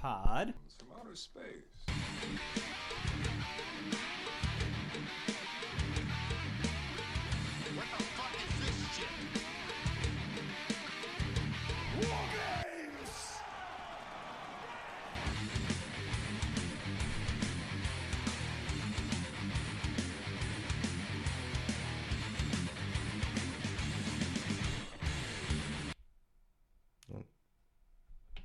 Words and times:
Pod. 0.00 0.54
From 0.78 0.88
outer 1.00 1.16
space. 1.16 1.42
What 7.74 7.86
the 7.96 8.04
fuck 8.04 8.34
is 8.36 8.66
this 8.66 8.96
shit? 8.96 9.08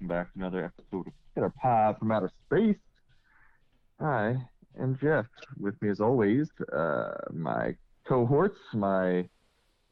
back 0.02 0.34
to 0.34 0.40
another 0.40 0.66
episode 0.66 1.08
of 1.08 1.23
Killer 1.34 1.54
Pod 1.62 1.98
from 1.98 2.12
Outer 2.12 2.32
Space. 2.46 2.78
Hi, 4.00 4.36
I'm 4.80 4.98
Jeff. 5.02 5.26
With 5.60 5.82
me, 5.82 5.90
as 5.90 6.00
always, 6.00 6.50
uh, 6.72 7.14
my 7.32 7.76
cohorts, 8.08 8.60
my 8.74 9.28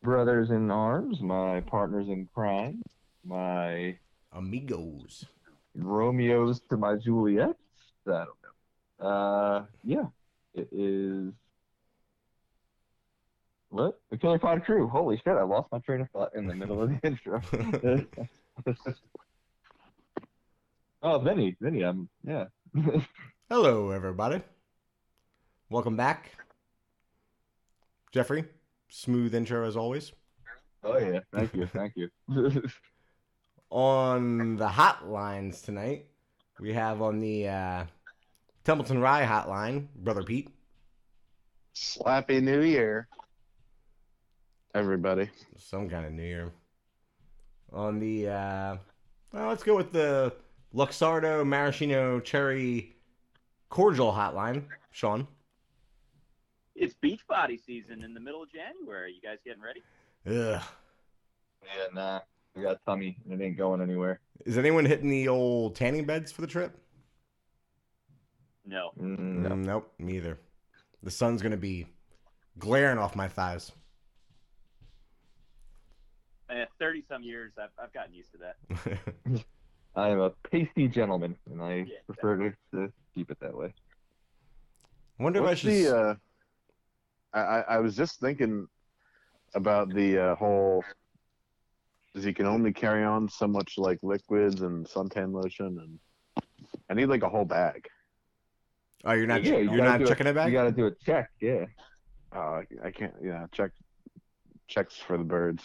brothers 0.03 0.51
in 0.51 0.69
arms, 0.69 1.21
my 1.21 1.61
partners 1.61 2.07
in 2.09 2.27
crime, 2.33 2.81
my 3.23 3.97
Amigos. 4.33 5.25
Romeos 5.75 6.61
to 6.69 6.77
my 6.77 6.95
Juliets. 6.95 7.57
I 8.05 8.25
don't 8.25 8.27
know. 8.99 9.07
Uh, 9.07 9.65
yeah, 9.83 10.05
it 10.53 10.67
is. 10.71 11.33
What? 13.69 13.99
The 14.11 14.17
Killer 14.17 14.37
Pod 14.37 14.63
crew. 14.65 14.87
Holy 14.89 15.15
shit! 15.17 15.37
I 15.37 15.43
lost 15.43 15.71
my 15.71 15.79
train 15.79 16.01
of 16.01 16.09
thought 16.09 16.35
in 16.35 16.45
the 16.45 16.53
middle 16.53 16.83
of 16.83 16.89
the 16.89 16.99
intro. 17.07 17.41
oh, 21.01 21.19
Vinny, 21.19 21.55
Vinny, 21.59 21.81
I'm 21.83 22.09
yeah. 22.23 22.45
Hello, 23.49 23.91
everybody. 23.91 24.41
Welcome 25.69 25.95
back. 25.95 26.31
Jeffrey, 28.11 28.45
smooth 28.89 29.33
intro 29.33 29.67
as 29.67 29.75
always. 29.75 30.11
oh 30.83 30.97
yeah, 30.97 31.19
thank 31.33 31.53
you, 31.53 31.65
thank 31.65 31.93
you. 31.95 32.09
On 33.69 34.57
the 34.57 34.67
hotlines 34.67 35.63
tonight, 35.63 36.07
we 36.59 36.73
have 36.73 37.01
on 37.01 37.21
the 37.21 37.47
uh, 37.47 37.85
Templeton 38.65 38.99
Rye 38.99 39.25
hotline, 39.25 39.87
Brother 39.95 40.23
Pete. 40.23 40.49
Slappy 41.73 42.43
New 42.43 42.63
Year, 42.63 43.07
everybody. 44.75 45.29
Some 45.55 45.89
kind 45.89 46.05
of 46.05 46.11
New 46.11 46.23
Year. 46.23 46.51
On 47.71 47.97
the, 47.97 48.27
uh, 48.27 48.77
well, 49.31 49.47
let's 49.47 49.63
go 49.63 49.77
with 49.77 49.93
the 49.93 50.33
Luxardo 50.73 51.45
Maraschino 51.45 52.19
Cherry 52.19 52.95
Cordial 53.69 54.11
hotline, 54.11 54.65
Sean. 54.91 55.27
It's 56.75 56.93
beach 56.95 57.21
body 57.27 57.57
season 57.57 58.03
in 58.03 58.13
the 58.13 58.19
middle 58.19 58.43
of 58.43 58.49
January. 58.51 59.13
You 59.13 59.21
guys 59.21 59.37
getting 59.45 59.61
ready? 59.61 59.81
Ugh. 60.27 60.61
yeah, 61.63 61.83
nah, 61.93 62.19
I 62.57 62.61
got 62.61 62.79
tummy 62.85 63.17
and 63.29 63.39
it 63.39 63.43
ain't 63.43 63.57
going 63.57 63.81
anywhere. 63.81 64.19
Is 64.45 64.57
anyone 64.57 64.85
hitting 64.85 65.09
the 65.09 65.27
old 65.27 65.75
tanning 65.75 66.05
beds 66.05 66.31
for 66.31 66.41
the 66.41 66.47
trip? 66.47 66.77
No. 68.65 68.91
Mm, 68.99 69.19
no. 69.19 69.49
Mm, 69.49 69.65
nope, 69.65 69.93
me 69.99 70.17
either. 70.17 70.39
The 71.03 71.11
sun's 71.11 71.41
gonna 71.41 71.57
be 71.57 71.87
glaring 72.57 72.97
off 72.97 73.15
my 73.15 73.27
thighs. 73.27 73.71
Eh, 76.49 76.65
Thirty 76.79 77.03
some 77.09 77.23
years, 77.23 77.51
I've, 77.57 77.69
I've 77.81 77.93
gotten 77.93 78.13
used 78.13 78.31
to 78.33 78.37
that. 78.39 79.43
I 79.95 80.09
am 80.09 80.19
a 80.19 80.29
pasty 80.49 80.87
gentleman, 80.87 81.35
and 81.49 81.61
I 81.61 81.73
Yeah, 81.75 81.85
prefer 82.05 82.37
to, 82.37 82.53
to 82.73 82.93
keep 83.13 83.29
it 83.31 83.39
that 83.41 83.55
way. 83.55 83.73
Wonder 85.19 85.43
if 85.43 85.49
I 85.49 85.53
should. 85.55 85.69
the? 85.71 85.97
Uh, 85.97 86.15
I 87.33 87.39
I 87.39 87.59
I 87.61 87.77
was 87.79 87.95
just 87.95 88.19
thinking 88.19 88.67
about 89.53 89.93
the 89.93 90.17
uh, 90.17 90.35
whole. 90.35 90.83
Is 92.15 92.23
he 92.23 92.33
can 92.33 92.45
only 92.45 92.73
carry 92.73 93.03
on 93.03 93.29
so 93.29 93.47
much 93.47 93.77
like 93.77 93.99
liquids 94.03 94.61
and 94.61 94.85
suntan 94.85 95.31
lotion, 95.33 95.77
and 95.79 95.99
I 96.89 96.93
need 96.93 97.05
like 97.07 97.23
a 97.23 97.29
whole 97.29 97.45
bag. 97.45 97.87
oh, 99.05 99.11
you're 99.13 99.27
not. 99.27 99.43
Yeah, 99.43 99.57
you 99.57 99.71
you're 99.71 99.81
not 99.81 99.99
do 99.99 100.05
a- 100.05 100.09
checking 100.09 100.27
it 100.27 100.33
back. 100.35 100.47
You 100.47 100.53
got 100.53 100.63
to 100.63 100.71
do 100.71 100.87
a 100.87 100.91
check, 101.05 101.29
yeah. 101.41 101.65
Uh, 102.35 102.39
I, 102.39 102.63
I 102.85 102.91
can't. 102.91 103.13
Yeah, 103.21 103.45
check 103.51 103.71
checks 104.67 104.95
for 104.95 105.17
the 105.17 105.23
birds. 105.23 105.63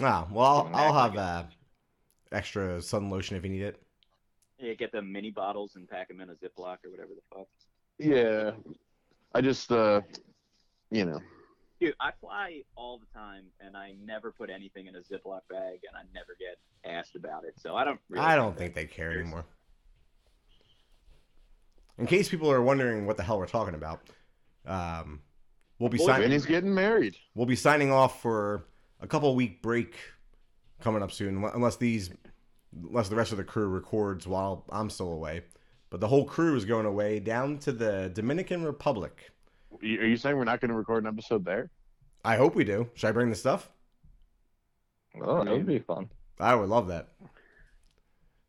Ah, 0.00 0.26
well, 0.30 0.70
I'll, 0.74 0.76
I'll 0.92 0.94
have 1.10 1.16
uh, 1.16 1.44
extra 2.32 2.80
sun 2.82 3.10
lotion 3.10 3.36
if 3.36 3.44
you 3.44 3.50
need 3.50 3.62
it. 3.62 3.82
Yeah, 4.58 4.74
get 4.74 4.92
them 4.92 5.10
mini 5.10 5.30
bottles 5.30 5.76
and 5.76 5.88
pack 5.88 6.08
them 6.08 6.20
in 6.20 6.30
a 6.30 6.34
Ziploc 6.34 6.78
or 6.84 6.90
whatever 6.90 7.10
the 7.14 7.36
fuck. 7.36 7.48
Yeah, 7.98 8.52
I 9.34 9.40
just 9.40 9.72
uh, 9.72 10.02
you 10.90 11.04
know, 11.04 11.20
Dude, 11.82 11.94
I 11.98 12.12
fly 12.20 12.62
all 12.76 12.98
the 12.98 13.18
time, 13.18 13.42
and 13.58 13.76
I 13.76 13.94
never 14.04 14.30
put 14.30 14.50
anything 14.50 14.86
in 14.86 14.94
a 14.94 15.00
Ziploc 15.00 15.40
bag, 15.50 15.80
and 15.88 15.96
I 15.96 16.02
never 16.14 16.36
get 16.38 16.58
asked 16.88 17.16
about 17.16 17.42
it. 17.44 17.54
So 17.58 17.74
I 17.74 17.82
don't. 17.82 17.98
Really 18.08 18.24
I 18.24 18.36
don't 18.36 18.56
think 18.56 18.76
they 18.76 18.84
care 18.84 19.10
anymore. 19.10 19.44
In 21.98 22.06
case 22.06 22.28
people 22.28 22.52
are 22.52 22.62
wondering 22.62 23.04
what 23.04 23.16
the 23.16 23.24
hell 23.24 23.36
we're 23.36 23.46
talking 23.46 23.74
about, 23.74 24.00
um, 24.64 25.22
we'll 25.80 25.88
be 25.88 25.98
Boy, 25.98 26.06
signing. 26.06 26.28
Vinny's 26.28 26.46
getting 26.46 26.72
married. 26.72 27.16
We'll 27.34 27.46
be 27.46 27.56
signing 27.56 27.90
off 27.90 28.22
for 28.22 28.64
a 29.00 29.08
couple 29.08 29.34
week 29.34 29.60
break 29.60 29.96
coming 30.80 31.02
up 31.02 31.10
soon, 31.10 31.42
unless 31.52 31.78
these, 31.78 32.10
unless 32.88 33.08
the 33.08 33.16
rest 33.16 33.32
of 33.32 33.38
the 33.38 33.44
crew 33.44 33.68
records 33.68 34.26
while 34.26 34.64
I'm 34.70 34.90
still 34.90 35.12
away. 35.12 35.42
But 35.90 36.00
the 36.00 36.08
whole 36.08 36.24
crew 36.24 36.56
is 36.56 36.64
going 36.64 36.86
away 36.86 37.20
down 37.20 37.58
to 37.58 37.72
the 37.72 38.10
Dominican 38.14 38.64
Republic. 38.64 39.30
Are 39.82 39.86
you 39.86 40.16
saying 40.16 40.36
we're 40.36 40.44
not 40.44 40.60
going 40.60 40.70
to 40.70 40.76
record 40.76 41.04
an 41.04 41.08
episode 41.08 41.44
there? 41.44 41.70
I 42.24 42.36
hope 42.36 42.54
we 42.54 42.64
do. 42.64 42.88
Should 42.94 43.08
I 43.08 43.12
bring 43.12 43.30
the 43.30 43.36
stuff? 43.36 43.68
Oh, 45.20 45.44
that 45.44 45.52
would 45.52 45.66
be 45.66 45.80
fun. 45.80 46.08
I 46.40 46.54
would 46.54 46.68
love 46.68 46.88
that. 46.88 47.08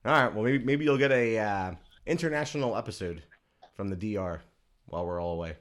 All 0.06 0.12
right. 0.12 0.34
Well, 0.34 0.44
maybe 0.44 0.64
maybe 0.64 0.86
you'll 0.86 0.98
get 0.98 1.12
a 1.12 1.38
uh, 1.38 1.72
international 2.06 2.78
episode 2.78 3.24
from 3.76 3.90
the 3.90 3.96
DR 3.96 4.42
while 4.86 5.06
we're 5.06 5.22
all 5.22 5.34
away. 5.34 5.56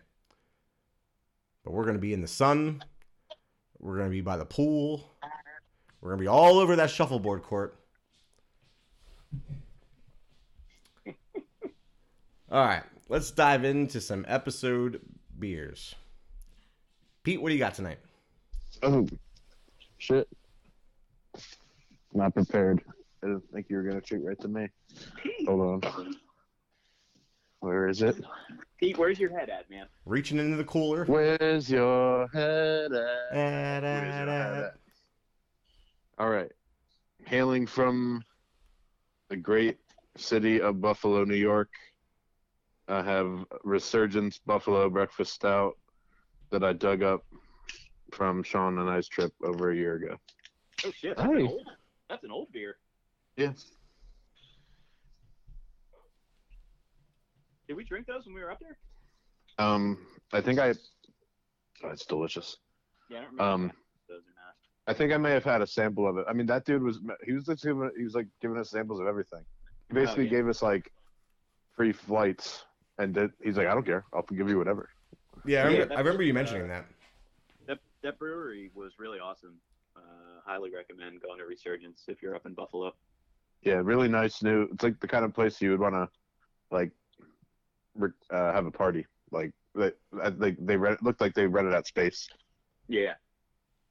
But 1.64 1.72
we're 1.72 1.84
gonna 1.84 1.98
be 1.98 2.12
in 2.12 2.20
the 2.20 2.28
sun. 2.28 2.82
We're 3.78 3.96
gonna 3.96 4.10
be 4.10 4.20
by 4.20 4.36
the 4.36 4.44
pool. 4.44 5.12
We're 6.00 6.10
gonna 6.10 6.20
be 6.20 6.28
all 6.28 6.58
over 6.58 6.76
that 6.76 6.90
shuffleboard 6.90 7.42
court. 7.42 7.81
All 12.50 12.65
right. 12.65 12.82
Let's 13.09 13.31
dive 13.31 13.65
into 13.65 14.00
some 14.00 14.25
episode 14.28 15.00
beers. 15.38 15.94
Pete, 17.22 17.41
what 17.41 17.48
do 17.48 17.54
you 17.54 17.59
got 17.59 17.75
tonight? 17.75 17.98
Oh, 18.82 19.06
shit. 19.98 20.28
Not 22.15 22.34
prepared. 22.34 22.82
I 23.22 23.26
didn't 23.28 23.50
think 23.53 23.66
you 23.69 23.76
were 23.76 23.82
going 23.82 24.00
to 24.00 24.06
shoot 24.06 24.25
right 24.25 24.41
to 24.41 24.48
me. 24.48 24.69
Hold 25.47 25.84
on. 25.84 26.16
Where 27.60 27.88
is 27.88 28.03
it? 28.03 28.16
Pete, 28.78 28.98
where's 28.98 29.21
your 29.21 29.31
head 29.38 29.48
at, 29.48 29.71
man? 29.71 29.87
Reaching 30.04 30.38
into 30.38 30.56
the 30.56 30.65
cooler. 30.65 31.04
Where's 31.04 31.71
your 31.71 32.26
head 32.28 32.92
at? 32.92 33.32
Where's 33.32 33.82
your 33.82 34.12
head 34.12 34.28
at? 34.28 34.75
All 36.19 36.28
right. 36.28 36.50
Hailing 37.25 37.66
from 37.66 38.25
the 39.32 39.37
great 39.38 39.78
city 40.19 40.60
of 40.60 40.82
Buffalo, 40.82 41.25
New 41.25 41.37
York, 41.37 41.70
I 42.87 43.03
have 43.03 43.47
Resurgence 43.65 44.38
Buffalo 44.44 44.91
Breakfast 44.91 45.32
Stout 45.32 45.72
that 46.50 46.62
I 46.62 46.75
dug 46.75 47.03
up 47.03 47.25
from 48.12 48.42
Sean 48.42 48.78
and 48.78 48.91
I's 48.91 49.09
trip 49.09 49.32
over 49.42 49.71
a 49.71 49.75
year 49.75 49.94
ago. 49.94 50.19
Oh 50.84 50.91
shit, 50.91 51.16
that's, 51.16 51.27
an 51.30 51.47
old, 51.47 51.66
that's 52.10 52.24
an 52.24 52.30
old 52.30 52.53
beer. 52.53 52.77
Yes. 53.39 53.71
Did 57.66 57.78
we 57.78 57.84
drink 57.84 58.06
those 58.06 58.27
when 58.27 58.34
we 58.34 58.42
were 58.42 58.51
up 58.51 58.60
there? 58.60 58.77
Um, 59.59 59.97
I 60.34 60.42
think 60.42 60.59
I. 60.59 60.74
Oh, 61.83 61.89
it's 61.89 62.04
delicious. 62.04 62.59
Yeah, 63.09 63.21
I 63.21 63.21
don't 63.22 63.30
remember 63.30 63.53
Um, 63.54 63.65
if 63.71 64.09
those 64.10 64.24
or 64.27 64.34
not. 64.36 64.54
I 64.86 64.92
think 64.92 65.12
I 65.12 65.16
may 65.16 65.30
have 65.30 65.44
had 65.44 65.62
a 65.62 65.66
sample 65.66 66.08
of 66.08 66.18
it. 66.18 66.26
I 66.28 66.32
mean, 66.32 66.46
that 66.46 66.64
dude 66.64 66.82
was 66.82 67.00
he 67.24 67.32
was 67.32 67.44
just 67.44 67.62
giving 67.62 67.90
he 67.96 68.04
was 68.04 68.14
like 68.14 68.26
giving 68.40 68.56
us 68.56 68.70
samples 68.70 69.00
of 69.00 69.06
everything. 69.06 69.44
He 69.88 69.94
basically 69.94 70.24
yeah. 70.24 70.30
gave 70.30 70.48
us 70.48 70.62
like 70.62 70.92
free 71.76 71.92
flights, 71.92 72.64
and 72.98 73.14
did, 73.14 73.30
he's 73.42 73.56
like, 73.56 73.68
I 73.68 73.74
don't 73.74 73.86
care, 73.86 74.04
I'll 74.12 74.22
give 74.22 74.48
you 74.48 74.58
whatever. 74.58 74.88
Yeah, 75.44 75.60
I 75.60 75.64
remember, 75.64 75.86
that 75.86 75.94
I 75.94 75.98
remember 75.98 76.18
was, 76.18 76.26
you 76.26 76.32
uh, 76.32 76.34
mentioning 76.34 76.68
that. 76.68 76.86
That 77.66 77.78
that 78.02 78.18
brewery 78.18 78.70
was 78.74 78.92
really 78.98 79.18
awesome. 79.18 79.54
Uh, 79.96 80.00
highly 80.44 80.70
recommend 80.74 81.20
going 81.22 81.38
to 81.38 81.44
Resurgence 81.44 82.04
if 82.08 82.22
you're 82.22 82.34
up 82.34 82.46
in 82.46 82.54
Buffalo. 82.54 82.92
Yeah, 83.62 83.80
really 83.84 84.08
nice 84.08 84.42
new. 84.42 84.68
It's 84.72 84.82
like 84.82 84.98
the 85.00 85.06
kind 85.06 85.24
of 85.24 85.32
place 85.32 85.60
you 85.60 85.70
would 85.70 85.80
want 85.80 85.94
to 85.94 86.08
like 86.70 86.90
uh, 88.30 88.52
have 88.52 88.66
a 88.66 88.70
party. 88.70 89.06
Like 89.30 89.52
they 89.74 89.92
they 90.38 90.56
they 90.58 90.76
read, 90.76 90.98
looked 91.02 91.20
like 91.20 91.34
they 91.34 91.46
rented 91.46 91.74
out 91.74 91.86
space. 91.86 92.28
Yeah. 92.88 93.14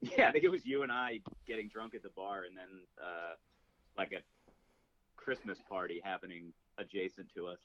Yeah, 0.18 0.28
I 0.28 0.32
think 0.32 0.42
it 0.42 0.50
was 0.50 0.66
you 0.66 0.82
and 0.82 0.90
I 0.90 1.20
getting 1.46 1.68
drunk 1.68 1.94
at 1.94 2.02
the 2.02 2.08
bar, 2.08 2.42
and 2.42 2.56
then 2.56 2.66
uh, 3.00 3.34
like 3.96 4.12
a 4.12 4.20
Christmas 5.16 5.58
party 5.68 6.00
happening 6.02 6.52
adjacent 6.76 7.28
to 7.36 7.46
us. 7.46 7.58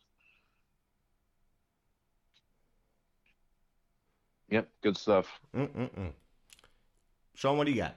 Yep, 4.49 4.69
good 4.83 4.97
stuff. 4.97 5.27
Mm-mm-mm. 5.55 6.11
Sean, 7.33 7.57
what 7.57 7.65
do 7.65 7.71
you 7.71 7.81
got? 7.81 7.95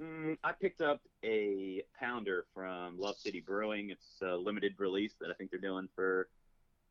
Mm, 0.00 0.38
I 0.42 0.52
picked 0.52 0.80
up 0.80 1.00
a 1.24 1.82
pounder 1.98 2.44
from 2.54 2.98
Love 2.98 3.16
City 3.16 3.40
Brewing. 3.40 3.90
It's 3.90 4.22
a 4.22 4.36
limited 4.36 4.74
release 4.78 5.14
that 5.20 5.30
I 5.30 5.34
think 5.34 5.50
they're 5.50 5.60
doing 5.60 5.88
for 5.94 6.28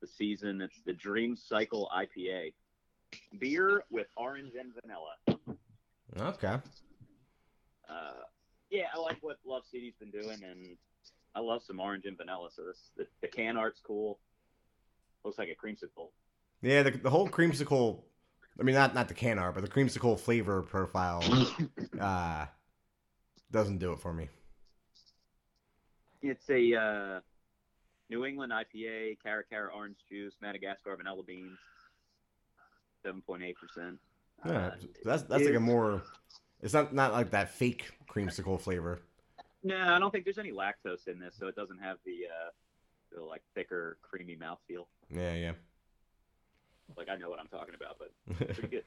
the 0.02 0.08
season. 0.08 0.62
It's 0.62 0.82
the 0.86 0.94
Dream 0.94 1.36
Cycle 1.36 1.90
IPA. 1.96 2.54
Beer 3.40 3.84
with 3.90 4.08
orange 4.16 4.54
and 4.60 4.72
vanilla. 4.82 5.31
Okay. 6.20 6.58
Uh, 7.90 8.22
yeah, 8.70 8.86
I 8.94 9.00
like 9.00 9.18
what 9.22 9.38
Love 9.46 9.64
City's 9.72 9.94
been 10.00 10.12
doing, 10.12 10.40
and 10.44 10.78
I 11.36 11.40
love 11.40 11.62
some 11.64 11.80
orange 11.80 12.06
and 12.06 12.18
vanilla. 12.18 12.50
So 12.54 12.64
this, 12.66 12.92
the, 12.98 13.08
the 13.22 13.28
can 13.28 13.58
art's 13.58 13.82
cool. 13.86 14.20
Looks 15.24 15.38
like 15.38 15.50
a 15.50 15.66
creamsicle. 15.66 16.10
Yeah, 16.62 16.84
the, 16.84 16.92
the 16.92 17.10
whole 17.10 17.30
creamsicle. 17.30 18.02
I 18.60 18.64
mean, 18.64 18.76
not 18.76 18.94
not 18.94 19.08
the 19.08 19.14
can 19.14 19.40
art, 19.40 19.56
but 19.56 19.62
the 19.62 19.70
creamsicle 19.70 20.20
flavor 20.20 20.62
profile 20.62 21.24
uh, 22.00 22.46
doesn't 23.52 23.78
do 23.78 23.94
it 23.94 24.00
for 24.00 24.14
me. 24.14 24.30
It's 26.22 26.50
a 26.50 26.76
uh, 26.76 27.20
New 28.10 28.26
England 28.26 28.52
IPA, 28.52 29.18
Cara 29.24 29.44
Cara 29.50 29.70
orange 29.74 29.98
juice, 30.10 30.34
Madagascar 30.42 30.96
vanilla 30.98 31.24
beans, 31.24 31.58
seven 33.04 33.22
point 33.22 33.44
eight 33.44 33.56
percent. 33.58 33.98
Yeah, 34.46 34.72
that's 35.04 35.24
that's 35.24 35.46
like 35.46 35.56
a 35.56 35.60
more. 35.60 36.04
It's 36.62 36.74
not 36.74 36.94
not 36.94 37.14
like 37.14 37.32
that 37.32 37.50
fake 37.50 37.92
creamsicle 38.10 38.60
flavor. 38.60 39.02
No, 39.64 39.78
I 39.78 40.00
don't 40.00 40.12
think 40.12 40.26
there's 40.26 40.40
any 40.40 40.52
lactose 40.52 41.08
in 41.08 41.20
this, 41.20 41.36
so 41.38 41.48
it 41.48 41.56
doesn't 41.56 41.80
have 41.80 41.98
the 42.06 42.26
uh, 42.26 42.50
the 43.16 43.24
like 43.24 43.42
thicker, 43.54 43.98
creamy 44.02 44.36
mouthfeel. 44.36 44.86
Yeah, 45.10 45.34
yeah. 45.34 45.52
Like 46.98 47.10
I 47.10 47.16
know 47.16 47.30
what 47.30 47.40
I'm 47.40 47.48
talking 47.48 47.76
about, 47.76 47.98
but 48.00 48.48
pretty 48.56 48.68
good. 48.68 48.84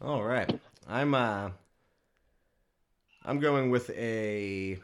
All 0.00 0.22
right, 0.22 0.58
I'm 0.86 1.14
uh, 1.14 1.50
I'm 3.24 3.40
going 3.40 3.70
with 3.70 3.88
a 3.90 4.78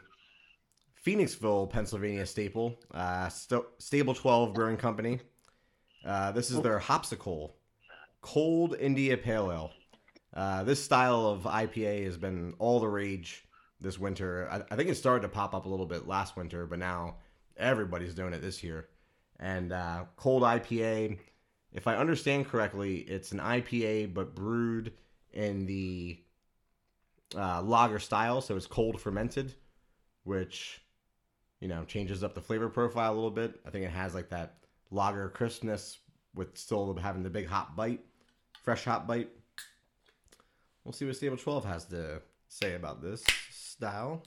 Phoenixville, 1.05 1.69
Pennsylvania 1.69 2.25
staple, 2.25 2.79
uh, 2.91 3.29
St- 3.29 3.63
Stable 3.77 4.15
Twelve 4.15 4.53
Brewing 4.53 4.77
Company. 4.77 5.19
Uh, 6.03 6.31
this 6.31 6.49
is 6.49 6.59
their 6.61 6.79
Hopsicle 6.79 7.51
Cold 8.23 8.75
India 8.79 9.17
Pale 9.17 9.51
Ale. 9.51 9.71
Uh, 10.33 10.63
this 10.63 10.83
style 10.83 11.27
of 11.27 11.43
IPA 11.43 12.05
has 12.05 12.17
been 12.17 12.55
all 12.57 12.79
the 12.79 12.87
rage 12.87 13.45
this 13.79 13.99
winter. 13.99 14.49
I, 14.49 14.73
I 14.73 14.75
think 14.75 14.89
it 14.89 14.95
started 14.95 15.21
to 15.21 15.27
pop 15.27 15.53
up 15.53 15.65
a 15.65 15.69
little 15.69 15.85
bit 15.85 16.07
last 16.07 16.35
winter, 16.35 16.65
but 16.65 16.79
now 16.79 17.17
everybody's 17.57 18.15
doing 18.15 18.33
it 18.33 18.41
this 18.41 18.63
year. 18.63 18.87
And 19.39 19.71
uh, 19.71 20.05
cold 20.15 20.41
IPA, 20.41 21.19
if 21.73 21.85
I 21.85 21.97
understand 21.97 22.47
correctly, 22.47 22.99
it's 22.99 23.33
an 23.33 23.39
IPA 23.39 24.13
but 24.13 24.33
brewed 24.33 24.93
in 25.33 25.65
the 25.65 26.17
uh, 27.35 27.61
lager 27.61 27.99
style, 27.99 28.41
so 28.41 28.55
it's 28.55 28.67
cold 28.67 29.01
fermented, 29.01 29.53
which 30.23 30.81
you 31.59 31.67
know 31.67 31.83
changes 31.83 32.23
up 32.23 32.35
the 32.35 32.41
flavor 32.41 32.69
profile 32.69 33.13
a 33.13 33.15
little 33.15 33.31
bit. 33.31 33.59
I 33.65 33.69
think 33.69 33.85
it 33.85 33.91
has 33.91 34.15
like 34.15 34.29
that 34.29 34.57
lager 34.91 35.29
crispness 35.29 35.99
with 36.35 36.57
still 36.57 36.95
having 36.95 37.23
the 37.23 37.29
big 37.29 37.47
hot 37.47 37.75
bite, 37.75 38.01
fresh 38.63 38.85
hot 38.85 39.05
bite. 39.07 39.29
We'll 40.83 40.93
see 40.93 41.05
what 41.05 41.15
Stable 41.15 41.37
12 41.37 41.65
has 41.65 41.85
to 41.85 42.21
say 42.47 42.73
about 42.73 43.01
this 43.01 43.23
style. 43.51 44.23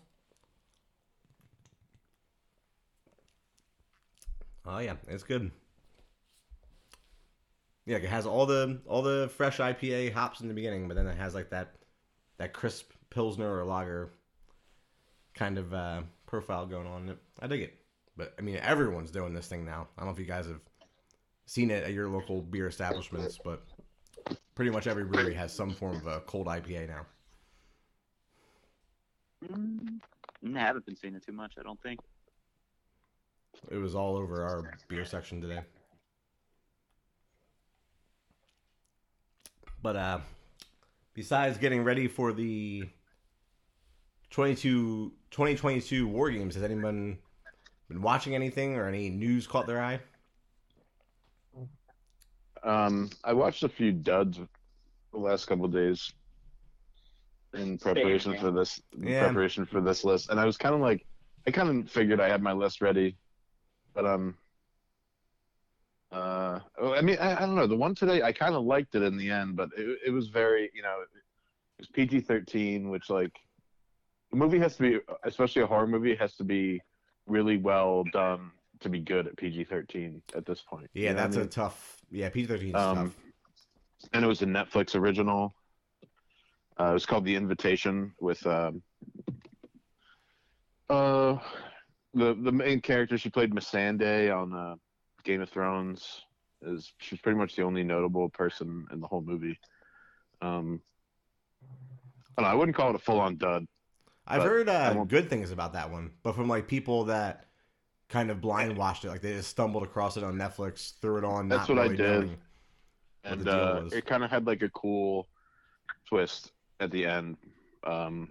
Oh 4.65 4.79
yeah, 4.79 4.95
it's 5.09 5.23
good. 5.23 5.51
Yeah, 7.85 7.99
it 7.99 8.05
has 8.05 8.27
all 8.27 8.47
the 8.47 8.81
all 8.87 9.03
the 9.03 9.31
fresh 9.37 9.59
IPA 9.59 10.13
hops 10.13 10.41
in 10.41 10.49
the 10.49 10.55
beginning, 10.55 10.89
but 10.89 10.97
then 10.97 11.07
it 11.07 11.17
has 11.17 11.35
like 11.35 11.51
that 11.51 11.77
that 12.39 12.53
crisp 12.53 12.91
pilsner 13.11 13.59
or 13.59 13.65
lager 13.65 14.11
kind 15.35 15.57
of 15.59 15.73
uh, 15.73 16.03
profile 16.27 16.67
going 16.67 16.87
on. 16.87 17.11
it. 17.11 17.19
I 17.41 17.47
dig 17.47 17.63
it. 17.63 17.75
But 18.17 18.35
I 18.39 18.43
mean, 18.43 18.57
everyone's 18.57 19.11
doing 19.11 19.35
this 19.35 19.47
thing 19.47 19.65
now. 19.65 19.87
I 19.97 20.01
don't 20.01 20.09
know 20.09 20.15
if 20.15 20.19
you 20.19 20.25
guys 20.25 20.47
have 20.47 20.61
seen 21.45 21.71
it 21.71 21.85
at 21.85 21.93
your 21.93 22.09
local 22.09 22.43
beer 22.43 22.67
establishments, 22.67 23.39
but 23.43 23.63
pretty 24.57 24.71
much 24.73 24.89
every 24.89 25.05
brewery 25.05 25.35
has 25.35 25.53
some 25.53 25.71
form 25.71 25.97
of 25.97 26.07
a 26.09 26.21
cold 26.21 26.49
IPA 26.49 26.89
now. 26.89 27.07
Mm, 29.47 30.01
I 30.57 30.59
haven't 30.59 30.87
been 30.87 30.97
seeing 30.97 31.15
it 31.15 31.25
too 31.25 31.33
much. 31.33 31.53
I 31.61 31.63
don't 31.63 31.81
think. 31.83 32.01
It 33.71 33.77
was 33.77 33.95
all 33.95 34.17
over 34.17 34.43
our 34.43 34.79
beer 34.89 35.05
section 35.05 35.41
today. 35.41 35.61
But 39.83 39.97
uh 39.97 40.19
besides 41.15 41.59
getting 41.59 41.85
ready 41.85 42.09
for 42.09 42.33
the 42.33 42.89
22 44.31 45.13
2022 45.31 46.09
war 46.09 46.31
games, 46.31 46.55
has 46.55 46.65
anyone 46.65 47.19
been 47.89 48.03
watching 48.03 48.35
anything 48.35 48.75
or 48.75 48.89
any 48.89 49.11
news 49.11 49.47
caught 49.47 49.67
their 49.67 49.83
eye? 49.83 50.01
Um, 52.67 53.11
I 53.25 53.33
watched 53.33 53.63
a 53.63 53.69
few 53.69 53.93
duds 53.93 54.39
the 55.13 55.19
last 55.19 55.47
couple 55.47 55.65
of 55.65 55.73
days 55.73 56.13
in 57.55 57.79
preparation 57.79 58.33
Same, 58.33 58.41
for 58.41 58.51
this 58.51 58.81
in 58.93 59.05
Yeah. 59.05 59.21
preparation 59.21 59.65
for 59.65 59.81
this 59.81 60.05
list, 60.05 60.31
and 60.31 60.41
I 60.41 60.45
was 60.45 60.57
kind 60.57 60.75
of 60.75 60.81
like, 60.81 61.07
I 61.47 61.53
kind 61.53 61.85
of 61.85 61.91
figured 61.91 62.21
I 62.21 62.29
had 62.29 62.43
my 62.43 62.53
list 62.53 62.81
ready, 62.81 63.17
but 63.95 64.05
um, 64.05 64.37
uh, 66.11 66.59
oh, 66.79 66.93
I 66.93 67.01
mean, 67.03 67.19
I, 67.21 67.37
I 67.37 67.41
don't 67.41 67.55
know. 67.55 67.67
The 67.69 67.77
one 67.77 67.95
today, 67.95 68.23
I 68.23 68.33
kind 68.33 68.55
of 68.57 68.65
liked 68.65 68.95
it 68.97 69.03
in 69.03 69.17
the 69.17 69.31
end, 69.31 69.57
but 69.57 69.71
it, 69.77 69.99
it 70.07 70.11
was 70.11 70.29
very, 70.29 70.71
you 70.75 70.83
know, 70.83 71.03
it 71.03 71.09
was 71.79 71.89
PG 71.89 72.21
thirteen, 72.23 72.91
which 72.91 73.11
like 73.11 73.33
the 74.33 74.37
movie 74.37 74.59
has 74.59 74.77
to 74.77 74.83
be, 74.83 74.99
especially 75.23 75.63
a 75.63 75.67
horror 75.67 75.87
movie, 75.87 76.17
has 76.17 76.35
to 76.37 76.45
be 76.45 76.81
really 77.27 77.59
well 77.59 78.05
done 78.13 78.51
to 78.81 78.89
be 78.89 79.01
good 79.01 79.27
at 79.29 79.37
PG 79.37 79.65
thirteen 79.65 80.23
at 80.35 80.45
this 80.47 80.63
point. 80.63 80.91
Yeah, 80.95 81.11
You 81.11 81.15
know 81.15 81.21
what 81.21 81.25
I 81.25 81.29
that's 81.29 81.37
mean? 81.37 81.47
a 81.47 81.49
tough. 81.49 81.96
Yeah, 82.11 82.29
PG 82.29 82.47
thirteen 82.47 82.75
Um, 82.77 82.97
tough. 82.97 83.17
and 84.13 84.25
it 84.25 84.29
was 84.29 84.43
a 84.43 84.47
Netflix 84.47 84.95
original. 84.95 85.55
Uh, 86.79 86.91
it 86.91 86.95
was 86.95 87.07
called 87.07 87.25
The 87.25 87.35
Invitation 87.35 88.13
with 88.21 88.47
um, 88.47 88.83
uh, 90.89 91.39
the 92.15 92.35
the 92.35 92.53
main 92.53 92.81
character. 92.81 93.19
She 93.19 93.31
played 93.31 93.53
Missandei 93.53 94.35
on 94.35 94.53
uh, 94.55 94.75
Game 95.25 95.41
of 95.41 95.49
Thrones. 95.51 96.23
Is 96.63 96.93
she's 96.99 97.21
pretty 97.21 97.39
much 97.39 97.55
the 97.57 97.63
only 97.63 97.83
notable 97.83 98.29
person 98.31 98.87
in 98.93 99.01
the 99.01 99.07
whole 99.07 99.21
movie. 99.21 99.59
Um, 100.41 100.81
I, 102.39 102.43
don't 102.43 102.45
know, 102.45 102.53
I 102.53 102.55
wouldn't 102.55 102.77
call 102.77 102.91
it 102.91 102.97
a 102.97 102.99
full 102.99 103.21
on 103.21 103.37
dud. 103.37 103.67
I've 104.27 104.43
heard 104.43 104.69
uh, 104.69 104.93
good 105.05 105.31
things 105.31 105.51
about 105.51 105.75
that 105.75 105.91
one, 105.91 106.13
but 106.23 106.35
from 106.35 106.49
like 106.49 106.67
people 106.67 107.05
that 107.05 107.46
kind 108.09 108.31
of 108.31 108.41
blind 108.41 108.77
watched 108.77 109.05
it, 109.05 109.09
like 109.09 109.21
they 109.21 109.35
just 109.35 109.51
stumbled 109.51 109.83
across 109.83 110.17
it 110.17 110.25
on 110.25 110.35
Netflix, 110.35 110.99
threw 111.01 111.19
it 111.19 111.25
on. 111.25 111.49
That's 111.49 111.69
what 111.69 111.79
I 111.79 111.89
did. 111.89 112.37
and 113.25 113.49
uh, 113.49 113.83
it 113.93 114.07
kind 114.07 114.23
of 114.25 114.31
had 114.31 114.47
like 114.47 114.63
a 114.63 114.69
cool 114.71 115.27
twist 116.09 116.53
at 116.81 116.91
the 116.91 117.05
end. 117.05 117.37
Um, 117.85 118.31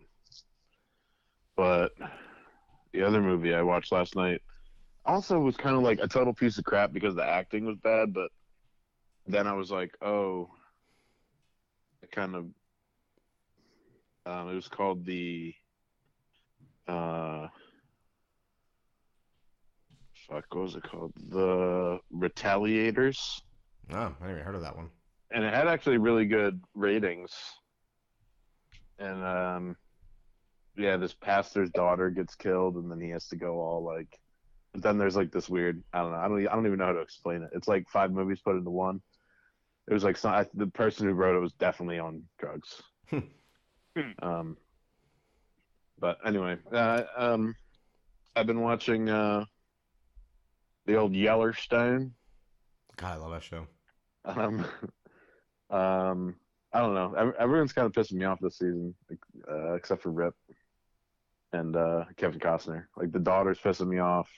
but 1.55 1.91
the 2.91 3.03
other 3.03 3.22
movie 3.22 3.53
I 3.53 3.62
watched 3.62 3.91
last 3.91 4.15
night 4.15 4.41
also 5.05 5.39
was 5.39 5.55
kind 5.55 5.75
of 5.75 5.84
like 5.84 6.00
a 6.00 6.08
total 6.08 6.34
piece 6.34 6.58
of 6.58 6.63
crap 6.63 6.91
because 6.91 7.15
the 7.15 7.25
acting 7.25 7.65
was 7.65 7.77
bad. 7.77 8.13
But 8.13 8.29
then 9.27 9.48
I 9.48 9.53
was 9.53 9.72
like, 9.72 9.96
oh, 10.01 10.50
it 12.01 12.12
kind 12.12 12.36
of. 12.36 12.46
Um, 14.25 14.50
it 14.50 14.55
was 14.55 14.67
called 14.67 15.05
the. 15.05 15.53
Uh, 16.88 17.48
fuck, 20.27 20.46
what 20.53 20.63
was 20.63 20.75
it 20.75 20.84
called? 20.84 21.13
The 21.29 22.00
Retaliators 22.13 23.41
Oh, 23.91 24.15
I 24.20 24.27
never 24.27 24.39
heard 24.44 24.55
of 24.55 24.62
that 24.62 24.75
one. 24.75 24.89
and 25.32 25.44
it 25.44 25.53
had 25.53 25.67
actually 25.67 25.98
really 25.98 26.25
good 26.25 26.60
ratings. 26.74 27.32
And 28.98 29.24
um, 29.24 29.75
yeah, 30.77 30.98
this 30.98 31.13
pastor's 31.13 31.70
daughter 31.70 32.10
gets 32.10 32.34
killed, 32.36 32.75
and 32.77 32.89
then 32.89 33.00
he 33.00 33.10
has 33.10 33.27
to 33.27 33.36
go 33.36 33.60
all 33.60 33.84
like. 33.84 34.20
But 34.74 34.82
then 34.82 34.98
there's 34.98 35.15
like 35.15 35.32
this 35.32 35.50
weird. 35.50 35.84
I 35.94 36.01
don't 36.01 36.12
know. 36.12 36.17
I 36.17 36.27
don't. 36.27 36.48
I 36.48 36.55
don't 36.55 36.65
even 36.65 36.79
know 36.79 36.86
how 36.88 36.94
to 36.94 37.00
explain 37.00 37.44
it. 37.44 37.50
It's 37.53 37.67
like 37.67 37.88
five 37.89 38.12
movies 38.12 38.41
put 38.44 38.55
into 38.55 38.72
one. 38.72 39.01
It 39.88 39.94
was 39.94 40.03
like 40.03 40.17
some, 40.17 40.34
I, 40.34 40.48
the 40.55 40.67
person 40.67 41.08
who 41.08 41.13
wrote 41.13 41.36
it 41.38 41.41
was 41.41 41.53
definitely 41.53 42.00
on 42.00 42.24
drugs. 42.39 42.82
um, 44.22 44.58
but 46.00 46.17
anyway, 46.25 46.58
uh, 46.72 47.03
um, 47.15 47.55
I've 48.36 48.48
been 48.48 48.62
watching 48.62 49.10
uh, 49.10 49.46
the 50.86 50.96
old 50.96 51.13
Yellowstone. 51.15 52.12
God, 52.98 53.13
I 53.13 53.15
love 53.18 53.32
that 53.32 53.44
show. 53.44 53.68
Um, 54.25 54.65
um, 55.70 56.36
I 56.74 56.80
don't 56.80 56.94
know. 56.94 57.34
Everyone's 57.39 57.74
kind 57.74 57.86
of 57.86 57.92
pissing 57.94 58.13
me 58.13 58.25
off 58.25 58.39
this 58.42 58.58
season, 58.58 58.94
uh, 59.50 59.74
except 59.74 60.01
for 60.04 60.12
Rip. 60.12 60.34
and 61.54 61.75
uh, 61.75 62.06
Kevin 62.18 62.39
Costner. 62.39 62.86
Like 62.98 63.12
the 63.12 63.20
daughter's 63.20 63.60
pissing 63.60 63.88
me 63.88 64.00
off, 64.00 64.30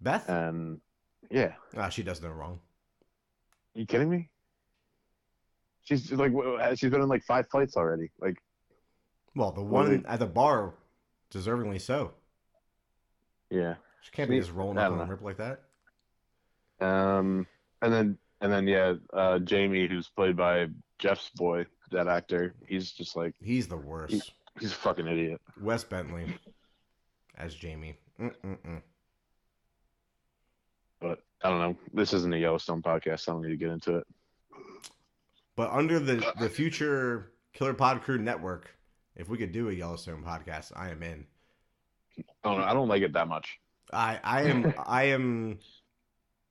Beth? 0.00 0.28
and 0.28 0.80
yeah, 1.30 1.52
Ah, 1.76 1.88
she 1.88 2.02
does 2.02 2.20
no 2.22 2.30
wrong. 2.30 2.58
you 3.74 3.86
kidding 3.86 4.10
me? 4.10 4.28
She's 5.82 6.10
like 6.12 6.32
she's 6.76 6.90
been 6.90 7.02
in 7.02 7.08
like 7.08 7.24
five 7.24 7.46
fights 7.50 7.76
already. 7.76 8.10
Like 8.20 8.36
Well, 9.34 9.50
the 9.52 9.62
one 9.62 10.04
at 10.08 10.18
the 10.18 10.26
bar, 10.26 10.74
deservingly 11.32 11.80
so. 11.80 12.12
yeah. 13.50 13.74
She 14.02 14.10
can't 14.12 14.30
be 14.30 14.38
just 14.38 14.52
rolling 14.52 14.78
up 14.78 14.92
on 14.92 15.00
a 15.00 15.04
rip 15.04 15.22
like 15.22 15.36
that. 15.38 15.60
Um, 16.80 17.46
and 17.82 17.92
then 17.92 18.18
and 18.40 18.52
then 18.52 18.66
yeah, 18.66 18.94
uh, 19.12 19.38
Jamie, 19.38 19.86
who's 19.88 20.08
played 20.08 20.36
by 20.36 20.68
Jeff's 20.98 21.30
boy, 21.30 21.66
that 21.90 22.08
actor, 22.08 22.54
he's 22.66 22.90
just 22.92 23.16
like 23.16 23.34
He's 23.40 23.68
the 23.68 23.76
worst. 23.76 24.32
he's 24.58 24.72
a 24.72 24.74
fucking 24.74 25.06
idiot. 25.06 25.40
Wes 25.60 25.84
Bentley 25.84 26.26
as 27.36 27.54
Jamie. 27.54 27.96
Mm-mm-mm. 28.20 28.82
But 31.00 31.22
I 31.42 31.48
don't 31.50 31.60
know. 31.60 31.76
This 31.94 32.12
isn't 32.12 32.34
a 32.34 32.38
Yellowstone 32.38 32.82
podcast. 32.82 33.20
so 33.20 33.32
I 33.32 33.34
don't 33.34 33.42
need 33.42 33.50
to 33.50 33.56
get 33.56 33.70
into 33.70 33.96
it. 33.96 34.06
But 35.56 35.70
under 35.72 35.98
the 35.98 36.32
the 36.38 36.48
future 36.48 37.32
Killer 37.52 37.74
Pod 37.74 38.02
Crew 38.02 38.18
network, 38.18 38.70
if 39.16 39.28
we 39.28 39.36
could 39.38 39.52
do 39.52 39.68
a 39.68 39.72
Yellowstone 39.72 40.22
podcast, 40.22 40.72
I 40.76 40.90
am 40.90 41.02
in. 41.02 41.26
I 42.44 42.48
don't 42.48 42.58
know. 42.58 42.64
I 42.64 42.72
don't 42.74 42.88
like 42.88 43.02
it 43.02 43.12
that 43.14 43.28
much. 43.28 43.58
I 43.92 44.18
I 44.22 44.42
am 44.42 44.74
I 44.86 45.04
am 45.04 45.58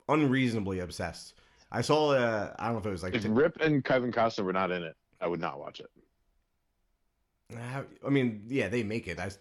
unreasonably 0.10 0.80
obsessed. 0.80 1.36
I 1.72 1.82
saw 1.82 2.12
uh, 2.12 2.54
I 2.58 2.66
don't 2.66 2.74
know 2.74 2.80
if 2.80 2.86
it 2.86 2.92
was 2.92 3.04
like 3.04 3.16
If 3.16 3.24
t- 3.24 3.30
Rip 3.30 3.62
and 3.62 3.84
Kevin 3.84 4.12
Costner 4.12 4.44
were 4.44 4.54
not 4.54 4.72
in 4.72 4.84
it, 4.84 4.96
I 5.22 5.28
would 5.28 5.40
not 5.40 5.60
watch 5.60 5.80
it. 5.80 5.90
I 8.06 8.10
mean, 8.10 8.44
yeah, 8.48 8.68
they 8.70 8.84
make 8.84 9.08
it. 9.08 9.20
I, 9.20 9.32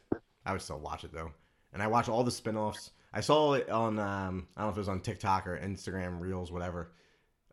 I 0.46 0.52
would 0.52 0.62
still 0.62 0.78
watch 0.78 1.04
it 1.04 1.12
though, 1.12 1.32
and 1.72 1.82
I 1.82 1.86
watch 1.86 2.08
all 2.08 2.24
the 2.24 2.30
spin-offs. 2.30 2.90
I 3.12 3.20
saw 3.20 3.54
it 3.54 3.68
on 3.70 3.98
um, 3.98 4.46
I 4.56 4.60
don't 4.60 4.68
know 4.68 4.72
if 4.72 4.76
it 4.76 4.80
was 4.80 4.88
on 4.88 5.00
TikTok 5.00 5.46
or 5.46 5.58
Instagram 5.58 6.20
Reels, 6.20 6.52
whatever. 6.52 6.92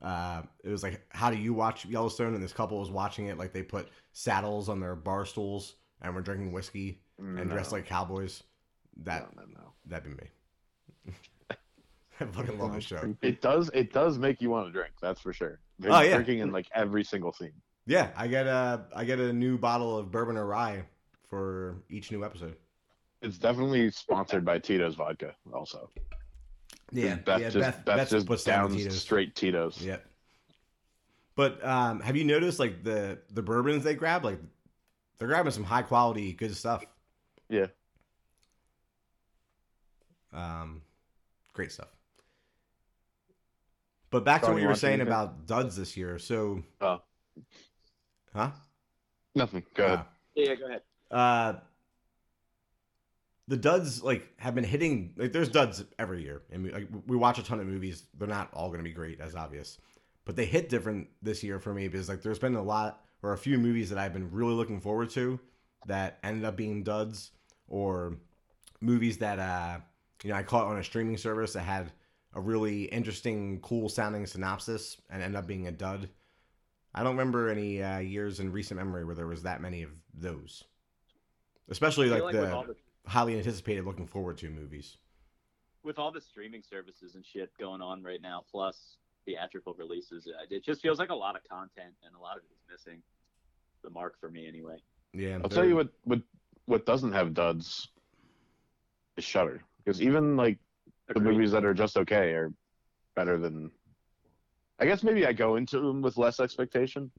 Uh, 0.01 0.43
it 0.63 0.69
was 0.69 0.83
like, 0.83 1.01
how 1.09 1.31
do 1.31 1.37
you 1.37 1.53
watch 1.53 1.85
Yellowstone? 1.85 2.35
And 2.35 2.43
this 2.43 2.53
couple 2.53 2.79
was 2.79 2.91
watching 2.91 3.27
it 3.27 3.37
like 3.37 3.53
they 3.53 3.63
put 3.63 3.89
saddles 4.11 4.69
on 4.69 4.79
their 4.79 4.95
bar 4.95 5.25
stools 5.25 5.75
and 6.01 6.13
were 6.13 6.21
drinking 6.21 6.51
whiskey 6.51 7.01
and 7.17 7.49
dressed 7.49 7.71
like 7.71 7.85
cowboys. 7.85 8.43
That 9.03 9.35
no, 9.35 9.43
no, 9.43 9.47
no. 9.55 9.73
that'd 9.85 10.03
be 10.03 10.21
me. 10.21 10.29
I 12.19 12.25
fucking 12.31 12.57
love 12.59 12.73
this 12.73 12.83
show. 12.85 13.15
It 13.21 13.41
does. 13.41 13.69
It 13.73 13.91
does 13.93 14.17
make 14.17 14.41
you 14.41 14.49
want 14.49 14.67
to 14.67 14.71
drink. 14.71 14.93
That's 15.01 15.19
for 15.21 15.33
sure. 15.33 15.59
They're 15.79 15.91
Oh, 15.91 15.99
yeah. 16.01 16.15
drinking 16.15 16.39
in 16.39 16.51
like 16.51 16.67
every 16.73 17.03
single 17.03 17.33
scene. 17.33 17.51
Yeah, 17.85 18.09
I 18.15 18.27
get 18.27 18.47
a 18.47 18.85
I 18.95 19.03
get 19.05 19.19
a 19.19 19.31
new 19.33 19.57
bottle 19.57 19.97
of 19.97 20.11
bourbon 20.11 20.37
or 20.37 20.45
rye 20.45 20.83
for 21.29 21.83
each 21.89 22.11
new 22.11 22.23
episode. 22.25 22.55
It's 23.21 23.37
definitely 23.37 23.91
sponsored 23.91 24.45
by 24.45 24.59
Tito's 24.59 24.95
vodka. 24.95 25.35
Also, 25.53 25.89
Yeah, 26.91 27.15
Beth 27.15 27.41
yeah. 27.41 27.49
just 27.49 27.59
Beth, 27.59 27.85
Beth, 27.85 27.97
Beth 27.97 28.09
just 28.09 28.27
puts 28.27 28.43
down 28.43 28.71
Tito's. 28.71 28.99
straight 29.01 29.35
Tito's. 29.35 29.81
Yep. 29.81 30.05
But 31.35 31.63
um, 31.65 31.99
have 32.01 32.15
you 32.15 32.23
noticed 32.23 32.59
like 32.59 32.83
the 32.83 33.19
the 33.33 33.41
bourbons 33.41 33.83
they 33.83 33.93
grab? 33.95 34.23
Like 34.23 34.39
they're 35.17 35.27
grabbing 35.27 35.51
some 35.51 35.63
high 35.63 35.81
quality 35.81 36.33
good 36.33 36.55
stuff. 36.55 36.83
Yeah. 37.49 37.67
Um, 40.33 40.81
great 41.53 41.71
stuff. 41.71 41.87
But 44.15 44.23
back 44.23 44.43
to 44.43 44.47
what 44.51 44.55
you 44.55 44.61
you 44.61 44.67
were 44.69 44.75
saying 44.75 45.01
anything? 45.01 45.07
about 45.09 45.45
duds 45.45 45.75
this 45.75 45.97
year. 45.97 46.17
So, 46.19 46.63
Oh. 46.79 47.01
huh? 48.33 48.51
Nothing. 49.35 49.63
Go 49.73 49.83
ahead. 49.85 49.99
Ah. 49.99 50.07
Yeah, 50.35 50.45
yeah, 50.47 50.55
go 50.55 50.65
ahead. 50.67 50.81
Uh, 51.11 51.53
the 53.49 53.57
duds 53.57 54.01
like 54.01 54.25
have 54.39 54.55
been 54.55 54.63
hitting. 54.63 55.13
Like, 55.17 55.33
there's 55.33 55.49
duds 55.49 55.83
every 55.99 56.23
year, 56.23 56.43
and 56.49 56.63
we, 56.63 56.71
like 56.71 56.87
we 57.07 57.17
watch 57.17 57.39
a 57.39 57.43
ton 57.43 57.59
of 57.59 57.67
movies. 57.67 58.05
They're 58.17 58.25
not 58.29 58.53
all 58.53 58.67
going 58.69 58.79
to 58.79 58.85
be 58.85 58.93
great, 58.93 59.19
as 59.19 59.35
obvious, 59.35 59.79
but 60.23 60.37
they 60.37 60.45
hit 60.45 60.69
different 60.69 61.09
this 61.21 61.43
year 61.43 61.59
for 61.59 61.73
me 61.73 61.89
because 61.89 62.07
like 62.07 62.21
there's 62.21 62.39
been 62.39 62.55
a 62.55 62.63
lot 62.63 63.01
or 63.21 63.33
a 63.33 63.37
few 63.37 63.57
movies 63.57 63.89
that 63.89 63.99
I've 63.99 64.13
been 64.13 64.31
really 64.31 64.53
looking 64.53 64.79
forward 64.79 65.09
to 65.09 65.41
that 65.87 66.19
ended 66.23 66.45
up 66.45 66.55
being 66.55 66.83
duds, 66.83 67.31
or 67.67 68.15
movies 68.79 69.17
that 69.17 69.39
uh 69.39 69.79
you 70.23 70.29
know 70.29 70.37
I 70.37 70.43
caught 70.43 70.67
on 70.67 70.77
a 70.77 70.83
streaming 70.85 71.17
service 71.17 71.51
that 71.51 71.63
had 71.63 71.91
a 72.35 72.41
really 72.41 72.83
interesting, 72.83 73.59
cool 73.61 73.89
sounding 73.89 74.25
synopsis 74.25 74.97
and 75.09 75.23
end 75.23 75.35
up 75.35 75.47
being 75.47 75.67
a 75.67 75.71
dud. 75.71 76.09
I 76.93 77.03
don't 77.03 77.17
remember 77.17 77.49
any 77.49 77.81
uh, 77.81 77.99
years 77.99 78.39
in 78.39 78.51
recent 78.51 78.77
memory 78.77 79.03
where 79.03 79.15
there 79.15 79.27
was 79.27 79.43
that 79.43 79.61
many 79.61 79.83
of 79.83 79.91
those 80.13 80.63
especially 81.69 82.09
like, 82.09 82.21
like 82.21 82.33
the 82.33 82.41
the 82.41 82.75
highly 83.07 83.37
anticipated 83.37 83.85
looking 83.85 84.05
forward 84.05 84.37
to 84.37 84.49
movies 84.49 84.97
with 85.85 85.99
all 85.99 86.11
the 86.11 86.19
streaming 86.19 86.63
services 86.67 87.15
and 87.15 87.23
shit 87.23 87.51
going 87.59 87.79
on 87.79 88.01
right 88.01 88.21
now, 88.21 88.43
plus 88.49 88.97
theatrical 89.23 89.75
releases, 89.75 90.27
uh, 90.27 90.31
it 90.49 90.65
just 90.65 90.81
feels 90.81 90.97
like 90.97 91.09
a 91.09 91.15
lot 91.15 91.35
of 91.35 91.47
content 91.47 91.93
and 92.03 92.15
a 92.15 92.19
lot 92.19 92.37
of 92.37 92.43
it 92.43 92.49
is 92.51 92.59
missing 92.69 93.01
the 93.83 93.89
mark 93.91 94.19
for 94.19 94.29
me 94.29 94.47
anyway. 94.47 94.77
yeah 95.13 95.35
I'll 95.35 95.49
tell 95.49 95.61
they're- 95.61 95.65
you 95.69 95.75
what. 95.75 95.89
What 96.03 96.21
what 96.67 96.87
doesn't 96.87 97.11
have 97.11 97.35
duds 97.35 97.89
is 99.17 99.23
Shutter. 99.23 99.61
Because 99.77 100.01
even 100.01 100.35
like 100.35 100.57
the 101.13 101.19
movies 101.19 101.51
that 101.51 101.65
are 101.65 101.73
just 101.73 101.97
okay 101.97 102.31
are 102.33 102.51
better 103.15 103.37
than. 103.37 103.71
I 104.79 104.85
guess 104.85 105.03
maybe 105.03 105.25
I 105.25 105.33
go 105.33 105.55
into 105.55 105.79
them 105.79 106.01
with 106.01 106.17
less 106.17 106.39
expectation 106.39 107.11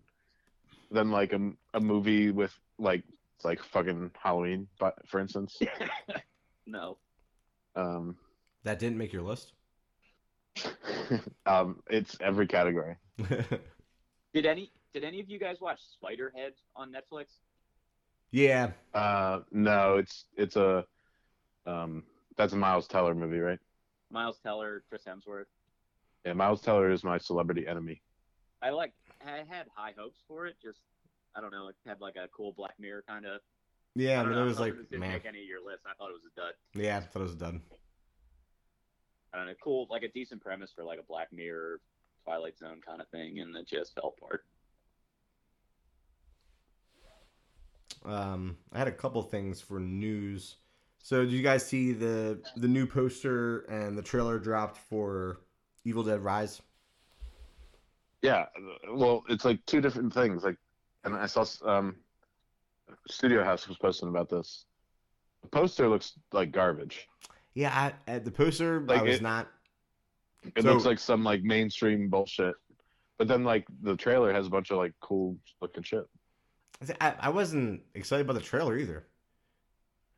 than 0.90 1.11
like 1.11 1.33
a, 1.33 1.52
a 1.75 1.81
movie 1.81 2.31
with 2.31 2.52
like 2.78 3.02
like 3.45 3.62
fucking 3.62 4.11
Halloween, 4.23 4.69
but 4.78 4.95
for 5.07 5.21
instance, 5.21 5.59
no. 6.66 6.99
um, 7.75 8.16
that 8.64 8.78
didn't 8.78 8.99
make 8.99 9.12
your 9.12 9.23
list 9.23 9.52
um, 11.47 11.83
it's 11.88 12.16
every 12.21 12.47
category. 12.47 12.97
Did 14.35 14.47
any 14.47 14.73
did 14.93 15.05
any 15.05 15.21
of 15.21 15.28
you 15.28 15.38
guys 15.38 15.61
watch 15.61 15.81
Spiderhead 16.02 16.52
on 16.75 16.93
Netflix? 16.93 17.26
yeah 18.33 18.73
Uh, 18.95 19.40
no, 19.50 19.97
it's 19.97 20.26
it's 20.37 20.57
a 20.57 20.85
um, 21.66 22.05
that's 22.37 22.52
a 22.52 22.57
Miles 22.57 22.87
Teller 22.87 23.14
movie, 23.14 23.38
right? 23.38 23.59
Miles 24.10 24.38
Teller, 24.42 24.82
Chris 24.88 25.02
Hemsworth. 25.06 25.46
Yeah, 26.25 26.32
Miles 26.32 26.60
Teller 26.60 26.90
is 26.90 27.04
my 27.04 27.18
celebrity 27.18 27.66
enemy. 27.66 28.02
I 28.62 28.70
like 28.70 28.92
I 29.25 29.38
had 29.48 29.66
high 29.75 29.92
hopes 29.98 30.20
for 30.26 30.46
it. 30.46 30.56
Just 30.62 30.78
I 31.36 31.40
don't 31.40 31.52
know, 31.52 31.68
it 31.68 31.76
had 31.86 32.00
like 32.00 32.16
a 32.16 32.28
cool 32.28 32.52
Black 32.56 32.75
Mirror 32.78 33.04
kind 33.08 33.26
of. 33.26 33.40
yeah 33.94 34.20
i 34.20 34.25
mean 34.25 34.32
know, 34.32 34.42
it 34.42 34.44
was 34.46 34.56
thought 34.56 34.62
like 34.62 34.75
didn't 34.90 35.00
man 35.00 35.12
make 35.12 35.26
any 35.26 35.40
of 35.40 35.46
your 35.46 35.64
list. 35.64 35.82
I 35.86 35.94
thought 35.98 36.10
it 36.10 36.14
was 36.14 36.22
a 36.32 36.40
dud. 36.40 36.54
yeah 36.75 36.96
i 36.96 37.00
thought 37.00 37.20
it 37.20 37.22
was 37.22 37.32
a 37.34 37.36
dud. 37.36 37.60
I 39.34 39.38
don't 39.38 39.46
know, 39.48 39.54
cool, 39.62 39.86
like 39.90 40.02
a 40.02 40.08
decent 40.08 40.40
premise 40.42 40.72
for 40.75 40.82
like 40.82 40.98
a 40.98 41.02
Black 41.02 41.30
Mirror, 41.30 41.80
Twilight 42.25 42.56
Zone 42.56 42.80
kind 42.86 43.02
of 43.02 43.08
thing, 43.08 43.38
and 43.40 43.54
it 43.54 43.68
just 43.68 43.94
fell 43.94 44.14
apart. 44.16 44.44
um 48.04 48.56
i 48.72 48.78
had 48.78 48.88
a 48.88 48.92
couple 48.92 49.20
things 49.22 49.60
for 49.60 49.80
news 49.80 50.56
so 51.06 51.22
did 51.22 51.30
you 51.30 51.40
guys 51.40 51.64
see 51.64 51.92
the 51.92 52.36
the 52.56 52.66
new 52.66 52.84
poster 52.84 53.60
and 53.70 53.96
the 53.96 54.02
trailer 54.02 54.40
dropped 54.40 54.76
for 54.76 55.42
evil 55.84 56.02
dead 56.02 56.18
rise 56.18 56.60
Yeah, 58.22 58.46
well, 58.90 59.22
it's 59.28 59.44
like 59.44 59.64
two 59.66 59.80
different 59.80 60.12
things. 60.12 60.42
Like, 60.42 60.56
and 61.04 61.14
I 61.14 61.26
saw 61.26 61.44
um, 61.64 61.94
Studio 63.08 63.44
House 63.44 63.68
was 63.68 63.76
posting 63.78 64.08
about 64.08 64.28
this. 64.28 64.64
The 65.42 65.48
poster 65.48 65.88
looks 65.88 66.14
like 66.32 66.50
garbage. 66.50 67.06
yeah 67.54 67.70
I, 68.06 68.10
at 68.10 68.25
the 68.25 68.32
poster 68.32 68.84
i 68.88 69.00
was 69.00 69.16
it- 69.16 69.22
not 69.22 69.46
It 70.56 70.62
So- 70.64 70.72
looks 70.72 70.86
like 70.86 70.98
some 70.98 71.22
like 71.22 71.42
mainstream 71.44 72.08
bullshit. 72.08 72.56
But 73.16 73.28
then 73.28 73.44
like 73.44 73.64
the 73.82 73.94
trailer 73.96 74.32
has 74.32 74.48
a 74.48 74.50
bunch 74.50 74.72
of 74.72 74.78
like 74.78 74.92
cool 75.00 75.36
looking 75.62 75.84
shit. 75.84 76.04
I, 77.00 77.14
I 77.20 77.28
wasn't 77.28 77.82
excited 77.94 78.22
about 78.26 78.34
the 78.34 78.46
trailer 78.52 78.76
either 78.76 79.06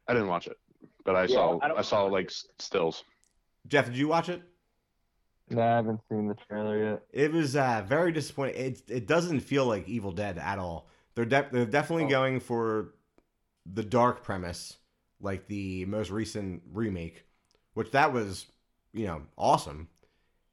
I 0.08 0.14
didn't 0.14 0.28
watch 0.28 0.46
it, 0.46 0.56
but 1.04 1.16
I 1.16 1.26
Yeah, 1.26 1.26
saw 1.26 1.60
I 1.60 1.78
I, 1.78 1.82
saw 1.82 2.04
like 2.04 2.30
stills. 2.58 3.04
jeff 3.66 3.86
did 3.86 3.96
you 3.96 4.08
watch 4.08 4.28
it 4.28 4.42
No, 5.50 5.62
I 5.62 5.76
haven't 5.76 6.00
seen 6.08 6.28
the 6.28 6.34
trailer 6.34 6.78
yet. 6.92 7.02
It 7.12 7.32
was 7.32 7.56
uh, 7.56 7.82
very 7.86 8.12
disappointing. 8.12 8.56
It 8.56 8.82
it 8.88 9.06
doesn't 9.06 9.40
feel 9.40 9.66
like 9.66 9.88
Evil 9.88 10.12
Dead 10.12 10.38
at 10.38 10.58
all. 10.58 10.88
They're 11.14 11.24
de- 11.24 11.48
they're 11.50 11.64
definitely 11.66 12.04
Oh. 12.04 12.08
going 12.08 12.40
for 12.40 12.94
the 13.66 13.84
dark 13.84 14.22
premise, 14.24 14.78
like 15.20 15.48
the 15.48 15.84
most 15.86 16.10
recent 16.10 16.62
remake, 16.72 17.24
which 17.74 17.90
that 17.92 18.12
was 18.12 18.46
you 18.92 19.06
know 19.06 19.22
awesome. 19.38 19.88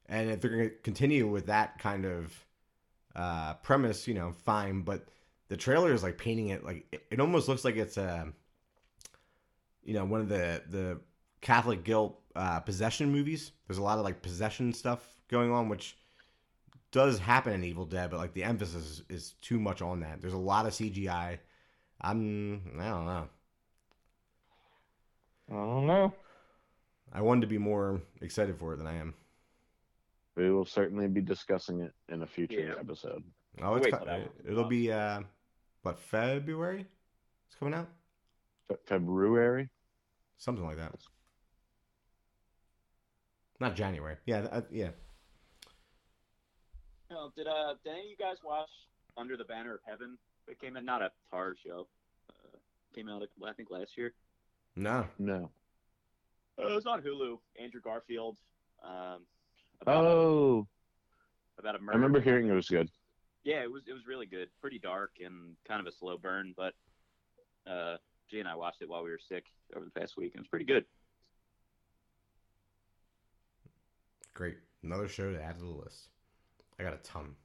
And 0.07 0.29
if 0.31 0.41
they're 0.41 0.51
going 0.51 0.69
to 0.69 0.75
continue 0.83 1.27
with 1.27 1.47
that 1.47 1.79
kind 1.79 2.05
of 2.05 2.45
uh, 3.15 3.55
premise, 3.55 4.07
you 4.07 4.13
know, 4.15 4.33
fine. 4.45 4.81
But 4.83 5.07
the 5.49 5.57
trailer 5.57 5.93
is 5.93 6.03
like 6.03 6.17
painting 6.17 6.49
it 6.49 6.63
like 6.65 6.87
it, 6.91 7.03
it 7.11 7.19
almost 7.19 7.47
looks 7.49 7.65
like 7.65 7.75
it's 7.77 7.97
a 7.97 8.33
you 9.85 9.93
know 9.93 10.03
one 10.05 10.19
of 10.21 10.29
the 10.29 10.61
the 10.69 10.99
Catholic 11.41 11.83
guilt 11.83 12.19
uh, 12.35 12.59
possession 12.59 13.11
movies. 13.11 13.51
There's 13.67 13.77
a 13.77 13.83
lot 13.83 13.97
of 13.97 14.03
like 14.03 14.21
possession 14.21 14.73
stuff 14.73 15.01
going 15.29 15.51
on, 15.51 15.69
which 15.69 15.95
does 16.91 17.19
happen 17.19 17.53
in 17.53 17.63
Evil 17.63 17.85
Dead, 17.85 18.09
but 18.11 18.17
like 18.17 18.33
the 18.33 18.43
emphasis 18.43 18.83
is, 18.85 19.03
is 19.09 19.31
too 19.41 19.59
much 19.59 19.81
on 19.81 19.99
that. 20.01 20.21
There's 20.21 20.33
a 20.33 20.37
lot 20.37 20.65
of 20.65 20.73
CGI. 20.73 21.37
I'm 22.01 22.61
I 22.79 22.89
don't 22.89 23.05
know. 23.05 23.27
I 25.49 25.53
don't 25.53 25.87
know. 25.87 26.13
I 27.13 27.21
wanted 27.21 27.41
to 27.41 27.47
be 27.47 27.57
more 27.57 28.01
excited 28.21 28.57
for 28.57 28.73
it 28.73 28.77
than 28.77 28.87
I 28.87 28.95
am. 28.95 29.13
We 30.35 30.51
will 30.51 30.65
certainly 30.65 31.07
be 31.07 31.21
discussing 31.21 31.79
it 31.81 31.93
in 32.09 32.23
a 32.23 32.27
future 32.27 32.59
Yeah. 32.59 32.73
episode. 32.79 33.23
Oh, 33.61 33.75
it's 33.75 33.85
Wait 33.85 33.93
co- 33.93 34.05
that 34.05 34.29
it'll 34.45 34.65
be 34.65 34.91
uh, 34.91 35.21
what 35.83 35.97
February? 35.97 36.85
It's 37.47 37.55
coming 37.57 37.73
out, 37.73 37.87
Fe- 38.67 38.75
February. 38.85 39.69
Something 40.37 40.65
like 40.65 40.77
that. 40.77 40.93
Not 43.59 43.75
January. 43.75 44.17
Yeah, 44.25 44.47
uh, 44.51 44.61
yeah. 44.71 44.89
No, 47.09 47.31
did 47.35 47.47
uh 47.47 47.75
did 47.83 47.91
any 47.91 47.99
of 48.01 48.05
you 48.07 48.17
guys 48.19 48.37
watch 48.43 48.69
Under 49.17 49.37
the 49.37 49.45
Banner 49.45 49.73
of 49.73 49.79
Heaven? 49.87 50.17
It 50.47 50.59
came 50.59 50.75
in 50.77 50.85
not 50.85 51.01
a 51.01 51.11
tar 51.31 51.55
show. 51.65 51.87
Uh, 52.29 52.57
came 52.93 53.09
out 53.09 53.23
I 53.45 53.53
think 53.53 53.69
last 53.71 53.97
year. 53.97 54.13
No. 54.75 55.05
No. 55.19 55.49
Uh, 56.59 56.67
it 56.67 56.75
was 56.75 56.85
on 56.85 57.01
Hulu. 57.01 57.37
Andrew 57.61 57.81
Garfield. 57.81 58.37
Um, 58.83 59.21
about, 59.81 60.05
Oh, 60.05 60.67
a, 61.57 61.61
about 61.61 61.75
a 61.75 61.77
I 61.77 61.81
murder. 61.81 61.91
I 61.93 61.95
remember 61.95 62.21
hearing 62.21 62.47
it 62.49 62.53
was 62.53 62.69
good. 62.69 62.89
Yeah, 63.43 63.61
it 63.61 63.71
was 63.71 63.83
it 63.87 63.93
was 63.93 64.07
really 64.07 64.25
good. 64.25 64.49
Pretty 64.59 64.79
dark 64.79 65.11
and 65.23 65.55
kind 65.67 65.79
of 65.79 65.85
a 65.87 65.91
slow 65.95 66.17
burn, 66.17 66.53
but 66.57 66.73
uh, 67.69 67.97
G 68.29 68.39
and 68.39 68.47
I 68.47 68.55
watched 68.55 68.81
it 68.81 68.89
while 68.89 69.03
we 69.03 69.09
were 69.09 69.19
sick 69.29 69.45
over 69.75 69.85
the 69.85 69.91
past 69.99 70.17
week, 70.17 70.31
and 70.33 70.39
it 70.39 70.43
was 70.43 70.47
pretty 70.47 70.65
good. 70.65 70.85
Great. 74.33 74.57
Another 74.83 75.07
show 75.07 75.31
to 75.31 75.41
add 75.41 75.57
to 75.57 75.63
the 75.63 75.69
list. 75.69 76.09
I 76.79 76.83
got 76.83 76.93
a 76.93 76.97
ton. 76.97 77.35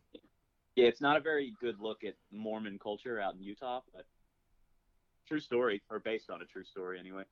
Yeah, 0.77 0.87
it's 0.87 1.01
not 1.01 1.17
a 1.17 1.21
very 1.21 1.53
good 1.61 1.77
look 1.81 2.05
at 2.05 2.15
Mormon 2.33 2.79
culture 2.83 3.21
out 3.21 3.35
in 3.35 3.43
Utah, 3.43 3.81
but 3.95 4.07
true 5.29 5.41
story, 5.41 5.83
or 5.91 5.99
based 6.01 6.31
on 6.31 6.43
a 6.43 6.45
true 6.45 6.65
story 6.65 6.99
anyway. 6.99 7.23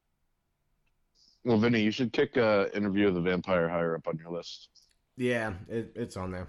Well, 1.45 1.59
Vinny, 1.59 1.81
you 1.81 1.91
should 1.91 2.13
kick 2.13 2.37
uh, 2.37 2.67
interview 2.75 3.09
of 3.09 3.15
the 3.15 3.21
vampire 3.21 3.69
higher 3.69 3.95
up 3.95 4.07
on 4.07 4.19
your 4.19 4.31
list 4.31 4.69
Yeah, 5.17 5.55
it, 5.69 5.93
it's 5.95 6.17
on 6.17 6.31
there. 6.31 6.49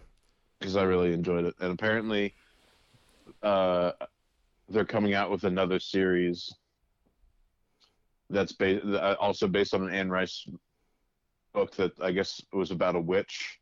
because 0.59 0.75
I 0.75 0.83
really 0.83 1.13
enjoyed 1.13 1.45
it. 1.45 1.55
And 1.59 1.71
apparently, 1.71 2.33
uh, 3.43 3.91
they're 4.67 4.85
coming 4.85 5.13
out 5.13 5.31
with 5.31 5.43
another 5.45 5.79
series 5.79 6.53
that's 8.29 8.51
ba- 8.53 8.81
uh, 8.81 9.15
also 9.19 9.47
based 9.47 9.73
on 9.73 9.83
an 9.83 9.93
Anne 9.93 10.09
Rice 10.09 10.45
book 11.53 11.75
that 11.75 11.91
I 12.01 12.11
guess 12.11 12.41
was 12.53 12.71
about 12.71 12.95
a 12.95 13.01
witch. 13.01 13.59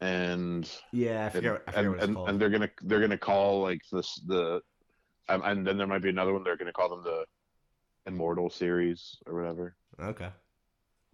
And 0.00 0.70
Yeah, 0.92 1.26
I 1.26 1.28
forget, 1.30 1.62
I 1.66 1.72
forget 1.72 2.02
and, 2.02 2.16
and, 2.16 2.28
and 2.28 2.40
they're 2.40 2.50
gonna 2.50 2.70
they're 2.82 3.00
gonna 3.00 3.18
call 3.18 3.62
like 3.62 3.82
this 3.90 4.20
the 4.26 4.60
um, 5.28 5.42
and 5.44 5.66
then 5.66 5.76
there 5.76 5.86
might 5.86 6.02
be 6.02 6.08
another 6.10 6.32
one 6.32 6.44
they're 6.44 6.56
gonna 6.56 6.72
call 6.72 6.88
them 6.88 7.02
the 7.02 7.24
immortal 8.06 8.50
series 8.50 9.16
or 9.26 9.34
whatever 9.34 9.74
okay. 10.00 10.30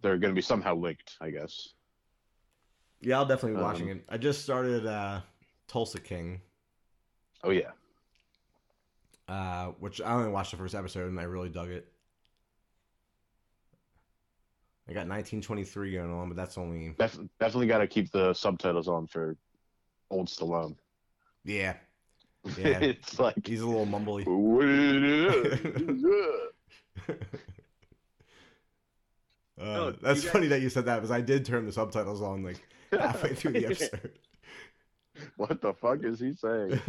they're 0.01 0.17
gonna 0.17 0.33
be 0.33 0.41
somehow 0.41 0.75
linked 0.75 1.17
i 1.21 1.29
guess 1.29 1.69
Yeah, 3.01 3.17
I'll 3.17 3.25
definitely 3.25 3.57
be 3.57 3.57
Um, 3.57 3.63
watching 3.63 3.87
it. 3.89 4.05
I 4.09 4.17
just 4.17 4.41
started 4.43 4.85
uh, 4.85 5.21
Tulsa 5.67 5.99
King, 5.99 6.41
oh 7.43 7.49
yeah 7.51 7.71
uh, 9.27 9.67
which 9.79 10.01
I 10.01 10.13
only 10.13 10.29
watched 10.29 10.51
the 10.51 10.57
first 10.57 10.75
episode 10.75 11.07
and 11.09 11.19
I 11.19 11.23
really 11.23 11.49
dug 11.49 11.69
it. 11.69 11.91
I 14.89 14.93
got 14.93 15.07
1923 15.07 15.93
going 15.93 16.11
on, 16.13 16.29
but 16.29 16.37
that's 16.37 16.57
only 16.57 16.95
Def- 16.97 17.19
definitely 17.39 17.67
got 17.67 17.79
to 17.79 17.87
keep 17.87 18.11
the 18.11 18.33
subtitles 18.33 18.87
on 18.87 19.05
for 19.07 19.35
old 20.09 20.27
stallone 20.27 20.75
yeah. 21.43 21.75
Yeah. 22.57 22.79
it's 22.79 23.19
like 23.19 23.45
He's 23.45 23.59
a 23.61 23.67
little 23.67 23.85
mumbly. 23.85 24.25
what 24.25 24.65
it 24.65 25.03
is. 25.03 26.05
Uh, 29.59 29.63
Oh, 29.63 29.91
that's 30.01 30.21
guys- 30.23 30.31
funny 30.31 30.47
that 30.47 30.61
you 30.61 30.69
said 30.69 30.85
that 30.85 30.95
because 30.97 31.09
I 31.11 31.21
did 31.21 31.43
turn 31.45 31.65
the 31.65 31.71
subtitles 31.71 32.21
on 32.21 32.43
like 32.43 32.61
halfway 32.91 33.33
through 33.33 33.53
the 33.53 33.65
episode. 33.65 34.11
what 35.35 35.61
the 35.61 35.73
fuck 35.73 36.03
is 36.03 36.19
he 36.19 36.33
saying 36.33 36.79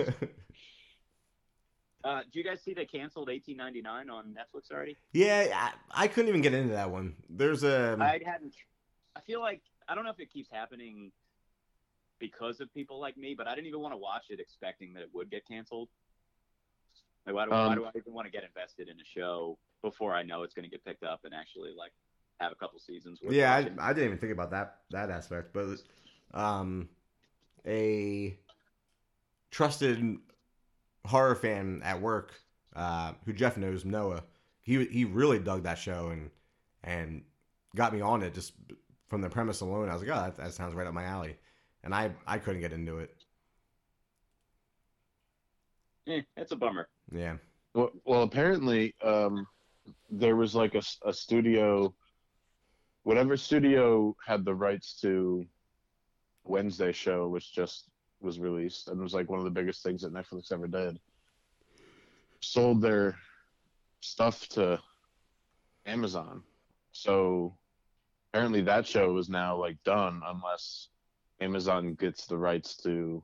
Uh, 2.04 2.20
do 2.32 2.38
you 2.38 2.44
guys 2.44 2.62
see 2.62 2.74
they 2.74 2.84
canceled 2.84 3.28
1899 3.28 4.08
on 4.08 4.34
Netflix 4.34 4.70
already? 4.70 4.96
yeah, 5.12 5.70
I, 5.90 6.04
I 6.04 6.08
couldn't 6.08 6.28
even 6.28 6.42
get 6.42 6.54
into 6.54 6.74
that 6.74 6.90
one. 6.90 7.16
There's 7.28 7.64
a 7.64 7.96
I 8.00 8.20
hadn't. 8.24 8.54
I 9.16 9.20
feel 9.20 9.40
like 9.40 9.62
I 9.88 9.94
don't 9.94 10.04
know 10.04 10.10
if 10.10 10.20
it 10.20 10.32
keeps 10.32 10.48
happening 10.50 11.10
because 12.20 12.60
of 12.60 12.72
people 12.72 13.00
like 13.00 13.16
me, 13.16 13.34
but 13.36 13.48
I 13.48 13.54
didn't 13.54 13.66
even 13.66 13.80
want 13.80 13.94
to 13.94 13.98
watch 13.98 14.26
it 14.30 14.38
expecting 14.40 14.92
that 14.94 15.02
it 15.02 15.10
would 15.12 15.30
get 15.30 15.46
canceled. 15.46 15.88
Like, 17.26 17.34
why 17.34 17.44
do, 17.44 17.50
why 17.50 17.66
Um, 17.66 17.74
do 17.74 17.84
I 17.84 17.90
even 17.96 18.12
want 18.12 18.26
to 18.26 18.32
get 18.32 18.44
invested 18.44 18.88
in 18.88 19.00
a 19.00 19.04
show 19.04 19.58
before 19.82 20.14
I 20.14 20.22
know 20.22 20.42
it's 20.44 20.54
going 20.54 20.64
to 20.64 20.70
get 20.70 20.84
picked 20.84 21.02
up 21.04 21.20
and 21.24 21.34
actually 21.34 21.72
like 21.76 21.92
have 22.40 22.52
a 22.52 22.54
couple 22.54 22.78
seasons? 22.78 23.20
worth 23.22 23.34
yeah. 23.34 23.54
I, 23.54 23.90
I 23.90 23.92
didn't 23.92 24.06
even 24.06 24.18
think 24.18 24.32
about 24.32 24.50
that 24.52 24.78
that 24.90 25.10
aspect, 25.10 25.52
but 25.52 25.78
um, 26.32 26.88
a 27.66 28.38
trusted 29.50 30.18
horror 31.08 31.34
fan 31.34 31.80
at 31.84 32.00
work, 32.00 32.32
uh, 32.76 33.12
who 33.24 33.32
Jeff 33.32 33.56
knows, 33.56 33.84
Noah, 33.84 34.22
he 34.62 34.84
he 34.86 35.04
really 35.04 35.38
dug 35.38 35.62
that 35.64 35.78
show 35.78 36.08
and 36.08 36.30
and 36.84 37.22
got 37.74 37.92
me 37.92 38.00
on 38.00 38.22
it 38.22 38.34
just 38.34 38.52
from 39.08 39.20
the 39.20 39.28
premise 39.28 39.60
alone. 39.60 39.88
I 39.88 39.94
was 39.94 40.02
like, 40.02 40.10
oh, 40.10 40.22
that, 40.22 40.36
that 40.36 40.52
sounds 40.52 40.74
right 40.74 40.86
up 40.86 40.94
my 40.94 41.04
alley, 41.04 41.36
and 41.82 41.94
I 41.94 42.12
I 42.26 42.38
couldn't 42.38 42.60
get 42.60 42.72
into 42.72 42.98
it. 42.98 43.14
Eh, 46.06 46.22
it's 46.36 46.52
a 46.52 46.56
bummer. 46.56 46.88
Yeah, 47.12 47.36
Well, 47.74 47.90
well 48.04 48.22
apparently, 48.22 48.94
um, 49.02 49.46
there 50.10 50.36
was 50.36 50.54
like 50.54 50.74
a, 50.74 50.82
a 51.04 51.12
studio, 51.12 51.94
whatever 53.02 53.36
studio 53.36 54.16
had 54.26 54.44
the 54.44 54.54
rights 54.54 54.98
to 55.02 55.46
Wednesday 56.44 56.92
show, 56.92 57.28
which 57.28 57.54
just 57.54 57.88
was 58.20 58.38
released 58.38 58.88
and 58.88 59.00
was 59.00 59.14
like 59.14 59.28
one 59.30 59.38
of 59.38 59.44
the 59.44 59.50
biggest 59.50 59.82
things 59.82 60.02
that 60.02 60.12
Netflix 60.12 60.52
ever 60.52 60.66
did, 60.66 60.98
sold 62.40 62.82
their 62.82 63.16
stuff 64.00 64.48
to 64.50 64.78
Amazon. 65.86 66.42
So 66.92 67.56
apparently 68.32 68.62
that 68.62 68.86
show 68.86 69.16
is 69.18 69.28
now 69.28 69.56
like 69.56 69.82
done 69.84 70.22
unless 70.26 70.88
Amazon 71.40 71.94
gets 71.94 72.26
the 72.26 72.36
rights 72.36 72.76
to 72.78 73.22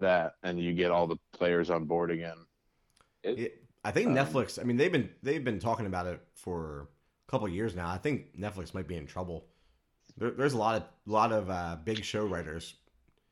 that 0.00 0.34
and 0.42 0.58
you 0.58 0.72
get 0.72 0.90
all 0.90 1.06
the 1.06 1.18
players 1.32 1.70
on 1.70 1.84
board 1.84 2.10
again. 2.10 2.36
It, 3.22 3.64
I 3.84 3.90
think 3.90 4.08
Um, 4.08 4.14
Netflix. 4.14 4.58
I 4.58 4.64
mean, 4.64 4.76
they've 4.76 4.92
been 4.92 5.10
they've 5.22 5.44
been 5.44 5.60
talking 5.60 5.86
about 5.86 6.06
it 6.06 6.20
for 6.34 6.88
a 7.28 7.30
couple 7.30 7.46
of 7.46 7.52
years 7.52 7.74
now. 7.74 7.88
I 7.88 7.98
think 7.98 8.38
Netflix 8.38 8.74
might 8.74 8.88
be 8.88 8.96
in 8.96 9.06
trouble. 9.06 9.46
There, 10.16 10.30
there's 10.30 10.54
a 10.54 10.58
lot 10.58 10.76
of 10.76 10.82
lot 11.06 11.32
of 11.32 11.50
uh, 11.50 11.76
big 11.84 12.02
show 12.04 12.26
writers. 12.26 12.74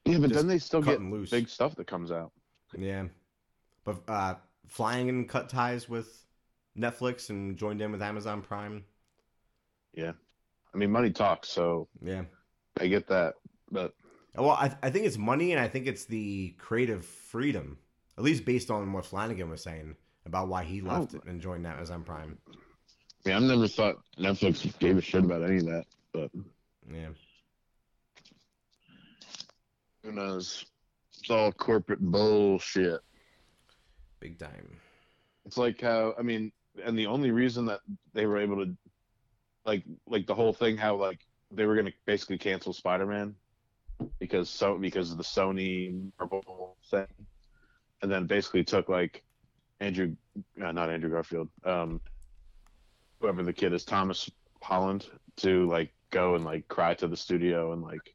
Yeah, 0.04 0.18
but 0.18 0.32
then 0.32 0.46
they 0.48 0.58
still 0.58 0.82
get 0.82 1.00
loose. 1.00 1.30
big 1.30 1.48
stuff 1.48 1.76
that 1.76 1.86
comes 1.86 2.10
out. 2.10 2.32
Yeah, 2.76 3.04
but 3.84 3.96
uh, 4.08 4.34
Flanagan 4.66 5.26
cut 5.26 5.48
ties 5.48 5.88
with 5.88 6.24
Netflix 6.78 7.30
and 7.30 7.56
joined 7.56 7.80
in 7.82 7.92
with 7.92 8.02
Amazon 8.02 8.42
Prime. 8.42 8.84
Yeah, 9.94 10.12
I 10.74 10.76
mean, 10.78 10.90
money 10.90 11.10
talks, 11.10 11.48
so 11.50 11.88
Yeah. 12.02 12.22
I 12.80 12.86
get 12.86 13.06
that. 13.08 13.34
But 13.70 13.94
Well, 14.34 14.50
I, 14.50 14.74
I 14.82 14.90
think 14.90 15.06
it's 15.06 15.18
money, 15.18 15.52
and 15.52 15.60
I 15.60 15.68
think 15.68 15.86
it's 15.86 16.06
the 16.06 16.54
creative 16.58 17.04
freedom, 17.04 17.76
at 18.18 18.24
least 18.24 18.44
based 18.44 18.70
on 18.70 18.92
what 18.92 19.04
Flanagan 19.04 19.50
was 19.50 19.62
saying 19.62 19.94
about 20.24 20.48
why 20.48 20.64
he 20.64 20.80
left 20.80 21.14
Oh. 21.14 21.20
and 21.26 21.40
joined 21.40 21.66
Amazon 21.66 22.02
Prime. 22.02 22.38
Yeah, 23.24 23.36
I've 23.36 23.42
never 23.42 23.68
thought 23.68 23.96
Netflix 24.18 24.76
gave 24.78 24.96
a 24.96 25.00
shit 25.02 25.24
about 25.24 25.42
any 25.42 25.58
of 25.58 25.66
that. 25.66 25.84
But 26.12 26.30
Yeah. 26.90 27.08
Who 30.02 30.12
knows? 30.12 30.64
It's 31.18 31.30
all 31.30 31.52
corporate 31.52 32.00
bullshit. 32.00 33.00
Big 34.20 34.38
time. 34.38 34.76
It's 35.44 35.56
like 35.56 35.80
how 35.80 36.14
I 36.18 36.22
mean, 36.22 36.52
and 36.84 36.98
the 36.98 37.06
only 37.06 37.30
reason 37.30 37.66
that 37.66 37.80
they 38.12 38.26
were 38.26 38.38
able 38.38 38.64
to, 38.64 38.76
like, 39.64 39.84
like 40.06 40.26
the 40.26 40.34
whole 40.34 40.52
thing, 40.52 40.76
how 40.76 40.96
like 40.96 41.20
they 41.50 41.66
were 41.66 41.76
gonna 41.76 41.92
basically 42.06 42.38
cancel 42.38 42.72
Spider-Man 42.72 43.34
because 44.18 44.48
so 44.48 44.78
because 44.78 45.10
of 45.10 45.18
the 45.18 45.24
Sony 45.24 46.10
Marvel 46.18 46.76
thing, 46.90 47.06
and 48.00 48.10
then 48.10 48.26
basically 48.26 48.64
took 48.64 48.88
like 48.88 49.22
Andrew, 49.80 50.14
uh, 50.64 50.72
not 50.72 50.90
Andrew 50.90 51.10
Garfield, 51.10 51.48
um, 51.64 52.00
whoever 53.20 53.42
the 53.42 53.52
kid 53.52 53.72
is, 53.72 53.84
Thomas 53.84 54.30
Holland, 54.62 55.06
to 55.38 55.68
like 55.68 55.92
go 56.10 56.34
and 56.34 56.44
like 56.44 56.66
cry 56.68 56.94
to 56.94 57.08
the 57.08 57.16
studio 57.16 57.72
and 57.72 57.82
like, 57.82 58.14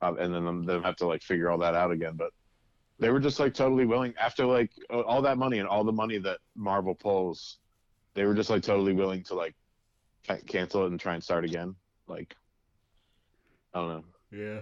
uh, 0.00 0.14
and 0.18 0.34
then 0.34 0.64
them, 0.64 0.82
have 0.82 0.96
to 0.96 1.06
like 1.06 1.22
figure 1.22 1.50
all 1.50 1.58
that 1.58 1.74
out 1.74 1.90
again, 1.90 2.14
but 2.16 2.30
they 2.98 3.10
were 3.10 3.20
just 3.20 3.38
like 3.38 3.54
totally 3.54 3.86
willing 3.86 4.14
after 4.20 4.44
like 4.44 4.70
all 4.90 5.22
that 5.22 5.38
money 5.38 5.58
and 5.58 5.68
all 5.68 5.84
the 5.84 5.92
money 5.92 6.18
that 6.18 6.38
Marvel 6.56 6.94
pulls, 6.94 7.58
they 8.14 8.24
were 8.24 8.34
just 8.34 8.50
like 8.50 8.62
totally 8.62 8.92
willing 8.92 9.22
to 9.24 9.34
like 9.34 9.54
cancel 10.46 10.84
it 10.84 10.90
and 10.90 11.00
try 11.00 11.14
and 11.14 11.22
start 11.22 11.44
again. 11.44 11.74
Like, 12.06 12.34
I 13.74 13.80
don't 13.80 13.88
know. 13.88 14.04
Yeah. 14.30 14.60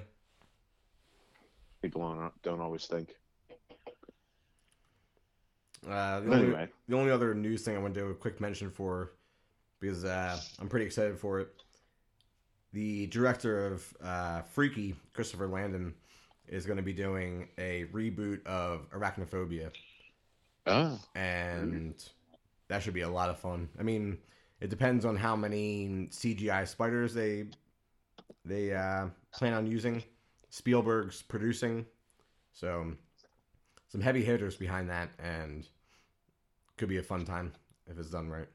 People 1.82 2.02
don't, 2.08 2.42
don't 2.42 2.60
always 2.60 2.86
think. 2.86 3.14
Uh, 5.88 6.20
the, 6.20 6.28
But 6.28 6.34
only, 6.34 6.46
anyway, 6.46 6.68
the 6.88 6.96
only 6.96 7.10
other 7.12 7.34
news 7.34 7.62
thing 7.62 7.76
I 7.76 7.78
want 7.78 7.94
to 7.94 8.00
do 8.00 8.06
a 8.08 8.14
quick 8.14 8.40
mention 8.40 8.70
for 8.70 9.12
because 9.80 10.04
uh, 10.04 10.38
I'm 10.58 10.68
pretty 10.68 10.86
excited 10.86 11.18
for 11.18 11.40
it. 11.40 11.62
The 12.72 13.06
director 13.06 13.66
of 13.66 13.96
uh, 14.02 14.42
Freaky, 14.42 14.94
Christopher 15.14 15.48
Landon, 15.48 15.94
is 16.48 16.66
going 16.66 16.76
to 16.76 16.82
be 16.82 16.92
doing 16.92 17.48
a 17.58 17.86
reboot 17.92 18.44
of 18.46 18.88
Arachnophobia, 18.90 19.70
Oh, 20.66 20.98
and 21.14 21.94
that 22.68 22.82
should 22.82 22.94
be 22.94 23.02
a 23.02 23.08
lot 23.08 23.30
of 23.30 23.38
fun. 23.38 23.68
I 23.78 23.82
mean, 23.82 24.18
it 24.60 24.68
depends 24.68 25.04
on 25.04 25.16
how 25.16 25.36
many 25.36 26.08
CGI 26.10 26.66
spiders 26.66 27.14
they 27.14 27.46
they 28.44 28.74
uh, 28.74 29.08
plan 29.32 29.54
on 29.54 29.66
using. 29.66 30.02
Spielberg's 30.50 31.22
producing, 31.22 31.86
so 32.52 32.92
some 33.88 34.00
heavy 34.00 34.24
hitters 34.24 34.56
behind 34.56 34.88
that, 34.90 35.10
and 35.18 35.66
could 36.76 36.88
be 36.88 36.98
a 36.98 37.02
fun 37.02 37.24
time 37.24 37.52
if 37.90 37.98
it's 37.98 38.10
done 38.10 38.28
right. 38.28 38.48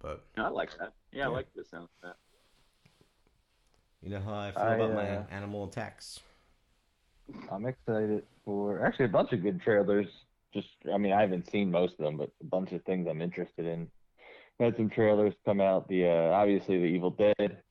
But 0.00 0.24
No, 0.36 0.46
I 0.46 0.48
like 0.48 0.76
that. 0.78 0.92
Yeah, 1.12 1.26
I 1.26 1.28
like 1.28 1.46
the 1.54 1.64
sound 1.64 1.84
of 1.84 1.90
that. 2.02 2.16
you 4.02 4.10
know 4.10 4.20
how 4.20 4.34
I 4.34 4.52
feel 4.52 4.62
I, 4.62 4.74
about 4.74 4.90
uh, 4.90 4.94
my 4.94 5.34
animal 5.36 5.64
attacks. 5.64 6.20
I'm 7.50 7.66
excited 7.66 8.24
for 8.44 8.84
actually 8.84 9.04
a 9.06 9.08
bunch 9.08 9.32
of 9.32 9.42
good 9.42 9.60
trailers. 9.60 10.06
Just, 10.52 10.68
I 10.92 10.98
mean, 10.98 11.12
I 11.12 11.20
haven't 11.20 11.48
seen 11.50 11.70
most 11.70 11.94
of 11.98 12.04
them, 12.04 12.16
but 12.16 12.30
a 12.40 12.44
bunch 12.44 12.72
of 12.72 12.82
things 12.84 13.06
I'm 13.08 13.22
interested 13.22 13.66
in. 13.66 13.88
Had 14.58 14.76
some 14.76 14.90
trailers 14.90 15.32
come 15.44 15.60
out. 15.60 15.88
The 15.88 16.06
uh, 16.06 16.32
obviously 16.34 16.78
the 16.78 16.84
Evil 16.84 17.10
Dead, 17.10 17.62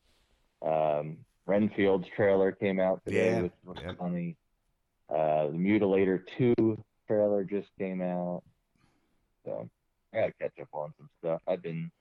um, 0.65 1.17
Renfield's 1.45 2.07
trailer 2.15 2.51
came 2.51 2.79
out 2.79 3.01
today, 3.05 3.35
Yeah, 3.35 3.41
which 3.41 3.51
was 3.63 3.77
yep. 3.85 3.97
funny. 3.99 4.35
Uh, 5.09 5.47
the 5.47 5.57
Mutilator 5.57 6.21
Two 6.37 6.83
trailer 7.07 7.43
just 7.43 7.67
came 7.77 8.01
out, 8.01 8.41
so 9.45 9.69
I 10.13 10.17
gotta 10.21 10.33
catch 10.41 10.53
up 10.61 10.69
on 10.71 10.91
some 10.97 11.09
stuff. 11.19 11.41
I've 11.47 11.61
been 11.61 11.91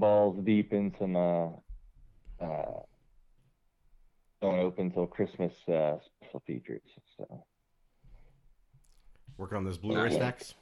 balls 0.00 0.38
deep 0.44 0.72
in 0.72 0.94
some 0.98 1.16
uh, 1.16 1.46
uh, 2.40 2.80
don't 4.42 4.58
open 4.58 4.90
till 4.90 5.06
Christmas 5.06 5.52
uh, 5.68 5.96
special 6.20 6.40
features. 6.46 6.82
So 7.16 7.44
Working 9.38 9.58
on 9.58 9.64
those 9.64 9.78
Blu-ray 9.78 10.10
Yeah. 10.10 10.16
stacks. 10.16 10.54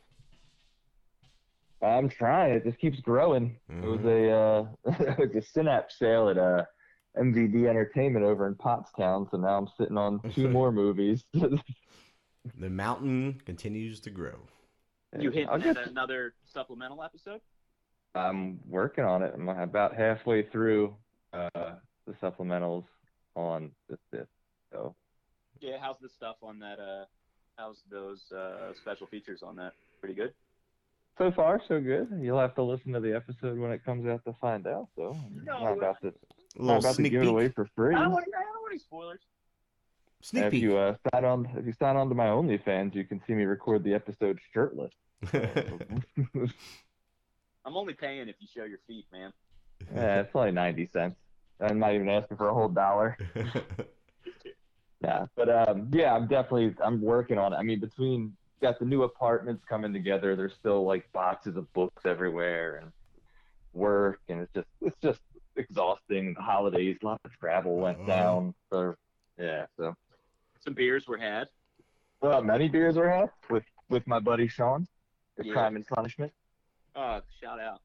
I'm 1.82 2.08
trying. 2.08 2.54
It 2.54 2.64
just 2.64 2.78
keeps 2.78 3.00
growing. 3.00 3.56
It 3.68 3.84
was 3.84 4.00
a 4.04 4.30
uh, 4.30 4.66
it 5.18 5.18
was 5.18 5.44
a 5.44 5.46
synapse 5.46 5.98
sale 5.98 6.28
at 6.30 6.38
uh, 6.38 6.64
MVD 7.18 7.68
Entertainment 7.68 8.24
over 8.24 8.46
in 8.46 8.54
Pottstown. 8.54 9.30
So 9.30 9.36
now 9.36 9.58
I'm 9.58 9.68
sitting 9.78 9.98
on 9.98 10.20
two 10.32 10.48
more 10.48 10.72
movies. 10.82 11.24
The 12.60 12.68
mountain 12.68 13.40
continues 13.46 14.00
to 14.00 14.10
grow. 14.10 14.34
You 15.18 15.30
hit 15.30 15.48
I'll 15.48 15.54
at 15.54 15.62
get- 15.62 15.86
another 15.88 16.34
supplemental 16.44 17.02
episode? 17.02 17.40
I'm 18.14 18.60
working 18.68 19.04
on 19.04 19.22
it. 19.22 19.32
I'm 19.34 19.48
about 19.48 19.94
halfway 19.96 20.42
through 20.50 20.94
uh, 21.32 21.48
the 22.06 22.12
supplementals 22.22 22.84
on 23.34 23.72
this 23.88 23.98
disc. 24.12 24.28
So 24.72 24.94
Yeah, 25.60 25.78
how's 25.80 25.98
the 26.00 26.08
stuff 26.08 26.36
on 26.42 26.58
that? 26.60 26.78
Uh, 26.78 27.04
how's 27.58 27.82
those 27.90 28.30
uh, 28.32 28.72
special 28.80 29.06
features 29.06 29.42
on 29.42 29.56
that? 29.56 29.72
Pretty 30.00 30.14
good. 30.14 30.32
so 31.18 31.32
far 31.32 31.60
so 31.66 31.80
good. 31.80 32.08
You'll 32.20 32.38
have 32.40 32.54
to 32.56 32.62
listen 32.62 32.92
to 32.92 33.00
the 33.00 33.14
episode 33.14 33.58
when 33.58 33.70
it 33.72 33.84
comes 33.84 34.06
out 34.06 34.24
to 34.26 34.32
find 34.40 34.66
out. 34.66 34.88
So 34.96 35.10
I'm 35.14 35.44
No, 35.44 35.58
not 35.64 35.78
about 35.78 36.00
to, 36.02 36.08
A 36.08 36.12
not 36.12 36.14
little 36.58 36.76
about 36.78 36.88
to 36.90 36.94
sneak 36.96 37.12
give 37.12 37.22
it 37.22 37.28
away 37.28 37.48
for 37.48 37.66
free. 37.74 37.94
I 37.94 38.02
don't 38.02 38.12
want 38.12 38.26
I 38.36 38.42
don't 38.42 38.60
want 38.62 38.72
any 38.72 38.78
spoilers. 38.78 39.20
Sneak 40.22 40.44
if 40.44 40.50
peek. 40.52 40.62
you 40.62 40.76
uh, 40.78 40.94
sign 41.12 41.24
on, 41.24 41.46
if 41.56 41.66
you 41.66 41.72
sign 41.78 41.96
on 41.96 42.08
to 42.08 42.14
my 42.14 42.26
OnlyFans, 42.26 42.94
you 42.94 43.04
can 43.04 43.20
see 43.26 43.34
me 43.34 43.44
record 43.44 43.84
the 43.84 43.92
episode 43.94 44.38
shirtless. 44.54 44.92
I'm 47.64 47.76
only 47.76 47.94
paying 47.94 48.28
if 48.28 48.36
you 48.40 48.46
show 48.54 48.64
your 48.64 48.78
feet, 48.86 49.06
man. 49.12 49.32
yeah, 49.94 50.20
it's 50.20 50.30
only 50.34 50.52
ninety 50.52 50.86
cents. 50.92 51.16
I'm 51.60 51.78
not 51.78 51.94
even 51.94 52.08
asking 52.08 52.36
for 52.36 52.48
a 52.48 52.54
whole 52.54 52.68
dollar. 52.68 53.16
Yeah, 55.00 55.26
but 55.36 55.50
um, 55.50 55.90
yeah, 55.92 56.14
I'm 56.14 56.26
definitely 56.28 56.74
I'm 56.82 57.02
working 57.02 57.36
on 57.36 57.52
it. 57.52 57.56
I 57.56 57.62
mean, 57.62 57.78
between 57.78 58.34
got 58.62 58.78
the 58.78 58.86
new 58.86 59.02
apartments 59.02 59.62
coming 59.68 59.92
together, 59.92 60.34
there's 60.34 60.54
still 60.54 60.82
like 60.84 61.10
boxes 61.12 61.56
of 61.56 61.70
books 61.74 62.06
everywhere 62.06 62.76
and 62.76 62.90
work, 63.74 64.20
and 64.30 64.40
it's 64.40 64.52
just 64.54 64.66
it's 64.80 64.96
just 65.02 65.20
exhausting. 65.56 66.32
The 66.32 66.40
holidays, 66.40 66.96
lots 67.02 67.22
of 67.26 67.32
travel 67.38 67.76
went 67.76 67.98
Oh. 68.02 68.06
down. 68.06 68.54
So 68.72 68.94
yeah, 69.38 69.66
so 69.76 69.94
Some 70.64 70.72
beers 70.72 71.06
were 71.06 71.18
had. 71.18 71.48
well, 72.22 72.42
many 72.42 72.68
beers 72.70 72.96
were 72.96 73.10
had 73.10 73.28
with 73.50 73.64
with 73.90 74.06
my 74.06 74.20
buddy 74.20 74.48
Sean. 74.48 74.86
The 75.36 75.44
Yeah. 75.48 75.52
Crime 75.52 75.76
and 75.76 75.86
Punishment. 75.86 76.32
Oh, 76.96 77.20
shout 77.42 77.58
out. 77.60 77.80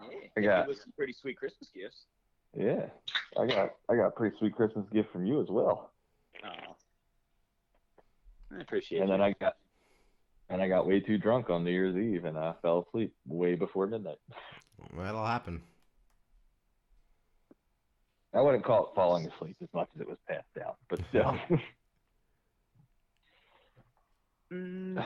Yeah, 0.00 0.28
I 0.36 0.40
got- 0.40 0.64
it 0.64 0.68
was 0.68 0.80
some 0.82 0.92
pretty 0.92 1.12
sweet 1.12 1.36
Christmas 1.36 1.68
gifts. 1.74 2.06
Yeah, 2.54 2.88
I 3.38 3.46
got 3.46 3.76
I 3.88 3.96
got 3.96 4.06
a 4.06 4.10
pretty 4.10 4.36
sweet 4.38 4.54
Christmas 4.54 4.88
gift 4.90 5.10
from 5.12 5.26
you 5.26 5.42
as 5.42 5.48
well. 5.48 5.90
Oh, 6.44 6.76
I 8.56 8.60
appreciate 8.60 8.98
it. 8.98 9.02
and 9.02 9.10
it. 9.10 9.12
then 9.12 9.20
I 9.20 9.32
got 9.32 9.56
and 10.48 10.62
I 10.62 10.68
got 10.68 10.86
way 10.86 11.00
too 11.00 11.18
drunk 11.18 11.50
on 11.50 11.64
New 11.64 11.70
Year's 11.72 11.96
Eve 11.96 12.24
and 12.24 12.38
I 12.38 12.54
fell 12.62 12.86
asleep 12.88 13.12
way 13.26 13.56
before 13.56 13.86
midnight. 13.86 14.18
That'll 14.96 15.26
happen. 15.26 15.62
I 18.32 18.40
wouldn't 18.40 18.64
call 18.64 18.84
it 18.86 18.94
falling 18.94 19.26
asleep 19.26 19.56
as 19.62 19.68
much 19.74 19.88
as 19.94 20.00
it 20.02 20.08
was 20.08 20.18
passed 20.28 20.46
out, 20.64 20.76
but 20.88 21.00
still. 21.10 21.36
Mm. 24.52 25.04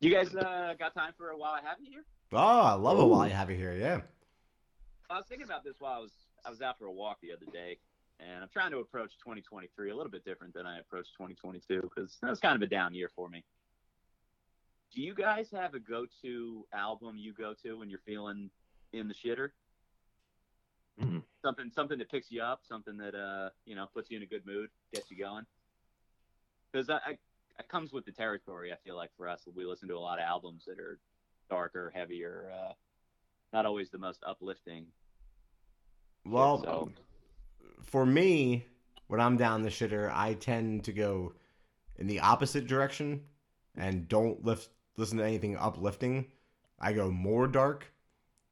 You 0.00 0.12
guys 0.12 0.34
uh, 0.34 0.74
got 0.78 0.94
time 0.94 1.12
for 1.16 1.30
a 1.30 1.36
while 1.36 1.52
I 1.52 1.60
have 1.66 1.78
you 1.80 1.90
here? 1.90 2.04
Oh, 2.32 2.36
I 2.38 2.74
love 2.74 2.98
it 2.98 3.02
Ooh. 3.02 3.06
while 3.06 3.20
I 3.20 3.28
have 3.28 3.50
you 3.50 3.56
here. 3.56 3.74
Yeah. 3.74 4.00
I 5.10 5.16
was 5.16 5.26
thinking 5.28 5.46
about 5.46 5.64
this 5.64 5.76
while 5.80 5.94
I 5.94 5.98
was 5.98 6.12
I 6.44 6.50
was 6.50 6.62
out 6.62 6.78
for 6.78 6.86
a 6.86 6.92
walk 6.92 7.18
the 7.20 7.32
other 7.32 7.46
day, 7.52 7.78
and 8.20 8.42
I'm 8.42 8.48
trying 8.52 8.70
to 8.72 8.78
approach 8.78 9.12
2023 9.18 9.90
a 9.90 9.96
little 9.96 10.10
bit 10.10 10.24
different 10.24 10.54
than 10.54 10.66
I 10.66 10.78
approached 10.78 11.12
2022 11.14 11.80
because 11.82 12.16
that 12.22 12.30
was 12.30 12.38
kind 12.38 12.54
of 12.54 12.62
a 12.62 12.66
down 12.66 12.94
year 12.94 13.10
for 13.16 13.28
me. 13.28 13.42
Do 14.94 15.02
you 15.02 15.14
guys 15.14 15.50
have 15.50 15.74
a 15.74 15.80
go-to 15.80 16.66
album 16.72 17.16
you 17.18 17.32
go 17.32 17.54
to 17.62 17.78
when 17.78 17.90
you're 17.90 18.00
feeling 18.06 18.50
in 18.92 19.08
the 19.08 19.14
shitter? 19.14 19.50
Mhm. 21.00 21.22
Something 21.42 21.70
something 21.74 21.98
that 21.98 22.10
picks 22.10 22.30
you 22.30 22.42
up, 22.42 22.60
something 22.68 22.96
that 22.98 23.14
uh 23.14 23.50
you 23.64 23.74
know 23.74 23.86
puts 23.92 24.10
you 24.10 24.16
in 24.18 24.22
a 24.22 24.26
good 24.26 24.46
mood, 24.46 24.70
gets 24.92 25.10
you 25.10 25.16
going. 25.16 25.44
Because 26.70 26.90
I, 26.90 26.96
I 26.96 27.18
it 27.58 27.68
comes 27.68 27.92
with 27.92 28.04
the 28.04 28.12
territory. 28.12 28.72
I 28.72 28.76
feel 28.84 28.96
like 28.96 29.10
for 29.16 29.28
us, 29.28 29.46
we 29.54 29.64
listen 29.64 29.88
to 29.88 29.96
a 29.96 29.98
lot 30.00 30.18
of 30.18 30.24
albums 30.24 30.64
that 30.66 30.78
are 30.78 30.98
darker, 31.50 31.92
heavier, 31.94 32.52
uh, 32.54 32.72
not 33.52 33.66
always 33.66 33.90
the 33.90 33.98
most 33.98 34.22
uplifting. 34.26 34.86
Well, 36.24 36.62
so 36.62 36.92
for 37.82 38.04
me, 38.04 38.66
when 39.06 39.20
I'm 39.20 39.36
down 39.36 39.62
the 39.62 39.70
shitter, 39.70 40.12
I 40.14 40.34
tend 40.34 40.84
to 40.84 40.92
go 40.92 41.32
in 41.96 42.06
the 42.06 42.20
opposite 42.20 42.66
direction 42.66 43.22
and 43.76 44.06
don't 44.08 44.44
lift, 44.44 44.68
listen 44.96 45.18
to 45.18 45.24
anything 45.24 45.56
uplifting. 45.56 46.26
I 46.80 46.92
go 46.92 47.10
more 47.10 47.46
dark. 47.48 47.86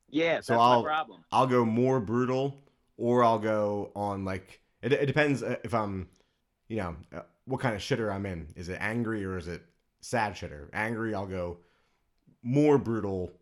yeah, 0.09 0.35
that's 0.35 0.47
So 0.47 0.59
I'll- 0.59 0.83
problem. 0.83 1.25
I'll 1.31 1.47
go 1.47 1.65
more 1.65 2.01
brutal, 2.01 2.63
or 2.97 3.23
I'll 3.23 3.39
go 3.39 3.93
on 3.95 4.25
like 4.25 4.61
it. 4.83 4.93
It 4.93 5.07
depends 5.07 5.43
uh, 5.43 5.57
if 5.65 5.75
I'm, 5.75 6.09
you 6.69 6.77
know, 6.79 6.97
uh, 7.15 7.23
what 7.47 7.61
kind 7.61 7.75
of 7.75 7.81
shitter 7.81 8.13
I'm 8.13 8.27
in. 8.27 8.49
Is 8.57 8.69
it 8.69 8.79
angry 8.81 9.25
or 9.25 9.39
is 9.39 9.49
it 9.49 9.63
sad 10.01 10.35
shitter? 10.35 10.69
Angry, 10.73 11.15
I'll 11.15 11.27
go 11.27 11.59
more 12.43 12.79
brutal, 12.79 13.33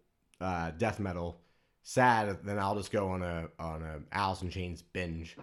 uh, 0.40 0.70
death 0.72 1.00
metal. 1.00 1.40
Sad, 1.82 2.38
then 2.44 2.58
I'll 2.58 2.76
just 2.76 2.90
go 2.90 3.10
on 3.10 3.22
a 3.22 3.48
on 3.58 3.82
a 3.82 4.00
Alice 4.12 4.40
in 4.40 4.48
Chains 4.48 4.80
binge. 4.80 5.36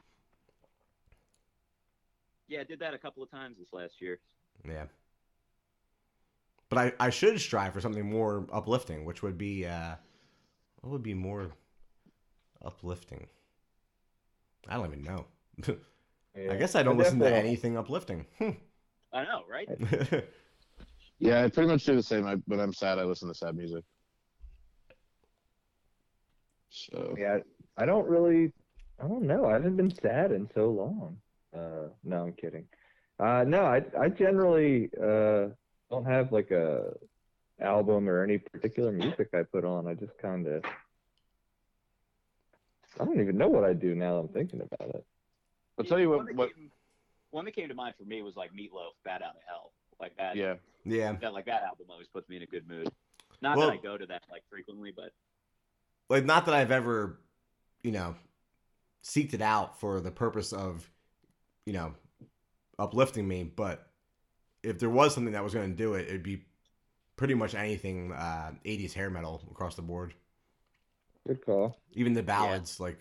Yeah, 2.47 2.61
I 2.61 2.63
did 2.63 2.79
that 2.79 2.93
a 2.93 2.97
couple 2.97 3.21
of 3.21 3.29
times 3.29 3.57
this 3.59 3.71
last 3.71 4.01
year. 4.01 4.19
Yeah. 4.67 4.85
But 6.69 6.77
I, 6.79 6.93
I 6.99 7.09
should 7.09 7.39
strive 7.39 7.73
for 7.73 7.81
something 7.81 8.09
more 8.09 8.47
uplifting, 8.51 9.05
which 9.05 9.21
would 9.21 9.37
be 9.37 9.65
uh 9.65 9.95
what 10.81 10.91
would 10.91 11.03
be 11.03 11.13
more 11.13 11.51
uplifting? 12.63 13.27
I 14.67 14.77
don't 14.77 14.87
even 14.87 15.03
know. 15.03 15.25
I 16.35 16.55
guess 16.55 16.75
I 16.75 16.83
don't 16.83 16.97
listen 16.97 17.19
to 17.19 17.33
anything 17.33 17.77
uplifting. 17.77 18.25
I 19.13 19.23
know, 19.23 19.43
right? 19.49 19.67
Yeah, 21.21 21.43
I 21.43 21.49
pretty 21.49 21.69
much 21.69 21.85
do 21.85 21.95
the 21.95 22.01
same. 22.01 22.25
I, 22.25 22.37
when 22.47 22.59
I'm 22.59 22.73
sad, 22.73 22.97
I 22.97 23.03
listen 23.03 23.27
to 23.27 23.35
sad 23.35 23.55
music. 23.55 23.83
So 26.71 27.13
Yeah, 27.17 27.37
I 27.77 27.85
don't 27.85 28.07
really. 28.07 28.51
I 28.99 29.07
don't 29.07 29.23
know. 29.23 29.45
I 29.45 29.53
haven't 29.53 29.77
been 29.77 29.93
sad 29.93 30.31
in 30.31 30.49
so 30.55 30.71
long. 30.71 31.17
Uh, 31.55 31.89
no, 32.03 32.23
I'm 32.23 32.33
kidding. 32.33 32.65
Uh, 33.19 33.43
no, 33.47 33.61
I 33.61 33.83
I 33.99 34.09
generally 34.09 34.89
uh 34.99 35.49
don't 35.91 36.05
have 36.05 36.31
like 36.31 36.49
a 36.49 36.93
album 37.61 38.09
or 38.09 38.23
any 38.23 38.39
particular 38.39 38.91
music 38.91 39.29
I 39.35 39.43
put 39.43 39.63
on. 39.63 39.87
I 39.87 39.93
just 39.93 40.17
kind 40.17 40.47
of. 40.47 40.63
I 42.99 43.05
don't 43.05 43.21
even 43.21 43.37
know 43.37 43.47
what 43.47 43.63
I 43.63 43.73
do 43.73 43.93
now. 43.93 44.15
that 44.15 44.19
I'm 44.21 44.27
thinking 44.29 44.61
about 44.61 44.95
it. 44.95 45.05
I'll 45.81 45.89
tell 45.89 45.99
you 45.99 46.09
One 46.09 46.17
what. 46.19 46.27
that 46.27 46.35
what 46.35 46.55
came- 46.55 46.71
one 47.31 47.45
that 47.45 47.55
came 47.55 47.69
to 47.69 47.73
mind 47.75 47.95
for 47.97 48.03
me 48.03 48.21
was 48.21 48.35
like 48.35 48.51
Meatloaf, 48.53 48.91
"Bat 49.03 49.21
Out 49.21 49.35
of 49.35 49.41
Hell." 49.47 49.71
like 49.99 50.17
that. 50.17 50.35
Yeah. 50.35 50.55
Yeah, 50.83 51.13
That 51.21 51.31
like 51.33 51.45
that 51.45 51.61
album 51.63 51.85
always 51.91 52.07
puts 52.07 52.27
me 52.27 52.37
in 52.37 52.41
a 52.41 52.47
good 52.47 52.67
mood. 52.67 52.91
Not 53.41 53.55
Well- 53.57 53.67
that 53.67 53.73
I 53.73 53.77
go 53.77 53.97
to 53.97 54.05
that 54.07 54.23
like 54.31 54.43
frequently, 54.49 54.91
but 54.91 55.13
like 56.09 56.25
not 56.25 56.45
that 56.45 56.55
I've 56.55 56.71
ever, 56.71 57.19
you 57.83 57.91
know, 57.91 58.15
seeked 59.03 59.33
it 59.35 59.41
out 59.41 59.79
for 59.79 60.01
the 60.01 60.09
purpose 60.11 60.53
of, 60.53 60.89
you 61.67 61.73
know, 61.73 61.93
uplifting 62.79 63.27
me. 63.27 63.43
But 63.43 63.87
if 64.63 64.79
there 64.79 64.89
was 64.89 65.13
something 65.13 65.33
that 65.33 65.43
was 65.43 65.53
going 65.53 65.69
to 65.69 65.75
do 65.77 65.93
it, 65.93 66.07
it'd 66.07 66.23
be 66.23 66.45
pretty 67.15 67.35
much 67.35 67.53
anything 67.53 68.11
uh, 68.11 68.55
'80s 68.65 68.93
hair 68.93 69.09
metal 69.11 69.43
across 69.51 69.75
the 69.75 69.81
board. 69.83 70.15
Good 71.27 71.45
call. 71.45 71.77
Even 71.93 72.13
the 72.13 72.23
ballads, 72.23 72.79
like 72.79 72.99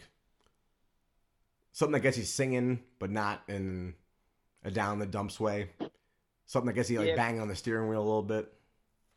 something 1.73 1.93
that 1.93 2.01
gets 2.01 2.19
you 2.19 2.25
singing, 2.25 2.83
but 2.99 3.11
not 3.11 3.43
in 3.49 3.95
a 4.65 4.71
down 4.71 4.99
the 4.99 5.07
dumps 5.07 5.39
way. 5.41 5.71
Something 6.47 6.67
that 6.67 6.75
gets 6.75 6.91
you 6.91 6.99
like 6.99 7.09
Yeah. 7.09 7.17
banging 7.17 7.41
on 7.41 7.49
the 7.49 7.55
steering 7.57 7.89
wheel 7.89 8.01
a 8.01 8.05
little 8.05 8.23
bit. 8.23 8.53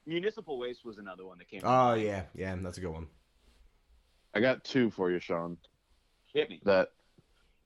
Municipal 0.06 0.58
Waste 0.60 0.86
was 0.86 0.98
another 0.98 1.26
one 1.26 1.38
that 1.40 1.48
came. 1.48 1.62
Oh 1.64 1.68
mind. 1.92 2.02
yeah, 2.04 2.24
yeah, 2.36 2.56
that's 2.62 2.78
a 2.78 2.82
good 2.82 2.92
one. 2.92 3.08
I 4.34 4.40
got 4.40 4.64
two 4.64 4.90
for 4.92 5.12
you, 5.12 5.20
Sean. 5.20 5.58
hit 6.34 6.50
me. 6.50 6.60
That 6.64 6.90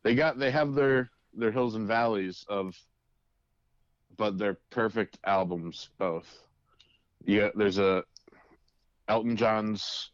they 0.04 0.16
got 0.16 0.38
they 0.38 0.52
have 0.52 0.74
their 0.74 1.10
their 1.34 1.52
hills 1.52 1.76
and 1.76 1.88
valleys 1.88 2.46
of 2.48 2.76
but 4.18 4.38
they're 4.38 4.60
perfect 4.72 5.20
albums 5.26 5.90
both. 5.98 6.28
Yeah, 7.26 7.50
there's 7.56 7.78
a 7.78 8.04
Elton 9.08 9.36
John's 9.36 10.12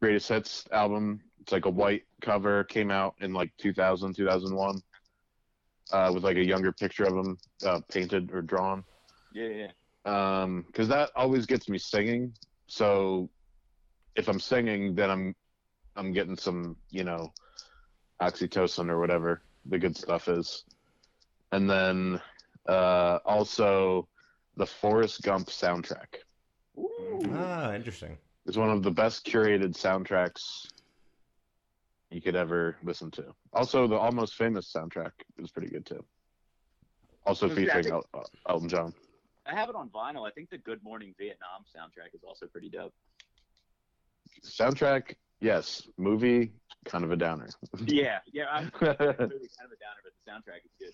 greatest 0.00 0.28
hits 0.28 0.64
album. 0.72 1.22
It's 1.48 1.52
like 1.54 1.64
a 1.64 1.70
white 1.70 2.02
cover, 2.20 2.62
came 2.64 2.90
out 2.90 3.14
in 3.22 3.32
like 3.32 3.50
2000, 3.56 4.14
2001, 4.14 4.82
uh, 5.90 6.10
with 6.12 6.22
like 6.22 6.36
a 6.36 6.44
younger 6.44 6.72
picture 6.72 7.04
of 7.04 7.14
him 7.14 7.38
uh, 7.64 7.80
painted 7.90 8.30
or 8.34 8.42
drawn. 8.42 8.84
Yeah, 9.32 9.48
yeah. 9.48 9.70
Um, 10.04 10.64
because 10.66 10.88
that 10.88 11.08
always 11.16 11.46
gets 11.46 11.70
me 11.70 11.78
singing. 11.78 12.34
So 12.66 13.30
if 14.14 14.28
I'm 14.28 14.38
singing, 14.38 14.94
then 14.94 15.10
I'm 15.10 15.34
I'm 15.96 16.12
getting 16.12 16.36
some, 16.36 16.76
you 16.90 17.04
know, 17.04 17.32
oxytocin 18.20 18.90
or 18.90 19.00
whatever 19.00 19.40
the 19.70 19.78
good 19.78 19.96
stuff 19.96 20.28
is. 20.28 20.64
And 21.52 21.70
then 21.70 22.20
uh, 22.68 23.20
also 23.24 24.06
the 24.58 24.66
Forrest 24.66 25.22
Gump 25.22 25.48
soundtrack 25.48 26.16
Ah, 27.32 27.72
interesting. 27.72 28.18
It's 28.44 28.58
one 28.58 28.68
of 28.68 28.82
the 28.82 28.90
best 28.90 29.24
curated 29.24 29.72
soundtracks 29.72 30.66
you 32.10 32.20
could 32.22 32.36
ever 32.36 32.76
listen 32.82 33.10
to. 33.12 33.34
Also, 33.52 33.86
the 33.86 33.96
Almost 33.96 34.34
Famous 34.34 34.72
soundtrack 34.72 35.12
is 35.38 35.50
pretty 35.50 35.68
good 35.68 35.84
too. 35.86 36.04
Also 37.26 37.48
Yeah, 37.48 37.54
featuring 37.54 37.84
think- 37.84 37.94
El- 38.14 38.20
uh, 38.20 38.24
Elton 38.48 38.68
John. 38.68 38.94
I 39.46 39.54
have 39.54 39.68
it 39.68 39.74
on 39.74 39.88
vinyl. 39.90 40.26
I 40.26 40.30
think 40.30 40.50
the 40.50 40.58
Good 40.58 40.82
Morning 40.82 41.14
Vietnam 41.18 41.64
soundtrack 41.74 42.14
is 42.14 42.22
also 42.22 42.46
pretty 42.46 42.68
dope. 42.68 42.94
Soundtrack, 44.42 45.14
yes. 45.40 45.88
Movie, 45.96 46.52
kind 46.84 47.02
of 47.04 47.12
a 47.12 47.16
downer. 47.16 47.48
Yeah, 47.86 48.18
yeah. 48.32 48.44
I'm 48.50 48.70
really 48.80 48.94
kind 48.96 49.10
of 49.10 49.72
a 49.72 49.78
downer, 49.80 50.02
but 50.04 50.12
the 50.14 50.30
soundtrack 50.30 50.60
is 50.64 50.92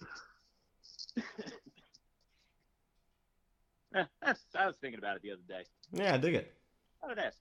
good. 3.95 4.03
I 4.55 4.67
was 4.67 4.77
thinking 4.81 4.99
about 4.99 5.17
it 5.17 5.23
the 5.23 5.33
other 5.33 5.43
day. 5.49 5.65
Yeah, 5.93 6.15
I 6.15 6.19
dig 6.19 6.35
it. 6.35 6.53
How 7.01 7.09
did 7.09 7.19
ask? 7.19 7.39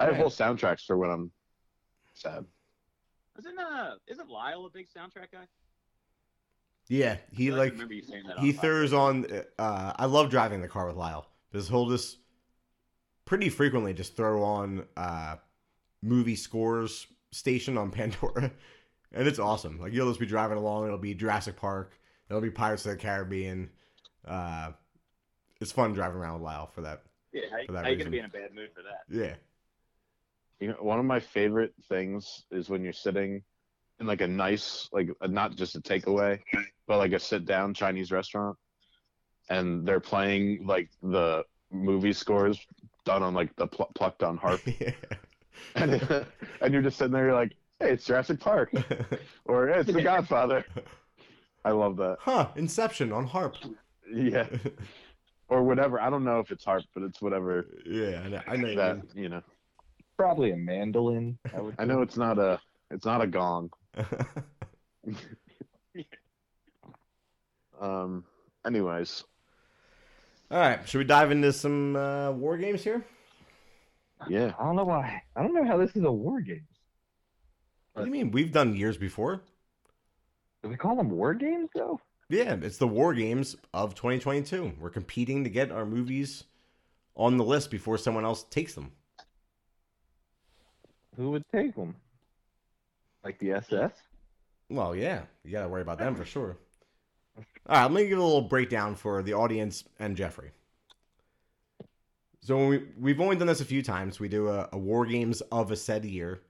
I 0.00 0.06
have 0.06 0.16
whole 0.16 0.30
soundtracks 0.30 0.84
for 0.84 0.96
when 0.96 1.10
I'm 1.10 1.30
sad. 2.14 2.44
Isn't 3.38 3.58
uh 3.58 3.94
isn't 4.06 4.28
Lyle 4.28 4.66
a 4.66 4.70
big 4.70 4.86
soundtrack 4.88 5.32
guy? 5.32 5.46
Yeah, 6.88 7.18
he 7.30 7.52
I 7.52 7.54
like 7.54 7.72
remember 7.72 7.94
you 7.94 8.02
saying 8.02 8.24
that. 8.26 8.38
he 8.38 8.50
on 8.50 8.54
throws 8.54 8.92
on. 8.92 9.26
Uh, 9.58 9.92
I 9.96 10.06
love 10.06 10.30
driving 10.30 10.62
the 10.62 10.68
car 10.68 10.86
with 10.86 10.96
Lyle 10.96 11.26
because 11.50 11.68
he'll 11.68 11.88
just 11.88 12.18
pretty 13.26 13.50
frequently 13.50 13.92
just 13.92 14.16
throw 14.16 14.42
on 14.42 14.86
uh, 14.96 15.36
movie 16.02 16.34
scores 16.34 17.06
station 17.30 17.76
on 17.76 17.90
Pandora, 17.90 18.50
and 19.12 19.28
it's 19.28 19.38
awesome. 19.38 19.78
Like 19.78 19.92
you'll 19.92 20.08
just 20.08 20.20
be 20.20 20.26
driving 20.26 20.56
along, 20.56 20.86
it'll 20.86 20.98
be 20.98 21.14
Jurassic 21.14 21.56
Park, 21.56 21.98
it'll 22.30 22.40
be 22.40 22.50
Pirates 22.50 22.86
of 22.86 22.92
the 22.92 22.96
Caribbean. 22.96 23.68
Uh, 24.26 24.72
it's 25.60 25.72
fun 25.72 25.92
driving 25.92 26.16
around 26.18 26.34
with 26.34 26.42
Lyle 26.42 26.70
for 26.74 26.80
that. 26.80 27.02
Yeah, 27.32 27.42
how, 27.50 27.66
for 27.66 27.72
that 27.72 27.84
how 27.84 27.90
you 27.90 27.96
reason. 27.96 28.10
gonna 28.10 28.10
be 28.10 28.18
in 28.20 28.24
a 28.24 28.28
bad 28.28 28.54
mood 28.54 28.70
for 28.74 28.82
that? 28.82 29.14
Yeah, 29.14 29.34
You 30.60 30.68
know, 30.68 30.76
one 30.80 30.98
of 30.98 31.04
my 31.04 31.20
favorite 31.20 31.72
things 31.88 32.44
is 32.50 32.68
when 32.68 32.82
you're 32.82 32.92
sitting 32.92 33.42
in 34.00 34.06
like 34.06 34.20
a 34.20 34.26
nice, 34.28 34.88
like 34.92 35.08
a, 35.20 35.28
not 35.28 35.54
just 35.56 35.76
a 35.76 35.80
takeaway, 35.80 36.40
but 36.86 36.98
like 36.98 37.12
a 37.12 37.18
sit 37.18 37.44
down 37.44 37.74
Chinese 37.74 38.10
restaurant, 38.10 38.56
and 39.50 39.86
they're 39.86 40.00
playing 40.00 40.66
like 40.66 40.90
the 41.02 41.44
movie 41.70 42.12
scores 42.12 42.58
done 43.04 43.22
on 43.22 43.34
like 43.34 43.54
the 43.56 43.66
pl- 43.66 43.90
plucked 43.94 44.22
on 44.22 44.36
harp, 44.36 44.60
yeah. 44.80 44.92
and, 45.74 46.26
and 46.60 46.72
you're 46.72 46.82
just 46.82 46.98
sitting 46.98 47.12
there, 47.12 47.26
you're 47.26 47.34
like, 47.34 47.54
hey, 47.80 47.90
it's 47.92 48.04
Jurassic 48.04 48.40
Park, 48.40 48.72
or 49.44 49.68
hey, 49.68 49.80
it's 49.80 49.92
The 49.92 50.02
Godfather. 50.02 50.64
I 51.64 51.70
love 51.72 51.96
that. 51.96 52.18
huh? 52.20 52.48
Inception 52.56 53.12
on 53.12 53.26
harp. 53.26 53.56
Yeah, 54.12 54.46
or 55.48 55.62
whatever. 55.62 56.00
I 56.00 56.10
don't 56.10 56.24
know 56.24 56.38
if 56.40 56.50
it's 56.50 56.64
harp, 56.64 56.84
but 56.94 57.02
it's 57.02 57.20
whatever 57.20 57.66
yeah, 57.84 58.22
I 58.24 58.28
know. 58.28 58.40
I 58.48 58.56
know. 58.56 58.68
you 58.68 58.76
that 58.76 58.96
mean. 58.96 59.22
you 59.24 59.28
know. 59.28 59.42
Probably 60.18 60.50
a 60.50 60.56
mandolin. 60.56 61.38
I 61.54 61.60
would. 61.60 61.74
I 61.78 61.84
know 61.84 62.02
it's 62.02 62.16
not 62.16 62.38
a 62.38 62.60
it's 62.90 63.06
not 63.06 63.22
a 63.22 63.26
gong. 63.26 63.70
Um. 67.80 68.24
Anyways, 68.66 69.22
All 70.50 70.58
right, 70.58 70.86
should 70.86 70.98
we 70.98 71.04
dive 71.04 71.30
into 71.30 71.52
some 71.52 71.94
uh, 71.96 72.32
war 72.32 72.58
games 72.58 72.82
here? 72.82 73.04
yeah. 74.28 74.52
I 74.58 74.64
don't 74.64 74.74
know 74.76 74.84
why. 74.84 75.22
I 75.36 75.42
don't 75.42 75.54
know 75.54 75.64
how 75.64 75.76
this 75.76 75.94
is 75.94 76.02
a 76.02 76.10
war 76.10 76.40
game. 76.40 76.66
What 77.92 78.02
do 78.02 78.06
you 78.08 78.12
mean? 78.12 78.32
We've 78.32 78.50
done 78.52 78.74
years 78.74 78.96
before. 78.96 79.42
Do 80.62 80.68
we 80.68 80.76
call 80.76 80.96
them 80.96 81.08
war 81.10 81.34
games 81.34 81.70
though? 81.74 82.00
Yeah, 82.28 82.56
it's 82.60 82.78
the 82.78 82.88
war 82.88 83.14
games 83.14 83.56
of 83.72 83.94
2022. 83.94 84.72
We're 84.80 84.90
competing 84.90 85.44
to 85.44 85.50
get 85.50 85.70
our 85.70 85.86
movies 85.86 86.44
on 87.16 87.36
the 87.36 87.44
list 87.44 87.70
before 87.70 87.96
someone 87.96 88.24
else 88.24 88.42
takes 88.50 88.74
them. 88.74 88.90
Who 91.18 91.32
would 91.32 91.44
take 91.52 91.74
them? 91.74 91.96
Like 93.24 93.38
the 93.40 93.52
SS? 93.52 93.90
Well, 94.70 94.94
yeah, 94.94 95.22
you 95.44 95.50
got 95.50 95.62
to 95.62 95.68
worry 95.68 95.82
about 95.82 95.98
them 95.98 96.14
for 96.14 96.24
sure. 96.24 96.56
All 97.36 97.44
right, 97.76 97.82
let 97.82 97.92
me 97.92 98.08
give 98.08 98.18
a 98.18 98.22
little 98.22 98.40
breakdown 98.42 98.94
for 98.94 99.22
the 99.22 99.34
audience 99.34 99.84
and 99.98 100.16
Jeffrey. 100.16 100.52
So 102.40 102.68
we 102.68 102.84
we've 102.98 103.20
only 103.20 103.36
done 103.36 103.48
this 103.48 103.60
a 103.60 103.64
few 103.64 103.82
times. 103.82 104.20
We 104.20 104.28
do 104.28 104.48
a, 104.48 104.68
a 104.72 104.78
war 104.78 105.04
games 105.04 105.40
of 105.52 105.70
a 105.70 105.76
said 105.76 106.04
year. 106.04 106.42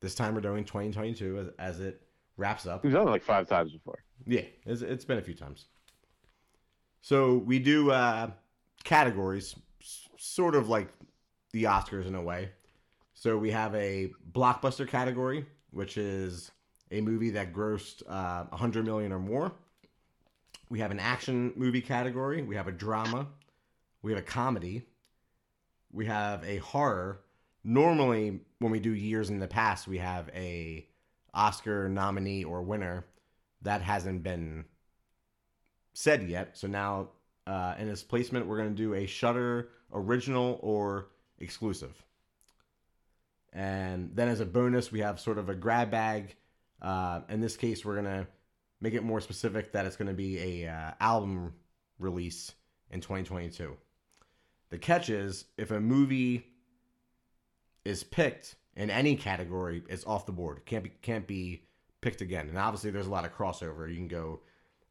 This 0.00 0.14
time 0.14 0.34
we're 0.34 0.40
doing 0.40 0.64
2022 0.64 1.38
as, 1.38 1.48
as 1.58 1.80
it 1.80 2.00
wraps 2.36 2.66
up. 2.66 2.84
We've 2.84 2.92
done 2.92 3.06
it 3.08 3.10
like 3.10 3.22
five 3.22 3.48
times 3.48 3.72
before. 3.72 3.98
Yeah, 4.26 4.42
it's, 4.64 4.82
it's 4.82 5.04
been 5.04 5.18
a 5.18 5.22
few 5.22 5.34
times. 5.34 5.66
So 7.02 7.36
we 7.38 7.58
do 7.58 7.90
uh, 7.90 8.30
categories, 8.84 9.56
s- 9.82 10.08
sort 10.16 10.54
of 10.54 10.68
like 10.68 10.88
the 11.52 11.64
Oscars 11.64 12.06
in 12.06 12.14
a 12.14 12.22
way. 12.22 12.50
So 13.20 13.36
we 13.36 13.50
have 13.50 13.74
a 13.74 14.10
blockbuster 14.32 14.88
category, 14.88 15.44
which 15.72 15.98
is 15.98 16.50
a 16.90 17.02
movie 17.02 17.28
that 17.32 17.52
grossed 17.52 18.02
uh, 18.08 18.44
100 18.44 18.86
million 18.86 19.12
or 19.12 19.18
more. 19.18 19.52
We 20.70 20.78
have 20.78 20.90
an 20.90 20.98
action 20.98 21.52
movie 21.54 21.82
category. 21.82 22.40
We 22.42 22.56
have 22.56 22.66
a 22.66 22.72
drama. 22.72 23.26
We 24.00 24.12
have 24.12 24.18
a 24.18 24.24
comedy. 24.24 24.86
We 25.92 26.06
have 26.06 26.42
a 26.44 26.56
horror. 26.60 27.20
Normally, 27.62 28.40
when 28.58 28.72
we 28.72 28.80
do 28.80 28.94
years 28.94 29.28
in 29.28 29.38
the 29.38 29.46
past, 29.46 29.86
we 29.86 29.98
have 29.98 30.30
a 30.34 30.88
Oscar 31.34 31.90
nominee 31.90 32.44
or 32.44 32.62
winner 32.62 33.04
that 33.60 33.82
hasn't 33.82 34.22
been 34.22 34.64
said 35.92 36.22
yet. 36.22 36.56
So 36.56 36.68
now, 36.68 37.10
uh, 37.46 37.74
in 37.78 37.86
its 37.90 38.02
placement, 38.02 38.46
we're 38.46 38.56
going 38.56 38.74
to 38.74 38.82
do 38.82 38.94
a 38.94 39.04
Shutter 39.04 39.68
original 39.92 40.58
or 40.62 41.08
exclusive. 41.38 42.02
And 43.52 44.10
then, 44.14 44.28
as 44.28 44.40
a 44.40 44.46
bonus, 44.46 44.92
we 44.92 45.00
have 45.00 45.18
sort 45.18 45.38
of 45.38 45.48
a 45.48 45.54
grab 45.54 45.90
bag. 45.90 46.36
Uh, 46.80 47.20
in 47.28 47.40
this 47.40 47.56
case, 47.56 47.84
we're 47.84 48.00
to 48.06 48.26
make 48.80 48.94
it 48.94 49.02
more 49.02 49.20
specific 49.20 49.72
that 49.72 49.86
it's 49.86 49.96
to 50.08 50.14
be 50.14 50.64
a 50.64 50.70
uh, 50.70 50.92
album 51.00 51.54
release 51.98 52.52
in 52.90 53.00
2022. 53.00 53.76
The 54.70 54.78
catch 54.78 55.10
is 55.10 55.46
if 55.58 55.70
a 55.70 55.80
movie 55.80 56.46
is 57.84 58.04
picked 58.04 58.54
in 58.76 58.88
any 58.88 59.16
category, 59.16 59.82
it's 59.88 60.06
off 60.06 60.26
the 60.26 60.32
board. 60.32 60.64
Can't 60.64 60.84
be 60.84 60.90
can't 61.02 61.26
be 61.26 61.64
picked 62.00 62.20
again. 62.20 62.48
And 62.48 62.58
obviously, 62.58 62.90
there's 62.90 63.06
a 63.06 63.10
lot 63.10 63.24
of 63.24 63.34
crossover. 63.34 63.88
You 63.88 63.96
can 63.96 64.08
go. 64.08 64.40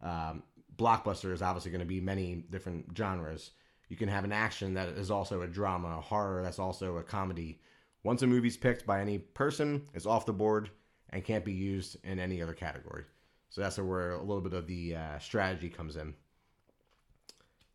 Um, 0.01 0.43
blockbuster 0.75 1.33
is 1.33 1.41
obviously 1.41 1.71
going 1.71 1.79
to 1.79 1.85
be 1.85 1.99
many 1.99 2.35
different 2.49 2.85
genres. 2.97 3.51
You 3.89 3.97
can 3.97 4.07
have 4.07 4.23
an 4.23 4.31
action 4.31 4.75
that 4.75 4.89
is 4.89 5.11
also 5.11 5.41
a 5.41 5.47
drama, 5.47 5.97
a 5.97 6.01
horror 6.01 6.41
that's 6.43 6.59
also 6.59 6.97
a 6.97 7.03
comedy. 7.03 7.59
Once 8.03 8.21
a 8.21 8.27
movie's 8.27 8.57
picked 8.57 8.85
by 8.85 9.01
any 9.01 9.17
person, 9.17 9.81
it's 9.93 10.05
off 10.05 10.25
the 10.25 10.33
board 10.33 10.69
and 11.09 11.23
can't 11.23 11.43
be 11.45 11.53
used 11.53 11.97
in 12.03 12.19
any 12.19 12.41
other 12.41 12.53
category. 12.53 13.03
So 13.49 13.61
that's 13.61 13.77
where 13.77 14.11
a 14.11 14.21
little 14.21 14.41
bit 14.41 14.53
of 14.53 14.67
the 14.67 14.95
uh, 14.95 15.19
strategy 15.19 15.69
comes 15.69 15.95
in. 15.95 16.13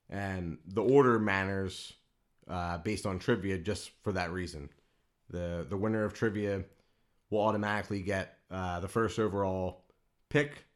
And 0.08 0.58
the 0.66 0.82
order 0.82 1.18
matters 1.18 1.94
uh, 2.48 2.78
based 2.78 3.06
on 3.06 3.18
trivia 3.18 3.58
just 3.58 3.90
for 4.02 4.12
that 4.12 4.30
reason. 4.30 4.68
The 5.30 5.66
the 5.68 5.76
winner 5.76 6.04
of 6.04 6.12
trivia 6.12 6.64
will 7.30 7.40
automatically 7.40 8.02
get 8.02 8.38
uh, 8.50 8.80
the 8.80 8.88
first 8.88 9.18
overall 9.18 9.84
pick, 10.28 10.66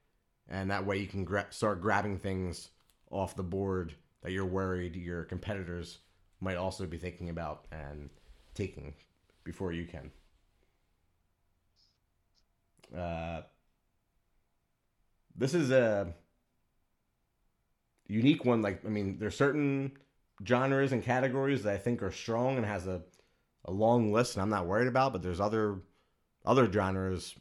and 0.49 0.71
that 0.71 0.87
way 0.87 0.99
you 0.99 1.07
can 1.07 1.25
gra- 1.25 1.47
start 1.51 1.83
grabbing 1.83 2.19
things 2.19 2.71
off 3.11 3.37
the 3.37 3.43
board 3.43 3.95
that 4.23 4.33
you're 4.33 4.47
worried 4.47 4.97
your 4.97 5.25
competitors 5.25 5.99
might 6.41 6.57
also 6.57 6.87
be 6.87 6.99
thinking 6.99 7.29
about 7.29 7.67
and 7.71 8.11
taking 8.55 8.95
before 9.49 9.73
you 9.73 9.87
can. 9.87 10.11
Uh, 12.95 13.41
this 15.35 15.55
is 15.55 15.71
a 15.71 16.13
unique 18.07 18.45
one. 18.45 18.61
Like, 18.61 18.85
I 18.85 18.91
mean, 18.91 19.17
there's 19.19 19.37
certain 19.37 19.93
genres 20.47 20.93
and 20.93 21.03
categories 21.03 21.63
that 21.63 21.73
I 21.73 21.79
think 21.79 22.03
are 22.03 22.13
strong 22.13 22.59
and 22.59 22.67
has 22.67 22.87
a, 22.87 23.01
a 23.65 23.73
long 23.73 24.13
list, 24.13 24.35
and 24.35 24.43
I'm 24.43 24.51
not 24.51 24.67
worried 24.67 24.87
about. 24.87 25.15
But 25.15 25.23
there's 25.23 25.41
other 25.41 25.79
other 26.45 26.71
genres 26.71 27.35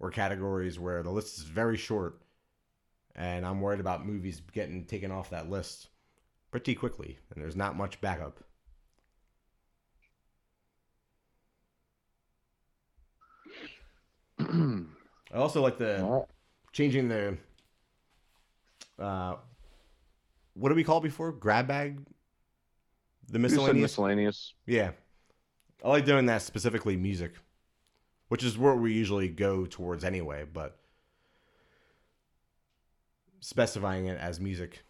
or 0.00 0.10
categories 0.10 0.78
where 0.78 1.02
the 1.02 1.10
list 1.10 1.36
is 1.36 1.44
very 1.44 1.76
short, 1.76 2.22
and 3.14 3.44
I'm 3.44 3.60
worried 3.60 3.80
about 3.80 4.06
movies 4.06 4.40
getting 4.52 4.86
taken 4.86 5.10
off 5.10 5.28
that 5.28 5.50
list 5.50 5.88
pretty 6.50 6.74
quickly, 6.74 7.18
and 7.30 7.42
there's 7.42 7.56
not 7.56 7.76
much 7.76 8.00
backup. 8.00 8.47
I 14.40 15.36
also 15.36 15.62
like 15.62 15.78
the 15.78 16.02
right. 16.02 16.24
changing 16.72 17.08
the 17.08 17.36
uh 18.98 19.36
what 20.54 20.70
do 20.70 20.74
we 20.74 20.84
call 20.84 20.98
it 20.98 21.04
before? 21.04 21.32
Grab 21.32 21.68
bag? 21.68 22.00
The 23.30 23.38
miscellaneous? 23.38 23.82
miscellaneous. 23.82 24.54
yeah. 24.66 24.90
I 25.84 25.88
like 25.88 26.04
doing 26.04 26.26
that 26.26 26.42
specifically 26.42 26.96
music. 26.96 27.34
Which 28.28 28.42
is 28.44 28.58
where 28.58 28.74
we 28.74 28.92
usually 28.92 29.28
go 29.28 29.64
towards 29.64 30.04
anyway, 30.04 30.44
but 30.52 30.76
specifying 33.40 34.06
it 34.06 34.18
as 34.18 34.40
music 34.40 34.84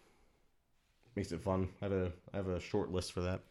makes 1.15 1.31
it 1.31 1.41
fun. 1.41 1.69
I 1.81 1.85
have 1.85 1.93
a 1.93 2.11
I 2.33 2.37
have 2.37 2.47
a 2.47 2.59
short 2.59 2.91
list 2.91 3.13
for 3.13 3.21
that. 3.21 3.41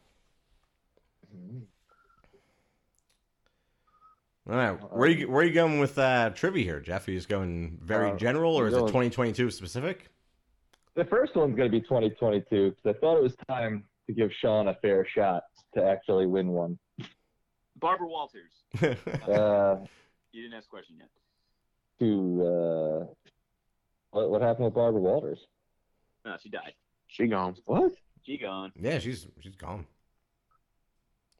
All 4.49 4.57
right, 4.57 4.73
where 4.93 5.09
you 5.11 5.31
where 5.31 5.45
you 5.45 5.53
going 5.53 5.79
with 5.79 5.99
uh, 5.99 6.31
trivia 6.31 6.65
here, 6.65 6.81
Jeff? 6.81 7.07
Are 7.07 7.11
you 7.11 7.19
just 7.19 7.29
going 7.29 7.79
very 7.83 8.11
Uh, 8.13 8.17
general, 8.17 8.55
or 8.57 8.67
is 8.69 8.73
it 8.75 8.79
2022 8.81 9.51
specific? 9.51 10.09
The 10.95 11.05
first 11.05 11.37
one's 11.37 11.55
going 11.55 11.71
to 11.71 11.77
be 11.77 11.83
2022 11.83 12.71
because 12.71 12.97
I 12.97 12.99
thought 12.99 13.19
it 13.19 13.23
was 13.23 13.37
time 13.47 13.85
to 14.07 14.13
give 14.15 14.31
Sean 14.41 14.69
a 14.69 14.75
fair 14.77 15.07
shot 15.07 15.43
to 15.75 15.85
actually 15.85 16.27
win 16.27 16.49
one. 16.49 16.79
Barbara 17.77 18.09
Walters. 18.09 18.53
Uh, 19.29 19.77
You 20.33 20.43
didn't 20.43 20.55
ask 20.57 20.67
a 20.67 20.71
question 20.71 20.97
yet. 20.99 21.09
to 22.01 22.43
uh, 22.43 23.07
what, 24.13 24.31
what 24.31 24.43
happened 24.43 24.65
with 24.65 24.75
Barbara 24.75 25.01
Walters? 25.01 25.41
No, 26.25 26.37
she 26.43 26.49
died. 26.49 26.73
She 27.07 27.27
gone. 27.27 27.55
What? 27.67 27.93
She 28.23 28.39
gone. 28.39 28.73
yeah, 28.81 28.99
she's 28.99 29.27
she's 29.41 29.57
gone. 29.57 29.87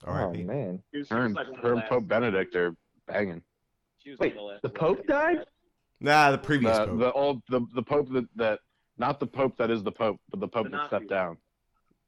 All 0.07 0.15
oh 0.15 0.27
right, 0.29 0.47
man. 0.47 0.83
She 0.93 0.99
was, 0.99 1.09
she 1.09 1.15
Her 1.15 1.25
and, 1.25 1.35
like 1.35 1.49
one 1.51 1.59
of 1.59 1.65
her 1.65 1.73
and 1.75 1.83
Pope 1.89 2.07
Benedict 2.07 2.55
are 2.55 2.77
banging. 3.09 3.43
She 3.99 4.11
was 4.11 4.19
Wait, 4.19 4.37
one 4.37 4.45
of 4.45 4.51
last 4.53 4.63
the 4.63 4.69
Pope 4.69 5.05
celebrities. 5.07 5.39
died? 5.39 5.47
nah, 6.01 6.31
the 6.31 6.39
previous 6.39 6.77
The, 6.79 6.87
pope. 6.87 6.99
the 6.99 7.13
old 7.13 7.43
the, 7.49 7.61
the 7.75 7.83
Pope 7.83 8.09
that, 8.13 8.27
that 8.37 8.61
not 8.99 9.19
the 9.21 9.27
Pope 9.27 9.57
that 9.59 9.71
is 9.71 9.83
the 9.83 9.93
Pope, 9.93 10.21
but 10.31 10.41
the 10.41 10.49
Pope 10.49 10.65
The 10.65 10.71
that 10.71 10.77
Nazi 10.77 10.89
stepped 10.89 11.05
one. 11.05 11.09
down. 11.09 11.37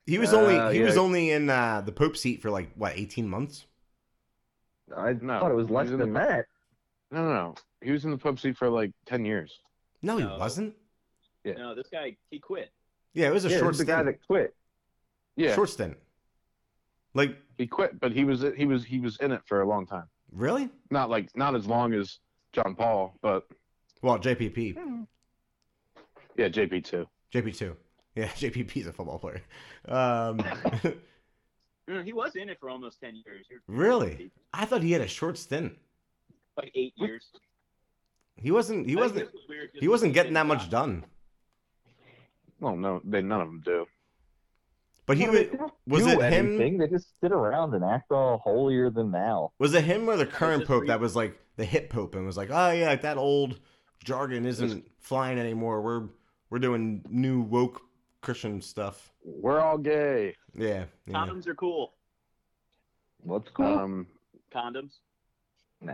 he 0.06 0.18
was 0.18 0.32
Uh, 0.32 0.40
only 0.40 0.74
he 0.74 0.80
yeah. 0.80 0.86
was 0.86 0.96
only 0.96 1.30
in 1.30 1.50
uh, 1.50 1.80
the 1.80 1.92
pope 1.92 2.16
seat 2.16 2.40
for 2.42 2.50
like 2.50 2.70
what 2.76 2.92
18 2.96 3.28
months. 3.28 3.66
I 4.96 5.12
No, 5.14 5.38
thought 5.40 5.50
it 5.52 5.54
was 5.54 5.70
less 5.70 5.84
he's 5.86 5.92
in 5.92 5.98
than 6.00 6.12
the- 6.12 6.18
that. 6.20 6.46
No, 7.12 7.24
no, 7.24 7.32
no. 7.32 7.54
He 7.82 7.90
was 7.90 8.04
in 8.04 8.10
the 8.12 8.18
Pope 8.18 8.38
seat 8.38 8.56
for 8.56 8.68
like 8.68 8.92
ten 9.06 9.24
years. 9.24 9.58
No, 10.02 10.16
he 10.18 10.24
wasn't. 10.24 10.74
Yeah. 11.44 11.54
No, 11.54 11.74
this 11.74 11.88
guy 11.90 12.16
he 12.30 12.38
quit. 12.38 12.70
Yeah, 13.14 13.28
it 13.28 13.32
was 13.32 13.44
a 13.44 13.48
yeah, 13.50 13.58
short 13.58 13.70
it's 13.70 13.78
the 13.78 13.84
guy 13.84 14.02
that 14.04 14.24
quit. 14.26 14.54
Yeah, 15.36 15.54
Short 15.54 15.70
stint. 15.70 15.96
Like 17.14 17.36
he 17.58 17.66
quit, 17.66 17.98
but 17.98 18.12
he 18.12 18.24
was 18.24 18.44
he 18.56 18.66
was 18.66 18.84
he 18.84 19.00
was 19.00 19.16
in 19.18 19.32
it 19.32 19.40
for 19.46 19.62
a 19.62 19.66
long 19.66 19.86
time. 19.86 20.04
Really? 20.32 20.68
Not 20.90 21.10
like 21.10 21.28
not 21.36 21.54
as 21.54 21.66
long 21.66 21.92
as 21.94 22.18
John 22.52 22.74
Paul, 22.74 23.14
but 23.22 23.46
Well, 24.02 24.18
JPP, 24.18 24.76
yeah, 26.36 26.48
JP 26.48 26.84
too. 26.84 27.06
JP 27.32 27.56
two. 27.56 27.76
Yeah, 28.14 28.28
JPP 28.28 28.76
is 28.78 28.86
a 28.86 28.92
football 28.92 29.18
player. 29.18 29.42
Um, 29.88 30.40
He 32.04 32.12
was 32.12 32.36
in 32.36 32.48
it 32.48 32.58
for 32.60 32.70
almost 32.70 33.00
ten 33.00 33.20
years. 33.26 33.46
Really? 33.66 34.30
I 34.52 34.64
thought 34.64 34.80
he 34.80 34.92
had 34.92 35.00
a 35.00 35.08
short 35.08 35.36
stint. 35.36 35.76
Like 36.56 36.70
eight 36.76 36.92
years. 36.96 37.30
He 38.36 38.52
wasn't. 38.52 38.86
He 38.86 38.96
I 38.96 39.00
wasn't. 39.00 39.32
was 39.32 39.42
weird 39.48 39.72
'cause 39.72 39.80
He 39.80 39.88
wasn't 39.88 40.14
getting 40.14 40.32
that 40.34 40.44
didn't 40.44 40.56
much 40.58 40.70
done. 40.70 41.04
Well, 42.60 42.76
no, 42.76 43.00
they 43.04 43.22
none 43.22 43.40
of 43.40 43.48
them 43.48 43.60
do. 43.64 43.86
But 45.10 45.16
he 45.16 45.24
Well, 45.24 45.32
was. 45.32 45.40
they 45.50 45.56
don't 45.56 45.72
Was 45.88 46.04
do 46.04 46.20
it 46.20 46.32
him? 46.32 46.46
anything. 46.46 46.78
They 46.78 46.86
just 46.86 47.18
sit 47.20 47.32
around 47.32 47.74
and 47.74 47.84
act 47.84 48.12
all 48.12 48.38
holier 48.38 48.90
than 48.90 49.10
thou. 49.10 49.50
Was 49.58 49.74
it 49.74 49.82
him 49.82 50.08
or 50.08 50.16
the 50.16 50.24
current 50.24 50.64
pope 50.68 50.82
re- 50.82 50.86
that 50.86 51.00
was 51.00 51.16
like 51.16 51.36
the 51.56 51.64
hip 51.64 51.90
pope 51.90 52.14
and 52.14 52.24
was 52.24 52.36
like, 52.36 52.50
oh 52.52 52.70
yeah, 52.70 52.86
like 52.86 53.02
that 53.02 53.18
old 53.18 53.58
jargon 54.04 54.46
isn't 54.46 54.88
flying 55.00 55.36
anymore. 55.40 55.82
We're 55.82 56.10
we're 56.48 56.60
doing 56.60 57.04
new 57.08 57.40
woke 57.40 57.82
Christian 58.20 58.60
stuff. 58.62 59.10
We're 59.24 59.58
all 59.58 59.78
gay. 59.78 60.36
Yeah. 60.54 60.84
yeah. 61.06 61.12
Condoms 61.12 61.48
are 61.48 61.56
cool. 61.56 61.94
What's 63.24 63.50
cool? 63.50 63.66
Um, 63.66 64.06
Condoms. 64.54 64.92
nah. 65.80 65.92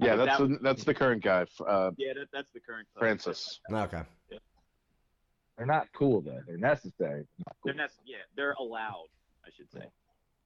yeah, 0.00 0.16
That 0.16 0.24
that's 0.24 0.40
was- 0.40 0.50
the, 0.50 0.58
that's 0.62 0.82
the 0.82 0.94
current 0.94 1.22
guy, 1.22 1.46
uh, 1.64 1.92
Yeah, 1.96 2.14
that, 2.14 2.26
that's 2.32 2.48
the 2.52 2.58
current. 2.60 2.88
Francis. 2.98 3.60
Okay. 3.72 4.02
They're 5.58 5.66
not 5.66 5.88
cool 5.92 6.20
though. 6.22 6.40
They're 6.46 6.56
necessary. 6.56 7.26
Not 7.46 7.56
cool. 7.62 7.66
They're 7.66 7.74
nec- 7.74 7.90
yeah, 8.06 8.18
they're 8.36 8.54
allowed. 8.58 9.08
I 9.44 9.50
should 9.54 9.70
say. 9.70 9.84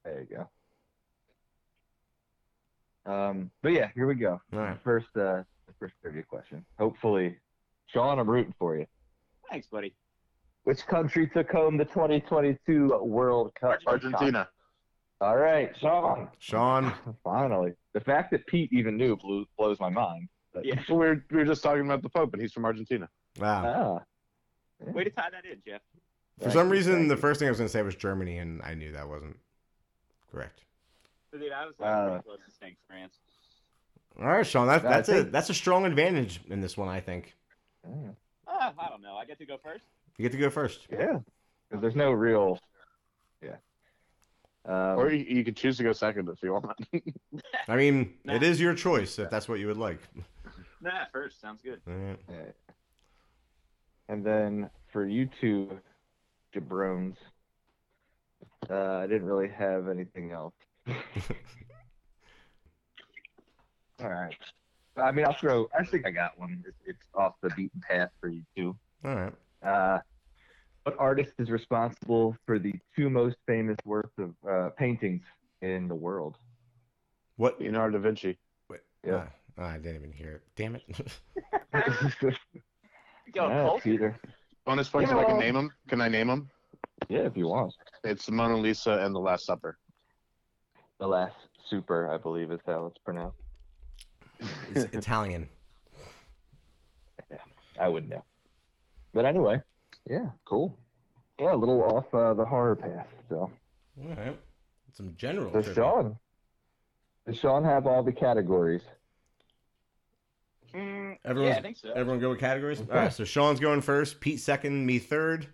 There 0.05 0.27
you 0.29 0.37
go. 0.37 0.48
Um, 3.12 3.51
but 3.62 3.72
yeah, 3.72 3.88
here 3.94 4.07
we 4.07 4.14
go. 4.14 4.40
All 4.53 4.59
right. 4.59 4.79
First, 4.83 5.09
uh, 5.16 5.42
the 5.66 5.75
first 5.79 5.94
trivia 6.01 6.22
question. 6.22 6.64
Hopefully, 6.79 7.37
Sean, 7.87 8.18
I'm 8.18 8.29
rooting 8.31 8.55
for 8.59 8.77
you. 8.77 8.87
Thanks, 9.51 9.66
buddy. 9.66 9.94
Which 10.64 10.87
country 10.87 11.29
took 11.29 11.51
home 11.51 11.77
the 11.77 11.85
2022 11.85 13.01
World 13.03 13.53
Cup? 13.55 13.81
Argentina. 13.87 14.48
All 15.20 15.37
right, 15.37 15.77
Sean. 15.79 16.29
Sean. 16.38 16.92
Finally, 17.25 17.72
the 17.92 18.01
fact 18.01 18.31
that 18.31 18.46
Pete 18.46 18.72
even 18.72 18.96
knew 18.96 19.16
blew, 19.16 19.44
blows 19.59 19.79
my 19.79 19.90
mind. 19.90 20.29
But, 20.55 20.64
Yeah. 20.64 20.81
So 20.87 20.94
we 20.94 21.07
were, 21.07 21.25
we 21.31 21.38
were 21.38 21.44
just 21.44 21.62
talking 21.62 21.85
about 21.85 22.03
the 22.03 22.09
Pope, 22.09 22.33
and 22.33 22.40
he's 22.42 22.53
from 22.53 22.64
Argentina. 22.64 23.09
Wow. 23.38 23.98
Ah. 23.98 24.05
Way 24.87 25.05
to 25.05 25.11
tie 25.11 25.31
that 25.31 25.45
in, 25.45 25.62
Jeff. 25.66 25.81
For 26.42 26.51
some 26.51 26.68
reason, 26.71 27.09
the 27.09 27.16
first 27.16 27.38
thing 27.38 27.49
I 27.49 27.51
was 27.51 27.59
gonna 27.59 27.68
say 27.68 27.83
was 27.83 27.95
Germany, 27.95 28.38
and 28.38 28.61
I 28.62 28.75
knew 28.75 28.92
that 28.92 29.09
wasn't 29.09 29.38
correct. 30.31 30.64
Dude, 31.33 31.53
I 31.53 31.66
was 31.66 31.75
Uh, 31.81 31.85
uh, 31.85 32.09
pretty 32.11 32.25
close 32.25 32.38
to 32.47 32.51
saying 32.61 32.77
France. 32.88 33.14
All 34.21 34.27
right, 34.27 34.47
Sean. 34.47 34.66
That, 34.66 34.83
that's 34.83 35.09
a 35.09 35.23
that's 35.25 35.51
a 35.51 35.55
strong 35.55 35.85
advantage 35.87 36.40
in 36.49 36.61
this 36.61 36.77
one. 36.77 36.88
I 36.88 37.01
think 37.01 37.35
Yeah. 37.87 38.11
Uh, 38.47 38.71
I 38.79 38.88
don't 38.88 39.03
know. 39.03 39.16
I 39.16 39.25
get 39.25 39.38
to 39.38 39.47
go 39.47 39.57
first. 39.57 39.85
you 40.18 40.23
get 40.25 40.33
to 40.33 40.38
go 40.38 40.51
first. 40.51 40.87
Yeah, 40.90 41.21
because 41.68 41.81
there's 41.81 41.97
no 41.97 42.11
real. 42.12 42.59
Yeah. 43.42 43.57
Um, 44.64 44.99
or 44.99 45.11
you, 45.12 45.25
you 45.37 45.45
could 45.45 45.57
choose 45.57 45.77
to 45.79 45.83
go 45.83 45.92
second 45.92 46.29
if 46.29 46.42
you 46.42 46.52
want. 46.52 46.79
I 47.67 47.77
mean, 47.77 48.15
Nah. 48.25 48.35
it 48.35 48.42
is 48.42 48.61
your 48.61 48.75
choice 48.75 49.19
if 49.19 49.31
that's 49.31 49.48
what 49.48 49.59
you 49.59 49.67
would 49.69 49.79
like. 49.79 49.98
Nah, 50.81 51.04
first 51.13 51.40
sounds 51.40 51.63
good. 51.63 51.81
All 51.88 51.94
right. 51.94 52.19
yeah. 52.29 52.71
And 54.09 54.25
then 54.25 54.71
for 54.92 55.07
you 55.07 55.29
two 55.40 55.79
jabrones, 56.55 57.17
uh, 58.71 58.96
I 58.98 59.07
didn't 59.07 59.27
really 59.27 59.48
have 59.48 59.88
anything 59.88 60.33
else. 60.33 60.55
All 64.03 64.09
right. 64.09 64.35
I 64.96 65.13
mean, 65.13 65.25
I'll 65.25 65.33
throw. 65.35 65.69
I 65.79 65.85
think 65.85 66.07
I 66.07 66.11
got 66.11 66.38
one. 66.38 66.63
It's, 66.67 66.77
it's 66.85 67.07
off 67.15 67.35
the 67.42 67.50
beaten 67.50 67.81
path 67.81 68.11
for 68.21 68.29
you 68.29 68.42
two. 68.57 68.77
All 69.05 69.15
right. 69.15 69.33
Uh, 69.63 70.00
what 70.83 70.96
artist 70.98 71.33
is 71.38 71.50
responsible 71.50 72.37
for 72.44 72.59
the 72.59 72.75
two 72.96 73.09
most 73.09 73.37
famous 73.46 73.77
works 73.85 74.13
of 74.19 74.35
uh, 74.48 74.71
paintings 74.71 75.23
in 75.61 75.88
the 75.88 75.94
world? 75.94 76.37
What? 77.37 77.61
Leonardo 77.61 77.98
da 77.98 78.03
Vinci. 78.03 78.38
Wait, 78.69 78.81
Yeah. 79.07 79.29
Ah, 79.59 79.71
I 79.71 79.77
didn't 79.79 79.96
even 79.96 80.13
hear 80.13 80.35
it. 80.37 80.42
Damn 80.57 80.77
it. 80.77 80.83
Go, 83.35 83.49
yeah, 83.49 83.63
Cole. 83.63 83.81
Peter. 83.81 84.19
Bonus 84.65 84.89
points 84.89 85.11
Yeah, 85.11 85.19
if 85.19 85.27
I 85.27 85.31
can 85.31 85.39
name 85.39 85.55
them. 85.55 85.71
Can 85.89 86.01
I 86.01 86.09
name 86.09 86.29
them? 86.29 86.49
Yeah, 87.09 87.21
if 87.21 87.37
you 87.37 87.49
want. 87.49 87.75
It's 88.05 88.27
the 88.27 88.33
Mona 88.33 88.57
Lisa 88.57 88.93
and 89.05 89.15
the 89.15 89.19
Last 89.19 89.47
Supper. 89.47 89.79
The 91.01 91.07
last 91.07 91.35
super, 91.69 92.13
I 92.13 92.19
believe, 92.19 92.53
is 92.53 92.61
how 92.67 92.87
it's 92.87 92.99
pronounced. 92.99 93.39
It's 94.75 94.85
Italian. 94.95 95.49
I 97.81 97.89
wouldn't 97.89 98.13
know. 98.13 98.25
But 99.15 99.25
anyway, 99.25 99.61
yeah, 100.09 100.27
cool. 100.45 100.77
Yeah, 101.41 101.55
a 101.55 101.57
little 101.57 101.83
off 101.83 102.13
uh, 102.15 102.35
the 102.35 102.45
horror 102.45 102.77
path. 102.77 103.09
So, 103.29 103.51
All 104.01 104.15
right. 104.17 104.39
Some 104.93 105.15
general. 105.17 105.47
so 105.53 105.63
trivia. 105.63 105.75
Sean, 105.75 106.17
does 107.27 107.39
Sean 107.39 107.65
have 107.65 107.87
all 107.87 108.03
the 108.03 108.13
categories? 108.13 108.83
Mm, 110.75 111.18
Everyone's, 111.25 111.52
yeah, 111.54 111.58
I 111.58 111.62
think 111.62 111.77
so. 111.77 111.90
Everyone 111.92 112.20
go 112.20 112.31
with 112.31 112.40
categories. 112.40 112.81
Okay. 112.81 112.90
All 112.90 112.96
right. 112.96 113.12
So 113.12 113.25
Sean's 113.25 113.60
going 113.60 113.81
first. 113.81 114.20
Pete 114.20 114.40
second. 114.40 114.85
Me 114.87 114.98
third. 114.98 115.46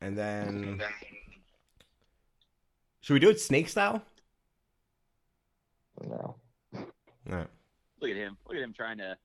And 0.00 0.16
then 0.16 0.80
should 3.00 3.14
we 3.14 3.20
do 3.20 3.28
it 3.30 3.40
snake 3.40 3.68
style? 3.68 4.02
No, 6.02 6.36
All 6.74 6.86
right. 7.26 7.46
Look 8.00 8.10
at 8.10 8.16
him. 8.16 8.36
Look 8.46 8.56
at 8.56 8.62
him 8.62 8.72
trying 8.72 8.98
to. 8.98 9.16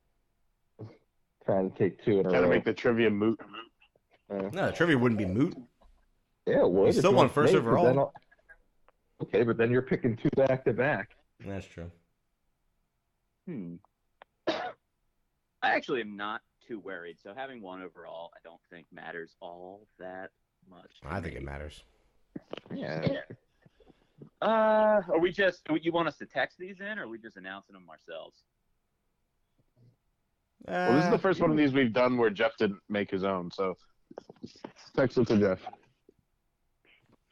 trying 1.46 1.72
to 1.72 1.78
take 1.78 2.04
two 2.04 2.20
in 2.20 2.26
a 2.26 2.30
Trying 2.30 2.42
to 2.44 2.50
make 2.50 2.66
the 2.66 2.74
trivia 2.74 3.10
moot. 3.10 3.40
Uh, 4.30 4.50
No, 4.52 4.66
the 4.68 4.72
trivia 4.74 4.98
wouldn't 4.98 5.18
be 5.20 5.26
moot. 5.26 5.56
yeah, 6.46 6.62
it 6.66 6.70
would. 6.70 6.82
You 6.84 6.88
if 6.90 6.96
still 6.98 7.14
won 7.14 7.30
first 7.30 7.52
snake, 7.52 7.62
overall. 7.62 7.86
then 7.86 8.00
Okay, 9.22 9.44
but 9.44 9.56
then 9.58 9.72
you're 9.72 9.82
picking 9.82 10.18
two 10.18 10.30
back 10.36 10.66
to 10.66 10.74
back. 10.74 11.12
That's 11.46 11.66
true. 11.66 11.90
Hmm. 13.48 13.76
I 15.66 15.76
actually 15.76 16.02
am 16.02 16.16
not 16.16 16.42
too 16.68 16.80
worried. 16.80 17.18
So 17.22 17.34
having 17.36 17.62
one 17.62 17.82
overall, 17.82 18.32
I 18.36 18.40
don't 18.44 18.62
think 18.70 18.86
matters 18.92 19.36
all 19.42 19.88
that 20.00 20.30
much. 20.70 20.92
I 21.04 21.20
think 21.20 21.34
me. 21.34 21.40
it 21.42 21.44
matters. 21.44 21.84
Yeah. 22.74 23.02
Uh, 24.42 25.02
are 25.10 25.20
we 25.20 25.32
just? 25.32 25.62
You 25.82 25.92
want 25.92 26.08
us 26.08 26.18
to 26.18 26.26
text 26.26 26.58
these 26.60 26.80
in, 26.80 27.00
or 27.00 27.04
are 27.04 27.08
we 27.08 27.18
just 27.18 27.38
announcing 27.38 27.74
them 27.74 27.86
ourselves? 27.90 28.44
Well, 30.68 30.94
this 30.96 31.04
is 31.06 31.10
the 31.10 31.16
Uh, 31.16 31.20
first 31.20 31.42
one 31.42 31.52
of 31.52 31.58
these 31.58 31.74
we've 31.74 31.94
done 31.94 32.18
where 32.18 32.30
Jeff 32.30 32.58
didn't 32.58 32.82
make 32.90 33.10
his 33.10 33.24
own, 33.24 33.50
so 33.52 33.76
text 34.96 35.18
it 35.18 35.28
to 35.28 35.38
Jeff. 35.38 35.60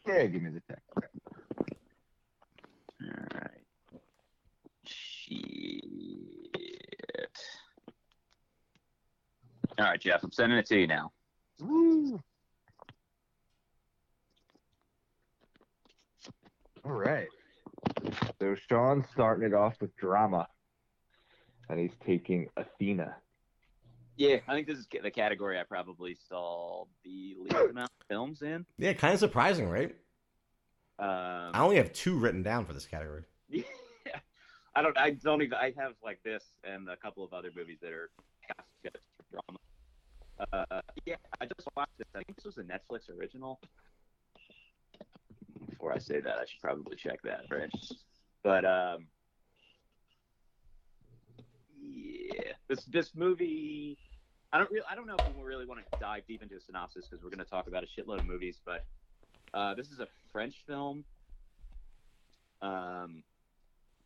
Yeah, 0.08 0.26
give 0.26 0.42
me 0.42 0.52
the 0.52 0.62
text. 0.62 0.90
All 3.02 3.10
right. 3.34 3.62
Shit. 4.86 5.84
All 9.80 9.86
right, 9.86 10.00
Jeff. 10.00 10.24
I'm 10.24 10.32
sending 10.32 10.58
it 10.58 10.66
to 10.68 10.80
you 10.80 10.88
now. 10.88 11.12
All 16.86 16.92
right. 16.92 17.28
So 18.40 18.56
Sean's 18.70 19.06
starting 19.12 19.46
it 19.48 19.54
off 19.54 19.76
with 19.82 19.96
drama, 19.96 20.48
and 21.70 21.80
he's 21.80 21.94
taking 22.06 22.48
Athena. 22.58 23.16
Yeah, 24.16 24.38
I 24.48 24.54
think 24.54 24.68
this 24.68 24.78
is 24.78 24.88
the 25.02 25.10
category 25.10 25.60
I 25.60 25.64
probably 25.64 26.16
saw 26.30 26.86
the 27.04 27.36
least 27.40 27.56
amount 27.56 27.90
of 28.00 28.08
films 28.08 28.42
in. 28.44 28.66
yeah, 28.78 28.94
kind 28.94 29.14
of 29.14 29.20
surprising, 29.20 29.70
right? 29.70 29.96
Um, 31.00 31.52
I 31.54 31.62
only 31.62 31.78
have 31.78 31.92
two 31.94 32.20
written 32.20 32.44
down 32.44 32.66
for 32.66 32.74
this 32.74 32.86
category. 32.86 33.24
Yeah. 34.06 34.20
I 34.76 34.82
don't. 34.82 34.98
I 34.98 35.12
don't 35.12 35.42
even. 35.42 35.54
I 35.54 35.72
have 35.78 35.94
like 36.04 36.20
this 36.26 36.44
and 36.66 36.90
a 36.90 36.98
couple 36.98 37.24
of 37.24 37.32
other 37.32 37.52
movies 37.56 37.78
that 37.82 37.94
are 37.94 38.10
cast 38.46 38.68
just 38.84 39.06
for 39.13 39.13
drama. 39.34 39.60
Uh, 40.52 40.82
yeah, 41.06 41.16
I 41.42 41.46
just 41.46 41.68
watched 41.76 41.98
this. 41.98 42.08
I 42.16 42.20
think 42.20 42.36
this 42.36 42.46
was 42.46 42.58
a 42.58 42.64
Netflix 42.64 43.10
original. 43.10 43.60
Before 45.70 45.94
I 45.94 46.00
say 46.00 46.20
that, 46.22 46.38
I 46.38 46.46
should 46.46 46.62
probably 46.62 46.96
check 46.96 47.22
that, 47.24 47.46
right? 47.50 47.70
But 48.44 48.66
um, 48.66 49.08
yeah, 51.82 52.54
this 52.68 52.86
this 52.86 53.12
movie. 53.16 53.98
I 54.52 54.58
don't 54.58 54.70
really. 54.72 54.86
I 54.90 54.96
don't 54.96 55.08
know 55.08 55.16
if 55.16 55.36
we 55.36 55.44
really 55.44 55.66
want 55.66 55.80
to 55.82 55.86
dive 56.00 56.24
deep 56.28 56.44
into 56.44 56.56
a 56.56 56.60
synopsis 56.60 57.08
because 57.08 57.24
we're 57.24 57.30
going 57.30 57.44
to 57.44 57.50
talk 57.50 57.68
about 57.68 57.84
a 57.84 57.88
shitload 57.88 58.20
of 58.20 58.26
movies, 58.26 58.60
but 58.66 58.86
uh, 59.54 59.74
this 59.76 59.88
is 59.88 60.00
a 60.00 60.08
French 60.32 60.64
film. 60.68 61.06
Um, 62.62 63.24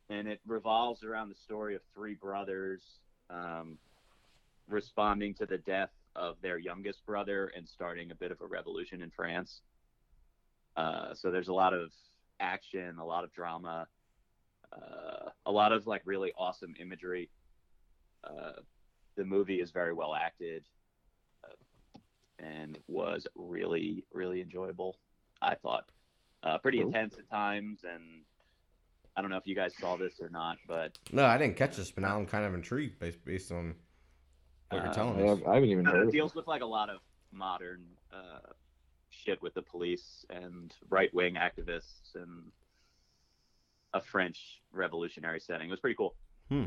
and 0.10 0.28
it 0.28 0.40
revolves 0.48 1.04
around 1.04 1.30
the 1.30 1.36
story 1.36 1.76
of 1.76 1.82
three 1.94 2.16
brothers 2.16 2.82
um, 3.30 3.78
responding 4.68 5.34
to 5.36 5.45
the 5.45 5.57
death 5.57 5.91
of 6.15 6.36
their 6.41 6.57
youngest 6.57 7.05
brother 7.05 7.51
and 7.55 7.68
starting 7.68 8.11
a 8.11 8.15
bit 8.15 8.32
of 8.32 8.41
a 8.41 8.45
revolution 8.45 9.01
in 9.01 9.11
France. 9.11 9.61
Uh, 10.76 11.13
so 11.13 11.32
there's 11.32 11.47
a 11.47 11.53
lot 11.53 11.74
of 11.74 11.91
action, 12.39 12.97
a 12.99 13.05
lot 13.05 13.24
of 13.24 13.34
drama, 13.34 13.88
uh, 14.74 15.30
a 15.45 15.51
lot 15.51 15.72
of 15.72 15.88
like 15.88 16.01
really 16.05 16.32
awesome 16.38 16.74
imagery. 16.80 17.30
Uh, 18.24 18.53
the 19.15 19.26
movie 19.26 19.61
is 19.61 19.72
very 19.72 19.93
well 19.93 20.13
acted 20.13 20.63
uh, 21.43 21.99
and 22.39 22.78
was 22.88 23.28
really, 23.36 24.03
really 24.13 24.41
enjoyable. 24.41 24.97
I 25.41 25.55
thought 25.55 25.86
uh, 26.43 26.57
pretty 26.59 26.80
intense 26.82 27.15
at 27.18 27.30
times, 27.30 27.80
and 27.84 28.22
I 29.15 29.22
don't 29.22 29.30
know 29.30 29.38
if 29.38 29.47
you 29.47 29.55
guys 29.55 29.74
saw 29.80 29.97
this 29.97 30.13
or 30.22 30.30
not, 30.30 30.57
but 30.68 30.97
No, 31.11 31.26
I 31.26 31.38
didn't 31.38 31.57
catch 31.57 31.78
this, 31.78 31.91
but 31.91 32.03
now 32.03 32.18
I'm 32.18 32.26
kind 32.26 32.45
of 32.45 32.53
intrigued 32.53 32.99
based 32.99 33.24
based 33.26 33.51
on 33.51 33.76
what 34.70 34.82
you're 34.84 34.91
Uh, 34.91 34.93
telling 34.93 35.20
I, 35.20 35.24
us. 35.24 35.39
have, 35.39 35.47
I 35.47 35.53
haven't 35.55 35.70
even 35.70 35.88
uh, 35.88 35.91
heard 35.91 36.07
it 36.07 36.11
deals 36.11 36.36
with 36.36 36.47
like 36.47 36.61
a 36.61 36.65
lot 36.65 36.89
of 36.89 36.99
modern 37.32 37.86
uh, 38.11 38.39
shit 39.09 39.41
with 39.41 39.53
the 39.53 39.61
police 39.61 40.26
and 40.30 40.74
right 40.89 41.13
wing 41.13 41.36
activists 41.36 42.15
and 42.15 42.51
a 43.93 44.01
French 44.01 44.61
revolutionary 44.72 45.39
setting. 45.39 45.68
It 45.68 45.72
was 45.72 45.80
pretty 45.80 45.95
cool. 45.95 46.15
Hmm. 46.49 46.65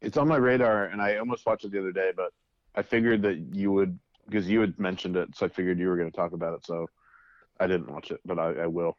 It's 0.00 0.16
on 0.16 0.26
my 0.26 0.36
radar, 0.36 0.86
and 0.86 1.00
I 1.00 1.18
almost 1.18 1.46
watched 1.46 1.64
it 1.64 1.70
the 1.70 1.78
other 1.78 1.92
day, 1.92 2.10
but 2.16 2.32
I 2.74 2.82
figured 2.82 3.22
that 3.22 3.36
you 3.54 3.70
would 3.72 3.98
because 4.26 4.48
you 4.48 4.60
had 4.60 4.78
mentioned 4.78 5.16
it, 5.16 5.34
so 5.34 5.46
I 5.46 5.48
figured 5.48 5.78
you 5.78 5.88
were 5.88 5.96
going 5.96 6.10
to 6.10 6.16
talk 6.16 6.32
about 6.32 6.54
it. 6.54 6.64
So 6.64 6.86
I 7.60 7.66
didn't 7.66 7.90
watch 7.92 8.10
it, 8.10 8.20
but 8.24 8.38
I, 8.38 8.52
I 8.52 8.66
will. 8.66 8.96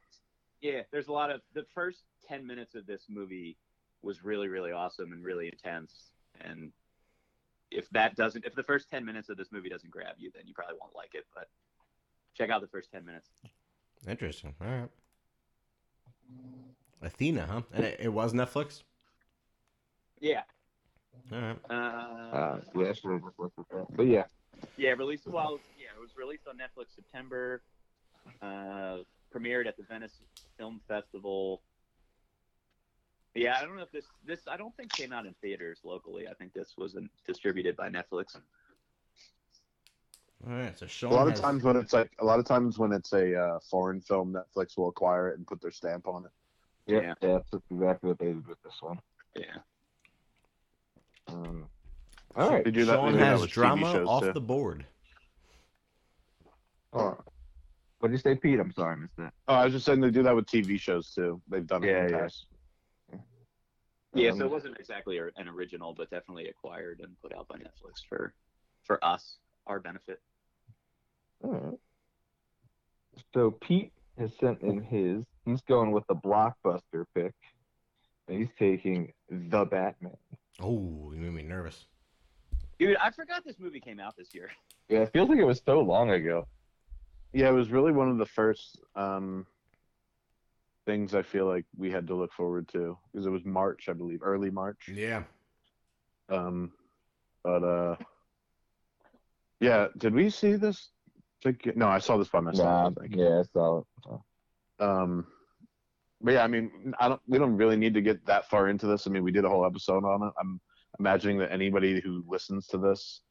Yeah, 0.61 0.81
there's 0.91 1.07
a 1.07 1.11
lot 1.11 1.29
of 1.31 1.41
the 1.53 1.65
first 1.73 2.03
ten 2.25 2.45
minutes 2.45 2.75
of 2.75 2.85
this 2.85 3.03
movie 3.09 3.57
was 4.01 4.23
really, 4.23 4.47
really 4.47 4.71
awesome 4.71 5.11
and 5.11 5.23
really 5.23 5.47
intense. 5.47 6.11
And 6.41 6.71
if 7.73 7.89
that 7.91 8.15
doesn't, 8.15 8.45
if 8.45 8.55
the 8.55 8.63
first 8.63 8.89
ten 8.89 9.03
minutes 9.05 9.29
of 9.29 9.37
this 9.37 9.51
movie 9.51 9.69
doesn't 9.69 9.89
grab 9.91 10.15
you, 10.17 10.31
then 10.33 10.43
you 10.45 10.53
probably 10.53 10.75
won't 10.79 10.95
like 10.95 11.15
it. 11.15 11.25
But 11.33 11.49
check 12.35 12.49
out 12.49 12.61
the 12.61 12.67
first 12.67 12.91
ten 12.91 13.05
minutes. 13.05 13.29
Interesting. 14.07 14.53
All 14.61 14.67
right. 14.67 14.89
Athena, 17.01 17.45
huh? 17.45 17.61
And 17.73 17.83
it, 17.85 17.99
it 17.99 18.09
was 18.09 18.33
Netflix. 18.33 18.83
Yeah. 20.19 20.41
All 21.31 21.39
right. 21.39 21.57
Uh, 21.69 21.73
Uh, 21.73 22.59
yeah, 22.75 22.89
I 22.89 22.93
should 22.93 23.11
have 23.11 23.21
just 23.23 23.39
looked 23.39 23.59
at 23.59 23.65
that. 23.71 23.85
But 23.95 24.07
yeah, 24.07 24.23
Yeah, 24.77 24.91
released 24.91 25.27
well. 25.27 25.59
Yeah, 25.77 25.87
it 25.95 25.99
was 25.99 26.11
released 26.17 26.47
on 26.47 26.57
Netflix 26.57 26.95
September. 26.95 27.61
Uh, 28.41 28.99
premiered 29.35 29.67
at 29.67 29.75
the 29.77 29.83
Venice 29.83 30.21
Film 30.57 30.79
Festival. 30.87 31.61
Yeah, 33.35 33.57
I 33.59 33.65
don't 33.65 33.75
know 33.75 33.81
if 33.83 33.91
this 33.91 34.05
this 34.25 34.41
I 34.47 34.57
don't 34.57 34.75
think 34.77 34.91
came 34.91 35.11
out 35.11 35.25
in 35.25 35.33
theaters 35.41 35.79
locally. 35.83 36.27
I 36.27 36.33
think 36.35 36.53
this 36.53 36.73
was 36.77 36.95
distributed 37.25 37.75
by 37.75 37.89
Netflix. 37.89 38.35
All 40.45 40.53
right. 40.53 40.77
So 40.77 40.85
A 40.85 40.89
Sean 40.89 41.11
lot 41.11 41.27
of 41.27 41.31
has- 41.33 41.39
times 41.39 41.63
when 41.63 41.75
it's 41.77 41.93
like 41.93 42.11
a 42.19 42.25
lot 42.25 42.39
of 42.39 42.45
times 42.45 42.77
when 42.77 42.91
it's 42.91 43.11
a 43.13 43.35
uh, 43.39 43.59
foreign 43.69 44.01
film, 44.01 44.33
Netflix 44.35 44.77
will 44.77 44.89
acquire 44.89 45.29
it 45.29 45.37
and 45.37 45.47
put 45.47 45.61
their 45.61 45.71
stamp 45.71 46.07
on 46.07 46.25
it. 46.25 46.31
yeah, 46.85 47.13
Yeah. 47.21 47.37
that's 47.39 47.49
exactly 47.71 48.09
what 48.09 48.19
they 48.19 48.25
did 48.27 48.47
with 48.47 48.61
this 48.61 48.75
one. 48.81 48.99
Yeah. 49.35 49.45
Um, 51.27 51.65
all 52.35 52.49
right. 52.51 52.63
They 52.63 52.71
do 52.71 52.85
that. 52.85 52.93
Sean 52.95 53.05
they 53.07 53.11
do 53.13 53.17
that 53.19 53.39
has 53.39 53.47
drama 53.47 54.03
off 54.05 54.23
too. 54.23 54.33
the 54.33 54.41
board. 54.41 54.85
Oh. 56.91 57.17
What 57.99 58.09
did 58.09 58.17
you 58.17 58.17
say, 58.21 58.35
Pete? 58.35 58.59
I'm 58.59 58.73
sorry, 58.73 58.93
I 58.93 58.95
missed 58.97 59.15
that. 59.17 59.33
Oh, 59.47 59.53
I 59.55 59.63
was 59.63 59.73
just 59.73 59.85
saying 59.85 60.01
they 60.01 60.11
do 60.11 60.21
that 60.23 60.35
with 60.35 60.45
TV 60.45 60.77
shows 60.79 61.15
too. 61.15 61.41
They've 61.47 61.65
done 61.65 61.83
it 61.83 61.87
Yeah, 61.87 61.99
in 62.01 62.05
the 62.07 62.11
yeah. 62.11 62.19
past. 62.19 62.45
Yeah, 64.13 64.31
Um, 64.31 64.37
so 64.37 64.45
it 64.45 64.51
wasn't 64.51 64.77
exactly 64.79 65.17
an 65.17 65.47
original, 65.47 65.93
but 65.93 66.09
definitely 66.09 66.47
acquired 66.47 66.99
and 67.01 67.19
put 67.21 67.33
out 67.35 67.47
by 67.47 67.55
Netflix 67.57 68.05
for 68.07 68.33
for 68.83 69.03
us, 69.03 69.37
our 69.65 69.79
benefit. 69.79 70.21
All 71.43 71.51
right. 71.51 71.79
So 73.33 73.51
Pete 73.51 73.91
has 74.17 74.31
sent 74.39 74.61
in 74.61 74.81
his. 74.81 75.23
He's 75.45 75.61
going 75.61 75.91
with 75.91 76.05
the 76.07 76.15
blockbuster 76.15 77.05
pick, 77.15 77.33
and 78.27 78.39
he's 78.39 78.53
taking 78.57 79.13
the 79.29 79.65
Batman. 79.65 80.17
Oh, 80.61 81.11
you 81.13 81.19
made 81.19 81.33
me 81.33 81.43
nervous. 81.43 81.85
Dude, 82.79 82.97
I 82.97 83.11
forgot 83.11 83.43
this 83.45 83.59
movie 83.59 83.79
came 83.79 83.99
out 83.99 84.15
this 84.17 84.33
year. 84.33 84.49
Yeah, 84.89 84.99
it 84.99 85.13
feels 85.13 85.29
like 85.29 85.39
it 85.39 85.45
was 85.45 85.61
so 85.65 85.79
long 85.79 86.11
ago. 86.11 86.47
Yeah, 87.33 87.49
it 87.49 87.53
was 87.53 87.71
really 87.71 87.91
one 87.91 88.09
of 88.09 88.17
the 88.17 88.25
first 88.25 88.79
um, 88.95 89.47
things 90.85 91.15
I 91.15 91.21
feel 91.21 91.45
like 91.45 91.65
we 91.77 91.91
had 91.91 92.07
to 92.07 92.15
look 92.15 92.33
forward 92.33 92.67
to 92.69 92.97
because 93.11 93.25
it 93.25 93.29
was 93.29 93.45
March, 93.45 93.87
I 93.89 93.93
believe, 93.93 94.19
early 94.21 94.49
March. 94.51 94.89
Yeah. 94.93 95.23
Um, 96.29 96.71
but 97.43 97.63
uh, 97.63 97.95
yeah, 99.59 99.87
did 99.97 100.13
we 100.13 100.29
see 100.29 100.55
this? 100.55 100.89
Think- 101.43 101.75
No, 101.75 101.87
I 101.87 101.99
saw 101.99 102.17
this 102.17 102.29
by 102.29 102.39
myself. 102.39 102.65
Nah, 102.65 102.87
I 103.01 103.07
think. 103.07 103.15
yeah, 103.15 103.39
I 103.39 103.43
saw 103.53 103.79
it. 103.79 103.85
Um, 104.83 105.27
but 106.21 106.33
yeah, 106.33 106.43
I 106.43 106.47
mean, 106.47 106.93
I 106.99 107.09
don't. 107.09 107.21
We 107.27 107.37
don't 107.37 107.57
really 107.57 107.75
need 107.75 107.93
to 107.95 108.01
get 108.01 108.25
that 108.25 108.49
far 108.49 108.69
into 108.69 108.87
this. 108.87 109.05
I 109.07 109.09
mean, 109.09 109.23
we 109.23 109.31
did 109.31 109.45
a 109.45 109.49
whole 109.49 109.65
episode 109.65 110.03
on 110.05 110.23
it. 110.27 110.33
I'm 110.39 110.59
imagining 110.99 111.37
that 111.39 111.51
anybody 111.51 111.99
who 112.01 112.23
listens 112.27 112.67
to 112.67 112.77
this 112.77 113.21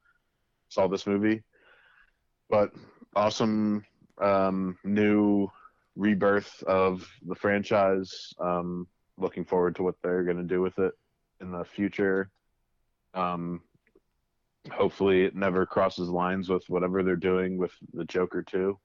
saw 0.68 0.88
this 0.88 1.06
movie. 1.06 1.42
But 2.50 2.72
awesome 3.16 3.84
um, 4.20 4.76
new 4.84 5.48
rebirth 5.96 6.62
of 6.64 7.08
the 7.26 7.34
franchise. 7.34 8.32
Um, 8.38 8.86
looking 9.18 9.44
forward 9.44 9.76
to 9.76 9.82
what 9.82 9.96
they're 10.02 10.24
going 10.24 10.38
to 10.38 10.42
do 10.42 10.60
with 10.60 10.78
it 10.78 10.92
in 11.40 11.52
the 11.52 11.64
future. 11.64 12.30
Um, 13.14 13.60
hopefully, 14.70 15.24
it 15.24 15.34
never 15.34 15.66
crosses 15.66 16.08
lines 16.08 16.48
with 16.48 16.64
whatever 16.68 17.02
they're 17.02 17.16
doing 17.16 17.58
with 17.58 17.72
the 17.92 18.04
Joker 18.04 18.42
too. 18.42 18.78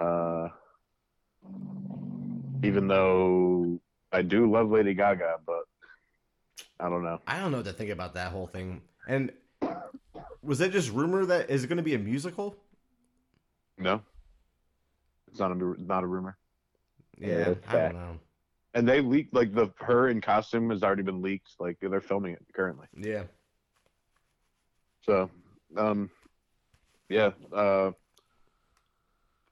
Uh, 0.00 0.48
even 2.62 2.88
though 2.88 3.80
I 4.12 4.22
do 4.22 4.50
love 4.50 4.70
Lady 4.70 4.94
Gaga, 4.94 5.36
but 5.46 5.62
I 6.78 6.88
don't 6.88 7.02
know. 7.02 7.20
I 7.26 7.38
don't 7.38 7.50
know 7.50 7.58
what 7.58 7.66
to 7.66 7.72
think 7.72 7.90
about 7.90 8.14
that 8.14 8.32
whole 8.32 8.46
thing. 8.46 8.82
And 9.06 9.32
was 10.42 10.58
that 10.58 10.72
just 10.72 10.90
rumor 10.90 11.24
that 11.26 11.50
is 11.50 11.64
it 11.64 11.66
going 11.66 11.76
to 11.76 11.82
be 11.82 11.94
a 11.94 11.98
musical? 11.98 12.56
No, 13.78 14.02
it's 15.30 15.38
not 15.40 15.52
a 15.52 15.54
not 15.78 16.02
a 16.04 16.06
rumor. 16.06 16.36
Yeah, 17.18 17.28
Yeah, 17.28 17.54
I 17.68 17.72
don't 17.76 17.94
know. 17.94 18.18
And 18.74 18.88
they 18.88 19.00
leaked 19.00 19.34
like 19.34 19.52
the 19.52 19.68
her 19.80 20.08
in 20.08 20.20
costume 20.20 20.70
has 20.70 20.82
already 20.82 21.02
been 21.02 21.22
leaked. 21.22 21.50
Like 21.58 21.78
they're 21.80 22.00
filming 22.00 22.34
it 22.34 22.44
currently. 22.54 22.86
Yeah. 22.96 23.24
So, 25.02 25.30
um, 25.76 26.10
yeah, 27.08 27.30
uh, 27.52 27.92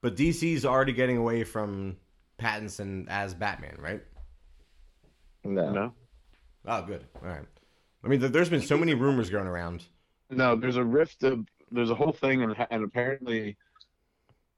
But 0.03 0.15
DC's 0.15 0.65
already 0.65 0.93
getting 0.93 1.17
away 1.17 1.43
from 1.43 1.97
Pattinson 2.39 3.07
as 3.09 3.35
Batman, 3.35 3.77
right? 3.81 4.03
No. 5.45 5.73
no, 5.73 5.93
Oh, 6.67 6.83
good. 6.83 7.05
All 7.23 7.29
right. 7.29 7.47
I 8.05 8.09
mean, 8.09 8.21
there's 8.21 8.51
been 8.51 8.61
so 8.61 8.77
many 8.77 8.95
rumors 8.95 9.31
going 9.31 9.47
around. 9.47 9.85
no. 10.31 10.55
There's 10.55 10.77
a 10.77 10.85
rift 10.85 11.25
of 11.25 11.47
there's 11.71 11.91
a 11.91 11.95
whole 11.95 12.13
thing, 12.13 12.43
and 12.43 12.55
and 12.71 12.85
apparently, 12.85 13.57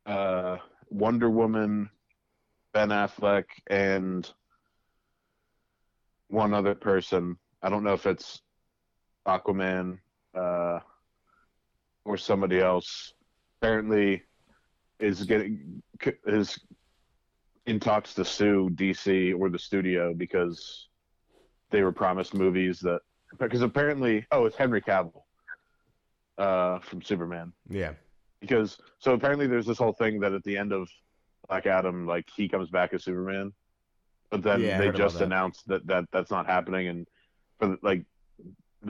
uh, 0.07 0.59
Wonder 0.91 1.30
Woman, 1.30 1.88
Ben 2.72 2.91
Affleck, 2.91 3.45
and 3.68 4.30
one 6.28 6.55
other 6.55 6.74
person. 6.74 7.36
I 7.62 7.70
don't 7.70 7.84
know 7.84 7.93
if 7.95 8.07
it's 8.07 8.43
Aquaman 9.26 9.99
uh, 10.34 10.80
or 12.05 12.16
somebody 12.16 12.61
else. 12.61 13.12
Apparently, 13.61 14.22
is 14.99 15.24
getting 15.24 15.82
is 16.26 16.59
in 17.66 17.80
talks 17.80 18.14
to 18.14 18.24
sue 18.24 18.70
DC 18.74 19.38
or 19.38 19.51
the 19.51 19.59
studio 19.59 20.14
because 20.14 20.88
they 21.70 21.82
were 21.82 21.93
promised 21.93 22.34
movies 22.34 22.80
that 22.80 23.01
because 23.38 23.62
apparently 23.62 24.26
oh 24.32 24.47
it's 24.47 24.57
Henry 24.57 24.80
Cavill 24.80 25.22
uh, 26.38 26.78
from 26.80 27.03
Superman 27.03 27.53
Yeah. 27.68 27.93
Because 28.41 28.78
so 28.99 29.12
apparently 29.14 29.47
there's 29.47 29.66
this 29.66 29.78
whole 29.78 29.93
thing 29.93 30.20
that 30.20 30.32
at 30.32 30.43
the 30.45 30.57
end 30.57 30.72
of 30.72 30.88
Black 31.49 31.66
Adam 31.66 32.07
like 32.07 32.28
he 32.34 32.49
comes 32.49 32.70
back 32.70 32.93
as 32.95 33.05
Superman, 33.05 33.53
but 34.30 34.43
then 34.43 34.61
Yeah, 34.61 34.78
they 34.78 34.91
just 34.91 35.18
that. 35.18 35.24
announced 35.24 35.66
that, 35.68 35.86
that 35.86 36.05
that's 36.12 36.30
not 36.30 36.47
happening. 36.47 36.88
And 36.88 37.07
for 37.59 37.76
like 37.82 38.05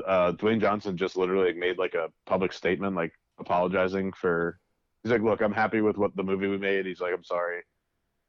uh, 0.07 0.33
Dwayne 0.33 0.61
Johnson 0.61 0.97
just 0.97 1.17
literally 1.17 1.53
made 1.53 1.79
like 1.79 1.95
a 1.95 2.11
public 2.27 2.53
statement 2.53 2.95
like 2.95 3.13
apologizing 3.39 4.13
for 4.13 4.59
he's 5.03 5.11
like 5.11 5.23
look 5.23 5.41
I'm 5.41 5.53
happy 5.53 5.81
with 5.81 5.97
what 5.97 6.15
the 6.17 6.23
movie 6.23 6.47
we 6.47 6.59
made. 6.59 6.87
He's 6.87 7.01
like 7.01 7.13
I'm 7.15 7.25
sorry. 7.25 7.63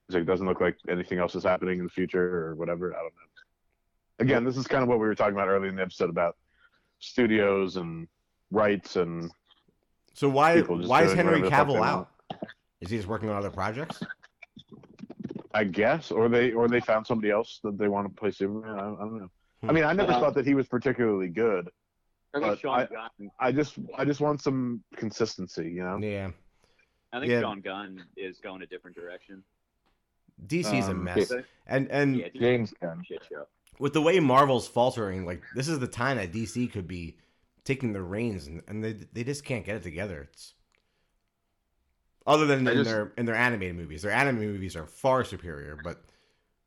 He's 0.07 0.15
like 0.15 0.25
doesn't 0.25 0.47
look 0.47 0.61
like 0.61 0.77
anything 0.89 1.19
else 1.19 1.35
is 1.35 1.43
happening 1.43 1.79
in 1.79 1.85
the 1.85 1.91
future 1.91 2.47
or 2.47 2.55
whatever. 2.55 2.93
I 2.93 2.97
don't 2.97 3.13
know. 3.13 4.25
Again 4.25 4.43
this 4.43 4.57
is 4.57 4.65
kind 4.67 4.81
of 4.81 4.89
what 4.89 4.99
we 4.99 5.05
were 5.05 5.15
talking 5.15 5.35
about 5.35 5.49
earlier 5.49 5.69
in 5.69 5.75
the 5.75 5.81
episode 5.83 6.09
about 6.09 6.35
studios 6.99 7.77
and 7.77 8.07
rights 8.51 8.95
and 8.95 9.31
So 10.13 10.29
why 10.29 10.59
why 10.61 11.03
is 11.03 11.13
Henry 11.13 11.41
whatever 11.41 11.45
the 11.45 11.51
fuck 11.51 11.67
they 11.67 11.73
Cavill 11.73 11.85
out? 11.85 12.09
Is 12.81 12.89
he 12.89 12.97
just 12.97 13.07
working 13.07 13.29
on 13.29 13.35
other 13.35 13.49
projects? 13.49 14.01
I 15.53 15.63
guess, 15.65 16.11
or 16.11 16.29
they 16.29 16.51
or 16.53 16.67
they 16.67 16.79
found 16.79 17.05
somebody 17.05 17.29
else 17.31 17.59
that 17.63 17.77
they 17.77 17.87
want 17.87 18.07
to 18.07 18.13
play 18.19 18.31
Superman. 18.31 18.79
I, 18.79 18.83
I 18.83 18.99
don't 18.99 19.17
know. 19.19 19.29
I 19.63 19.67
Hmm. 19.67 19.73
mean, 19.75 19.83
I 19.83 19.93
never 19.93 20.13
Uh, 20.13 20.19
thought 20.19 20.33
that 20.35 20.45
he 20.47 20.55
was 20.55 20.67
particularly 20.67 21.27
good. 21.27 21.69
I 22.33 22.39
But 22.39 22.59
Sean 22.59 22.79
I- 22.79 23.09
I 23.39 23.51
just 23.51 23.77
I 23.97 24.05
just 24.05 24.21
want 24.21 24.41
some 24.41 24.83
consistency, 24.95 25.69
you 25.71 25.83
know. 25.83 25.97
Yeah. 25.97 26.31
I 27.13 27.19
think 27.19 27.31
yeah. 27.31 27.41
Sean 27.41 27.59
Gunn 27.59 28.03
is 28.15 28.39
going 28.39 28.61
a 28.61 28.65
different 28.65 28.95
direction. 28.95 29.43
DC's 30.47 30.87
a 30.87 30.91
Um, 30.91 31.03
mess. 31.03 31.31
And 31.67 31.91
and 31.91 32.15
Yeah, 32.17 32.27
James 32.33 32.73
Gunn. 32.81 33.03
shit 33.05 33.23
show. 33.29 33.45
with 33.79 33.93
the 33.93 34.01
way 34.01 34.19
Marvel's 34.19 34.67
faltering, 34.67 35.25
like 35.25 35.41
this 35.55 35.67
is 35.67 35.79
the 35.79 35.87
time 35.87 36.17
that 36.17 36.31
DC 36.31 36.67
could 36.71 36.87
be 36.87 37.17
taking 37.63 37.93
the 37.93 38.01
reins, 38.01 38.47
and, 38.47 38.61
and 38.67 38.83
they 38.83 38.93
they 39.13 39.23
just 39.23 39.43
can't 39.45 39.65
get 39.65 39.75
it 39.77 39.83
together. 39.83 40.29
It's 40.31 40.53
other 42.27 42.45
than 42.45 42.67
I 42.67 42.71
in 42.71 42.77
just- 42.77 42.89
their 42.89 43.13
in 43.17 43.25
their 43.25 43.35
animated 43.35 43.75
movies. 43.75 44.01
Their 44.01 44.11
animated 44.11 44.49
movies 44.53 44.75
are 44.75 44.85
far 44.87 45.23
superior, 45.23 45.77
but 45.83 46.01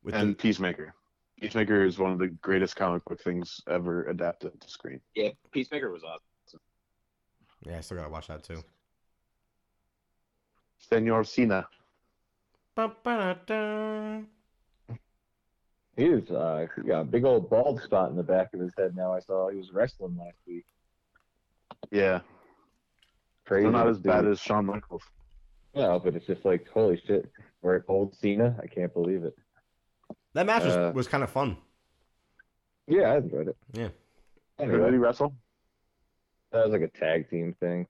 with 0.02 0.14
And 0.14 0.30
the, 0.30 0.34
Peacemaker. 0.34 0.94
Peacemaker 1.40 1.84
is 1.84 1.98
one 1.98 2.12
of 2.12 2.18
the 2.18 2.28
greatest 2.28 2.76
comic 2.76 3.04
book 3.06 3.20
things 3.20 3.60
ever 3.68 4.04
adapted 4.04 4.58
to 4.60 4.68
screen. 4.70 5.00
Yeah, 5.14 5.30
Peacemaker 5.52 5.90
was 5.90 6.02
awesome. 6.04 6.60
yeah, 7.66 7.78
I 7.78 7.80
still 7.80 7.96
gotta 7.98 8.10
watch 8.10 8.28
that 8.28 8.44
too. 8.44 8.62
Senor 10.78 11.24
Cena. 11.24 11.66
Ba-ba-da-da. 12.74 14.20
He's 15.96 16.28
uh, 16.30 16.66
got 16.86 17.00
a 17.00 17.04
big 17.04 17.24
old 17.24 17.48
bald 17.48 17.80
spot 17.82 18.10
in 18.10 18.16
the 18.16 18.22
back 18.22 18.52
of 18.52 18.60
his 18.60 18.72
head 18.76 18.96
now. 18.96 19.12
I 19.14 19.20
saw 19.20 19.48
he 19.48 19.58
was 19.58 19.72
wrestling 19.72 20.16
last 20.18 20.36
week. 20.46 20.64
Yeah, 21.90 22.20
Crazy. 23.46 23.62
they're 23.64 23.72
not 23.72 23.88
as 23.88 23.96
dude. 23.98 24.04
bad 24.06 24.26
as 24.26 24.40
Shawn 24.40 24.66
Michaels. 24.66 25.02
No, 25.74 25.98
but 25.98 26.14
it's 26.14 26.26
just 26.26 26.44
like 26.44 26.68
holy 26.68 27.00
shit. 27.06 27.30
We're 27.62 27.76
at 27.76 27.82
old 27.88 28.14
Cena. 28.16 28.56
I 28.62 28.66
can't 28.66 28.92
believe 28.92 29.24
it. 29.24 29.36
That 30.34 30.46
match 30.46 30.64
was, 30.64 30.74
Uh, 30.76 30.92
was 30.94 31.08
kind 31.08 31.22
of 31.24 31.30
fun. 31.30 31.56
Yeah, 32.86 33.12
I 33.12 33.16
enjoyed 33.18 33.48
it. 33.48 33.56
Yeah. 33.72 33.88
Who 34.58 34.78
did 34.78 34.92
he 34.92 34.98
wrestle? 34.98 35.34
that 36.52 36.64
was 36.68 36.72
like 36.72 36.82
a 36.82 36.98
tag 36.98 37.28
team 37.28 37.54
thing. 37.58 37.86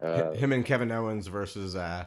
Uh, 0.00 0.30
Him 0.32 0.52
and 0.52 0.64
Kevin 0.64 0.92
Owens 0.92 1.26
versus 1.26 1.74
uh, 1.74 2.04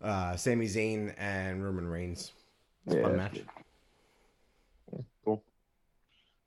uh, 0.00 0.36
Sami 0.36 0.66
Zayn 0.66 1.12
and 1.18 1.62
Roman 1.62 1.86
Reigns. 1.86 2.32
It's 2.86 2.94
a 2.94 2.98
Yeah. 2.98 3.02
fun 3.04 3.16
match. 3.16 3.40
Cool. 5.24 5.42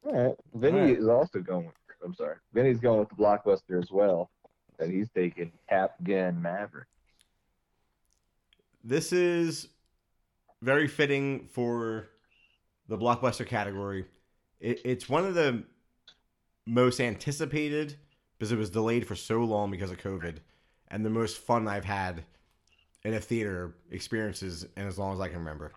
all 0.06 0.14
right. 0.28 0.36
Vinny 0.56 0.80
All 0.80 0.86
right. 0.88 0.98
is 0.98 1.08
also 1.08 1.40
going. 1.40 1.72
I'm 2.04 2.14
sorry. 2.14 2.36
Vinny's 2.54 2.80
going 2.80 3.00
with 3.00 3.10
the 3.10 3.16
blockbuster 3.16 3.82
as 3.82 3.92
well, 3.92 4.30
and 4.80 4.92
he's 4.92 5.10
taking 5.16 5.52
Top 5.70 5.96
Gun 6.04 6.42
Maverick. 6.42 6.88
This 8.84 9.12
is 9.12 9.68
very 10.62 10.88
fitting 10.88 11.48
for 11.52 12.10
the 12.88 12.98
blockbuster 12.98 13.46
category. 13.46 14.06
It, 14.60 14.82
it's 14.86 15.10
one 15.10 15.26
of 15.26 15.36
the 15.36 15.64
most 16.66 17.00
anticipated 17.00 17.96
because 18.38 18.52
it 18.52 18.58
was 18.58 18.70
delayed 18.70 19.06
for 19.06 19.16
so 19.16 19.40
long 19.40 19.72
because 19.72 19.92
of 19.92 19.98
COVID, 19.98 20.38
and 20.90 21.06
the 21.06 21.10
most 21.10 21.38
fun 21.38 21.68
I've 21.68 21.86
had 21.86 22.24
in 23.04 23.14
a 23.14 23.20
theater 23.20 23.76
experiences 23.92 24.66
in 24.76 24.88
as 24.88 24.98
long 24.98 25.14
as 25.14 25.20
I 25.20 25.28
can 25.28 25.40
remember. 25.40 25.74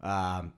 Um, 0.00 0.52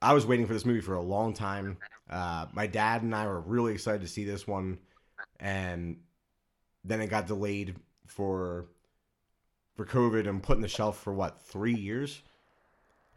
I 0.00 0.14
was 0.14 0.26
waiting 0.26 0.46
for 0.46 0.52
this 0.52 0.64
movie 0.64 0.80
for 0.80 0.94
a 0.94 1.02
long 1.02 1.32
time. 1.34 1.78
Uh, 2.08 2.46
my 2.52 2.66
dad 2.66 3.02
and 3.02 3.14
I 3.14 3.26
were 3.26 3.40
really 3.40 3.72
excited 3.72 4.00
to 4.02 4.08
see 4.08 4.24
this 4.24 4.46
one, 4.46 4.78
and 5.40 5.98
then 6.84 7.00
it 7.00 7.08
got 7.08 7.26
delayed 7.26 7.76
for 8.06 8.66
for 9.76 9.84
COVID 9.84 10.28
and 10.28 10.42
put 10.42 10.56
in 10.56 10.62
the 10.62 10.68
shelf 10.68 10.98
for 10.98 11.12
what 11.12 11.42
three 11.42 11.74
years. 11.74 12.22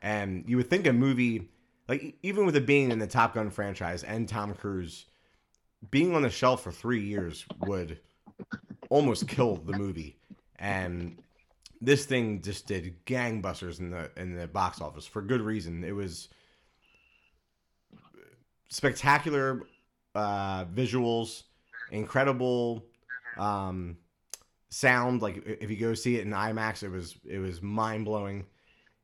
And 0.02 0.44
you 0.48 0.58
would 0.58 0.70
think 0.70 0.88
a 0.88 0.94
movie 0.94 1.50
like 1.88 2.16
even 2.24 2.46
with 2.46 2.56
it 2.56 2.66
being 2.66 2.92
in 2.92 3.00
the 3.00 3.08
Top 3.08 3.34
Gun 3.34 3.50
franchise 3.50 4.04
and 4.04 4.28
Tom 4.28 4.54
Cruise 4.54 5.06
being 5.90 6.16
on 6.16 6.22
the 6.22 6.30
shelf 6.30 6.64
for 6.64 6.72
three 6.72 7.02
years 7.02 7.46
would 7.62 8.00
almost 8.90 9.28
kill 9.28 9.56
the 9.58 9.78
movie. 9.78 10.18
And 10.58 11.18
this 11.82 12.06
thing 12.06 12.42
just 12.42 12.68
did 12.68 13.06
gangbusters 13.06 13.80
in 13.80 13.90
the 13.90 14.12
in 14.16 14.36
the 14.36 14.48
box 14.48 14.82
office 14.82 15.06
for 15.06 15.22
good 15.22 15.42
reason. 15.42 15.84
It 15.84 15.96
was 15.96 16.30
spectacular 18.72 19.62
uh, 20.16 20.66
visuals, 20.66 21.44
incredible 21.92 22.86
um, 23.38 23.98
sound. 24.70 25.22
Like 25.22 25.44
if 25.46 25.70
you 25.70 25.78
go 25.78 25.94
see 25.94 26.16
it 26.16 26.26
in 26.26 26.32
IMAX, 26.32 26.82
it 26.82 26.90
was 26.90 27.16
it 27.24 27.38
was 27.38 27.62
mind 27.62 28.06
blowing, 28.06 28.48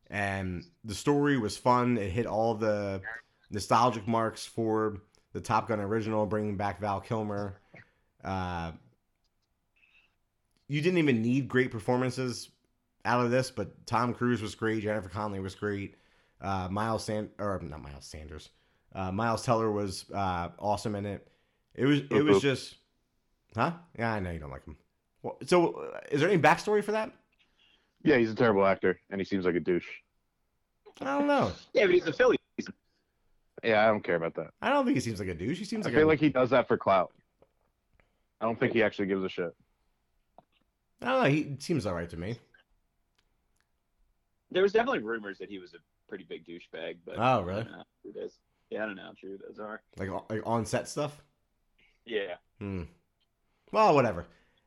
and 0.09 0.65
the 0.84 0.95
story 0.95 1.38
was 1.38 1.55
fun. 1.55 1.97
It 1.97 2.09
hit 2.09 2.26
all 2.26 2.55
the 2.55 3.01
nostalgic 3.51 4.07
marks 4.07 4.45
for 4.45 4.97
the 5.34 5.41
Top 5.41 5.68
Gun 5.68 5.80
original, 5.80 6.26
bringing 6.26 6.57
back 6.57 6.80
Val 6.80 6.99
Kilmer. 6.99 7.59
Uh, 8.24 8.72
you 10.68 10.82
didn't 10.82 10.97
even 10.97 11.22
need 11.22 11.47
great 11.47 11.72
performances 11.72 12.49
out 13.05 13.24
of 13.24 13.32
this, 13.32 13.51
but 13.51 13.86
Tom 13.86 14.13
Cruise 14.13 14.41
was 14.41 14.55
great. 14.55 14.84
Jennifer 14.84 15.09
Connelly 15.09 15.39
was 15.39 15.55
great. 15.55 15.95
Uh, 16.41 16.68
Miles 16.70 17.05
Sand 17.05 17.30
or 17.39 17.59
not 17.63 17.82
Miles 17.82 18.05
Sanders. 18.05 18.49
Uh, 18.93 19.11
Miles 19.11 19.43
Teller 19.43 19.71
was 19.71 20.05
uh, 20.13 20.49
awesome 20.59 20.95
in 20.95 21.05
it. 21.05 21.27
It 21.75 21.85
was 21.85 22.01
it 22.09 22.23
was 22.23 22.41
just, 22.41 22.75
huh? 23.55 23.73
Yeah, 23.97 24.13
I 24.13 24.19
know 24.19 24.31
you 24.31 24.39
don't 24.39 24.49
like 24.49 24.65
him. 24.65 24.77
Well, 25.21 25.38
so 25.45 25.73
uh, 25.73 25.99
is 26.11 26.21
there 26.21 26.29
any 26.29 26.41
backstory 26.41 26.83
for 26.83 26.93
that? 26.93 27.11
Yeah, 28.03 28.17
he's 28.17 28.31
a 28.31 28.35
terrible 28.35 28.65
actor, 28.65 28.99
and 29.09 29.19
he 29.21 29.25
seems 29.25 29.45
like 29.45 29.55
a 29.55 29.59
douche. 29.59 29.88
I 31.01 31.17
don't 31.17 31.27
know. 31.27 31.51
Yeah, 31.73 31.85
but 31.85 31.93
he's 31.93 32.07
a 32.07 32.13
Philly. 32.13 32.38
Yeah, 33.63 33.83
I 33.83 33.88
don't 33.88 34.03
care 34.03 34.15
about 34.15 34.35
that. 34.35 34.51
I 34.61 34.69
don't 34.69 34.85
think 34.85 34.95
he 34.95 35.01
seems 35.01 35.19
like 35.19 35.29
a 35.29 35.33
douche. 35.33 35.57
He 35.59 35.65
seems 35.65 35.85
I 35.85 35.89
like 35.89 35.97
feel 35.97 36.07
a, 36.07 36.09
like 36.09 36.19
he 36.19 36.29
does 36.29 36.51
that 36.51 36.67
for 36.67 36.77
clout. 36.77 37.11
I 38.39 38.45
don't 38.45 38.59
think 38.59 38.73
he 38.73 38.83
actually 38.83 39.07
gives 39.07 39.23
a 39.23 39.29
shit. 39.29 39.55
I 41.01 41.05
don't 41.05 41.23
know. 41.23 41.29
He 41.29 41.55
seems 41.59 41.85
all 41.85 41.93
right 41.93 42.09
to 42.09 42.17
me. 42.17 42.39
There 44.51 44.63
was 44.63 44.71
definitely 44.73 44.99
rumors 44.99 45.38
that 45.39 45.49
he 45.49 45.59
was 45.59 45.73
a 45.73 45.77
pretty 46.07 46.23
big 46.23 46.45
douchebag, 46.45 46.97
but 47.05 47.15
Oh, 47.17 47.21
I 47.21 47.41
really? 47.41 47.63
don't 47.63 47.71
know 47.73 47.83
who 48.03 48.09
it 48.11 48.23
is. 48.23 48.33
Yeah, 48.70 48.84
I 48.84 48.86
don't 48.86 48.95
know 48.95 49.03
how 49.03 49.13
true 49.18 49.38
those 49.38 49.59
are. 49.59 49.82
Like 49.97 50.09
like 50.30 50.41
on 50.45 50.65
set 50.65 50.88
stuff. 50.88 51.22
Yeah. 52.05 52.36
Hmm. 52.59 52.84
Well, 53.72 53.95
whatever. 53.95 54.26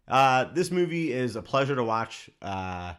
Uh, 0.08 0.44
this 0.52 0.70
movie 0.70 1.12
is 1.12 1.36
a 1.36 1.42
pleasure 1.42 1.76
to 1.76 1.84
watch. 1.84 2.28
Uh, 2.42 2.94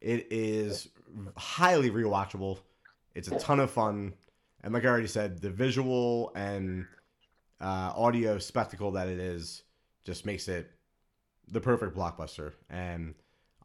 it 0.00 0.28
is 0.30 0.88
highly 1.36 1.90
rewatchable. 1.90 2.58
It's 3.14 3.28
a 3.28 3.38
ton 3.38 3.60
of 3.60 3.70
fun, 3.70 4.14
and 4.62 4.72
like 4.72 4.84
I 4.84 4.88
already 4.88 5.08
said, 5.08 5.40
the 5.40 5.50
visual 5.50 6.32
and 6.34 6.86
uh, 7.60 7.92
audio 7.96 8.38
spectacle 8.38 8.92
that 8.92 9.08
it 9.08 9.18
is 9.18 9.62
just 10.04 10.24
makes 10.24 10.48
it 10.48 10.70
the 11.48 11.60
perfect 11.60 11.96
blockbuster. 11.96 12.52
And 12.68 13.14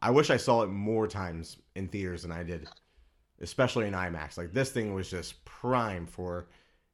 I 0.02 0.10
wish 0.10 0.30
I 0.30 0.36
saw 0.36 0.62
it 0.62 0.68
more 0.68 1.06
times 1.06 1.58
in 1.74 1.88
theaters 1.88 2.22
than 2.22 2.32
I 2.32 2.42
did, 2.42 2.68
especially 3.40 3.86
in 3.86 3.94
IMAX. 3.94 4.36
Like 4.36 4.52
this 4.52 4.70
thing 4.70 4.94
was 4.94 5.08
just 5.08 5.44
prime 5.44 6.06
for 6.06 6.48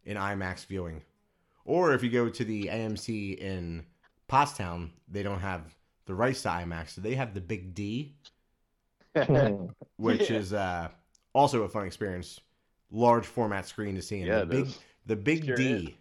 an 0.06 0.16
IMAX 0.16 0.66
viewing. 0.66 1.02
Or 1.64 1.92
if 1.94 2.02
you 2.02 2.10
go 2.10 2.28
to 2.28 2.44
the 2.44 2.66
AMC 2.66 3.38
in 3.38 3.86
Pottstown, 4.28 4.90
they 5.08 5.22
don't 5.22 5.40
have 5.40 5.74
the 6.06 6.14
rights 6.14 6.42
to 6.42 6.48
IMAX, 6.48 6.90
so 6.90 7.00
they 7.00 7.14
have 7.14 7.34
the 7.34 7.40
Big 7.40 7.74
D, 7.74 8.16
which 9.96 10.30
Yeah. 10.30 10.36
is 10.36 10.52
uh, 10.52 10.88
also 11.32 11.62
a 11.62 11.68
fun 11.68 11.86
experience. 11.86 12.40
Large 12.90 13.26
format 13.26 13.66
screen 13.66 13.94
to 13.94 14.02
see 14.02 14.20
in 14.20 14.26
Yeah, 14.26 14.40
the 14.40 14.46
big 14.46 14.66
is. 14.66 14.78
the 15.06 15.16
Big 15.16 15.44
Sure 15.46 15.56
D, 15.56 15.96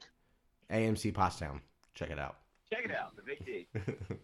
AMC 0.72 1.14
Pottstown. 1.14 1.62
Check 1.94 2.10
it 2.10 2.20
out. 2.20 2.38
Check 2.70 2.84
it 2.86 2.92
out, 2.92 3.16
the 3.16 3.22
Big 3.22 3.46
D. 3.46 3.68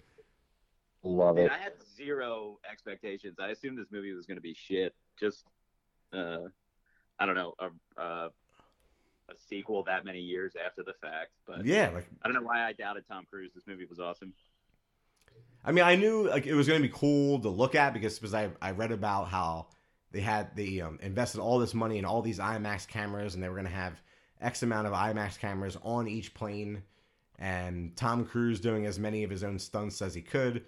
Love 1.03 1.36
Dude, 1.38 1.45
it. 1.45 1.51
I 1.51 1.57
had 1.57 1.73
zero 1.95 2.59
expectations. 2.69 3.38
I 3.39 3.49
assumed 3.49 3.78
this 3.78 3.88
movie 3.91 4.11
was 4.13 4.25
going 4.25 4.36
to 4.38 4.41
be 4.41 4.53
shit. 4.53 4.93
Just, 5.17 5.45
uh, 6.11 6.39
I 7.19 7.25
don't 7.25 7.36
know, 7.36 7.53
a, 7.59 8.01
uh, 8.01 8.30
a 9.30 9.34
sequel 9.49 9.84
that 9.84 10.05
many 10.05 10.19
years 10.19 10.53
after 10.63 10.84
the 10.84 10.93
fact. 11.01 11.32
But 11.45 11.65
yeah, 11.65 11.89
like 11.93 12.07
I 12.23 12.28
don't 12.28 12.36
know 12.36 12.47
why 12.47 12.67
I 12.67 12.73
doubted 12.73 13.05
Tom 13.07 13.25
Cruise. 13.30 13.51
This 13.53 13.67
movie 13.67 13.86
was 13.86 13.99
awesome. 13.99 14.34
I 15.63 15.71
mean, 15.71 15.84
I 15.84 15.95
knew 15.95 16.30
like 16.30 16.45
it 16.45 16.55
was 16.55 16.67
going 16.67 16.82
to 16.82 16.88
be 16.88 16.93
cool 16.93 17.39
to 17.39 17.49
look 17.49 17.75
at 17.75 17.93
because 17.93 18.19
because 18.19 18.34
I 18.34 18.49
I 18.61 18.71
read 18.71 18.91
about 18.91 19.28
how 19.28 19.67
they 20.11 20.21
had 20.21 20.55
they 20.55 20.82
um, 20.82 20.99
invested 21.01 21.41
all 21.41 21.59
this 21.59 21.73
money 21.73 21.97
in 21.97 22.05
all 22.05 22.21
these 22.21 22.39
IMAX 22.39 22.88
cameras 22.88 23.36
and 23.36 23.43
they 23.43 23.49
were 23.49 23.55
going 23.55 23.65
to 23.65 23.71
have 23.71 24.01
X 24.41 24.63
amount 24.63 24.88
of 24.88 24.93
IMAX 24.93 25.39
cameras 25.39 25.78
on 25.82 26.07
each 26.07 26.34
plane, 26.34 26.84
and 27.39 27.95
Tom 27.95 28.25
Cruise 28.25 28.59
doing 28.59 28.86
as 28.86 28.99
many 28.99 29.23
of 29.23 29.30
his 29.30 29.43
own 29.43 29.59
stunts 29.59 30.01
as 30.01 30.13
he 30.13 30.21
could, 30.21 30.63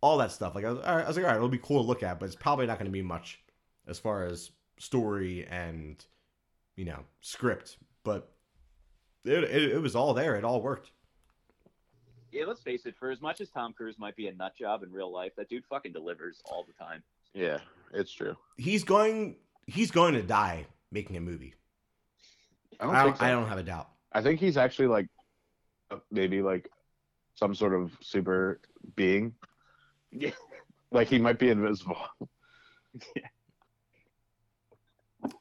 all 0.00 0.18
that 0.18 0.32
stuff. 0.32 0.54
Like 0.54 0.64
I 0.64 0.70
was, 0.70 0.84
I 0.84 1.06
was 1.06 1.16
like, 1.16 1.24
all 1.24 1.30
right, 1.30 1.36
it'll 1.36 1.48
be 1.48 1.58
cool 1.58 1.82
to 1.82 1.86
look 1.86 2.02
at, 2.02 2.18
but 2.18 2.26
it's 2.26 2.36
probably 2.36 2.66
not 2.66 2.78
going 2.78 2.90
to 2.90 2.92
be 2.92 3.02
much 3.02 3.40
as 3.86 3.98
far 3.98 4.24
as 4.24 4.50
story 4.78 5.46
and 5.46 6.04
you 6.78 6.86
know 6.86 7.00
script, 7.20 7.76
but. 8.04 8.32
It, 9.24 9.44
it, 9.44 9.72
it 9.72 9.82
was 9.82 9.94
all 9.94 10.14
there. 10.14 10.36
It 10.36 10.44
all 10.44 10.62
worked. 10.62 10.90
Yeah, 12.32 12.44
let's 12.46 12.62
face 12.62 12.86
it. 12.86 12.94
For 12.98 13.10
as 13.10 13.20
much 13.20 13.40
as 13.40 13.50
Tom 13.50 13.72
Cruise 13.72 13.98
might 13.98 14.16
be 14.16 14.28
a 14.28 14.34
nut 14.34 14.52
job 14.56 14.82
in 14.82 14.92
real 14.92 15.12
life, 15.12 15.32
that 15.36 15.48
dude 15.48 15.64
fucking 15.66 15.92
delivers 15.92 16.40
all 16.46 16.64
the 16.64 16.72
time. 16.72 17.02
Yeah, 17.34 17.58
it's 17.92 18.12
true. 18.12 18.36
He's 18.56 18.84
going. 18.84 19.36
He's 19.66 19.90
going 19.90 20.14
to 20.14 20.22
die 20.22 20.66
making 20.90 21.16
a 21.16 21.20
movie. 21.20 21.54
I 22.80 22.84
don't 22.84 22.94
I 22.94 23.02
think 23.02 23.16
don't, 23.16 23.18
so. 23.18 23.26
I 23.26 23.30
don't 23.30 23.48
have 23.48 23.58
a 23.58 23.62
doubt. 23.62 23.88
I 24.12 24.22
think 24.22 24.40
he's 24.40 24.56
actually 24.56 24.88
like 24.88 25.08
uh, 25.90 25.96
maybe 26.10 26.40
like 26.42 26.70
some 27.34 27.54
sort 27.54 27.74
of 27.74 27.92
super 28.00 28.60
being. 28.96 29.34
Yeah. 30.10 30.30
Like 30.90 31.08
he 31.08 31.18
might 31.18 31.38
be 31.38 31.50
invisible. 31.50 31.98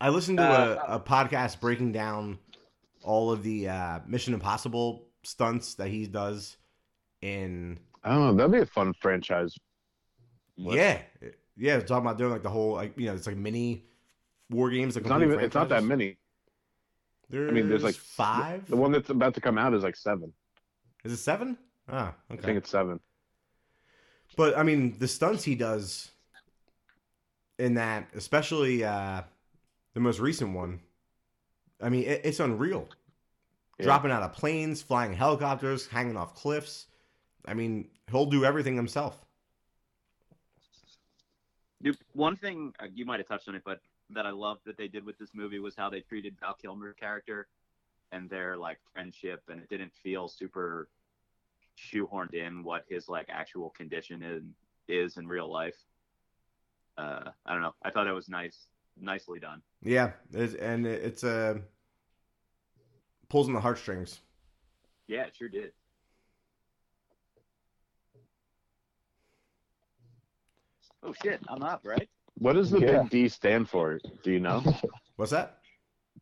I 0.01 0.09
listened 0.09 0.38
to 0.38 0.43
Uh, 0.43 0.83
a, 0.88 0.95
a 0.95 0.99
podcast 0.99 1.59
breaking 1.59 1.91
down 1.91 2.39
all 3.03 3.31
of 3.31 3.43
the 3.43 3.69
uh, 3.69 3.99
Mission 4.07 4.33
Impossible 4.33 5.07
stunts 5.23 5.75
that 5.75 5.88
he 5.88 6.07
does 6.07 6.57
in. 7.21 7.79
I 8.03 8.11
don't 8.11 8.19
know. 8.19 8.33
That'd 8.35 8.51
be 8.51 8.59
a 8.59 8.65
fun 8.65 8.93
franchise. 8.93 9.57
What? 10.55 10.75
Yeah, 10.75 11.01
yeah. 11.55 11.79
Talking 11.79 12.05
about 12.05 12.17
doing 12.17 12.31
like 12.31 12.43
the 12.43 12.49
whole 12.49 12.73
like 12.73 12.97
you 12.97 13.07
know 13.07 13.13
it's 13.13 13.27
like 13.27 13.38
mini 13.38 13.85
war 14.49 14.69
games. 14.69 14.95
Like 14.95 15.03
It's 15.03 15.09
not 15.09 15.21
even. 15.23 15.39
It's 15.39 15.55
not 15.55 15.69
that 15.69 15.83
many. 15.83 16.17
There's 17.29 17.49
I 17.49 17.53
mean, 17.53 17.67
there's 17.67 17.83
like 17.83 17.95
five. 17.95 18.67
The 18.69 18.77
one 18.77 18.91
that's 18.91 19.09
about 19.09 19.33
to 19.33 19.41
come 19.41 19.57
out 19.57 19.73
is 19.73 19.83
like 19.83 19.95
seven. 19.97 20.31
Is 21.03 21.11
it 21.11 21.17
seven? 21.17 21.57
Ah, 21.89 22.13
I 22.29 22.35
think 22.38 22.57
it's 22.57 22.69
seven. 22.69 22.99
But 24.35 24.57
I 24.57 24.63
mean, 24.63 24.97
the 24.97 25.07
stunts 25.07 25.43
he 25.43 25.55
does 25.55 26.11
in 27.59 27.73
that, 27.75 28.07
especially 28.15 28.83
uh, 28.83 29.21
the 29.97 30.01
most 30.01 30.19
recent 30.19 30.53
one, 30.53 30.79
I 31.81 31.89
mean, 31.89 32.03
it, 32.03 32.21
it's 32.23 32.39
unreal. 32.39 32.87
Yeah. 33.79 33.85
Dropping 33.85 34.11
out 34.11 34.21
of 34.21 34.31
planes, 34.31 34.79
flying 34.79 35.11
helicopters, 35.11 35.87
hanging 35.87 36.15
off 36.15 36.35
cliffs. 36.35 36.85
I 37.47 37.55
mean, 37.55 37.89
he'll 38.11 38.27
do 38.27 38.45
everything 38.45 38.75
himself. 38.75 39.25
Dude, 41.81 41.97
one 42.13 42.35
thing 42.35 42.73
uh, 42.79 42.85
you 42.93 43.07
might 43.07 43.19
have 43.19 43.27
touched 43.27 43.49
on 43.49 43.55
it, 43.55 43.63
but 43.65 43.79
that 44.11 44.27
I 44.27 44.29
loved 44.29 44.61
that 44.65 44.77
they 44.77 44.87
did 44.87 45.03
with 45.03 45.17
this 45.17 45.31
movie 45.33 45.57
was 45.57 45.73
how 45.75 45.89
they 45.89 46.01
treated 46.01 46.35
Val 46.39 46.55
Kilmer's 46.61 46.93
character 46.99 47.47
and 48.11 48.29
their 48.29 48.55
like 48.55 48.77
friendship, 48.93 49.41
and 49.49 49.59
it 49.59 49.67
didn't 49.67 49.93
feel 50.03 50.27
super 50.27 50.89
shoehorned 51.75 52.35
in 52.35 52.63
what 52.63 52.85
his 52.87 53.09
like 53.09 53.25
actual 53.29 53.71
condition 53.71 54.21
is 54.21 54.43
is 54.87 55.17
in 55.17 55.27
real 55.27 55.51
life. 55.51 55.77
Uh, 56.99 57.31
I 57.47 57.53
don't 57.53 57.63
know. 57.63 57.73
I 57.83 57.89
thought 57.89 58.05
it 58.05 58.13
was 58.13 58.29
nice, 58.29 58.67
nicely 59.01 59.39
done. 59.39 59.61
Yeah, 59.83 60.11
it's, 60.33 60.53
and 60.55 60.85
it, 60.87 61.03
it's 61.03 61.23
uh, 61.23 61.59
pulls 63.29 63.47
on 63.47 63.53
the 63.53 63.59
heartstrings. 63.61 64.19
Yeah, 65.07 65.23
it 65.23 65.35
sure 65.35 65.49
did. 65.49 65.71
Oh 71.03 71.13
shit, 71.13 71.39
I'm 71.47 71.63
up, 71.63 71.81
right? 71.83 72.09
What 72.39 72.53
does 72.53 72.71
the 72.71 72.79
Yeah. 72.79 73.01
big 73.01 73.09
D 73.09 73.29
stand 73.29 73.69
for? 73.69 73.99
Do 74.23 74.31
you 74.31 74.39
know? 74.39 74.63
What's 75.15 75.31
that? 75.31 75.59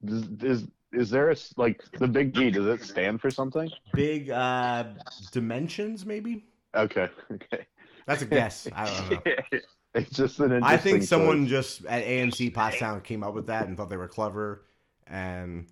Is, 0.04 0.28
is 0.44 0.68
is 0.92 1.10
there 1.10 1.30
a 1.30 1.34
s- 1.34 1.54
like 1.58 1.82
the 2.00 2.08
big 2.08 2.34
D? 2.34 2.52
Does 2.52 2.68
it 2.68 2.86
stand 2.86 3.20
for 3.22 3.30
something? 3.32 3.72
Big 3.94 4.30
uh, 4.30 4.86
dimensions, 5.32 6.06
maybe. 6.06 6.46
Okay, 6.76 7.10
okay. 7.32 7.66
That's 8.06 8.22
a 8.22 8.26
guess. 8.26 8.68
I 8.74 8.86
don't 8.86 9.10
know. 9.10 9.60
It's 10.00 10.10
just 10.10 10.42
an. 10.42 10.62
I 10.62 10.76
think 10.76 11.04
someone 11.04 11.46
choice. 11.46 11.78
just 11.78 11.86
at 11.86 12.04
AMC 12.04 12.54
Pottstown 12.54 13.02
came 13.02 13.24
up 13.24 13.34
with 13.34 13.48
that 13.48 13.66
and 13.68 13.78
thought 13.78 13.90
they 13.90 13.96
were 13.96 14.10
clever, 14.10 14.66
and 15.08 15.68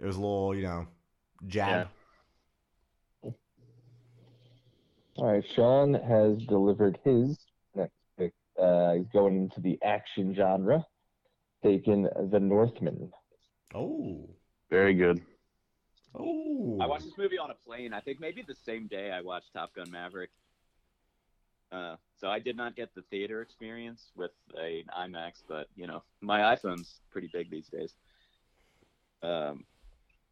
it 0.00 0.06
was 0.06 0.14
a 0.14 0.20
little, 0.20 0.54
you 0.54 0.62
know, 0.62 0.86
jab. 1.48 1.88
All 5.16 5.32
right, 5.32 5.42
Sean 5.56 5.94
has 5.94 6.38
delivered 6.46 7.00
his 7.02 7.36
next 7.74 7.96
pick. 8.16 8.32
Uh, 8.56 8.92
he's 8.92 9.08
going 9.12 9.36
into 9.36 9.60
the 9.60 9.76
action 9.82 10.32
genre, 10.36 10.86
taking 11.64 12.08
The 12.30 12.38
Northman. 12.38 13.10
Oh, 13.74 14.30
very 14.70 14.94
good. 14.94 15.20
oh. 16.14 16.78
I 16.80 16.86
watched 16.86 17.06
this 17.06 17.18
movie 17.18 17.38
on 17.38 17.50
a 17.50 17.54
plane. 17.54 17.92
I 17.92 17.98
think 17.98 18.20
maybe 18.20 18.44
the 18.46 18.54
same 18.54 18.86
day 18.86 19.10
I 19.10 19.20
watched 19.20 19.52
Top 19.52 19.74
Gun 19.74 19.90
Maverick. 19.90 20.30
Uh, 21.72 21.96
so 22.20 22.28
I 22.28 22.38
did 22.38 22.56
not 22.56 22.76
get 22.76 22.94
the 22.94 23.02
theater 23.02 23.42
experience 23.42 24.10
with 24.16 24.32
a 24.58 24.84
IMAX, 24.96 25.42
but 25.48 25.68
you 25.76 25.86
know 25.86 26.02
my 26.20 26.54
iPhone's 26.54 27.00
pretty 27.10 27.28
big 27.32 27.50
these 27.50 27.68
days. 27.68 27.94
Um, 29.22 29.64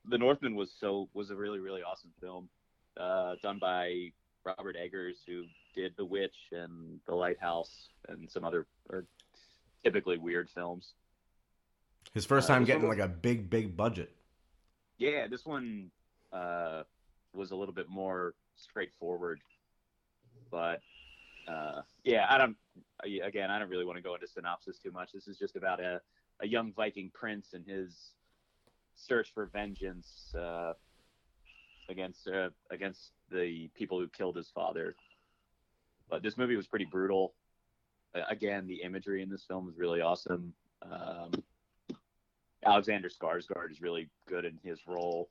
the 0.09 0.19
Northman 0.19 0.55
was 0.55 0.71
so 0.79 1.09
was 1.15 1.31
a 1.31 1.37
really 1.37 1.59
really 1.59 1.83
awesome 1.83 2.13
film, 2.21 2.49
uh, 2.97 3.35
done 3.43 3.59
by 3.59 4.13
Robert 4.45 4.77
Eggers, 4.77 5.17
who 5.27 5.45
did 5.75 5.95
The 5.97 6.05
Witch 6.05 6.37
and 6.53 7.01
The 7.07 7.15
Lighthouse 7.15 7.89
and 8.09 8.31
some 8.31 8.45
other 8.45 8.67
or 8.91 9.05
typically 9.85 10.19
weird 10.19 10.49
films. 10.51 10.95
His 12.15 12.25
first 12.25 12.49
Uh, 12.49 12.55
time 12.55 12.63
this 12.63 12.69
getting 12.69 12.89
one 12.89 12.97
like 12.99 13.05
a 13.05 13.13
big, 13.13 13.51
big 13.51 13.77
budget. 13.77 14.15
Yeah, 14.99 15.27
this 15.27 15.45
one 15.45 15.91
uh, 16.33 16.85
was 17.35 17.51
a 17.51 17.57
little 17.57 17.75
bit 17.75 17.89
more 17.89 18.35
straightforward, 18.57 19.41
but 20.51 20.81
uh, 21.49 21.83
yeah, 22.05 22.27
I 22.29 22.39
don't. 22.39 22.57
Again, 23.23 23.51
I 23.51 23.59
don't 23.59 23.69
really 23.69 23.85
want 23.85 23.97
to 23.97 24.03
go 24.03 24.15
into 24.15 24.27
synopsis 24.27 24.79
too 24.79 24.91
much. 24.91 25.13
This 25.13 25.29
is 25.29 25.39
just 25.39 25.57
about 25.57 25.81
a, 25.81 26.01
a 26.41 26.47
young 26.47 26.73
Viking 26.73 27.11
prince 27.13 27.53
and 27.53 27.65
his 27.67 28.13
search 28.97 29.33
for 29.35 29.47
vengeance. 29.47 30.35
Uh, 30.35 30.73
against 31.89 32.29
uh, 32.29 32.51
against 32.71 33.13
the 33.31 33.69
people 33.75 33.99
who 33.99 34.09
killed 34.09 34.37
his 34.37 34.51
father. 34.51 34.95
But 36.09 36.23
this 36.23 36.37
movie 36.37 36.57
was 36.57 36.67
pretty 36.67 36.85
brutal. 36.85 37.35
Uh, 38.15 38.21
again, 38.29 38.67
the 38.67 38.83
imagery 38.83 39.23
in 39.23 39.29
this 39.29 39.45
film 39.45 39.69
is 39.69 39.79
really 39.79 40.01
awesome. 40.01 40.53
Um, 40.83 41.31
Alexander 42.65 43.09
Skarsgård 43.09 43.71
is 43.71 43.81
really 43.81 44.09
good 44.29 44.45
in 44.45 44.59
his 44.63 44.79
role. 44.87 45.29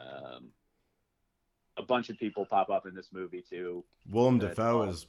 Um, 0.00 0.48
a 1.78 1.82
bunch 1.82 2.10
of 2.10 2.18
people 2.18 2.44
pop 2.44 2.68
up 2.70 2.86
in 2.86 2.94
this 2.94 3.08
movie 3.12 3.42
too. 3.48 3.84
Willem 4.10 4.38
Good. 4.38 4.50
Dafoe 4.50 4.82
Oh, 4.82 4.88
is 4.90 5.06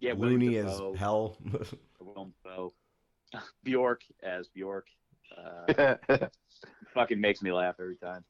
Yeah, 0.00 0.12
William 0.12 0.40
loony 0.40 0.56
as 0.58 0.80
hell. 0.96 1.36
Willem 2.00 2.32
Dafoe, 2.44 2.72
Bjork 3.64 4.02
as 4.22 4.48
Bjork. 4.48 4.86
Uh, 5.36 6.26
fucking 6.94 7.20
makes 7.20 7.42
me 7.42 7.52
laugh 7.52 7.74
every 7.78 7.96
time. 7.96 8.24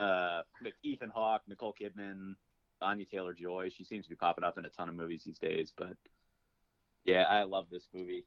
Uh, 0.00 0.40
but 0.62 0.72
Ethan 0.82 1.10
Hawke, 1.14 1.42
Nicole 1.46 1.74
Kidman, 1.78 2.34
Anya 2.80 3.04
Taylor 3.04 3.34
Joy. 3.34 3.68
She 3.68 3.84
seems 3.84 4.06
to 4.06 4.10
be 4.10 4.16
popping 4.16 4.44
up 4.44 4.56
in 4.56 4.64
a 4.64 4.70
ton 4.70 4.88
of 4.88 4.94
movies 4.94 5.22
these 5.26 5.38
days. 5.38 5.72
But 5.76 5.92
yeah, 7.04 7.24
I 7.28 7.42
love 7.44 7.66
this 7.70 7.86
movie, 7.92 8.24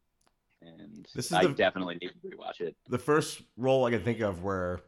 and 0.61 1.05
This 1.15 1.25
is 1.25 1.33
I 1.33 1.47
the- 1.47 1.53
definitely 1.53 1.95
need 1.99 2.11
to 2.11 2.37
rewatch 2.37 2.61
it. 2.61 2.75
the 2.89 2.99
first 2.99 3.41
role 3.57 3.85
I 3.85 3.89
can 3.91 4.03
think 4.03 4.19
of 4.21 4.43
where 4.43 4.81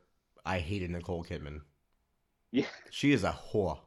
I 0.46 0.60
hated 0.60 0.92
Nicole 0.92 1.24
Kidman. 1.24 1.62
Yeah. 2.52 2.66
She 2.89 3.12
is 3.12 3.24
a 3.24 3.32
whore. 3.52 3.80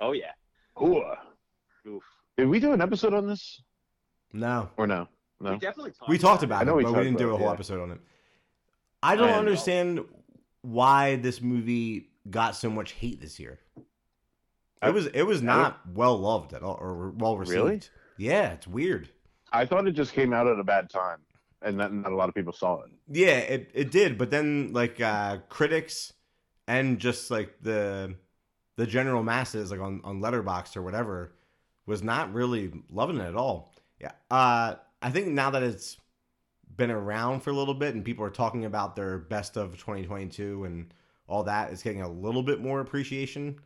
Oh 0.00 0.12
yeah. 0.12 0.32
Whore. 0.76 1.16
Oof. 1.86 2.02
Did 2.36 2.48
we 2.48 2.60
do 2.60 2.72
an 2.72 2.80
episode 2.80 3.14
on 3.14 3.26
this 3.26 3.62
No. 4.32 4.70
or 4.76 4.86
no? 4.86 5.08
No. 5.40 5.52
We 5.52 5.58
definitely 5.58 5.92
talked. 5.92 6.10
We 6.10 6.18
talked 6.18 6.42
I 6.42 6.46
about 6.46 6.62
it, 6.62 6.64
know 6.66 6.74
we 6.74 6.82
but 6.82 6.90
we 6.90 6.94
talked 6.94 7.04
didn't 7.04 7.18
do 7.18 7.24
about 7.28 7.32
a 7.32 7.34
it, 7.36 7.38
whole 7.38 7.48
yeah. 7.48 7.54
episode 7.54 7.80
on 7.80 7.90
it. 7.92 8.00
I 9.02 9.14
don't 9.16 9.28
I 9.28 9.32
know. 9.32 9.38
understand 9.38 10.00
why 10.62 11.16
this 11.16 11.40
movie 11.40 12.10
got 12.28 12.56
so 12.56 12.68
much 12.68 12.92
hate 12.92 13.20
this 13.20 13.38
year. 13.38 13.60
It 14.82 14.92
was 14.94 15.06
it 15.06 15.22
was 15.22 15.42
not 15.42 15.80
well 15.92 16.16
loved 16.18 16.52
at 16.52 16.62
all 16.62 16.78
or 16.80 17.10
well 17.10 17.36
received. 17.36 17.56
Really? 17.56 17.80
Yeah, 18.16 18.52
it's 18.52 18.66
weird. 18.66 19.08
I 19.52 19.64
thought 19.64 19.86
it 19.88 19.92
just 19.92 20.12
came 20.12 20.32
out 20.32 20.46
at 20.46 20.58
a 20.58 20.64
bad 20.64 20.90
time, 20.90 21.18
and 21.62 21.80
that 21.80 21.92
not 21.92 22.12
a 22.12 22.16
lot 22.16 22.28
of 22.28 22.34
people 22.34 22.52
saw 22.52 22.82
it. 22.82 22.90
Yeah, 23.08 23.38
it, 23.38 23.70
it 23.74 23.90
did, 23.90 24.18
but 24.18 24.30
then 24.30 24.72
like 24.72 25.00
uh 25.00 25.38
critics 25.48 26.12
and 26.68 27.00
just 27.00 27.30
like 27.32 27.54
the 27.62 28.14
the 28.76 28.86
general 28.86 29.24
masses 29.24 29.72
like 29.72 29.80
on 29.80 30.00
on 30.04 30.20
Letterboxd 30.20 30.76
or 30.76 30.82
whatever 30.82 31.32
was 31.86 32.02
not 32.02 32.32
really 32.32 32.70
loving 32.90 33.16
it 33.18 33.26
at 33.26 33.34
all. 33.34 33.74
Yeah. 33.98 34.12
Uh 34.30 34.76
I 35.02 35.10
think 35.10 35.28
now 35.28 35.50
that 35.50 35.64
it's 35.64 35.96
been 36.76 36.90
around 36.92 37.40
for 37.40 37.50
a 37.50 37.54
little 37.54 37.74
bit 37.74 37.94
and 37.94 38.04
people 38.04 38.24
are 38.24 38.30
talking 38.30 38.64
about 38.66 38.94
their 38.94 39.18
best 39.18 39.56
of 39.56 39.72
2022 39.78 40.64
and 40.64 40.94
all 41.26 41.42
that, 41.44 41.72
it's 41.72 41.82
getting 41.82 42.02
a 42.02 42.08
little 42.08 42.42
bit 42.42 42.60
more 42.60 42.80
appreciation. 42.80 43.58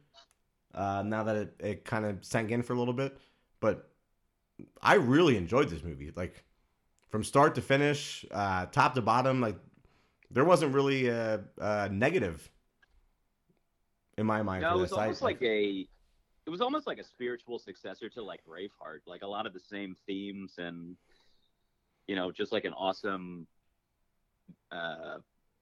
Uh 0.73 1.03
now 1.03 1.25
that 1.25 1.37
it, 1.37 1.55
it 1.59 1.85
kind 1.85 2.07
of 2.07 2.25
sank 2.25 2.51
in 2.51 2.63
for 2.63 2.73
a 2.73 2.79
little 2.79 2.95
bit, 2.95 3.19
but 3.61 3.91
I 4.81 4.95
really 4.95 5.37
enjoyed 5.37 5.69
this 5.69 5.83
movie. 5.83 6.13
Like 6.15 6.45
from 7.11 7.25
start 7.25 7.57
to 7.57 7.61
finish, 7.61 8.25
uh, 8.31 8.67
top 8.67 8.95
to 8.95 9.03
bottom, 9.03 9.41
like 9.41 9.57
there 10.31 10.45
wasn't 10.45 10.73
really 10.73 11.09
a, 11.09 11.41
a 11.59 11.89
negative 11.89 12.52
in 14.19 14.27
my 14.27 14.43
mind. 14.43 14.63
No, 14.63 14.71
for 14.73 14.75
it 14.79 14.81
was 14.83 14.91
this. 14.91 14.99
I- 14.99 15.03
almost 15.03 15.23
like 15.23 15.43
a. 15.43 15.87
It 16.45 16.51
was 16.51 16.61
almost 16.61 16.87
like 16.89 16.99
a 16.99 17.05
spiritual 17.05 17.59
successor 17.61 18.09
to 18.11 18.23
like 18.23 18.41
Braveheart, 18.45 19.01
like 19.07 19.23
a 19.23 19.27
lot 19.29 19.47
of 19.47 19.53
the 19.53 19.61
same 19.61 19.95
themes 20.09 20.55
and, 20.59 20.97
you 22.09 22.17
know, 22.17 22.33
just 22.33 22.51
like 22.51 22.65
an 22.65 22.73
awesome, 22.73 23.47
uh, 24.73 25.19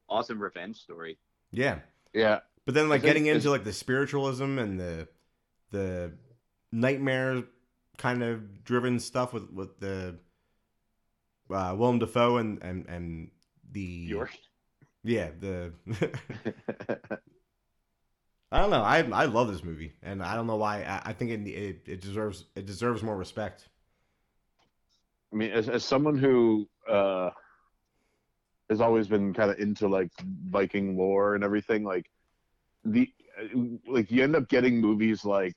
awesome 0.09 0.43
revenge 0.43 0.77
story. 0.79 1.19
yeah, 1.53 1.81
Yeah, 2.15 2.41
but 2.65 2.75
then 2.75 2.89
like 2.89 3.03
getting 3.03 3.27
into 3.27 3.51
like 3.51 3.63
the 3.65 3.75
spiritualism 3.75 4.59
and 4.59 4.81
the 4.81 5.07
the 5.71 6.13
nightmare 6.73 7.43
kind 7.99 8.23
of 8.23 8.65
driven 8.65 8.99
stuff 9.01 9.35
with 9.35 9.51
with 9.53 9.79
the 9.81 10.17
uh, 11.51 11.75
Willem 11.77 11.99
Dafoe 11.99 12.39
and 12.39 12.63
and 12.63 12.87
and 12.89 13.31
the 13.71 14.07
Bjork. 14.07 14.31
yeah 15.05 15.29
the 15.39 15.73
I 18.53 18.61
don't 18.61 18.71
know. 18.71 18.83
I 18.83 18.99
I 19.13 19.27
love 19.27 19.51
this 19.51 19.63
movie 19.63 19.95
and 20.03 20.23
I 20.23 20.35
don't 20.35 20.47
know 20.47 20.57
why. 20.57 20.83
I, 20.83 21.11
I 21.11 21.13
think 21.13 21.31
it, 21.31 21.49
it 21.49 21.83
it 21.87 22.01
deserves 22.01 22.47
it 22.57 22.67
deserves 22.67 23.03
more 23.03 23.17
respect. 23.17 23.69
I 25.33 25.37
mean, 25.37 25.53
as, 25.53 25.69
as 25.69 25.85
someone 25.85 26.19
who 26.19 26.69
uh, 26.89 27.31
has 28.69 28.81
always 28.81 29.07
been 29.07 29.33
kind 29.33 29.51
of 29.51 29.61
into 29.61 29.87
like 29.87 30.11
Viking 30.47 30.97
lore 30.97 31.37
and 31.37 31.45
everything, 31.45 31.85
like 31.85 32.11
the 32.85 33.09
like 33.87 34.11
you 34.11 34.25
end 34.25 34.35
up 34.35 34.49
getting 34.49 34.81
movies 34.81 35.25
like 35.25 35.57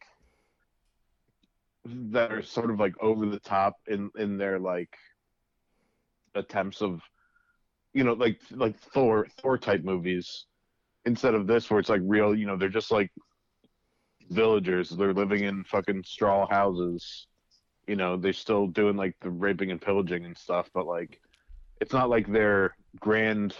that 1.86 2.32
are 2.32 2.44
sort 2.44 2.70
of 2.70 2.80
like 2.80 2.94
over 3.02 3.26
the 3.26 3.40
top 3.40 3.76
in 3.88 4.12
in 4.18 4.38
their 4.38 4.60
like 4.60 4.96
attempts 6.36 6.82
of 6.82 7.02
you 7.94 8.04
know 8.04 8.14
like 8.14 8.40
like 8.52 8.78
Thor 8.80 9.28
Thor 9.42 9.58
type 9.58 9.84
movies 9.84 10.46
instead 11.06 11.36
of 11.36 11.48
this 11.48 11.70
where 11.70 11.80
it's 11.80 11.90
like 11.90 12.02
real 12.04 12.36
you 12.36 12.46
know 12.46 12.58
they're 12.58 12.70
just 12.70 12.92
like 12.92 13.12
villagers. 14.30 14.90
They're 14.90 15.14
living 15.14 15.44
in 15.44 15.64
fucking 15.64 16.04
straw 16.04 16.48
houses. 16.50 17.28
You 17.88 17.96
know 17.96 18.18
they're 18.18 18.34
still 18.34 18.68
doing 18.68 18.96
like 18.96 19.16
the 19.22 19.30
raping 19.30 19.72
and 19.72 19.82
pillaging 19.82 20.26
and 20.26 20.38
stuff 20.38 20.70
but 20.74 20.86
like 20.86 21.20
it's 21.82 21.92
not 21.92 22.10
like 22.10 22.32
they're 22.32 22.76
grand 23.00 23.56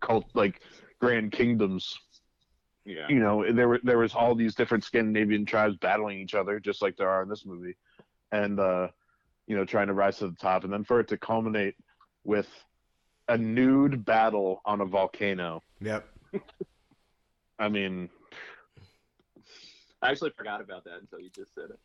cult 0.00 0.26
like 0.34 0.60
grand 1.00 1.32
kingdoms. 1.32 1.96
Yeah. 2.84 3.06
you 3.08 3.20
know 3.20 3.52
there 3.52 3.68
were 3.68 3.80
there 3.84 3.98
was 3.98 4.12
all 4.12 4.34
these 4.34 4.56
different 4.56 4.82
scandinavian 4.82 5.44
tribes 5.46 5.76
battling 5.76 6.18
each 6.18 6.34
other 6.34 6.58
just 6.58 6.82
like 6.82 6.96
there 6.96 7.08
are 7.08 7.22
in 7.22 7.28
this 7.28 7.46
movie 7.46 7.76
and 8.32 8.58
uh 8.58 8.88
you 9.46 9.56
know 9.56 9.64
trying 9.64 9.86
to 9.86 9.94
rise 9.94 10.18
to 10.18 10.28
the 10.28 10.36
top. 10.36 10.64
And 10.64 10.72
then 10.72 10.82
for 10.82 10.98
it 10.98 11.08
to 11.08 11.16
culminate 11.16 11.76
with 12.24 12.48
a 13.28 13.38
nude 13.38 14.04
battle 14.04 14.60
on 14.64 14.80
a 14.80 14.84
volcano. 14.84 15.62
Yep. 15.80 16.08
i 17.58 17.68
mean 17.68 18.08
I 20.02 20.10
actually 20.10 20.30
forgot 20.30 20.60
about 20.60 20.84
that 20.84 20.98
until 21.00 21.20
you 21.20 21.30
just 21.30 21.54
said 21.54 21.70
it. 21.70 21.78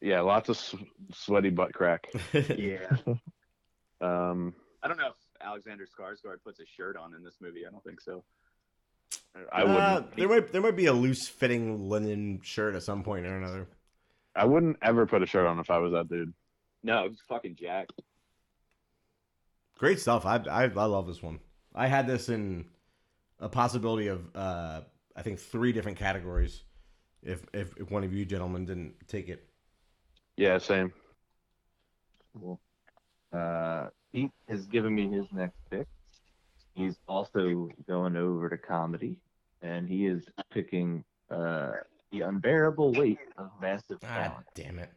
yeah 0.00 0.20
lots 0.20 0.48
of 0.48 0.56
s- 0.56 0.74
sweaty 1.12 1.50
butt 1.50 1.72
crack 1.74 2.06
Yeah. 2.56 2.96
um 4.00 4.54
I 4.82 4.86
don't 4.88 4.96
know 4.98 5.08
if 5.08 5.14
Alexander 5.40 5.84
Skarsgård 5.86 6.42
puts 6.44 6.60
a 6.60 6.66
shirt 6.66 6.96
on 6.96 7.14
in 7.14 7.22
this 7.24 7.36
movie. 7.40 7.66
I 7.66 7.70
don't 7.70 7.82
think 7.84 8.00
so. 8.00 8.22
i 9.52 9.62
Uh, 9.62 9.66
wouldn't 10.04 10.16
there 10.16 10.28
might 10.28 10.52
there 10.52 10.60
might 10.62 10.76
be 10.76 10.86
a 10.86 10.92
loose 10.92 11.26
fitting 11.28 11.88
linen 11.88 12.40
shirt 12.42 12.74
at 12.76 12.82
some 12.84 13.02
point 13.02 13.26
or 13.26 13.36
another. 13.36 13.66
i 14.36 14.44
wouldn't 14.44 14.76
ever 14.82 15.04
put 15.06 15.22
a 15.22 15.26
shirt 15.26 15.46
on 15.46 15.58
if 15.58 15.70
i 15.70 15.78
was 15.78 15.92
that 15.92 16.08
dude 16.08 16.32
No, 16.84 17.04
it 17.04 17.10
was 17.10 17.20
fucking 17.28 17.56
Jack. 17.56 17.88
Great 19.76 20.00
stuff. 20.00 20.24
I, 20.26 20.36
I 20.50 20.64
I 20.64 20.84
love 20.86 21.06
this 21.06 21.22
one. 21.22 21.38
I 21.74 21.86
had 21.86 22.06
this 22.06 22.28
in 22.28 22.64
a 23.40 23.48
possibility 23.48 24.08
of 24.08 24.24
uh 24.34 24.82
I 25.16 25.22
think 25.22 25.38
three 25.38 25.72
different 25.72 25.98
categories. 25.98 26.62
If 27.22 27.44
if, 27.52 27.76
if 27.76 27.90
one 27.90 28.04
of 28.04 28.12
you 28.12 28.24
gentlemen 28.24 28.64
didn't 28.64 28.94
take 29.08 29.28
it. 29.28 29.48
yeah 30.36 30.58
same 30.58 30.92
Cool. 32.38 32.60
Uh, 33.32 33.88
Pete 34.12 34.30
has 34.48 34.66
given 34.66 34.94
me 34.94 35.10
his 35.10 35.26
next 35.32 35.58
pick. 35.70 35.86
He's 36.74 36.96
also 37.08 37.68
going 37.86 38.16
over 38.16 38.48
to 38.48 38.56
comedy, 38.56 39.16
and 39.62 39.88
he 39.88 40.06
is 40.06 40.24
picking 40.50 41.04
uh, 41.30 41.72
the 42.12 42.22
unbearable 42.22 42.92
weight 42.92 43.18
of 43.36 43.50
massive 43.60 43.98
Ah, 44.04 44.38
damn 44.54 44.78
it. 44.78 44.90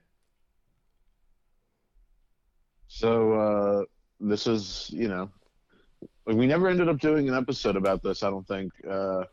So 2.88 3.34
uh, 3.34 3.84
this 4.20 4.48
is, 4.48 4.90
you 4.94 5.08
know, 5.08 5.30
we 6.26 6.48
never 6.48 6.68
ended 6.68 6.90
up 6.90 7.00
doing 7.00 7.30
an 7.30 7.36
episode 7.36 7.76
about 7.76 8.04
this. 8.04 8.24
I 8.24 8.30
don't 8.30 8.48
think. 8.48 8.72
Uh, 8.88 9.24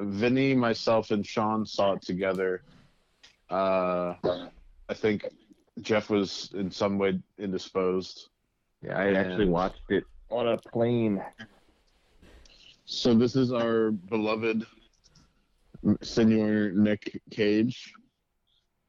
Vinny, 0.00 0.54
myself, 0.54 1.10
and 1.10 1.26
Sean 1.26 1.66
saw 1.66 1.92
it 1.92 2.02
together. 2.02 2.62
Uh, 3.50 4.14
I 4.88 4.94
think 4.94 5.26
Jeff 5.80 6.10
was 6.10 6.50
in 6.54 6.70
some 6.70 6.98
way 6.98 7.20
indisposed. 7.38 8.30
Yeah, 8.82 8.98
I 8.98 9.12
actually 9.12 9.48
watched 9.48 9.90
it 9.90 10.04
on 10.30 10.48
a 10.48 10.56
plane. 10.56 11.22
So 12.84 13.14
this 13.14 13.36
is 13.36 13.52
our 13.52 13.90
beloved 13.90 14.66
Senor 16.02 16.72
Nick 16.72 17.20
Cage, 17.30 17.92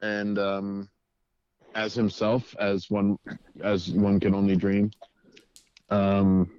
and 0.01 0.39
um, 0.39 0.89
as 1.75 1.93
himself, 1.93 2.55
as 2.59 2.89
one 2.89 3.17
as 3.61 3.89
one 3.91 4.19
can 4.19 4.33
only 4.33 4.55
dream. 4.55 4.91
Um, 5.89 6.49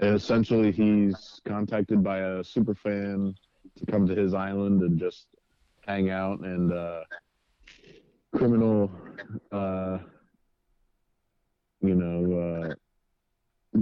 essentially, 0.00 0.72
he's 0.72 1.40
contacted 1.46 2.02
by 2.02 2.18
a 2.18 2.44
super 2.44 2.74
fan 2.74 3.34
to 3.76 3.86
come 3.86 4.06
to 4.06 4.14
his 4.14 4.34
island 4.34 4.82
and 4.82 4.98
just 4.98 5.26
hang 5.86 6.10
out 6.10 6.40
and 6.40 6.72
uh, 6.72 7.02
criminal, 8.34 8.90
uh, 9.52 9.98
you 11.80 11.94
know, 11.94 12.74
uh, 13.74 13.80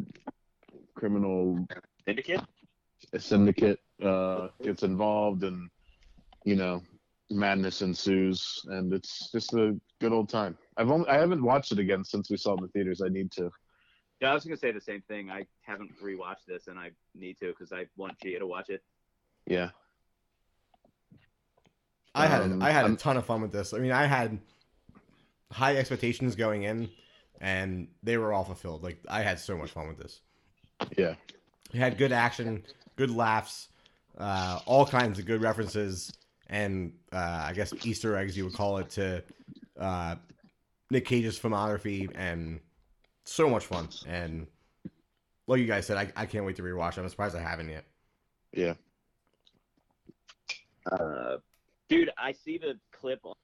criminal 0.95 1.67
Syndicate? 2.07 2.41
syndicate 3.19 3.81
uh, 4.03 4.49
gets 4.63 4.83
involved, 4.83 5.45
and 5.45 5.69
you 6.45 6.57
know, 6.57 6.83
madness 7.31 7.83
ensues, 7.83 8.63
and 8.67 8.93
it's 8.93 9.31
just 9.33 9.55
a 9.55 9.79
good 10.01 10.13
old 10.13 10.29
time. 10.29 10.57
I've 10.77 10.91
only 10.91 11.09
I 11.09 11.19
haven't 11.19 11.43
watched 11.43 11.73
it 11.73 11.79
again 11.79 12.05
since 12.05 12.31
we 12.31 12.37
saw 12.37 12.53
it 12.55 12.59
in 12.59 12.63
the 12.65 12.69
theaters. 12.69 13.03
I 13.05 13.09
need 13.09 13.31
to. 13.33 13.51
Yeah, 14.21 14.31
I 14.31 14.35
was 14.35 14.45
gonna 14.45 14.57
say 14.57 14.71
the 14.73 14.81
same 14.81 15.03
thing. 15.03 15.31
I 15.31 15.47
haven't 15.63 15.91
rewatched 16.03 16.47
this, 16.47 16.69
and 16.69 16.79
I 16.79 16.91
need 17.15 17.39
to 17.41 17.49
because 17.49 17.73
I 17.73 17.87
want 17.97 18.19
Gia 18.21 18.39
to 18.39 18.47
watch 18.47 18.71
it. 18.71 18.83
Yeah. 19.47 19.71
I 22.15 22.27
had 22.27 22.43
Um, 22.43 22.63
I 22.63 22.71
had 22.71 22.85
a 22.85 22.89
I'm- 22.89 22.97
ton 22.97 23.17
of 23.17 23.27
fun 23.27 23.43
with 23.43 23.53
this. 23.53 23.75
I 23.75 23.79
mean, 23.79 23.91
I 23.93 24.07
had 24.07 24.39
high 25.51 25.77
expectations 25.77 26.37
going 26.37 26.63
in, 26.63 26.91
and 27.41 27.89
they 28.03 28.17
were 28.19 28.33
all 28.33 28.45
fulfilled. 28.45 28.83
Like 28.83 28.99
I 29.09 29.23
had 29.23 29.39
so 29.41 29.57
much 29.57 29.73
fun 29.73 29.89
with 29.89 29.99
this. 29.99 30.21
Yeah. 30.97 31.17
It 31.73 31.79
had 31.79 31.99
good 31.99 32.13
action, 32.13 32.65
good 32.97 33.11
laughs, 33.11 33.69
uh, 34.19 34.61
all 34.65 34.87
kinds 34.87 35.19
of 35.19 35.27
good 35.27 35.43
references, 35.43 36.13
and 36.49 36.97
uh, 37.13 37.43
I 37.47 37.53
guess 37.53 37.73
Easter 37.85 38.17
eggs 38.17 38.37
you 38.37 38.45
would 38.45 38.55
call 38.55 38.79
it 38.79 38.91
to 38.91 39.25
uh, 39.77 40.15
Nick 40.91 41.05
Cage's 41.05 41.39
filmography, 41.39 42.09
and 42.15 42.61
so 43.25 43.49
much 43.49 43.67
fun. 43.67 43.89
And 44.07 44.47
like 45.47 45.61
you 45.61 45.67
guys 45.67 45.87
said, 45.87 45.97
I, 45.97 46.13
I 46.17 46.27
can't 46.27 46.45
wait 46.45 46.57
to 46.57 46.63
rewatch. 46.63 46.99
it. 46.99 47.01
I'm 47.01 47.09
surprised 47.09 47.37
I 47.37 47.41
haven't 47.41 47.69
yet. 47.69 47.85
Yeah. 48.53 48.75
Uh, 50.91 51.37
dude, 51.89 52.11
I 52.19 52.33
see 52.33 52.59
the 52.59 52.79
clip 52.93 53.21
on 53.25 53.35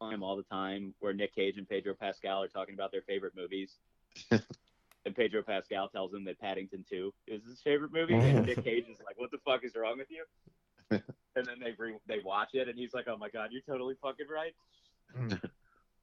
on 0.00 0.14
him 0.14 0.22
all 0.22 0.36
the 0.36 0.44
time 0.44 0.94
where 1.00 1.12
Nick 1.12 1.34
Cage 1.34 1.56
and 1.56 1.68
Pedro 1.68 1.94
Pascal 1.94 2.42
are 2.42 2.48
talking 2.48 2.74
about 2.74 2.92
their 2.92 3.02
favorite 3.02 3.34
movies. 3.36 3.78
and 4.30 5.14
Pedro 5.14 5.42
Pascal 5.42 5.88
tells 5.88 6.12
him 6.12 6.24
that 6.24 6.38
Paddington 6.40 6.84
2 6.88 7.12
is 7.26 7.44
his 7.44 7.60
favorite 7.60 7.92
movie, 7.92 8.14
and 8.16 8.46
Nick 8.46 8.62
Cage 8.64 8.84
is 8.88 8.98
like, 9.04 9.18
"What 9.18 9.30
the 9.30 9.38
fuck 9.44 9.64
is 9.64 9.72
wrong 9.76 9.98
with 9.98 10.08
you?" 10.10 10.24
and 10.90 11.46
then 11.46 11.58
they 11.60 11.74
re- 11.78 11.98
they 12.06 12.18
watch 12.24 12.50
it, 12.54 12.68
and 12.68 12.78
he's 12.78 12.94
like, 12.94 13.06
"Oh 13.08 13.16
my 13.16 13.28
god, 13.28 13.50
you're 13.50 13.62
totally 13.62 13.96
fucking 14.00 14.26
right," 14.28 14.54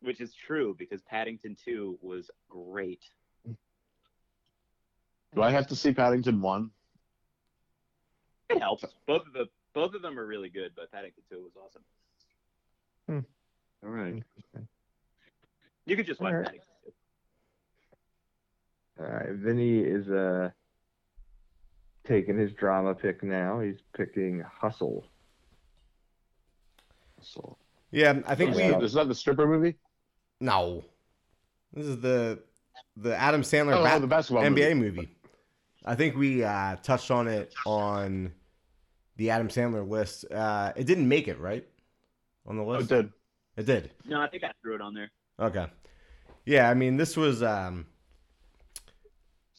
which 0.06 0.22
is 0.22 0.34
true 0.34 0.76
because 0.78 1.02
Paddington 1.02 1.58
2 1.66 2.00
was 2.02 2.30
great. 2.48 3.04
Do 5.34 5.42
I 5.42 5.52
have 5.52 5.68
to 5.68 5.76
see 5.76 5.92
Paddington 5.92 6.40
one? 6.42 6.70
It 8.50 8.60
helps. 8.62 8.86
Both 9.06 9.28
of 9.28 9.34
the 9.34 9.50
both 9.74 9.94
of 9.94 10.02
them 10.02 10.18
are 10.18 10.26
really 10.26 10.48
good, 10.48 10.72
but 10.76 10.90
Paddington 10.92 11.24
2 11.30 11.44
was 11.44 11.52
awesome. 11.58 11.82
All 13.84 13.90
right. 13.90 14.24
You 15.86 15.96
could 15.96 16.06
just 16.06 16.22
watch 16.22 16.32
Alright. 16.32 16.46
Paddington 16.46 16.68
2. 18.98 19.04
All 19.04 19.12
right, 19.12 19.32
Vinny 19.32 19.80
is 19.80 20.10
uh 20.10 20.52
taking 22.06 22.38
his 22.38 22.54
drama 22.54 22.96
pick 22.96 23.24
now. 23.24 23.60
He's 23.60 23.80
picking 23.98 24.42
Hustle. 24.42 25.06
So, 27.22 27.58
Yeah, 27.92 28.20
I 28.28 28.36
think 28.36 28.52
is, 28.52 28.58
we 28.58 28.62
that, 28.70 28.84
is 28.84 28.94
that 28.94 29.08
the 29.08 29.16
stripper 29.16 29.48
movie? 29.48 29.76
No. 30.40 30.86
This 31.74 31.86
is 31.88 32.00
the 32.00 32.40
the 32.98 33.16
Adam 33.16 33.42
Sandler 33.42 33.76
Oh, 33.78 33.84
Bat- 33.84 34.02
the 34.02 34.08
basketball 34.08 34.44
NBA 34.44 34.76
movie. 34.78 34.96
movie. 34.98 35.10
I 35.86 35.96
think 35.96 36.16
we 36.16 36.44
uh, 36.44 36.78
touched 36.78 37.12
on 37.12 37.28
it 37.28 37.54
on 37.66 38.32
the 39.18 39.30
Adam 39.30 39.50
Sandler 39.50 39.88
list. 39.88 40.26
Uh, 40.32 40.72
it 40.76 40.86
didn't 40.86 41.08
make 41.08 41.28
it 41.28 41.40
right 41.40 41.66
on 42.48 42.58
the 42.58 42.64
Oh, 42.64 42.74
it 42.74 42.88
did. 42.88 43.12
It 43.58 43.66
did. 43.66 43.92
No, 44.06 44.20
I 44.22 44.28
think 44.28 44.44
I 44.44 44.52
threw 44.62 44.76
it 44.76 44.82
on 44.82 44.94
there. 44.94 45.12
Okay. 45.40 45.68
Yeah, 46.46 46.70
I 46.70 46.74
mean, 46.74 46.98
this 46.98 47.16
was 47.18 47.42
um, 47.44 47.86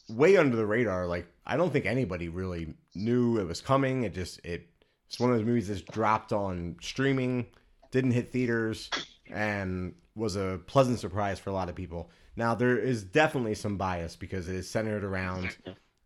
way 0.09 0.37
under 0.37 0.55
the 0.55 0.65
radar. 0.65 1.05
Like, 1.07 1.27
I 1.45 1.57
don't 1.57 1.71
think 1.71 1.85
anybody 1.85 2.29
really 2.29 2.73
knew 2.95 3.37
it 3.39 3.45
was 3.47 3.61
coming. 3.61 4.03
It 4.03 4.13
just 4.13 4.39
it 4.45 4.67
it's 5.07 5.19
one 5.19 5.31
of 5.31 5.37
those 5.37 5.45
movies 5.45 5.67
that's 5.69 5.81
dropped 5.81 6.33
on 6.33 6.75
streaming, 6.81 7.45
didn't 7.91 8.11
hit 8.11 8.31
theaters, 8.31 8.89
and 9.31 9.95
was 10.17 10.35
a 10.35 10.59
pleasant 10.65 10.99
surprise 10.99 11.39
for 11.39 11.51
a 11.51 11.53
lot 11.53 11.69
of 11.69 11.75
people. 11.75 12.09
Now 12.35 12.55
there 12.55 12.77
is 12.77 13.03
definitely 13.03 13.55
some 13.55 13.77
bias 13.77 14.15
because 14.15 14.49
it 14.49 14.55
is 14.55 14.69
centered 14.69 15.03
around 15.03 15.55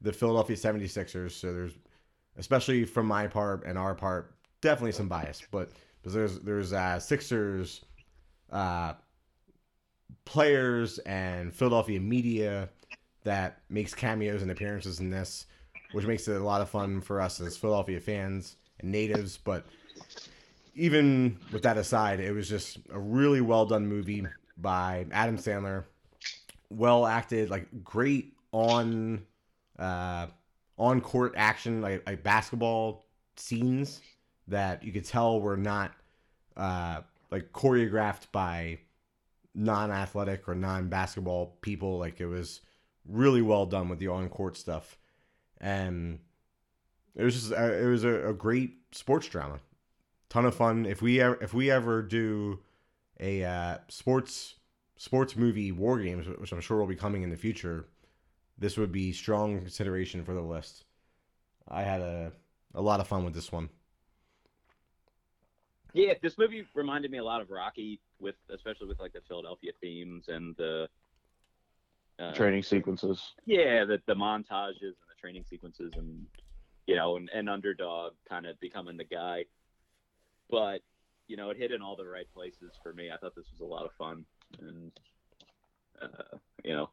the 0.02 0.14
Philadelphia 0.14 0.56
76ers. 0.56 1.32
So 1.32 1.54
there's 1.54 1.74
especially 2.38 2.86
from 2.86 3.06
my 3.06 3.28
part 3.28 3.66
and 3.66 3.78
our 3.78 3.96
part, 3.96 4.36
definitely 4.62 4.92
some 4.92 5.08
bias. 5.08 5.42
But 5.52 5.72
because 6.02 6.14
there's 6.14 6.40
there's 6.40 6.74
uh, 6.74 7.00
Sixers 7.00 7.82
uh, 8.52 8.94
players 10.26 11.00
and 11.00 11.54
Philadelphia 11.54 12.00
media 12.00 12.70
that 13.24 13.62
makes 13.70 13.94
cameos 13.94 14.42
and 14.42 14.52
appearances 14.52 15.00
in 15.00 15.10
this, 15.10 15.46
which 15.92 16.06
makes 16.06 16.28
it 16.28 16.36
a 16.36 16.44
lot 16.44 16.62
of 16.62 16.70
fun 16.70 17.02
for 17.02 17.22
us 17.22 17.40
as 17.40 17.58
Philadelphia 17.58 18.00
fans 18.00 18.58
and 18.80 18.92
natives. 18.92 19.38
But 19.38 19.66
even 20.74 21.38
with 21.52 21.64
that 21.64 21.78
aside, 21.78 22.20
it 22.20 22.32
was 22.32 22.48
just 22.48 22.80
a 22.92 23.00
really 23.00 23.42
well 23.42 23.66
done 23.66 23.88
movie 23.88 24.26
by 24.58 25.06
Adam 25.12 25.38
Sandler. 25.38 25.86
Well 26.70 27.06
acted, 27.06 27.50
like 27.50 27.84
great 27.84 28.34
on 28.52 29.26
uh, 29.78 30.28
on 30.78 31.02
court 31.02 31.34
action, 31.36 31.82
like, 31.82 32.08
like 32.08 32.24
basketball 32.24 33.06
scenes 33.36 34.02
that 34.48 34.84
you 34.84 34.92
could 34.92 35.06
tell 35.06 35.42
were 35.42 35.58
not 35.58 35.92
uh, 36.56 37.02
like 37.30 37.52
choreographed 37.52 38.32
by 38.32 38.80
non-athletic 39.54 40.48
or 40.48 40.56
non-basketball 40.56 41.58
people. 41.62 41.98
Like 41.98 42.22
it 42.22 42.28
was 42.28 42.62
really 43.06 43.42
well 43.42 43.66
done 43.66 43.90
with 43.90 44.00
the 44.00 44.08
on-court 44.08 44.56
stuff, 44.56 44.98
and 45.60 46.20
it 47.16 47.24
was 47.24 47.34
just 47.34 47.52
uh, 47.52 47.74
it 47.74 47.86
was 47.86 48.06
a, 48.06 48.30
a 48.30 48.34
great 48.34 48.76
sports 48.92 49.28
drama. 49.28 49.60
Ton 50.32 50.46
of 50.46 50.56
fun. 50.56 50.86
If 50.86 51.02
we 51.02 51.20
ever, 51.20 51.38
if 51.42 51.54
we 51.54 51.70
ever 51.70 52.02
do 52.02 52.60
a 53.20 53.44
uh, 53.44 53.78
sports 53.90 54.56
sports 54.96 55.36
movie 55.36 55.74
war 55.74 56.00
games, 56.00 56.26
which 56.26 56.54
I'm 56.54 56.62
sure 56.62 56.78
will 56.78 56.88
be 56.88 56.96
coming 56.96 57.24
in 57.24 57.30
the 57.30 57.36
future, 57.36 57.90
this 58.58 58.78
would 58.78 58.94
be 58.94 59.12
strong 59.12 59.60
consideration 59.60 60.24
for 60.24 60.34
the 60.34 60.42
list. 60.42 60.86
I 61.68 61.82
had 61.84 62.00
a 62.00 62.32
a 62.74 62.82
lot 62.82 63.02
of 63.02 63.10
fun 63.10 63.26
with 63.26 63.34
this 63.34 63.52
one. 63.52 63.68
Yeah, 65.92 66.14
this 66.22 66.38
movie 66.38 66.66
reminded 66.76 67.12
me 67.12 67.18
a 67.18 67.26
lot 67.26 67.42
of 67.42 67.50
Rocky, 67.50 68.00
with 68.22 68.36
especially 68.50 68.88
with 68.88 69.02
like 69.02 69.12
the 69.12 69.20
Philadelphia 69.28 69.74
themes 69.82 70.30
and 70.30 70.56
the 70.56 70.88
uh, 72.20 72.32
Training 72.32 72.64
sequences. 72.64 73.34
Yeah, 73.46 73.84
the 73.84 74.02
the 74.08 74.16
montages 74.16 74.82
and 74.82 75.10
the 75.10 75.20
training 75.20 75.44
sequences, 75.50 75.92
and 75.98 76.26
you 76.88 76.96
know, 76.96 77.18
and, 77.18 77.30
and 77.36 77.50
underdog 77.50 78.14
kind 78.30 78.46
of 78.46 78.58
becoming 78.62 78.96
the 78.96 79.04
guy. 79.04 79.44
But 80.52 80.82
you 81.28 81.38
know, 81.38 81.50
it 81.50 81.58
hit 81.58 81.72
in 81.72 81.82
all 81.82 81.96
the 81.96 82.06
right 82.06 82.28
places 82.34 82.74
for 82.84 82.94
me. 82.94 83.10
I 83.10 83.18
thought 83.18 83.34
this 83.36 83.48
was 83.52 83.62
a 83.62 83.66
lot 83.66 83.86
of 83.86 83.92
fun, 83.98 84.26
and 84.60 84.92
uh, 86.02 86.38
you 86.64 86.74
know, 86.74 86.90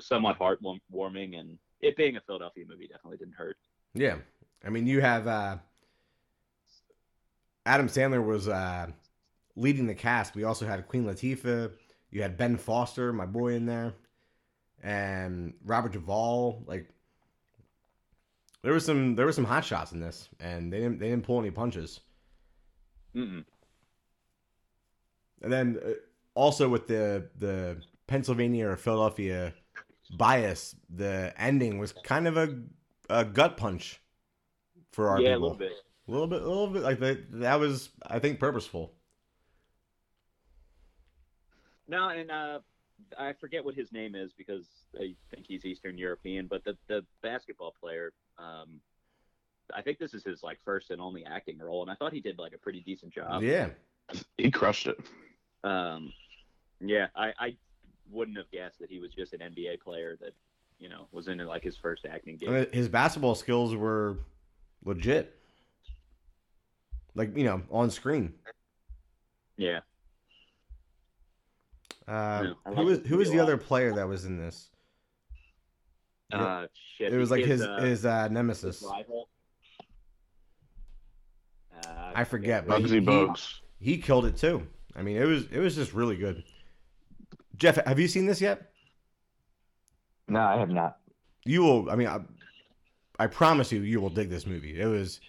somewhat 0.00 0.38
heartwarming, 0.38 1.38
and 1.38 1.58
it 1.80 1.96
being 1.96 2.16
a 2.16 2.20
Philadelphia 2.20 2.64
movie 2.66 2.88
definitely 2.88 3.18
didn't 3.18 3.34
hurt. 3.34 3.58
Yeah, 3.94 4.16
I 4.64 4.70
mean, 4.70 4.86
you 4.86 5.00
have 5.02 5.26
uh, 5.26 5.58
Adam 7.66 7.88
Sandler 7.88 8.24
was 8.24 8.48
uh, 8.48 8.86
leading 9.56 9.86
the 9.86 9.94
cast. 9.94 10.34
We 10.34 10.44
also 10.44 10.66
had 10.66 10.86
Queen 10.88 11.04
Latifah. 11.04 11.72
You 12.10 12.22
had 12.22 12.36
Ben 12.36 12.56
Foster, 12.56 13.12
my 13.12 13.26
boy, 13.26 13.54
in 13.54 13.66
there, 13.66 13.94
and 14.82 15.52
Robert 15.64 15.92
Duvall. 15.92 16.62
Like, 16.66 16.88
there 18.62 18.72
was 18.72 18.86
some 18.86 19.16
there 19.16 19.26
were 19.26 19.32
some 19.32 19.44
hot 19.44 19.64
shots 19.64 19.92
in 19.92 20.00
this, 20.00 20.28
and 20.40 20.72
they 20.72 20.78
didn't 20.78 20.98
they 20.98 21.10
didn't 21.10 21.24
pull 21.24 21.40
any 21.40 21.50
punches. 21.50 22.00
Mm-mm. 23.16 23.44
And 25.42 25.52
then 25.52 25.80
uh, 25.84 25.90
also 26.34 26.68
with 26.68 26.86
the 26.86 27.28
the 27.38 27.82
Pennsylvania 28.06 28.68
or 28.68 28.76
Philadelphia 28.76 29.54
bias, 30.16 30.76
the 30.88 31.32
ending 31.36 31.78
was 31.78 31.92
kind 31.92 32.28
of 32.28 32.36
a 32.36 32.62
a 33.08 33.24
gut 33.24 33.56
punch 33.56 34.00
for 34.92 35.08
our 35.08 35.20
Yeah, 35.20 35.36
a 35.36 35.38
little 35.38 35.54
bit. 35.54 35.72
A 36.08 36.10
little 36.10 36.26
bit, 36.26 36.42
a 36.42 36.48
little 36.48 36.68
bit 36.68 36.82
like 36.82 37.00
that. 37.00 37.40
That 37.40 37.58
was, 37.58 37.90
I 38.06 38.20
think, 38.20 38.38
purposeful. 38.38 38.92
No, 41.88 42.08
and 42.08 42.30
uh, 42.30 42.60
I 43.18 43.32
forget 43.32 43.64
what 43.64 43.74
his 43.74 43.92
name 43.92 44.14
is 44.14 44.32
because 44.32 44.66
I 44.98 45.14
think 45.30 45.46
he's 45.46 45.64
Eastern 45.64 45.98
European. 45.98 46.46
But 46.46 46.64
the 46.64 46.76
the 46.86 47.04
basketball 47.22 47.74
player, 47.80 48.12
um, 48.38 48.80
I 49.74 49.82
think 49.82 49.98
this 49.98 50.14
is 50.14 50.24
his 50.24 50.42
like 50.42 50.58
first 50.64 50.90
and 50.90 51.00
only 51.00 51.24
acting 51.24 51.58
role, 51.58 51.82
and 51.82 51.90
I 51.90 51.94
thought 51.94 52.12
he 52.12 52.20
did 52.20 52.38
like 52.38 52.52
a 52.52 52.58
pretty 52.58 52.80
decent 52.80 53.12
job. 53.12 53.42
yeah, 53.42 53.68
He 54.36 54.50
crushed 54.50 54.86
it. 54.86 54.98
Um, 55.64 56.12
yeah, 56.80 57.06
I, 57.16 57.32
I 57.38 57.56
wouldn't 58.10 58.36
have 58.36 58.50
guessed 58.50 58.78
that 58.80 58.90
he 58.90 59.00
was 59.00 59.12
just 59.12 59.32
an 59.32 59.40
NBA 59.40 59.80
player 59.80 60.16
that 60.20 60.34
you 60.78 60.88
know 60.88 61.08
was 61.12 61.28
in 61.28 61.38
like 61.38 61.62
his 61.62 61.76
first 61.76 62.06
acting 62.06 62.38
I 62.46 62.50
mean, 62.50 62.66
his 62.72 62.88
basketball 62.88 63.34
skills 63.34 63.74
were 63.74 64.18
legit. 64.84 65.36
Like 67.14 67.36
you 67.36 67.44
know, 67.44 67.62
on 67.70 67.90
screen. 67.90 68.34
Yeah, 69.56 69.80
Uh, 72.06 72.42
Yeah, 72.44 72.52
I 72.66 72.74
who 72.74 72.84
was 72.84 72.98
who 73.06 73.16
was 73.16 73.30
the 73.30 73.40
other 73.40 73.56
player 73.56 73.94
that 73.94 74.06
was 74.06 74.26
in 74.26 74.36
this? 74.38 74.70
uh, 76.32 76.66
shit. 76.98 77.12
it 77.12 77.16
was 77.16 77.30
like 77.30 77.44
his 77.44 77.62
uh, 77.62 77.78
his 77.80 78.04
uh, 78.04 78.28
nemesis. 78.28 78.80
his 78.80 78.88
rival. 78.88 79.28
Uh, 81.84 82.12
I 82.14 82.24
forget, 82.24 82.66
but 82.66 82.82
Bugsy 82.82 83.60
he, 83.78 83.84
he, 83.84 83.92
he 83.92 84.02
killed 84.02 84.26
it 84.26 84.36
too. 84.36 84.66
I 84.94 85.02
mean, 85.02 85.16
it 85.16 85.24
was 85.24 85.46
it 85.50 85.58
was 85.58 85.74
just 85.74 85.92
really 85.92 86.16
good. 86.16 86.42
Jeff, 87.56 87.76
have 87.84 87.98
you 87.98 88.08
seen 88.08 88.26
this 88.26 88.40
yet? 88.40 88.70
No, 90.28 90.40
I 90.40 90.58
have 90.58 90.70
not. 90.70 90.98
You 91.44 91.62
will. 91.62 91.90
I 91.90 91.96
mean, 91.96 92.08
I, 92.08 92.20
I 93.18 93.26
promise 93.26 93.72
you, 93.72 93.80
you 93.80 94.00
will 94.00 94.10
dig 94.10 94.28
this 94.28 94.46
movie. 94.46 94.78
It 94.80 94.86
was, 94.86 95.20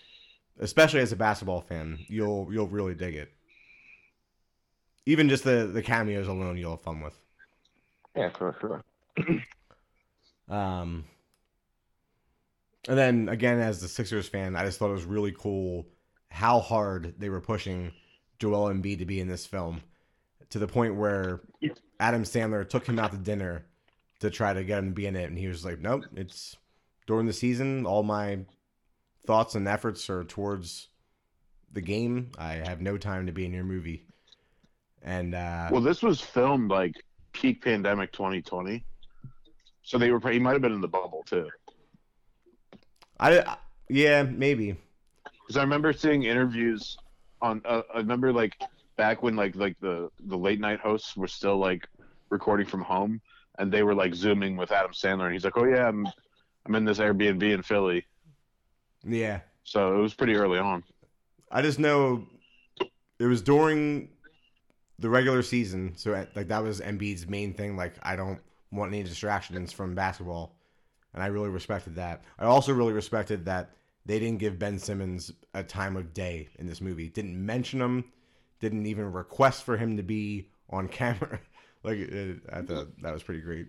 especially 0.59 1.01
as 1.01 1.11
a 1.11 1.15
basketball 1.15 1.61
fan, 1.61 1.99
you'll 2.07 2.49
you'll 2.51 2.67
really 2.67 2.95
dig 2.95 3.15
it. 3.15 3.31
Even 5.05 5.29
just 5.29 5.43
the 5.43 5.67
the 5.67 5.81
cameos 5.81 6.27
alone, 6.27 6.57
you'll 6.57 6.71
have 6.71 6.81
fun 6.81 7.01
with. 7.01 7.17
Yeah, 8.15 8.29
for 8.29 8.55
sure. 8.59 8.83
Um, 10.49 11.05
and 12.87 12.97
then 12.97 13.29
again, 13.29 13.59
as 13.59 13.81
the 13.81 13.87
Sixers 13.87 14.27
fan, 14.29 14.55
I 14.55 14.63
just 14.63 14.79
thought 14.79 14.89
it 14.89 14.93
was 14.93 15.03
really 15.03 15.33
cool 15.37 15.85
how 16.29 16.59
hard 16.59 17.15
they 17.19 17.29
were 17.29 17.41
pushing 17.41 17.91
Joel 18.39 18.69
Embiid 18.69 18.99
to 18.99 19.05
be 19.05 19.19
in 19.19 19.27
this 19.27 19.45
film, 19.45 19.81
to 20.49 20.59
the 20.59 20.67
point 20.67 20.95
where 20.95 21.41
Adam 21.99 22.23
Sandler 22.23 22.67
took 22.67 22.87
him 22.87 22.99
out 22.99 23.11
to 23.11 23.17
dinner 23.17 23.65
to 24.19 24.29
try 24.29 24.53
to 24.53 24.63
get 24.63 24.79
him 24.79 24.89
to 24.89 24.93
be 24.93 25.05
in 25.05 25.15
it, 25.15 25.29
and 25.29 25.37
he 25.37 25.47
was 25.47 25.65
like, 25.65 25.79
"Nope, 25.79 26.05
it's 26.15 26.55
during 27.05 27.25
the 27.25 27.33
season. 27.33 27.85
All 27.85 28.03
my 28.03 28.39
thoughts 29.25 29.55
and 29.55 29.67
efforts 29.67 30.09
are 30.09 30.23
towards 30.23 30.89
the 31.71 31.81
game. 31.81 32.31
I 32.37 32.53
have 32.53 32.81
no 32.81 32.97
time 32.97 33.25
to 33.27 33.31
be 33.31 33.45
in 33.45 33.53
your 33.53 33.63
movie." 33.63 34.05
And 35.01 35.35
uh, 35.35 35.69
Well, 35.71 35.81
this 35.81 36.01
was 36.01 36.19
filmed 36.19 36.69
like 36.69 36.95
peak 37.33 37.63
pandemic 37.63 38.11
2020. 38.11 38.83
So 39.83 39.97
they 39.97 40.11
were. 40.11 40.19
He 40.29 40.39
might 40.39 40.53
have 40.53 40.61
been 40.61 40.73
in 40.73 40.81
the 40.81 40.87
bubble 40.87 41.23
too. 41.25 41.49
I, 43.19 43.57
yeah, 43.89 44.23
maybe. 44.23 44.75
Because 45.47 45.57
I 45.57 45.61
remember 45.61 45.93
seeing 45.93 46.23
interviews 46.23 46.97
on. 47.41 47.61
Uh, 47.63 47.81
I 47.93 47.99
remember 47.99 48.33
like 48.33 48.61
back 48.97 49.23
when 49.23 49.37
like 49.37 49.55
like 49.55 49.79
the 49.79 50.09
the 50.25 50.37
late 50.37 50.59
night 50.59 50.79
hosts 50.79 51.15
were 51.15 51.27
still 51.27 51.57
like 51.57 51.87
recording 52.29 52.67
from 52.67 52.81
home, 52.81 53.21
and 53.57 53.71
they 53.71 53.83
were 53.83 53.95
like 53.95 54.13
zooming 54.13 54.57
with 54.57 54.73
Adam 54.73 54.91
Sandler, 54.91 55.25
and 55.25 55.33
he's 55.33 55.45
like, 55.45 55.57
"Oh 55.57 55.65
yeah, 55.65 55.87
I'm 55.87 56.05
I'm 56.65 56.75
in 56.75 56.83
this 56.83 56.99
Airbnb 56.99 57.41
in 57.41 57.61
Philly." 57.61 58.05
Yeah. 59.05 59.39
So 59.63 59.97
it 59.97 60.01
was 60.01 60.13
pretty 60.13 60.35
early 60.35 60.59
on. 60.59 60.83
I 61.49 61.61
just 61.61 61.79
know 61.79 62.27
it 63.19 63.25
was 63.25 63.41
during 63.41 64.09
the 64.99 65.09
regular 65.09 65.43
season, 65.43 65.93
so 65.95 66.11
like 66.35 66.49
that 66.49 66.63
was 66.63 66.81
Embiid's 66.81 67.27
main 67.27 67.53
thing. 67.53 67.77
Like 67.77 67.95
I 68.03 68.17
don't 68.17 68.39
want 68.71 68.93
any 68.93 69.03
distractions 69.03 69.71
from 69.71 69.95
basketball, 69.95 70.57
and 71.13 71.23
I 71.23 71.27
really 71.27 71.49
respected 71.49 71.95
that. 71.95 72.23
I 72.37 72.45
also 72.45 72.73
really 72.73 72.93
respected 72.93 73.45
that 73.45 73.76
they 74.07 74.19
didn't 74.19 74.39
give 74.39 74.57
Ben 74.57 74.79
Simmons 74.79 75.31
a 75.53 75.63
time 75.63 75.97
of 75.97 76.13
day 76.13 76.47
in 76.57 76.65
this 76.65 76.79
movie. 76.79 77.09
Didn't 77.09 77.45
mention 77.45 77.81
him. 77.81 78.05
Didn't 78.61 78.85
even 78.85 79.11
request 79.11 79.63
for 79.63 79.75
him 79.77 79.97
to 79.97 80.03
be 80.03 80.47
on 80.69 80.87
camera. 80.99 81.39
like 81.83 81.97
it, 81.99 82.39
I 82.51 82.61
thought 82.61 82.87
that 83.01 83.13
was 83.13 83.21
pretty 83.21 83.41
great. 83.41 83.67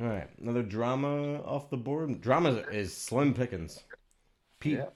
All 0.00 0.06
right, 0.06 0.28
another 0.40 0.62
drama 0.62 1.42
off 1.42 1.68
the 1.68 1.76
board. 1.76 2.20
Drama 2.22 2.50
is 2.72 2.96
slim 2.96 3.34
pickings. 3.34 3.78
Pete, 4.58 4.78
Yeah. 4.78 4.86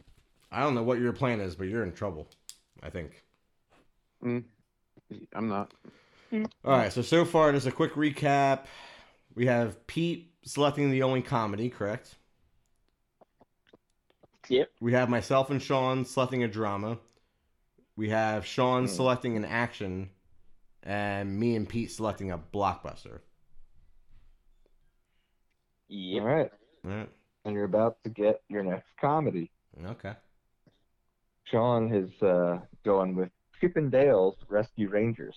I 0.50 0.60
don't 0.60 0.74
know 0.74 0.82
what 0.84 1.00
your 1.00 1.12
plan 1.12 1.40
is, 1.40 1.54
but 1.54 1.68
you're 1.68 1.82
in 1.82 1.92
trouble. 1.92 2.28
I 2.82 2.88
think. 2.88 3.22
Mm. 4.24 4.44
I'm 5.34 5.48
not. 5.48 5.72
All 6.32 6.46
right, 6.64 6.92
so 6.92 7.02
so 7.02 7.24
far, 7.24 7.52
just 7.52 7.66
a 7.66 7.72
quick 7.72 7.92
recap. 7.94 8.60
We 9.34 9.46
have 9.46 9.86
Pete 9.86 10.32
selecting 10.44 10.90
the 10.90 11.02
only 11.02 11.22
comedy, 11.22 11.68
correct? 11.68 12.16
Yep. 14.48 14.70
We 14.80 14.92
have 14.92 15.08
myself 15.08 15.50
and 15.50 15.60
Sean 15.60 16.04
selecting 16.04 16.42
a 16.42 16.48
drama. 16.48 16.98
We 17.96 18.10
have 18.10 18.44
Sean 18.44 18.88
selecting 18.88 19.36
an 19.36 19.44
action, 19.44 20.10
and 20.82 21.38
me 21.38 21.56
and 21.56 21.68
Pete 21.68 21.90
selecting 21.90 22.30
a 22.30 22.38
blockbuster. 22.38 23.20
Yep. 25.88 26.22
All 26.22 26.28
right. 26.28 26.50
All 26.84 26.90
right. 26.90 27.08
And 27.44 27.54
you're 27.54 27.64
about 27.64 28.02
to 28.04 28.10
get 28.10 28.42
your 28.48 28.62
next 28.62 28.88
comedy. 29.00 29.50
Okay. 29.86 30.12
Sean 31.44 31.92
is 31.92 32.10
uh, 32.22 32.58
going 32.84 33.14
with 33.14 33.30
Chip 33.60 33.76
and 33.76 33.90
Dale's 33.90 34.36
Rescue 34.48 34.88
Rangers. 34.88 35.36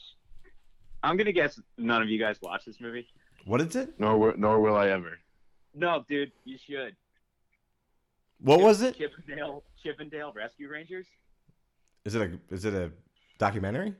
I'm 1.03 1.15
gonna 1.15 1.31
guess 1.31 1.59
none 1.77 2.01
of 2.01 2.09
you 2.09 2.19
guys 2.19 2.37
watch 2.41 2.65
this 2.65 2.81
movie. 2.81 3.07
What 3.47 3.61
is 3.61 3.77
it? 3.77 3.97
Nor 3.97 4.35
nor 4.35 4.59
will 4.59 4.75
I 4.75 4.89
ever. 4.89 5.19
No, 5.73 6.03
dude, 6.07 6.33
you 6.43 6.57
should. 6.57 6.95
What 8.41 8.59
was 8.59 8.81
it? 8.81 8.97
Chippendale, 8.97 9.63
Chippendale 9.81 10.33
Rescue 10.35 10.69
Rangers? 10.69 11.07
Is 12.03 12.13
it 12.13 12.21
a 12.21 12.53
is 12.53 12.65
it 12.65 12.73
a 12.73 12.91
documentary? 13.39 13.95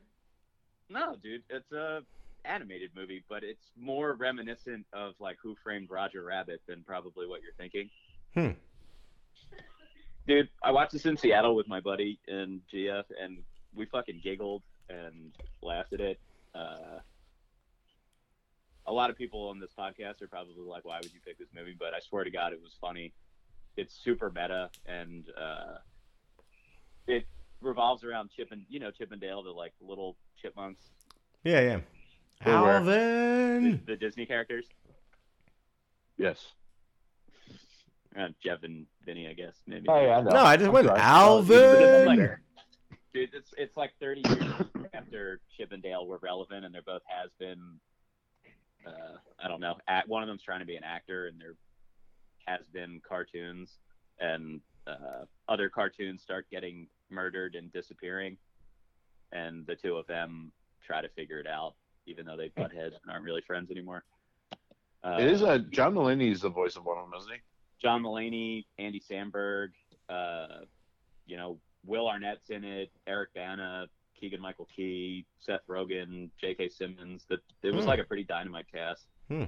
No, 0.90 1.16
dude, 1.24 1.44
it's 1.50 1.72
a 1.72 2.02
animated 2.44 2.92
movie, 2.94 3.24
but 3.30 3.44
it's 3.44 3.72
more 3.80 4.14
reminiscent 4.14 4.86
of 4.92 5.14
like 5.20 5.38
Who 5.42 5.56
Framed 5.64 5.90
Roger 5.90 6.24
Rabbit 6.24 6.62
than 6.68 6.84
probably 6.86 7.26
what 7.26 7.42
you're 7.42 7.54
thinking. 7.58 7.90
Hmm. 8.34 8.52
Dude, 10.28 10.50
I 10.62 10.72
watched 10.72 10.92
this 10.92 11.06
in 11.06 11.16
Seattle 11.16 11.56
with 11.56 11.70
my 11.70 11.80
buddy 11.80 12.20
in 12.28 12.62
GF, 12.74 13.06
and 13.22 13.38
we 13.74 13.86
fucking 13.86 14.20
giggled 14.22 14.62
and 14.90 15.32
laughed 15.62 15.94
at 15.94 16.02
it. 16.02 16.20
Uh, 16.54 17.00
a 18.88 18.94
lot 18.94 19.10
of 19.10 19.18
people 19.18 19.48
on 19.50 19.60
this 19.60 19.72
podcast 19.78 20.22
are 20.22 20.28
probably 20.28 20.56
like, 20.66 20.86
"Why 20.86 20.98
would 21.02 21.14
you 21.14 21.20
pick 21.26 21.38
this 21.38 21.50
movie?" 21.56 21.76
But 21.78 21.94
I 21.94 22.00
swear 22.00 22.24
to 22.24 22.32
God, 22.32 22.54
it 22.54 22.62
was 22.62 22.76
funny. 22.80 23.14
It's 23.76 23.94
super 23.94 24.30
meta, 24.30 24.70
and 24.86 25.26
uh, 25.40 25.78
it 27.08 27.26
revolves 27.62 28.04
around 28.04 28.30
Chip 28.36 28.50
and 28.52 28.64
you 28.70 28.80
know 28.80 28.92
Chip 28.92 29.12
and 29.12 29.22
Dale, 29.22 29.44
the 29.44 29.52
like 29.52 29.74
little 29.82 30.16
chipmunks, 30.42 30.84
Yeah, 31.44 31.62
yeah. 31.62 31.80
Who, 32.44 32.52
where? 32.62 32.80
the, 32.84 32.92
Alvin. 33.00 33.82
the 33.88 33.96
Disney 33.96 34.26
characters. 34.28 34.66
Yes. 36.18 36.54
Uh, 38.18 38.28
Jeff 38.44 38.64
and 38.64 38.86
Vinny, 39.06 39.28
I 39.28 39.34
guess 39.34 39.56
maybe. 39.68 39.86
Oh, 39.90 40.02
yeah, 40.02 40.18
I 40.18 40.22
know. 40.22 40.30
No, 40.32 40.38
I 40.40 40.56
just 40.58 40.68
I'm 40.68 40.74
went 40.74 40.88
sorry. 40.88 41.00
But 41.00 42.08
like, 42.08 42.20
Alvin. 42.20 42.38
dude, 43.14 43.30
it's 43.34 43.54
it's 43.58 43.78
like 43.78 43.92
30 44.00 44.22
years 44.28 44.54
after 44.94 45.40
Chip 45.56 45.72
and 45.72 45.84
Dale 45.84 46.08
were 46.08 46.20
relevant, 46.22 46.66
and 46.66 46.74
they're 46.74 46.82
both 46.82 47.04
has 47.08 47.30
been. 47.40 47.80
Uh, 48.88 49.18
I 49.44 49.48
don't 49.48 49.60
know. 49.60 49.76
At, 49.88 50.08
one 50.08 50.24
of 50.24 50.28
them's 50.28 50.44
trying 50.44 50.60
to 50.62 50.66
be 50.66 50.76
an 50.76 50.84
actor, 50.84 51.28
and 51.28 51.40
there 51.40 51.56
has 52.48 52.66
been 52.68 53.02
cartoons, 53.08 53.78
and 54.20 54.62
uh, 54.88 55.26
other 55.50 55.70
cartoons 55.70 56.22
start 56.22 56.48
getting 56.50 56.88
murdered 57.10 57.56
and 57.56 57.72
disappearing, 57.74 58.38
and 59.32 59.66
the 59.68 59.76
two 59.76 59.96
of 59.98 60.08
them 60.08 60.52
try 60.86 61.02
to 61.02 61.10
figure 61.10 61.40
it 61.40 61.48
out, 61.48 61.74
even 62.06 62.26
though 62.26 62.38
they 62.38 62.50
butt 62.56 62.72
heads 62.74 62.96
and 63.04 63.12
aren't 63.12 63.26
really 63.26 63.42
friends 63.42 63.70
anymore. 63.72 64.04
Uh, 65.04 65.18
It 65.20 65.28
is 65.28 65.42
a 65.42 65.60
John 65.60 65.94
Mulaney 65.94 66.32
is 66.32 66.42
the 66.42 66.50
voice 66.50 66.76
of 66.76 66.86
one 66.86 66.98
of 66.98 67.10
them, 67.10 67.20
isn't 67.20 67.34
he? 67.34 67.40
John 67.82 68.02
Mulaney, 68.02 68.66
Andy 68.80 69.00
Samberg, 69.00 69.70
uh, 70.10 70.62
you 71.26 71.38
know, 71.38 71.60
Will 71.86 72.08
Arnett's 72.08 72.50
in 72.50 72.64
it, 72.64 72.92
Eric 73.06 73.34
Bana, 73.36 73.88
Keegan 74.20 74.42
Michael 74.42 74.68
Key, 74.76 75.26
Seth 75.40 75.62
Rogen, 75.70 76.30
J.K. 76.40 76.70
Simmons. 76.70 77.26
That 77.30 77.40
it 77.64 77.74
was 77.74 77.84
Hmm. 77.86 77.90
like 77.90 78.00
a 78.00 78.04
pretty 78.04 78.24
dynamite 78.24 78.66
cast. 78.72 79.08
Hmm. 79.28 79.46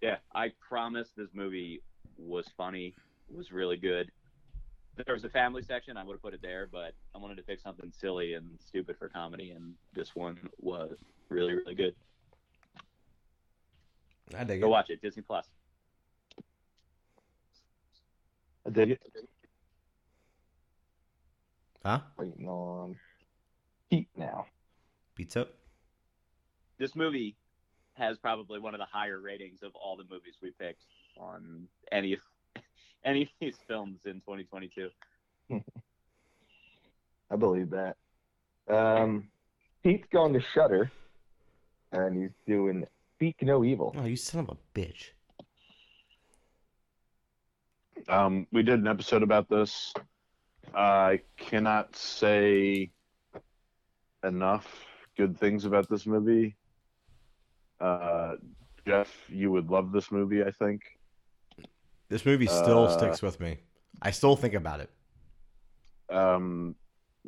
Yeah, 0.00 0.18
I 0.34 0.52
promise 0.60 1.10
this 1.16 1.30
movie 1.34 1.82
was 2.16 2.46
funny, 2.56 2.94
was 3.28 3.50
really 3.52 3.76
good. 3.76 4.10
If 4.96 5.06
there 5.06 5.14
was 5.14 5.24
a 5.24 5.28
family 5.30 5.62
section, 5.62 5.96
I 5.96 6.02
would 6.04 6.14
have 6.14 6.22
put 6.22 6.34
it 6.34 6.42
there, 6.42 6.66
but 6.70 6.94
I 7.14 7.18
wanted 7.18 7.36
to 7.36 7.42
pick 7.42 7.60
something 7.60 7.92
silly 7.92 8.34
and 8.34 8.60
stupid 8.60 8.96
for 8.98 9.08
comedy, 9.08 9.50
and 9.50 9.74
this 9.94 10.14
one 10.16 10.38
was 10.60 10.96
really, 11.28 11.54
really 11.54 11.74
good. 11.74 11.94
I 14.36 14.44
dig 14.44 14.60
Go 14.60 14.66
it. 14.66 14.70
watch 14.70 14.90
it, 14.90 15.00
Disney 15.00 15.22
Plus. 15.22 15.46
I 18.66 18.70
dig 18.70 18.90
it. 18.92 19.02
Huh? 21.84 22.00
Waiting 22.18 22.48
on 22.48 22.96
Pete 23.90 24.08
now. 24.16 24.46
Pete's 25.14 25.36
up. 25.36 25.52
this 26.78 26.94
movie 26.94 27.36
has 27.94 28.16
probably 28.18 28.60
one 28.60 28.74
of 28.74 28.78
the 28.78 28.86
higher 28.86 29.18
ratings 29.20 29.62
of 29.62 29.74
all 29.74 29.96
the 29.96 30.04
movies 30.04 30.34
we 30.40 30.52
picked 30.52 30.84
on 31.18 31.66
any 31.90 32.12
of 32.12 32.20
any 33.04 33.22
of 33.22 33.28
these 33.40 33.56
films 33.66 33.98
in 34.04 34.14
2022. 34.20 34.90
I 37.30 37.36
believe 37.36 37.70
that. 37.70 37.96
Um, 38.72 39.28
Pete's 39.82 40.06
going 40.12 40.32
to 40.34 40.40
Shudder, 40.54 40.90
and 41.92 42.22
he's 42.22 42.30
doing 42.46 42.84
Speak 43.16 43.36
No 43.42 43.64
Evil. 43.64 43.94
Oh, 43.98 44.04
you 44.04 44.16
son 44.16 44.40
of 44.40 44.50
a 44.50 44.78
bitch. 44.78 45.10
Um, 48.08 48.46
we 48.52 48.62
did 48.62 48.78
an 48.78 48.86
episode 48.86 49.22
about 49.22 49.48
this. 49.48 49.92
I 50.74 51.20
cannot 51.36 51.96
say 51.96 52.90
enough 54.24 54.84
good 55.16 55.38
things 55.38 55.64
about 55.64 55.88
this 55.88 56.06
movie. 56.06 56.56
Uh, 57.80 58.34
Jeff, 58.86 59.12
you 59.28 59.50
would 59.52 59.70
love 59.70 59.92
this 59.92 60.10
movie, 60.10 60.42
I 60.42 60.50
think. 60.50 60.82
This 62.08 62.24
movie 62.24 62.46
still 62.46 62.84
Uh, 62.84 62.98
sticks 62.98 63.22
with 63.22 63.38
me. 63.40 63.58
I 64.02 64.10
still 64.10 64.36
think 64.36 64.54
about 64.54 64.80
it. 64.80 64.90
um, 66.10 66.74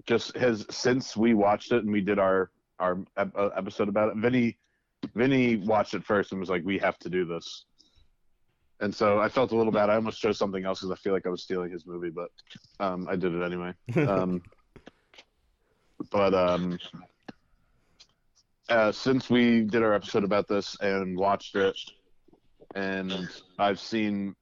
just 0.06 0.34
has 0.36 0.64
since 0.70 1.14
we 1.16 1.34
watched 1.34 1.72
it 1.72 1.82
and 1.84 1.92
we 1.92 2.00
did 2.00 2.18
our 2.18 2.50
our 2.78 2.98
uh, 3.18 3.50
episode 3.54 3.88
about 3.90 4.08
it. 4.08 4.16
Vinny, 4.16 4.56
Vinny 5.14 5.56
watched 5.56 5.92
it 5.92 6.02
first 6.02 6.32
and 6.32 6.40
was 6.40 6.48
like, 6.48 6.64
"We 6.64 6.78
have 6.78 6.98
to 7.00 7.10
do 7.10 7.26
this." 7.26 7.66
And 8.80 8.94
so 8.94 9.20
I 9.20 9.28
felt 9.28 9.52
a 9.52 9.56
little 9.56 9.72
bad. 9.72 9.90
I 9.90 9.96
almost 9.96 10.18
chose 10.18 10.38
something 10.38 10.64
else 10.64 10.80
because 10.80 10.90
I 10.90 10.94
feel 10.96 11.12
like 11.12 11.26
I 11.26 11.28
was 11.28 11.42
stealing 11.42 11.70
his 11.70 11.86
movie, 11.86 12.08
but 12.08 12.30
um, 12.82 13.06
I 13.10 13.16
did 13.16 13.34
it 13.34 13.42
anyway. 13.42 13.74
Um, 14.08 14.40
but 16.10 16.34
um, 16.34 16.78
uh, 18.68 18.92
since 18.92 19.28
we 19.28 19.62
did 19.62 19.82
our 19.82 19.92
episode 19.92 20.24
about 20.24 20.48
this 20.48 20.76
and 20.80 21.16
watched 21.16 21.56
it, 21.56 21.76
and 22.74 23.28
I've 23.58 23.80
seen 23.80 24.34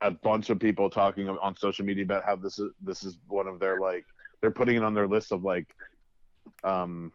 a 0.00 0.10
bunch 0.10 0.50
of 0.50 0.58
people 0.58 0.90
talking 0.90 1.28
on 1.28 1.56
social 1.56 1.84
media 1.84 2.04
about 2.04 2.24
how 2.24 2.36
this 2.36 2.58
is 2.58 2.70
this 2.82 3.04
is 3.04 3.18
one 3.28 3.46
of 3.46 3.60
their 3.60 3.78
like 3.78 4.04
they're 4.40 4.50
putting 4.50 4.76
it 4.76 4.82
on 4.82 4.94
their 4.94 5.06
list 5.06 5.30
of 5.32 5.44
like 5.44 5.66
um 6.64 7.12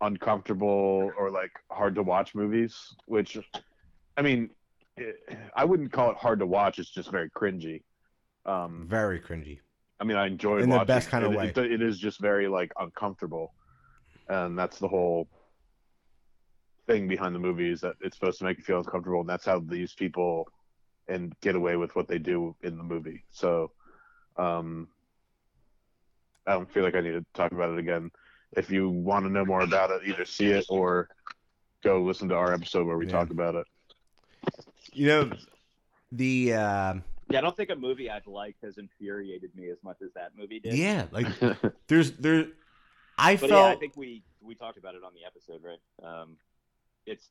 uncomfortable 0.00 1.12
or 1.18 1.30
like 1.30 1.52
hard 1.70 1.94
to 1.94 2.02
watch 2.02 2.34
movies 2.34 2.74
which 3.06 3.38
i 4.16 4.22
mean 4.22 4.48
it, 4.96 5.16
i 5.54 5.64
wouldn't 5.64 5.92
call 5.92 6.10
it 6.10 6.16
hard 6.16 6.38
to 6.38 6.46
watch 6.46 6.78
it's 6.78 6.90
just 6.90 7.10
very 7.10 7.30
cringy 7.30 7.82
um 8.46 8.86
Very 8.88 9.20
cringy. 9.20 9.58
I 10.00 10.04
mean 10.04 10.16
i 10.16 10.26
enjoyed 10.26 10.62
In 10.62 10.70
the 10.70 10.76
watching 10.76 10.86
best 10.86 11.08
it. 11.08 11.10
kind 11.10 11.24
of 11.24 11.32
It- 11.32 11.36
way. 11.36 11.44
it, 11.46 11.58
it 11.72 11.82
is 11.82 11.98
just 11.98 12.20
very 12.20 12.48
like 12.48 12.72
uncomfortable 12.78 13.54
and 14.28 14.58
that's 14.58 14.78
the 14.78 14.88
whole 14.88 15.28
thing 16.86 17.08
behind 17.08 17.34
the 17.34 17.38
movie 17.38 17.70
is 17.70 17.80
that 17.80 17.94
it's 18.00 18.16
supposed 18.18 18.38
to 18.38 18.44
make 18.44 18.58
you 18.58 18.64
feel 18.64 18.78
uncomfortable 18.78 19.20
and 19.20 19.28
that's 19.28 19.44
how 19.46 19.58
these 19.60 19.94
people 19.94 20.46
and 21.08 21.32
get 21.40 21.54
away 21.54 21.76
with 21.76 21.94
what 21.96 22.08
they 22.08 22.18
do 22.18 22.54
in 22.62 22.76
the 22.76 22.84
movie 22.84 23.24
so 23.30 23.70
um 24.36 24.88
i 26.46 26.52
don't 26.52 26.70
feel 26.70 26.82
like 26.82 26.94
i 26.94 27.00
need 27.00 27.12
to 27.12 27.24
talk 27.34 27.52
about 27.52 27.70
it 27.72 27.78
again 27.78 28.10
if 28.56 28.70
you 28.70 28.88
want 28.90 29.24
to 29.24 29.30
know 29.32 29.44
more 29.44 29.62
about 29.62 29.90
it 29.90 30.02
either 30.06 30.24
see 30.24 30.50
it 30.50 30.64
or 30.68 31.08
go 31.82 32.02
listen 32.02 32.28
to 32.28 32.34
our 32.34 32.52
episode 32.52 32.86
where 32.86 32.98
we 32.98 33.06
Yeah. 33.06 33.12
talk 33.12 33.30
about 33.30 33.54
it 33.54 33.66
You 34.92 35.06
know, 35.08 35.30
the 36.12 36.52
uh, 36.54 36.94
Yeah, 37.30 37.38
I 37.38 37.40
don't 37.42 37.56
think 37.56 37.70
a 37.70 37.76
movie 37.76 38.10
I've 38.10 38.26
liked 38.26 38.62
has 38.62 38.78
infuriated 38.78 39.54
me 39.54 39.70
as 39.70 39.78
much 39.82 39.98
as 40.02 40.12
that 40.14 40.32
movie 40.36 40.60
did. 40.60 40.74
yeah, 40.74 41.06
like 41.10 41.26
there's 41.88 42.12
there. 42.12 42.46
I 43.16 43.36
But 43.36 43.50
felt 43.50 43.52
yeah, 43.52 43.66
I 43.66 43.76
think 43.76 43.96
we 43.96 44.22
we 44.40 44.54
talked 44.54 44.78
about 44.78 44.94
it 44.94 45.02
on 45.04 45.12
the 45.14 45.24
episode, 45.24 45.62
right? 45.64 45.80
Um, 46.02 46.36
it's 47.06 47.30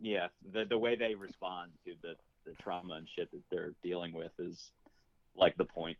yeah, 0.00 0.28
the 0.52 0.64
the 0.64 0.78
way 0.78 0.96
they 0.96 1.14
respond 1.14 1.72
to 1.84 1.94
the 2.02 2.14
the 2.46 2.54
trauma 2.62 2.94
and 2.94 3.08
shit 3.08 3.30
that 3.32 3.42
they're 3.50 3.74
dealing 3.82 4.12
with 4.12 4.32
is 4.38 4.70
like 5.36 5.56
the 5.56 5.64
point. 5.64 5.98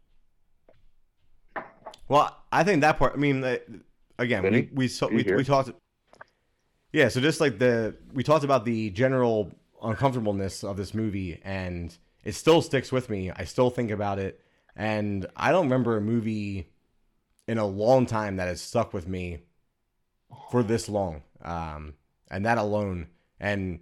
Well, 2.08 2.36
I 2.52 2.64
think 2.64 2.82
that 2.82 2.98
part. 2.98 3.14
I 3.14 3.16
mean, 3.16 3.42
uh, 3.42 3.58
again, 4.18 4.42
we 4.42 4.68
we 4.72 4.88
saw, 4.88 5.08
we, 5.08 5.22
we 5.22 5.44
talked. 5.44 5.70
Yeah, 6.92 7.08
so 7.08 7.20
just 7.20 7.40
like 7.40 7.58
the 7.58 7.96
we 8.12 8.22
talked 8.22 8.44
about 8.44 8.64
the 8.64 8.90
general 8.90 9.52
uncomfortableness 9.82 10.62
of 10.64 10.76
this 10.76 10.94
movie, 10.94 11.40
and 11.42 11.96
it 12.24 12.34
still 12.34 12.62
sticks 12.62 12.90
with 12.90 13.08
me. 13.10 13.30
I 13.30 13.44
still 13.44 13.70
think 13.70 13.90
about 13.90 14.18
it, 14.18 14.40
and 14.74 15.26
I 15.36 15.52
don't 15.52 15.66
remember 15.66 15.96
a 15.96 16.00
movie 16.00 16.68
in 17.46 17.58
a 17.58 17.66
long 17.66 18.06
time 18.06 18.36
that 18.36 18.48
has 18.48 18.60
stuck 18.60 18.92
with 18.92 19.06
me 19.06 19.40
for 20.50 20.62
this 20.62 20.88
long. 20.88 21.22
Um, 21.42 21.94
and 22.30 22.46
that 22.46 22.58
alone, 22.58 23.08
and 23.38 23.80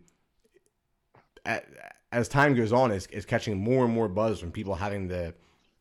as 2.12 2.28
time 2.28 2.54
goes 2.54 2.72
on, 2.72 2.90
it's, 2.90 3.06
it's 3.06 3.26
catching 3.26 3.56
more 3.56 3.84
and 3.84 3.94
more 3.94 4.08
buzz 4.08 4.40
from 4.40 4.52
people 4.52 4.74
having 4.74 5.08
the 5.08 5.34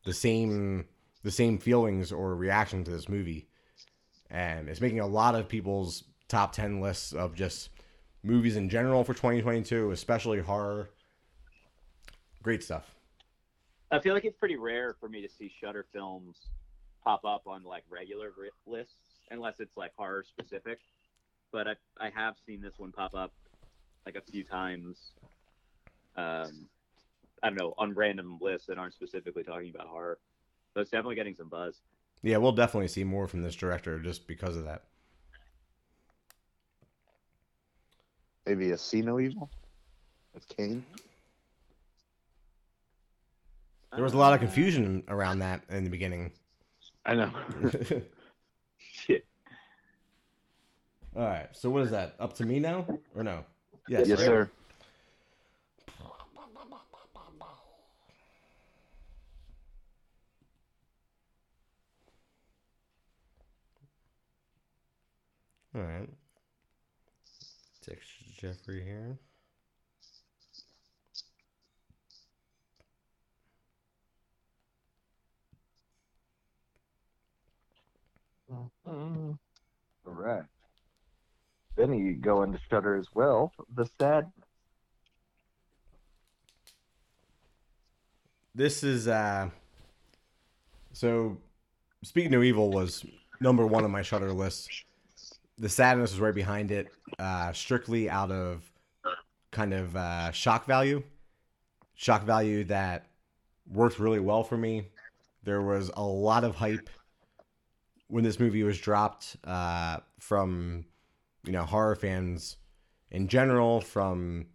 the 0.04 0.12
same 0.12 0.86
the 1.22 1.30
same 1.30 1.58
feelings 1.58 2.10
or 2.10 2.34
reaction 2.34 2.82
to 2.84 2.90
this 2.90 3.08
movie, 3.08 3.48
and 4.30 4.68
it's 4.68 4.80
making 4.80 5.00
a 5.00 5.06
lot 5.06 5.34
of 5.34 5.48
people's 5.48 6.04
top 6.28 6.52
ten 6.52 6.80
lists 6.80 7.12
of 7.12 7.34
just 7.34 7.70
movies 8.22 8.56
in 8.56 8.68
general 8.68 9.04
for 9.04 9.14
2022, 9.14 9.90
especially 9.90 10.40
horror. 10.40 10.90
Great 12.42 12.62
stuff. 12.62 12.94
I 13.90 14.00
feel 14.00 14.14
like 14.14 14.24
it's 14.24 14.36
pretty 14.38 14.56
rare 14.56 14.96
for 14.98 15.08
me 15.08 15.22
to 15.22 15.28
see 15.28 15.52
Shudder 15.60 15.86
films 15.92 16.36
pop 17.04 17.24
up 17.24 17.46
on 17.46 17.62
like 17.62 17.84
regular 17.90 18.32
ri- 18.36 18.50
lists, 18.66 18.94
unless 19.30 19.60
it's 19.60 19.76
like 19.76 19.92
horror 19.96 20.24
specific. 20.26 20.78
But 21.52 21.68
I 21.68 21.74
I 22.00 22.10
have 22.14 22.34
seen 22.46 22.60
this 22.60 22.74
one 22.78 22.92
pop 22.92 23.14
up 23.14 23.32
like 24.06 24.16
a 24.16 24.20
few 24.20 24.44
times. 24.44 24.96
Um, 26.16 26.66
I 27.42 27.48
don't 27.48 27.58
know 27.58 27.74
on 27.78 27.94
random 27.94 28.38
lists 28.40 28.66
that 28.66 28.78
aren't 28.78 28.94
specifically 28.94 29.44
talking 29.44 29.70
about 29.74 29.86
horror. 29.86 30.18
So 30.74 30.80
it's 30.80 30.90
definitely 30.90 31.16
getting 31.16 31.34
some 31.34 31.48
buzz. 31.48 31.80
Yeah, 32.22 32.38
we'll 32.38 32.52
definitely 32.52 32.88
see 32.88 33.04
more 33.04 33.26
from 33.26 33.42
this 33.42 33.54
director 33.54 33.98
just 33.98 34.26
because 34.26 34.56
of 34.56 34.64
that. 34.64 34.84
maybe 38.46 38.70
a 38.70 38.78
see 38.78 39.02
no 39.02 39.20
evil 39.20 39.50
with 40.34 40.46
kane 40.48 40.84
There 43.94 44.04
was 44.04 44.14
a 44.14 44.18
lot 44.18 44.32
of 44.32 44.40
confusion 44.40 45.02
around 45.08 45.40
that 45.40 45.62
in 45.68 45.84
the 45.84 45.90
beginning. 45.90 46.32
i 47.04 47.14
know 47.14 47.30
Shit. 48.78 49.26
All 51.14 51.22
right, 51.22 51.48
so 51.52 51.68
what 51.68 51.82
is 51.82 51.90
that? 51.90 52.14
Up 52.18 52.32
to 52.34 52.46
me 52.46 52.58
now, 52.58 52.86
or 53.14 53.22
no? 53.22 53.44
Yes, 53.88 54.08
yes 54.08 54.18
right? 54.18 54.26
sir 54.26 54.50
All 65.74 65.80
right. 65.80 66.08
Text 67.80 68.08
Jeffrey 68.36 68.84
here. 68.84 69.18
All 78.86 79.38
right. 80.06 80.42
Then 81.76 81.94
you 81.94 82.14
go 82.14 82.42
into 82.42 82.58
Shudder 82.68 82.96
as 82.96 83.06
well. 83.14 83.52
The 83.74 83.88
sad. 83.98 84.30
This 88.54 88.82
is 88.82 89.08
uh 89.08 89.48
so 90.92 91.38
Speak 92.02 92.30
No 92.30 92.42
Evil 92.42 92.70
was 92.70 93.06
number 93.40 93.66
one 93.66 93.84
on 93.84 93.90
my 93.90 94.02
shudder 94.02 94.32
list. 94.32 94.68
The 95.58 95.68
sadness 95.68 96.10
was 96.10 96.20
right 96.20 96.34
behind 96.34 96.70
it, 96.70 96.88
uh 97.18 97.52
strictly 97.52 98.10
out 98.10 98.30
of 98.30 98.70
kind 99.50 99.72
of 99.72 99.96
uh 99.96 100.30
shock 100.32 100.66
value. 100.66 101.02
Shock 101.94 102.24
value 102.24 102.64
that 102.64 103.06
worked 103.70 103.98
really 103.98 104.20
well 104.20 104.42
for 104.42 104.58
me. 104.58 104.88
There 105.44 105.62
was 105.62 105.90
a 105.96 106.02
lot 106.02 106.44
of 106.44 106.54
hype 106.54 106.90
when 108.12 108.24
this 108.24 108.38
movie 108.38 108.62
was 108.62 108.78
dropped 108.78 109.36
uh 109.44 109.96
from 110.18 110.84
you 111.44 111.52
know 111.52 111.64
horror 111.64 111.96
fans 111.96 112.56
in 113.10 113.26
general 113.26 113.80
from 113.80 114.46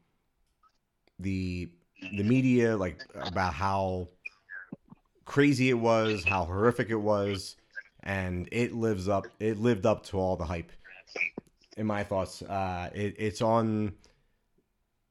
the 1.20 1.70
the 2.18 2.24
media 2.24 2.78
like 2.78 2.98
about 3.16 3.54
how 3.54 4.08
crazy 5.28 5.70
it 5.70 5.80
was, 5.80 6.24
how 6.24 6.46
horrific 6.46 6.90
it 6.90 6.96
was, 6.96 7.56
and 8.04 8.48
it 8.52 8.74
lives 8.74 9.08
up. 9.08 9.28
It 9.40 9.60
lived 9.60 9.86
up 9.86 10.06
to 10.08 10.18
all 10.18 10.36
the 10.36 10.46
hype. 10.46 10.72
In 11.76 11.86
my 11.86 12.04
thoughts, 12.04 12.42
uh, 12.42 12.90
it, 12.96 13.16
it's 13.20 13.42
on 13.42 13.94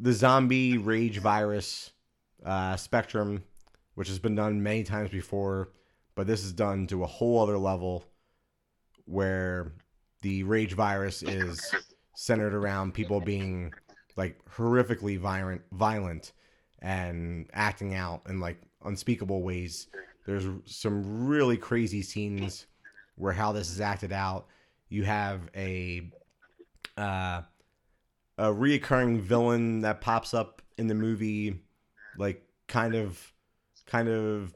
the 0.00 0.12
zombie 0.12 0.78
rage 0.78 1.18
virus 1.18 1.92
uh, 2.44 2.76
spectrum, 2.76 3.44
which 3.94 4.08
has 4.08 4.18
been 4.18 4.34
done 4.34 4.62
many 4.62 4.82
times 4.82 5.10
before, 5.10 5.70
but 6.16 6.26
this 6.26 6.44
is 6.44 6.52
done 6.52 6.86
to 6.88 7.04
a 7.04 7.06
whole 7.06 7.40
other 7.40 7.58
level, 7.58 8.04
where 9.06 9.72
the 10.22 10.42
rage 10.44 10.74
virus 10.74 11.22
is 11.22 11.60
centered 12.14 12.54
around 12.54 12.94
people 12.94 13.20
being 13.20 13.72
like 14.16 14.38
horrifically 14.54 15.18
violent, 15.18 15.62
violent 15.72 16.32
and 16.80 17.48
acting 17.52 17.94
out 17.94 18.22
in 18.28 18.40
like 18.40 18.60
unspeakable 18.84 19.42
ways. 19.42 19.88
There's 20.26 20.46
some 20.64 21.26
really 21.26 21.56
crazy 21.56 22.02
scenes 22.02 22.66
where 23.16 23.32
how 23.32 23.52
this 23.52 23.70
is 23.70 23.80
acted 23.80 24.12
out. 24.12 24.46
You 24.88 25.04
have 25.04 25.48
a 25.56 26.10
uh, 26.96 27.42
a 28.38 28.44
reoccurring 28.44 29.20
villain 29.20 29.80
that 29.82 30.00
pops 30.00 30.34
up 30.34 30.62
in 30.78 30.86
the 30.86 30.94
movie, 30.94 31.60
like 32.18 32.42
kind 32.68 32.94
of, 32.94 33.32
kind 33.86 34.08
of 34.08 34.54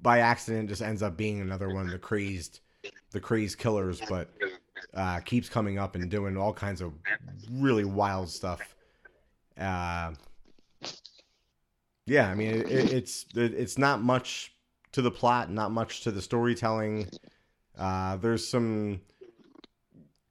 by 0.00 0.18
accident, 0.20 0.68
just 0.68 0.82
ends 0.82 1.02
up 1.02 1.16
being 1.16 1.40
another 1.40 1.68
one 1.68 1.86
of 1.86 1.92
the 1.92 1.98
crazed, 1.98 2.60
the 3.12 3.20
crazed 3.20 3.58
killers, 3.58 4.00
but 4.08 4.30
uh, 4.94 5.20
keeps 5.20 5.48
coming 5.48 5.78
up 5.78 5.94
and 5.94 6.10
doing 6.10 6.36
all 6.36 6.52
kinds 6.52 6.80
of 6.80 6.92
really 7.50 7.84
wild 7.84 8.28
stuff. 8.28 8.74
Uh, 9.58 10.12
Yeah, 12.06 12.30
I 12.30 12.34
mean, 12.34 12.54
it, 12.54 12.70
it, 12.70 12.92
it's 12.92 13.26
it, 13.34 13.52
it's 13.54 13.76
not 13.76 14.02
much 14.02 14.54
to 14.92 15.02
the 15.02 15.10
plot, 15.10 15.50
not 15.50 15.70
much 15.72 16.02
to 16.04 16.10
the 16.10 16.22
storytelling. 16.22 17.08
Uh, 17.76 18.16
there's 18.16 18.48
some 18.48 19.00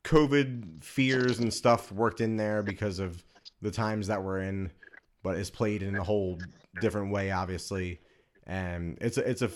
COVID 0.03 0.83
fears 0.83 1.39
and 1.39 1.53
stuff 1.53 1.91
worked 1.91 2.19
in 2.21 2.35
there 2.37 2.63
because 2.63 2.99
of 2.99 3.23
the 3.61 3.71
times 3.71 4.07
that 4.07 4.23
we're 4.23 4.41
in, 4.41 4.71
but 5.21 5.37
it's 5.37 5.49
played 5.49 5.83
in 5.83 5.95
a 5.95 6.03
whole 6.03 6.39
different 6.81 7.11
way, 7.11 7.31
obviously. 7.31 7.99
And 8.47 8.97
it's 9.01 9.17
a, 9.17 9.29
it's 9.29 9.41
a 9.41 9.51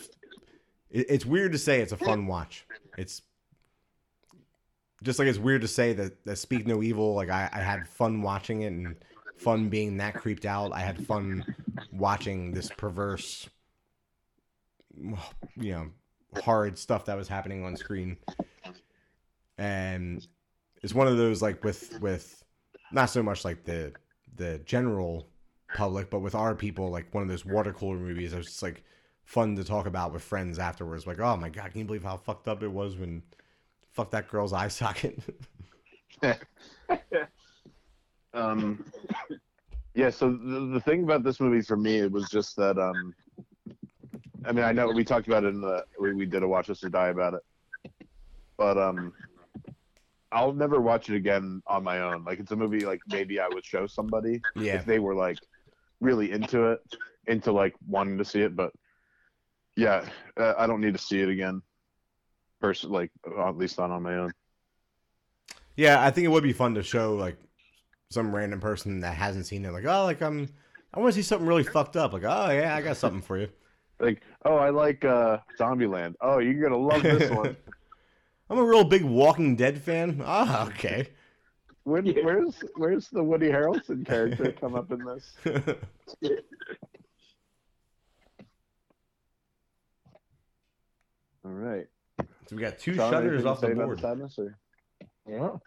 it's 0.92 1.26
weird 1.26 1.54
to 1.54 1.58
say 1.58 1.82
it's 1.82 1.92
a 1.92 1.98
hmm. 1.98 2.06
fun 2.06 2.28
watch. 2.28 2.66
It's 2.98 3.22
just 5.04 5.20
like 5.20 5.28
it's 5.28 5.40
weird 5.40 5.62
to 5.62 5.68
say 5.68 5.94
that, 5.94 6.24
that 6.26 6.38
Speak 6.38 6.68
No 6.68 6.84
Evil. 6.84 7.16
Like 7.16 7.30
I, 7.30 7.50
I 7.52 7.60
had 7.60 7.88
fun 7.88 8.22
watching 8.22 8.62
it 8.62 8.68
and 8.68 8.96
fun 9.38 9.70
being 9.70 9.98
that 9.98 10.14
creeped 10.16 10.46
out. 10.46 10.72
I 10.74 10.82
had 10.82 11.06
fun 11.06 11.56
watching 11.92 12.52
this 12.52 12.70
perverse, 12.70 13.50
you 14.96 15.72
know, 15.72 15.88
horrid 16.44 16.78
stuff 16.78 17.06
that 17.06 17.18
was 17.18 17.28
happening 17.28 17.66
on 17.66 17.76
screen. 17.76 18.18
And 19.58 20.26
it's 20.84 20.94
one 20.94 21.08
of 21.08 21.18
those 21.18 21.42
like 21.42 21.64
with 21.64 22.00
with 22.02 22.44
not 22.92 23.10
so 23.10 23.24
much 23.24 23.46
like 23.46 23.64
the 23.64 23.94
the 24.36 24.60
general 24.66 25.28
public, 25.76 26.10
but 26.10 26.20
with 26.20 26.36
our 26.36 26.56
people, 26.56 26.90
like 26.90 27.14
one 27.14 27.24
of 27.24 27.30
those 27.30 27.46
water 27.46 27.74
cooler 27.74 27.98
movies. 27.98 28.34
It 28.34 28.38
was 28.38 28.48
just 28.48 28.64
like 28.64 28.84
fun 29.32 29.56
to 29.56 29.64
talk 29.64 29.86
about 29.86 30.12
with 30.12 30.22
friends 30.22 30.60
afterwards. 30.60 31.08
Like, 31.08 31.20
oh 31.20 31.38
my 31.38 31.48
god, 31.48 31.72
can 31.72 31.80
you 31.80 31.86
believe 31.86 32.04
how 32.04 32.18
fucked 32.18 32.50
up 32.50 32.64
it 32.64 32.68
was 32.68 32.98
when 32.98 33.24
fuck 33.94 34.12
that 34.12 34.28
girl's 34.28 34.54
eye 34.54 34.68
socket? 34.68 35.20
Um, 38.34 38.86
yeah. 39.94 40.10
So 40.10 40.32
the, 40.32 40.72
the 40.74 40.80
thing 40.80 41.04
about 41.04 41.22
this 41.22 41.42
movie 41.42 41.62
for 41.62 41.76
me, 41.76 41.98
it 41.98 42.10
was 42.10 42.30
just 42.30 42.56
that. 42.56 42.78
Um, 42.78 43.14
I 44.46 44.54
mean, 44.54 44.64
I 44.64 44.72
know 44.72 44.88
we 44.88 45.04
talked 45.04 45.28
about 45.28 45.44
it 45.44 45.48
in 45.48 45.60
the 45.60 45.84
we, 46.00 46.14
we 46.14 46.26
did 46.26 46.42
a 46.42 46.48
watch 46.48 46.70
us 46.70 46.82
or 46.82 46.88
die 46.88 47.10
about 47.10 47.34
it, 47.34 48.08
but 48.56 48.78
um, 48.78 49.12
I'll 50.32 50.54
never 50.54 50.80
watch 50.80 51.10
it 51.10 51.18
again 51.18 51.62
on 51.68 51.84
my 51.84 52.00
own. 52.00 52.24
Like 52.24 52.40
it's 52.40 52.52
a 52.52 52.56
movie 52.56 52.86
like 52.86 53.02
maybe 53.10 53.38
I 53.42 53.50
would 53.50 53.66
show 53.66 53.86
somebody 53.86 54.42
yeah, 54.56 54.76
if 54.76 54.86
they 54.86 55.00
were 55.00 55.14
like 55.14 55.40
really 56.00 56.32
into 56.32 56.72
it, 56.72 56.80
into 57.28 57.52
like 57.52 57.76
wanting 57.86 58.18
to 58.18 58.24
see 58.24 58.44
it. 58.44 58.56
But 58.56 58.72
yeah, 59.82 60.06
uh, 60.38 60.54
I 60.58 60.68
don't 60.68 60.80
need 60.82 60.94
to 60.94 61.00
see 61.00 61.22
it 61.22 61.30
again. 61.30 61.62
First, 62.60 62.84
like 62.84 63.12
at 63.40 63.58
least 63.58 63.80
not 63.80 63.90
on 63.90 64.04
my 64.04 64.16
own. 64.16 64.32
yeah. 65.76 66.06
I 66.06 66.12
think 66.12 66.26
it 66.26 66.30
would 66.30 66.44
be 66.44 66.54
fun 66.54 66.76
to 66.76 66.84
show 66.84 67.16
like 67.16 67.38
some 68.10 68.34
random 68.36 68.60
person 68.60 69.00
that 69.00 69.16
hasn't 69.16 69.48
seen 69.48 69.66
it. 69.66 69.72
Like, 69.72 69.86
oh, 69.86 70.04
like 70.04 70.22
I'm, 70.22 70.48
I 70.94 71.00
want 71.00 71.14
to 71.14 71.16
see 71.16 71.26
something 71.26 71.48
really 71.48 71.64
fucked 71.64 71.98
up. 71.98 72.14
Like, 72.14 72.24
oh 72.24 72.52
yeah, 72.52 72.76
I 72.76 72.82
got 72.82 72.98
something 72.98 73.22
for 73.22 73.38
you. 73.38 73.50
Like, 74.00 74.24
oh, 74.46 74.56
I 74.56 74.72
like 74.72 75.06
uh, 75.06 75.38
Zombieland. 75.60 76.16
Oh, 76.22 76.40
you're 76.40 76.56
gonna 76.56 76.76
love 76.76 77.04
this 77.04 77.30
one. 77.30 77.56
I'm 78.50 78.58
a 78.58 78.64
real 78.64 78.84
big 78.84 79.04
Walking 79.04 79.56
Dead 79.56 79.80
fan. 79.80 80.24
Ah, 80.26 80.66
okay. 80.70 81.10
When, 81.84 82.08
Yeah. 82.08 82.24
Where's 82.24 82.64
where's 82.78 83.10
the 83.10 83.22
Woody 83.22 83.50
Harrelson 83.50 84.04
character 84.04 84.54
come 84.54 84.74
up 84.74 84.92
in 84.92 85.06
this? 85.06 85.34
All 91.44 91.52
right. 91.52 91.88
so 92.20 92.56
we 92.56 92.62
got 92.62 92.78
two 92.80 92.94
Sean, 92.94 93.12
shudders 93.12 93.46
off 93.46 93.62
the 93.62 93.68
say 93.68 93.74
about 93.74 93.86
board. 93.86 94.00
sadness, 94.00 94.38
or- 94.38 94.58
Yeah. 95.28 95.58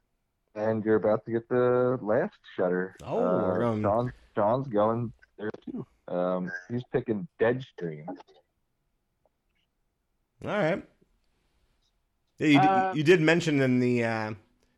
And 0.55 0.85
you're 0.85 0.97
about 0.97 1.25
to 1.25 1.33
get 1.33 1.49
the 1.49 1.99
last 2.01 2.39
shudder. 2.57 2.95
Oh, 3.03 3.19
uh, 3.19 3.43
we're 3.49 3.59
going- 3.61 3.83
Sean, 3.83 4.13
Sean's 4.37 4.69
going 4.69 5.13
there 5.37 5.51
too. 5.65 5.85
Um, 6.07 6.53
he's 6.71 6.85
picking 6.93 7.27
Deadstream. 7.41 8.07
All 8.09 8.17
right. 10.51 10.87
Yeah, 12.39 12.47
you, 12.49 12.59
Uh, 12.59 12.89
did, 12.93 12.99
you 12.99 13.05
did 13.05 13.21
mention 13.21 13.61
in 13.63 13.81
the 13.81 14.05
uh, 14.05 14.35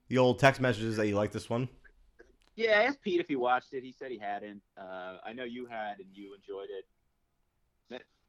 the 0.08 0.18
old 0.18 0.38
text 0.38 0.60
messages 0.60 0.96
that 0.96 1.08
you 1.08 1.14
like 1.16 1.32
this 1.32 1.50
one. 1.50 1.68
Yeah, 2.54 2.78
I 2.80 2.82
asked 2.84 3.02
Pete 3.02 3.20
if 3.20 3.28
he 3.28 3.36
watched 3.36 3.72
it. 3.74 3.82
He 3.82 3.92
said 3.92 4.10
he 4.10 4.18
hadn't. 4.18 4.62
Uh, 4.78 5.18
I 5.24 5.32
know 5.32 5.44
you 5.44 5.66
had, 5.66 5.98
and 5.98 6.06
you 6.14 6.34
enjoyed 6.34 6.68
it. 6.70 6.84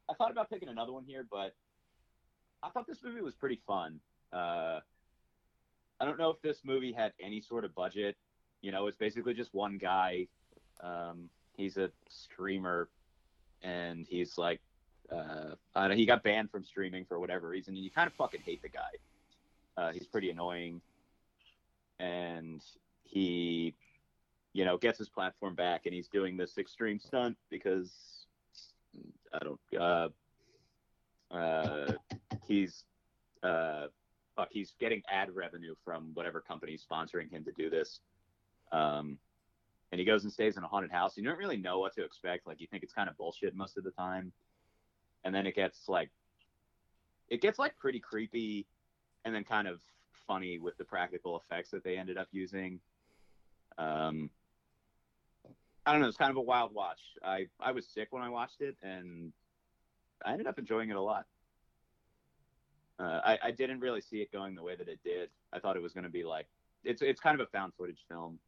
I 0.09 0.13
thought 0.13 0.31
about 0.31 0.49
picking 0.49 0.69
another 0.69 0.93
one 0.93 1.03
here, 1.03 1.25
but 1.29 1.53
I 2.67 2.69
thought 2.71 2.87
this 2.87 3.03
movie 3.03 3.21
was 3.21 3.35
pretty 3.35 3.59
fun. 3.65 3.99
Uh, 4.31 4.79
I 5.99 6.05
don't 6.05 6.19
know 6.19 6.29
if 6.29 6.41
this 6.41 6.59
movie 6.63 6.91
had 6.91 7.13
any 7.21 7.41
sort 7.41 7.65
of 7.65 7.73
budget. 7.73 8.15
You 8.61 8.71
know, 8.71 8.87
it's 8.87 8.97
basically 8.97 9.33
just 9.33 9.53
one 9.53 9.77
guy. 9.77 10.27
Um, 10.81 11.29
he's 11.55 11.77
a 11.77 11.89
streamer, 12.09 12.89
and 13.63 14.05
he's 14.07 14.37
like, 14.37 14.59
uh, 15.11 15.55
know, 15.75 15.95
he 15.95 16.05
got 16.05 16.23
banned 16.23 16.51
from 16.51 16.63
streaming 16.63 17.05
for 17.05 17.19
whatever 17.19 17.47
reason, 17.47 17.75
and 17.75 17.83
you 17.83 17.89
kind 17.89 18.07
of 18.07 18.13
fucking 18.13 18.41
hate 18.41 18.61
the 18.61 18.69
guy. 18.69 18.81
Uh, 19.77 19.91
he's 19.91 20.05
pretty 20.05 20.29
annoying, 20.29 20.81
and 21.99 22.61
he 23.03 23.73
you 24.57 24.65
know, 24.65 24.75
gets 24.75 24.97
his 24.97 25.07
platform 25.07 25.53
back, 25.53 25.85
and 25.85 25.93
he's 25.93 26.07
doing 26.07 26.35
this 26.35 26.57
extreme 26.57 26.99
stunt 26.99 27.37
because 27.51 27.91
I 29.31 29.37
don't. 29.43 29.59
Uh, 29.79 30.09
uh, 31.31 31.93
he's 32.45 32.83
uh, 33.43 33.87
fuck, 34.35 34.49
he's 34.51 34.73
getting 34.79 35.01
ad 35.11 35.29
revenue 35.35 35.75
from 35.83 36.11
whatever 36.13 36.39
company's 36.39 36.85
sponsoring 36.89 37.29
him 37.29 37.43
to 37.43 37.51
do 37.51 37.69
this. 37.69 37.99
Um, 38.71 39.17
and 39.91 39.99
he 39.99 40.05
goes 40.05 40.23
and 40.23 40.31
stays 40.31 40.57
in 40.57 40.63
a 40.63 40.67
haunted 40.67 40.91
house. 40.91 41.17
You 41.17 41.23
don't 41.23 41.37
really 41.37 41.57
know 41.57 41.79
what 41.79 41.93
to 41.95 42.03
expect. 42.03 42.45
Like 42.45 42.59
you 42.61 42.67
think 42.67 42.83
it's 42.83 42.93
kind 42.93 43.09
of 43.09 43.17
bullshit 43.17 43.55
most 43.55 43.77
of 43.77 43.83
the 43.83 43.91
time, 43.91 44.31
and 45.23 45.33
then 45.33 45.47
it 45.47 45.55
gets 45.55 45.87
like, 45.87 46.09
it 47.29 47.41
gets 47.41 47.57
like 47.57 47.77
pretty 47.77 47.99
creepy, 47.99 48.67
and 49.25 49.33
then 49.33 49.43
kind 49.43 49.67
of 49.67 49.79
funny 50.27 50.59
with 50.59 50.77
the 50.77 50.83
practical 50.83 51.37
effects 51.39 51.71
that 51.71 51.83
they 51.83 51.97
ended 51.97 52.17
up 52.17 52.27
using. 52.31 52.79
Um, 53.77 54.29
I 55.85 55.93
don't 55.93 56.01
know. 56.01 56.07
It's 56.07 56.17
kind 56.17 56.31
of 56.31 56.37
a 56.37 56.41
wild 56.41 56.73
watch. 56.73 56.99
I 57.23 57.47
I 57.59 57.71
was 57.71 57.87
sick 57.87 58.09
when 58.11 58.21
I 58.21 58.29
watched 58.29 58.61
it, 58.61 58.75
and 58.83 59.31
I 60.25 60.33
ended 60.33 60.47
up 60.47 60.59
enjoying 60.59 60.89
it 60.89 60.97
a 60.97 61.01
lot. 61.01 61.25
Uh, 62.99 63.21
I 63.23 63.39
I 63.45 63.51
didn't 63.51 63.79
really 63.79 64.01
see 64.01 64.21
it 64.21 64.31
going 64.31 64.55
the 64.55 64.63
way 64.63 64.75
that 64.75 64.87
it 64.87 64.99
did. 65.03 65.29
I 65.53 65.59
thought 65.59 65.75
it 65.77 65.81
was 65.83 65.93
going 65.93 66.03
to 66.05 66.09
be 66.09 66.23
like 66.23 66.47
it's 66.83 67.01
it's 67.01 67.21
kind 67.21 67.39
of 67.39 67.47
a 67.47 67.49
found 67.51 67.73
footage 67.77 68.05
film, 68.09 68.39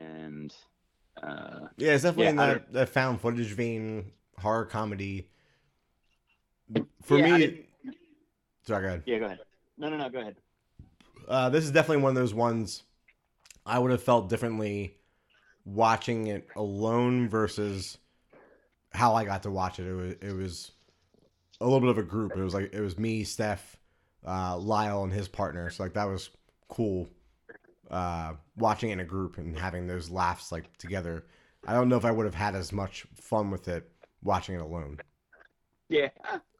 and 0.00 0.54
uh, 1.22 1.68
Yeah, 1.76 1.92
it's 1.92 2.02
definitely 2.04 2.26
Yeah, 2.26 2.30
in 2.30 2.36
that, 2.36 2.72
that 2.72 2.88
found 2.90 3.20
footage 3.20 3.52
vein, 3.52 4.12
horror 4.38 4.64
comedy. 4.66 5.28
For 7.02 7.18
Yeah, 7.18 7.26
me, 7.26 7.66
sorry, 8.66 8.82
go 8.82 8.88
ahead. 8.88 9.04
yeah. 9.04 9.18
Go 9.18 9.26
ahead. 9.26 9.40
No, 9.78 9.88
no, 9.90 9.96
no. 9.96 10.08
Go 10.08 10.20
ahead. 10.20 10.36
Uh, 11.28 11.48
this 11.48 11.64
is 11.64 11.70
definitely 11.70 12.02
one 12.02 12.10
of 12.10 12.16
those 12.16 12.34
ones 12.34 12.82
I 13.66 13.78
would 13.78 13.90
have 13.90 14.02
felt 14.02 14.28
differently 14.28 14.96
watching 15.64 16.28
it 16.28 16.48
alone 16.56 17.28
versus 17.28 17.98
how 18.92 19.14
I 19.14 19.24
got 19.24 19.44
to 19.44 19.52
watch 19.52 19.80
it. 19.80 19.86
It 19.88 19.94
was 19.94 20.14
it 20.22 20.32
was 20.36 20.71
a 21.62 21.64
little 21.64 21.80
bit 21.80 21.90
of 21.90 21.98
a 21.98 22.02
group. 22.02 22.36
It 22.36 22.42
was 22.42 22.54
like 22.54 22.72
it 22.72 22.80
was 22.80 22.98
me, 22.98 23.24
Steph, 23.24 23.76
uh, 24.26 24.56
Lyle, 24.58 25.04
and 25.04 25.12
his 25.12 25.28
partner. 25.28 25.70
So 25.70 25.82
like 25.82 25.94
that 25.94 26.08
was 26.08 26.30
cool. 26.68 27.08
Uh, 27.90 28.34
watching 28.56 28.90
in 28.90 29.00
a 29.00 29.04
group 29.04 29.38
and 29.38 29.58
having 29.58 29.86
those 29.86 30.10
laughs 30.10 30.50
like 30.50 30.76
together. 30.78 31.26
I 31.66 31.74
don't 31.74 31.88
know 31.88 31.96
if 31.96 32.04
I 32.04 32.10
would 32.10 32.26
have 32.26 32.34
had 32.34 32.54
as 32.54 32.72
much 32.72 33.06
fun 33.20 33.50
with 33.50 33.68
it 33.68 33.88
watching 34.22 34.54
it 34.54 34.60
alone. 34.60 34.98
Yeah, 35.88 36.08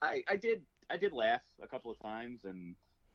I, 0.03 0.23
I 0.29 0.37
did. 0.37 0.63
I 0.91 0.97
did 0.99 1.13
laugh 1.13 1.41
a 1.63 1.67
couple 1.67 1.91
of 1.91 1.99
times, 2.01 2.41
and 2.45 2.75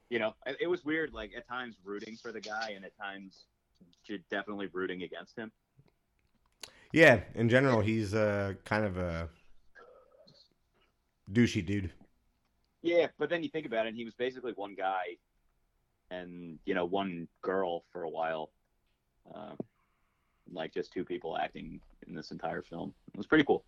you 0.09 0.19
know, 0.19 0.33
it, 0.45 0.57
it 0.61 0.67
was 0.67 0.83
weird. 0.83 1.13
Like 1.13 1.31
at 1.37 1.47
times 1.47 1.75
rooting 1.83 2.17
for 2.21 2.31
the 2.31 2.41
guy, 2.41 2.73
and 2.75 2.83
at 2.83 2.97
times 2.97 3.45
definitely 4.29 4.67
rooting 4.71 5.03
against 5.03 5.37
him. 5.37 5.51
Yeah, 6.93 7.19
in 7.35 7.49
general, 7.49 7.81
he's 7.81 8.13
uh, 8.13 8.53
kind 8.63 8.85
of 8.85 8.97
a 8.97 9.29
douchey 11.31 11.65
dude. 11.65 11.91
Yeah, 12.81 13.07
but 13.17 13.29
then 13.29 13.43
you 13.43 13.49
think 13.49 13.65
about 13.65 13.85
it, 13.85 13.89
and 13.89 13.97
he 13.97 14.05
was 14.05 14.13
basically 14.13 14.53
one 14.53 14.75
guy, 14.75 15.17
and 16.09 16.59
you 16.65 16.73
know, 16.73 16.85
one 16.85 17.27
girl 17.41 17.83
for 17.91 18.03
a 18.03 18.09
while, 18.09 18.51
uh, 19.33 19.55
like 20.51 20.73
just 20.73 20.93
two 20.93 21.03
people 21.03 21.37
acting 21.37 21.81
in 22.07 22.15
this 22.15 22.31
entire 22.31 22.61
film. 22.61 22.93
It 23.13 23.17
was 23.17 23.27
pretty 23.27 23.43
cool. 23.43 23.65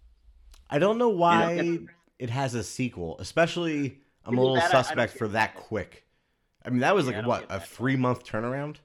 I 0.69 0.79
don't 0.79 0.97
know 0.97 1.09
why 1.09 1.53
it's- 1.53 1.95
it 2.19 2.29
has 2.29 2.53
a 2.53 2.63
sequel, 2.63 3.17
especially 3.19 3.99
I'm 4.23 4.37
a 4.37 4.41
little 4.41 4.55
that 4.55 4.63
I- 4.63 4.67
I 4.67 4.71
don't 4.71 4.83
suspect 4.83 5.13
for 5.13 5.27
that 5.29 5.55
that. 5.55 5.63
quick. 5.63 6.05
I 6.63 6.69
mean, 6.69 6.79
that 6.79 6.93
was 6.93 7.07
Yeah, 7.09 7.17
like 7.17 7.25
what 7.25 7.45
a 7.49 7.59
three 7.59 7.95
month 7.95 8.23
turnaround, 8.23 8.77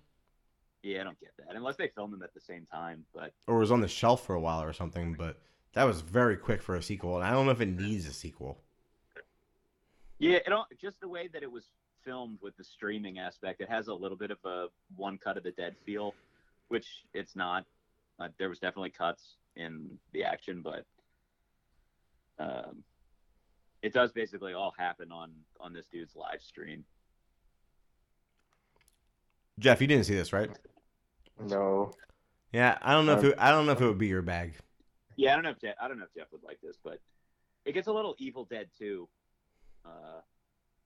Yeah, 0.82 1.00
I 1.00 1.04
don't 1.04 1.18
get 1.20 1.36
that 1.38 1.54
unless 1.54 1.76
they 1.76 1.88
filmed 1.88 2.12
them 2.12 2.22
at 2.22 2.32
the 2.34 2.40
same 2.40 2.66
time. 2.66 3.06
But 3.12 3.34
or 3.46 3.56
it 3.56 3.60
was 3.60 3.70
on 3.72 3.80
the 3.80 3.88
shelf 3.88 4.24
for 4.24 4.34
a 4.34 4.40
while 4.40 4.62
or 4.62 4.72
something. 4.72 5.14
But 5.14 5.40
that 5.72 5.84
was 5.84 6.00
very 6.00 6.36
quick 6.36 6.62
for 6.62 6.74
a 6.76 6.82
sequel, 6.82 7.16
and 7.16 7.24
I 7.24 7.30
don't 7.30 7.46
know 7.46 7.52
if 7.52 7.60
it 7.60 7.66
needs 7.66 8.06
a 8.06 8.12
sequel. 8.12 8.63
Yeah, 10.24 10.38
it 10.46 10.52
all, 10.52 10.66
just 10.80 11.00
the 11.00 11.08
way 11.08 11.28
that 11.28 11.42
it 11.42 11.50
was 11.50 11.64
filmed 12.02 12.38
with 12.40 12.56
the 12.56 12.64
streaming 12.64 13.18
aspect, 13.18 13.60
it 13.60 13.68
has 13.68 13.88
a 13.88 13.94
little 13.94 14.16
bit 14.16 14.30
of 14.30 14.38
a 14.44 14.66
one 14.96 15.18
cut 15.18 15.36
of 15.36 15.42
the 15.42 15.50
dead 15.50 15.76
feel, 15.84 16.14
which 16.68 16.86
it's 17.12 17.36
not. 17.36 17.66
Uh, 18.18 18.28
there 18.38 18.48
was 18.48 18.58
definitely 18.58 18.90
cuts 18.90 19.36
in 19.56 19.98
the 20.12 20.24
action, 20.24 20.62
but 20.62 20.86
um, 22.38 22.82
it 23.82 23.92
does 23.92 24.12
basically 24.12 24.54
all 24.54 24.72
happen 24.78 25.12
on 25.12 25.30
on 25.60 25.74
this 25.74 25.86
dude's 25.86 26.16
live 26.16 26.40
stream. 26.40 26.84
Jeff, 29.58 29.80
you 29.80 29.86
didn't 29.86 30.06
see 30.06 30.14
this, 30.14 30.32
right? 30.32 30.50
No. 31.38 31.92
Yeah, 32.52 32.78
I 32.80 32.94
don't 32.94 33.04
know 33.04 33.18
if 33.18 33.24
it, 33.24 33.34
I 33.36 33.50
don't 33.50 33.66
know 33.66 33.72
if 33.72 33.80
it 33.80 33.86
would 33.86 33.98
be 33.98 34.06
your 34.06 34.22
bag. 34.22 34.54
Yeah, 35.16 35.32
I 35.32 35.34
don't 35.34 35.44
know 35.44 35.50
if 35.50 35.60
Jeff, 35.60 35.74
I 35.80 35.86
don't 35.86 35.98
know 35.98 36.06
if 36.06 36.14
Jeff 36.14 36.32
would 36.32 36.42
like 36.42 36.60
this, 36.62 36.76
but 36.82 36.98
it 37.66 37.72
gets 37.72 37.88
a 37.88 37.92
little 37.92 38.14
Evil 38.18 38.46
Dead 38.46 38.68
too. 38.78 39.08
Uh, 39.84 40.20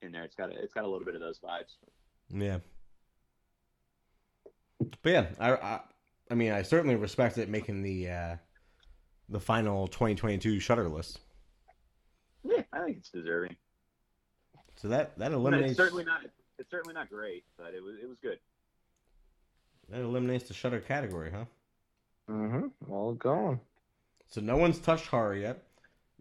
in 0.02 0.12
there, 0.12 0.24
it's 0.24 0.34
got 0.36 0.50
a, 0.50 0.58
it's 0.62 0.72
got 0.74 0.84
a 0.84 0.88
little 0.88 1.04
bit 1.04 1.14
of 1.14 1.20
those 1.20 1.38
vibes. 1.38 1.76
Yeah. 2.30 2.58
But 5.02 5.10
yeah, 5.10 5.26
I, 5.40 5.52
I 5.52 5.80
I 6.30 6.34
mean, 6.34 6.52
I 6.52 6.62
certainly 6.62 6.94
respect 6.96 7.38
it 7.38 7.48
making 7.48 7.82
the 7.82 8.08
uh, 8.10 8.36
the 9.28 9.40
final 9.40 9.86
2022 9.88 10.60
Shudder 10.60 10.88
list. 10.88 11.20
Yeah, 12.44 12.62
I 12.72 12.84
think 12.84 12.98
it's 12.98 13.10
deserving. 13.10 13.56
So 14.76 14.88
that 14.88 15.18
that 15.18 15.30
But 15.30 15.36
eliminates 15.36 15.70
it's 15.72 15.78
certainly 15.78 16.04
not. 16.04 16.20
It's 16.58 16.70
certainly 16.70 16.94
not 16.94 17.08
great, 17.08 17.44
but 17.56 17.74
it 17.74 17.82
was 17.82 17.96
it 18.02 18.08
was 18.08 18.18
good. 18.22 18.38
that 19.88 20.00
eliminates 20.00 20.48
the 20.48 20.54
Shudder 20.54 20.80
category, 20.80 21.30
huh? 21.32 21.44
Mm-hmm. 22.30 22.92
All 22.92 23.14
gone. 23.14 23.60
So 24.28 24.40
no 24.40 24.56
one's 24.56 24.78
touched 24.78 25.06
horror 25.06 25.34
yet. 25.34 25.62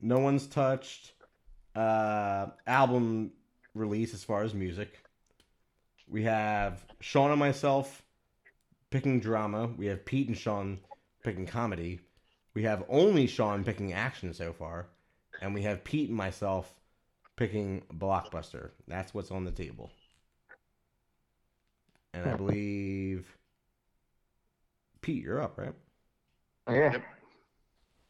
No 0.02 0.20
one's 0.20 0.48
touched 0.48 1.14
uh, 1.78 2.48
album 2.66 3.32
release 3.76 4.14
as 4.14 4.24
far 4.24 4.44
as 4.44 4.54
music. 4.54 5.00
We 6.10 6.24
have 6.24 6.84
Sean 7.00 7.30
and 7.32 7.40
myself 7.40 8.02
picking 8.90 9.20
drama. 9.20 9.68
We 9.78 9.86
have 9.88 10.06
Pete 10.06 10.28
and 10.28 10.38
Sean 10.38 10.80
picking 11.24 11.46
comedy. 11.46 12.00
We 12.56 12.64
have 12.64 12.84
only 12.90 13.28
Sean 13.28 13.64
picking 13.64 13.94
action 13.94 14.34
so 14.34 14.54
far. 14.54 14.88
And 15.42 15.54
we 15.54 15.62
have 15.64 15.84
Pete 15.84 16.10
and 16.10 16.18
myself 16.18 16.74
picking 17.36 17.84
blockbuster. 17.94 18.72
That's 18.88 19.14
what's 19.14 19.30
on 19.30 19.46
the 19.46 19.52
table. 19.52 19.92
And 22.16 22.28
I 22.28 22.34
believe 22.34 23.38
Pete, 25.02 25.24
you're 25.24 25.42
up, 25.42 25.60
right? 25.60 25.74
Yeah. 26.68 26.94
Yep. 26.94 27.04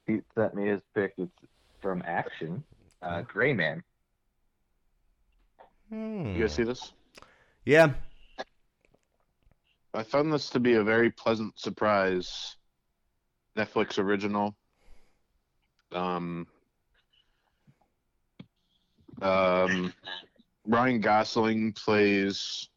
Pete 0.07 0.23
sent 0.35 0.56
me 0.56 0.69
his 0.69 0.81
pick. 0.95 1.14
It's 1.18 1.31
from 1.81 2.02
Action. 2.06 2.64
Uh, 3.02 3.22
Gray 3.22 3.53
Man. 3.53 3.84
Hmm. 5.90 6.36
You 6.36 6.41
guys 6.41 6.53
see 6.53 6.64
this? 6.64 6.94
Yeah, 7.65 7.94
I 9.94 10.03
found 10.03 10.32
this 10.32 10.52
to 10.52 10.60
be 10.60 10.76
a 10.76 10.84
very 10.84 11.10
pleasant 11.10 11.60
surprise. 11.60 12.56
Netflix 13.57 13.98
original. 13.98 14.56
Um, 15.91 16.45
um, 19.24 19.91
Ryan 20.68 21.02
Gosling 21.02 21.74
plays. 21.74 22.69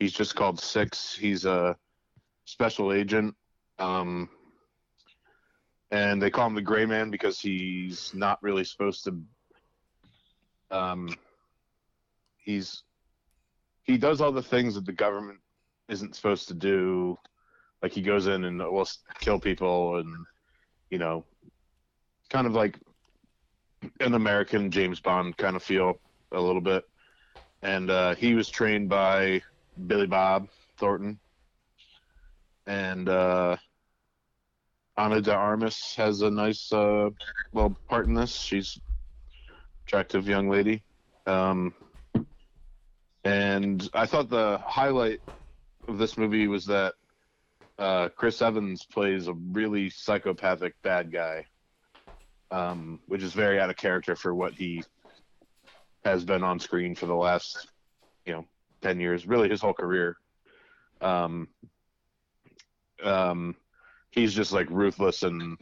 He's 0.00 0.12
just 0.12 0.34
called 0.34 0.58
Six. 0.58 1.14
He's 1.14 1.44
a 1.44 1.76
special 2.44 2.92
agent. 2.92 3.36
Um, 3.78 4.28
and 5.92 6.20
they 6.20 6.30
call 6.30 6.48
him 6.48 6.56
the 6.56 6.62
Gray 6.62 6.86
Man 6.86 7.10
because 7.10 7.38
he's 7.38 8.12
not 8.14 8.42
really 8.42 8.64
supposed 8.64 9.04
to. 9.04 9.16
Um, 10.70 11.08
he's 12.36 12.82
he 13.84 13.96
does 13.96 14.20
all 14.20 14.32
the 14.32 14.42
things 14.42 14.74
that 14.74 14.84
the 14.84 14.92
government 14.92 15.38
isn't 15.88 16.14
supposed 16.14 16.48
to 16.48 16.54
do. 16.54 17.18
Like 17.82 17.92
he 17.92 18.02
goes 18.02 18.26
in 18.26 18.44
and 18.44 18.58
will 18.58 18.88
kill 19.20 19.38
people, 19.40 19.96
and 19.96 20.14
you 20.90 20.98
know, 20.98 21.24
kind 22.28 22.46
of 22.46 22.54
like 22.54 22.78
an 24.00 24.14
American 24.14 24.70
James 24.70 25.00
Bond 25.00 25.36
kind 25.36 25.56
of 25.56 25.62
feel 25.62 26.00
a 26.32 26.40
little 26.40 26.60
bit. 26.60 26.84
And 27.62 27.90
uh, 27.90 28.14
he 28.14 28.34
was 28.34 28.48
trained 28.48 28.88
by 28.88 29.42
Billy 29.86 30.06
Bob 30.06 30.48
Thornton, 30.76 31.18
and 32.66 33.08
uh, 33.08 33.56
Ana 34.96 35.20
de 35.20 35.34
Armas 35.34 35.94
has 35.96 36.22
a 36.22 36.30
nice 36.30 36.72
uh, 36.72 37.10
little 37.52 37.76
part 37.88 38.06
in 38.06 38.14
this. 38.14 38.34
She's 38.34 38.80
attractive 39.88 40.28
young 40.28 40.50
lady. 40.50 40.82
Um, 41.26 41.72
and 43.24 43.88
I 43.94 44.04
thought 44.04 44.28
the 44.28 44.58
highlight 44.58 45.22
of 45.88 45.96
this 45.96 46.18
movie 46.18 46.46
was 46.46 46.66
that 46.66 46.92
uh, 47.78 48.10
Chris 48.10 48.42
Evans 48.42 48.84
plays 48.84 49.28
a 49.28 49.32
really 49.32 49.88
psychopathic 49.88 50.74
bad 50.82 51.10
guy, 51.10 51.46
um, 52.50 53.00
which 53.06 53.22
is 53.22 53.32
very 53.32 53.58
out 53.58 53.70
of 53.70 53.76
character 53.76 54.14
for 54.14 54.34
what 54.34 54.52
he 54.52 54.82
has 56.04 56.22
been 56.22 56.42
on 56.42 56.60
screen 56.60 56.94
for 56.94 57.06
the 57.06 57.14
last, 57.14 57.68
you 58.26 58.34
know, 58.34 58.44
ten 58.82 59.00
years, 59.00 59.26
really 59.26 59.48
his 59.48 59.62
whole 59.62 59.72
career. 59.72 60.18
Um, 61.00 61.48
um, 63.02 63.56
he's 64.10 64.34
just 64.34 64.52
like 64.52 64.68
ruthless 64.68 65.22
and 65.22 65.56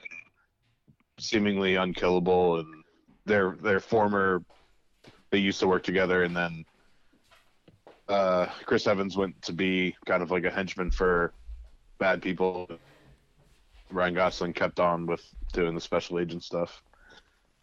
seemingly 1.20 1.76
unkillable, 1.76 2.58
and 2.58 2.75
their 3.26 3.56
their 3.60 3.80
former 3.80 4.42
they 5.30 5.38
used 5.38 5.60
to 5.60 5.68
work 5.68 5.82
together, 5.82 6.22
and 6.22 6.34
then 6.34 6.64
uh, 8.08 8.46
Chris 8.64 8.86
Evans 8.86 9.16
went 9.16 9.40
to 9.42 9.52
be 9.52 9.94
kind 10.06 10.22
of 10.22 10.30
like 10.30 10.44
a 10.44 10.50
henchman 10.50 10.90
for 10.90 11.32
bad 11.98 12.22
people. 12.22 12.70
Ryan 13.90 14.14
Gosling 14.14 14.52
kept 14.52 14.80
on 14.80 15.06
with 15.06 15.22
doing 15.52 15.74
the 15.74 15.80
special 15.80 16.18
agent 16.18 16.42
stuff. 16.42 16.82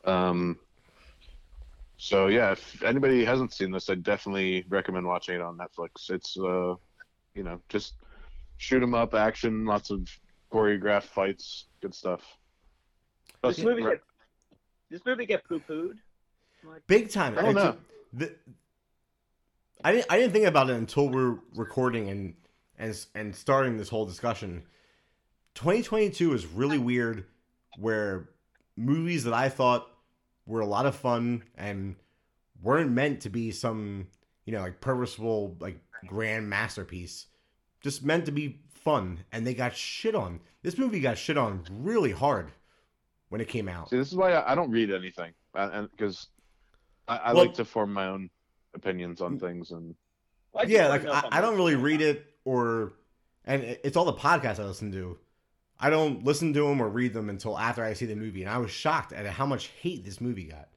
Um, 0.05 0.59
so 1.97 2.27
yeah, 2.27 2.51
if 2.51 2.83
anybody 2.83 3.23
hasn't 3.23 3.53
seen 3.53 3.71
this, 3.71 3.89
I 3.89 3.95
definitely 3.95 4.65
recommend 4.69 5.05
watching 5.05 5.35
it 5.35 5.41
on 5.41 5.57
Netflix. 5.57 6.09
It's 6.09 6.37
uh, 6.37 6.75
you 7.33 7.43
know, 7.43 7.59
just 7.69 7.93
shoot 8.57 8.83
'em 8.83 8.93
up 8.93 9.13
action, 9.13 9.65
lots 9.65 9.89
of 9.89 10.07
choreographed 10.51 11.03
fights, 11.03 11.65
good 11.81 11.95
stuff. 11.95 12.21
This 13.43 13.59
movie 13.59 13.81
get 13.83 14.01
this 14.93 15.01
movie 15.07 15.25
get 15.25 15.43
poo 15.45 15.59
pooed. 15.59 15.95
big 16.85 17.09
time. 17.09 17.35
I 17.37 17.41
don't 17.41 17.55
know. 17.55 17.77
the- 18.13 18.35
I 19.83 19.91
didn't. 19.91 20.05
I 20.09 20.19
didn't 20.19 20.33
think 20.33 20.45
about 20.45 20.69
it 20.69 20.75
until 20.75 21.09
we're 21.09 21.39
recording 21.55 22.09
and 22.09 22.35
and 22.77 23.05
and 23.15 23.35
starting 23.35 23.75
this 23.75 23.89
whole 23.89 24.05
discussion. 24.05 24.63
2022 25.55 26.33
is 26.33 26.45
really 26.45 26.77
weird, 26.77 27.25
where 27.79 28.29
movies 28.77 29.23
that 29.23 29.33
I 29.33 29.49
thought 29.49 29.87
were 30.45 30.61
a 30.61 30.65
lot 30.65 30.85
of 30.85 30.95
fun 30.95 31.43
and 31.57 31.95
weren't 32.61 32.91
meant 32.91 33.21
to 33.21 33.29
be 33.29 33.51
some 33.51 34.07
you 34.45 34.53
know 34.53 34.61
like 34.61 34.79
purposeful 34.79 35.57
like 35.59 35.79
grand 36.05 36.47
masterpiece, 36.49 37.25
just 37.81 38.05
meant 38.05 38.27
to 38.27 38.31
be 38.31 38.61
fun, 38.69 39.23
and 39.31 39.45
they 39.45 39.55
got 39.55 39.75
shit 39.75 40.13
on. 40.13 40.39
This 40.61 40.77
movie 40.77 40.99
got 40.99 41.17
shit 41.17 41.37
on 41.37 41.63
really 41.71 42.11
hard 42.11 42.51
when 43.33 43.41
it 43.41 43.47
came 43.47 43.67
out. 43.67 43.89
See, 43.89 43.97
this 43.97 44.09
is 44.09 44.15
why 44.15 44.33
I, 44.33 44.51
I 44.51 44.53
don't 44.53 44.69
read 44.69 44.91
anything, 44.91 45.33
and 45.55 45.89
because 45.89 46.27
I, 47.07 47.17
I 47.17 47.33
Well- 47.33 47.45
like 47.45 47.55
to 47.55 47.65
form 47.65 47.91
my 47.91 48.05
own 48.05 48.29
opinions 48.75 49.21
on 49.21 49.39
things, 49.39 49.71
and 49.71 49.95
Well, 50.51 50.63
I 50.65 50.67
yeah, 50.67 50.87
like 50.87 51.03
I, 51.07 51.27
I'm 51.31 51.41
don't 51.41 51.55
really 51.55 51.73
read 51.75 51.99
it 52.01 52.27
or, 52.45 52.93
and 53.43 53.63
it's 53.63 53.97
all 53.97 54.05
the 54.05 54.13
podcasts 54.13 54.59
I 54.59 54.65
listen 54.65 54.91
to. 54.91 55.17
I 55.79 55.89
don't 55.89 56.23
listen 56.23 56.53
to 56.53 56.67
them 56.67 56.79
or 56.79 56.89
read 56.89 57.13
them 57.15 57.27
until 57.31 57.57
after 57.57 57.83
I 57.83 57.93
see 57.93 58.05
the 58.05 58.15
movie, 58.15 58.43
and 58.43 58.51
I 58.51 58.59
was 58.59 58.69
shocked 58.69 59.13
at 59.13 59.25
how 59.25 59.47
much 59.47 59.71
hate 59.81 60.05
this 60.05 60.21
movie 60.21 60.43
got. 60.43 60.69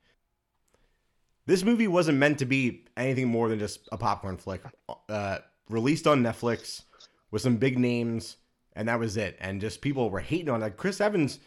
This 1.45 1.62
movie 1.62 1.89
wasn't 1.89 2.16
meant 2.16 2.39
to 2.39 2.47
be 2.47 2.87
anything 2.97 3.28
more 3.28 3.51
than 3.51 3.59
just 3.59 3.87
a 3.93 3.99
popcorn 3.99 4.39
flick. 4.39 4.62
Uh, 5.11 5.39
released 5.69 6.07
on 6.07 6.23
Netflix 6.23 6.85
with 7.31 7.43
some 7.43 7.59
big 7.59 7.78
names, 7.78 8.39
and 8.74 8.89
that 8.89 8.99
was 8.99 9.19
it. 9.19 9.37
And 9.41 9.61
just 9.61 9.83
people 9.83 10.09
were 10.09 10.20
hating 10.20 10.49
on 10.49 10.62
it. 10.62 10.65
Like 10.65 10.77
Chris 10.78 11.03
Evans, 11.03 11.39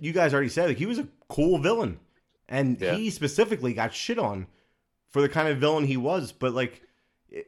you 0.00 0.12
guys 0.12 0.32
already 0.34 0.48
said, 0.48 0.68
like 0.68 0.76
he 0.78 0.86
was 0.86 0.98
a 0.98 1.08
cool 1.28 1.58
villain, 1.58 1.98
and 2.48 2.80
Yeah. 2.80 2.94
he 2.94 3.10
specifically 3.10 3.72
got 3.74 3.92
shit 3.94 4.18
on 4.18 4.46
for 5.10 5.22
the 5.22 5.28
kind 5.28 5.48
of 5.48 5.58
villain 5.58 5.84
he 5.86 5.96
was. 5.96 6.32
But 6.32 6.52
like, 6.54 6.82
it, 7.30 7.46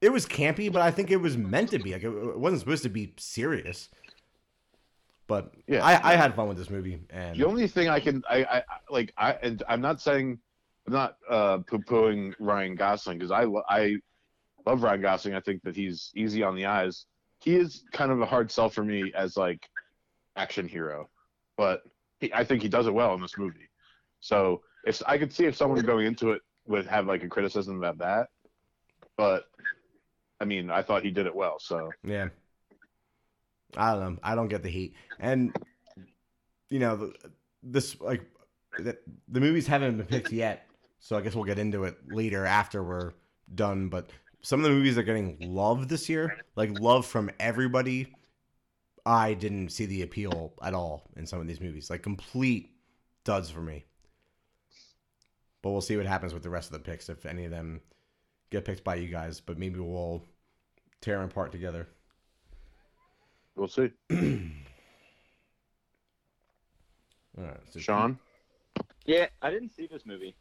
it 0.00 0.10
was 0.10 0.26
campy, 0.26 0.72
but 0.72 0.82
I 0.82 0.90
think 0.90 1.10
it 1.10 1.16
was 1.16 1.36
meant 1.36 1.70
to 1.70 1.78
be. 1.78 1.92
Like 1.92 2.02
it, 2.02 2.08
it 2.10 2.38
wasn't 2.38 2.60
supposed 2.60 2.82
to 2.84 2.88
be 2.88 3.14
serious. 3.18 3.88
But 5.26 5.52
Yeah. 5.68 5.84
I, 5.84 6.12
I 6.12 6.16
had 6.16 6.34
fun 6.34 6.48
with 6.48 6.56
this 6.56 6.70
movie, 6.70 7.00
and 7.10 7.38
The 7.38 7.46
only 7.46 7.68
thing 7.68 7.88
I 7.88 8.00
can, 8.00 8.22
I, 8.28 8.42
I 8.44 8.56
I- 8.58 8.64
like, 8.90 9.12
I, 9.16 9.32
and 9.42 9.62
I'm 9.68 9.80
not 9.80 10.00
saying, 10.00 10.38
I'm 10.86 10.92
not 10.92 11.16
uh, 11.28 11.58
poo-pooing 11.58 12.34
Ryan 12.40 12.74
Gosling 12.74 13.18
because 13.18 13.30
I, 13.30 13.44
I 13.68 13.96
love 14.66 14.82
Ryan 14.82 15.02
Gosling. 15.02 15.34
I 15.36 15.40
think 15.40 15.62
that 15.62 15.76
he's 15.76 16.10
easy 16.16 16.42
on 16.42 16.56
the 16.56 16.66
eyes. 16.66 17.06
He 17.38 17.54
is 17.54 17.84
kind 17.92 18.10
of 18.10 18.20
a 18.20 18.26
hard 18.26 18.50
sell 18.50 18.68
for 18.68 18.82
me 18.82 19.12
as 19.14 19.36
like 19.36 19.68
action 20.36 20.66
hero, 20.66 21.08
but 21.60 21.82
he, 22.20 22.32
I 22.32 22.42
think 22.42 22.62
he 22.62 22.70
does 22.70 22.86
it 22.86 22.94
well 22.94 23.12
in 23.12 23.20
this 23.20 23.36
movie. 23.36 23.68
So 24.20 24.62
if 24.86 25.02
I 25.04 25.18
could 25.18 25.30
see 25.30 25.44
if 25.44 25.54
someone 25.54 25.84
going 25.84 26.06
into 26.06 26.30
it 26.30 26.40
would 26.66 26.86
have 26.86 27.06
like 27.06 27.22
a 27.22 27.28
criticism 27.28 27.76
about 27.76 27.98
that, 27.98 28.28
but 29.18 29.44
I 30.40 30.46
mean, 30.46 30.70
I 30.70 30.80
thought 30.80 31.02
he 31.02 31.10
did 31.10 31.26
it 31.26 31.34
well. 31.34 31.58
So 31.60 31.90
Yeah. 32.02 32.28
I 33.76 33.92
don't 33.92 34.14
know. 34.14 34.20
I 34.22 34.34
don't 34.34 34.48
get 34.48 34.62
the 34.62 34.70
heat. 34.70 34.94
And 35.18 35.54
you 36.70 36.78
know, 36.78 37.12
this 37.62 38.00
like 38.00 38.22
the, 38.78 38.96
the 39.28 39.40
movies 39.40 39.66
haven't 39.66 39.98
been 39.98 40.06
picked 40.06 40.32
yet, 40.32 40.66
so 40.98 41.18
I 41.18 41.20
guess 41.20 41.34
we'll 41.34 41.44
get 41.44 41.58
into 41.58 41.84
it 41.84 41.98
later 42.08 42.46
after 42.46 42.82
we're 42.82 43.12
done. 43.54 43.90
But 43.90 44.08
some 44.40 44.60
of 44.60 44.64
the 44.64 44.70
movies 44.70 44.96
are 44.96 45.02
getting 45.02 45.36
love 45.38 45.88
this 45.88 46.08
year, 46.08 46.38
like 46.56 46.70
love 46.80 47.04
from 47.04 47.30
everybody. 47.38 48.14
I 49.10 49.34
didn't 49.34 49.70
see 49.70 49.86
the 49.86 50.02
appeal 50.02 50.52
at 50.62 50.72
all 50.72 51.10
in 51.16 51.26
some 51.26 51.40
of 51.40 51.48
these 51.48 51.60
movies, 51.60 51.90
like 51.90 52.00
complete 52.00 52.70
duds 53.24 53.50
for 53.50 53.60
me. 53.60 53.84
But 55.62 55.70
we'll 55.70 55.80
see 55.80 55.96
what 55.96 56.06
happens 56.06 56.32
with 56.32 56.44
the 56.44 56.48
rest 56.48 56.68
of 56.68 56.74
the 56.74 56.78
picks 56.78 57.08
if 57.08 57.26
any 57.26 57.44
of 57.44 57.50
them 57.50 57.80
get 58.50 58.64
picked 58.64 58.84
by 58.84 58.94
you 58.94 59.08
guys. 59.08 59.40
But 59.40 59.58
maybe 59.58 59.80
we'll 59.80 60.22
tear 61.00 61.18
them 61.18 61.28
apart 61.28 61.50
together. 61.50 61.88
We'll 63.56 63.66
see. 63.66 63.90
All 64.12 64.18
right, 67.36 67.60
so 67.68 67.80
Sean? 67.80 68.16
Yeah, 69.06 69.26
I 69.42 69.50
didn't 69.50 69.70
see 69.70 69.88
this 69.88 70.06
movie. 70.06 70.36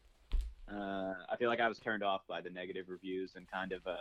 Uh, 0.72 1.16
I 1.28 1.38
feel 1.40 1.50
like 1.50 1.60
I 1.60 1.68
was 1.68 1.80
turned 1.80 2.04
off 2.04 2.22
by 2.28 2.40
the 2.40 2.52
negative 2.52 2.86
reviews 2.88 3.32
and 3.36 3.50
kind 3.50 3.72
of 3.72 3.82
a 3.88 3.98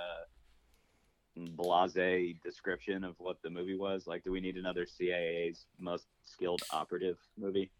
blase 1.46 2.36
description 2.42 3.04
of 3.04 3.14
what 3.18 3.40
the 3.42 3.50
movie 3.50 3.76
was. 3.76 4.06
Like, 4.06 4.24
do 4.24 4.30
we 4.32 4.40
need 4.40 4.56
another 4.56 4.86
CIA's 4.86 5.66
most 5.78 6.06
skilled 6.24 6.62
operative 6.72 7.18
movie? 7.36 7.70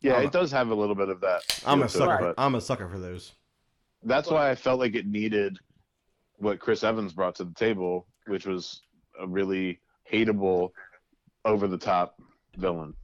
Yeah, 0.00 0.16
I'm 0.16 0.22
a- 0.22 0.26
it 0.26 0.32
does 0.32 0.50
have 0.52 0.70
a 0.70 0.74
little 0.74 0.94
bit 0.94 1.08
of 1.08 1.20
that. 1.20 1.42
I'm 1.66 1.82
a 1.82 1.88
feel 1.88 2.00
to 2.00 2.04
it, 2.04 2.08
sucker. 2.16 2.24
but 2.36 2.42
I'm 2.42 2.54
a 2.54 2.60
sucker 2.60 2.88
for 2.88 2.98
those. 2.98 3.32
That's 4.02 4.30
why 4.30 4.50
I 4.50 4.54
felt 4.54 4.80
like 4.80 4.94
it 4.94 5.06
needed 5.06 5.58
what 6.38 6.58
Chris 6.58 6.82
Evans 6.82 7.12
brought 7.12 7.34
to 7.36 7.44
the 7.44 7.52
table, 7.54 8.06
which 8.26 8.46
was 8.46 8.80
a 9.20 9.26
really 9.26 9.78
hateable, 10.10 10.70
over 11.44 11.68
the 11.68 11.76
top 11.78 12.20
villain. 12.56 12.94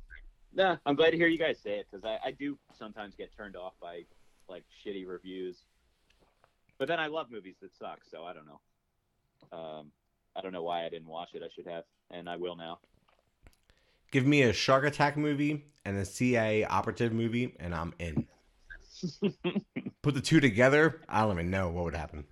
Nah, 0.54 0.76
I'm 0.86 0.94
glad 0.94 1.10
to 1.10 1.16
hear 1.18 1.28
you 1.28 1.38
guys 1.38 1.58
say 1.58 1.78
it 1.78 1.86
because 1.90 2.04
I, 2.04 2.28
I 2.28 2.30
do 2.30 2.58
sometimes 2.78 3.14
get 3.14 3.30
turned 3.36 3.56
off 3.56 3.74
by 3.80 4.04
like 4.48 4.64
shitty 4.84 5.06
reviews. 5.06 5.64
But 6.78 6.88
then 6.88 6.98
I 6.98 7.06
love 7.08 7.30
movies 7.30 7.56
that 7.60 7.74
suck, 7.74 8.00
so 8.10 8.24
I 8.24 8.32
don't 8.32 8.46
know. 8.46 8.60
Um, 9.52 9.90
I 10.36 10.40
don't 10.42 10.52
know 10.52 10.62
why 10.62 10.84
I 10.84 10.88
didn't 10.88 11.08
watch 11.08 11.30
it. 11.34 11.42
I 11.42 11.48
should 11.54 11.66
have, 11.66 11.84
and 12.10 12.28
I 12.28 12.36
will 12.36 12.56
now. 12.56 12.78
Give 14.10 14.26
me 14.26 14.42
a 14.42 14.52
shark 14.52 14.84
attack 14.84 15.16
movie 15.16 15.64
and 15.84 15.96
a 15.96 16.04
CIA 16.04 16.64
operative 16.64 17.12
movie, 17.12 17.54
and 17.58 17.74
I'm 17.74 17.94
in. 17.98 18.26
Put 20.02 20.14
the 20.14 20.20
two 20.20 20.40
together, 20.40 21.00
I 21.08 21.22
don't 21.22 21.32
even 21.32 21.50
know 21.50 21.68
what 21.68 21.84
would 21.84 21.94
happen. 21.94 22.24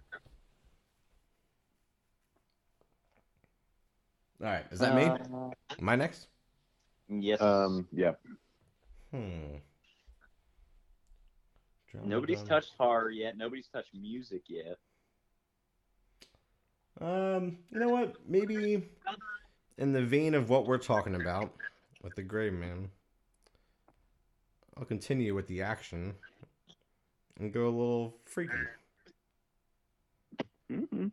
All 4.43 4.49
right, 4.51 4.65
is 4.71 4.79
that 4.81 4.95
me? 4.95 5.05
Uh, 5.05 5.51
Am 5.81 5.89
I 5.89 5.97
next? 5.97 6.27
yes. 7.09 7.41
Um, 7.41 7.87
yeah. 7.93 8.13
Hmm. 9.11 9.57
Drama, 11.91 12.07
Nobody's 12.09 12.39
drama. 12.43 12.49
touched 12.61 12.73
horror 12.79 13.11
yet. 13.11 13.37
Nobody's 13.39 13.69
touched 13.69 13.95
music 13.95 14.43
yet. 14.49 14.79
Um, 17.01 17.59
you 17.71 17.81
know 17.81 17.89
what? 17.89 18.15
Maybe 18.29 18.89
in 19.79 19.93
the 19.93 20.03
vein 20.03 20.35
of 20.35 20.49
what 20.49 20.67
we're 20.67 20.79
talking 20.79 21.15
about 21.17 21.53
with 22.03 22.15
the 22.15 22.23
Gray 22.23 22.51
Man, 22.51 22.91
I'll 24.77 24.85
continue 24.85 25.35
with 25.35 25.47
the 25.47 25.63
action 25.63 26.15
and 27.39 27.53
go 27.53 27.65
a 27.65 27.71
little 27.71 28.17
freaky. 28.25 28.53
Mm-hmm. 30.71 31.07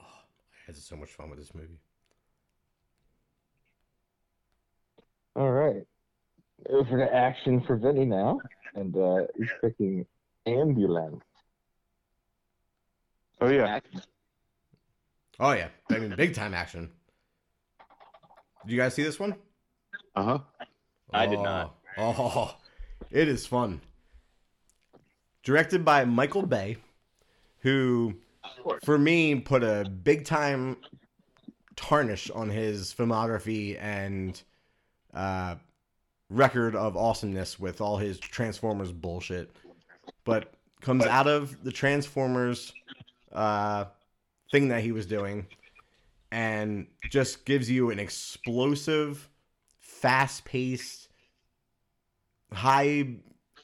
Oh, 0.00 0.04
I 0.04 0.66
had 0.66 0.76
so 0.76 0.96
much 0.96 1.10
fun 1.10 1.30
with 1.30 1.38
this 1.38 1.54
movie. 1.54 1.78
All 5.34 5.52
right. 5.52 5.82
Over 6.70 6.98
to 6.98 7.14
action 7.14 7.60
for 7.66 7.76
Vinny 7.76 8.06
now, 8.06 8.40
and 8.74 8.96
uh, 8.96 9.26
he's 9.36 9.50
picking 9.60 10.06
ambulance. 10.46 11.22
Oh 13.40 13.48
yeah. 13.48 13.80
Oh 15.38 15.52
yeah, 15.52 15.68
I 15.90 15.98
mean 15.98 16.14
big 16.16 16.34
time 16.34 16.54
action. 16.54 16.90
Did 18.64 18.72
you 18.72 18.78
guys 18.78 18.94
see 18.94 19.02
this 19.02 19.20
one? 19.20 19.34
Uh 20.14 20.22
huh. 20.22 20.38
I 21.12 21.26
did 21.26 21.38
Oh, 21.38 21.42
not. 21.42 21.76
Oh, 21.98 22.56
it 23.10 23.28
is 23.28 23.46
fun. 23.46 23.80
Directed 25.42 25.84
by 25.84 26.04
Michael 26.04 26.44
Bay, 26.46 26.78
who 27.60 28.14
for 28.84 28.98
me 28.98 29.36
put 29.36 29.62
a 29.62 29.88
big 30.02 30.24
time 30.24 30.76
tarnish 31.76 32.30
on 32.30 32.48
his 32.48 32.92
filmography 32.92 33.80
and 33.80 34.42
uh, 35.14 35.54
record 36.30 36.74
of 36.74 36.96
awesomeness 36.96 37.58
with 37.60 37.80
all 37.80 37.96
his 37.98 38.18
Transformers 38.18 38.90
bullshit, 38.90 39.54
but 40.24 40.52
comes 40.80 41.04
out 41.06 41.26
of 41.26 41.62
the 41.62 41.72
Transformers 41.72 42.72
uh, 43.36 43.84
thing 44.50 44.68
that 44.68 44.82
he 44.82 44.90
was 44.90 45.06
doing 45.06 45.46
and 46.32 46.86
just 47.10 47.44
gives 47.44 47.70
you 47.70 47.90
an 47.90 47.98
explosive, 48.00 49.28
fast 49.78 50.44
paced, 50.44 51.08
high 52.52 53.06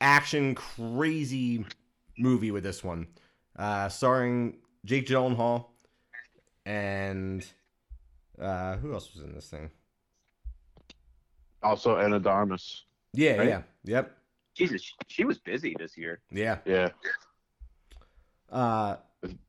action, 0.00 0.54
crazy 0.54 1.64
movie 2.18 2.50
with 2.50 2.62
this 2.62 2.84
one, 2.84 3.06
uh, 3.58 3.88
starring 3.88 4.58
Jake 4.84 5.06
Gyllenhaal 5.06 5.66
and 6.66 7.44
uh, 8.40 8.76
who 8.76 8.92
else 8.92 9.12
was 9.14 9.24
in 9.24 9.34
this 9.34 9.48
thing? 9.48 9.70
Also 11.62 11.96
Ana 11.96 12.20
de 12.20 12.28
Armas. 12.28 12.84
Yeah, 13.14 13.36
Right? 13.36 13.48
yeah, 13.48 13.62
yep, 13.84 14.16
Jesus, 14.54 14.82
she, 14.82 14.92
she 15.06 15.24
was 15.24 15.38
busy 15.38 15.74
this 15.78 15.96
year. 15.96 16.20
yeah. 16.30 16.58
Yeah. 16.64 16.88
Uh, 18.50 18.96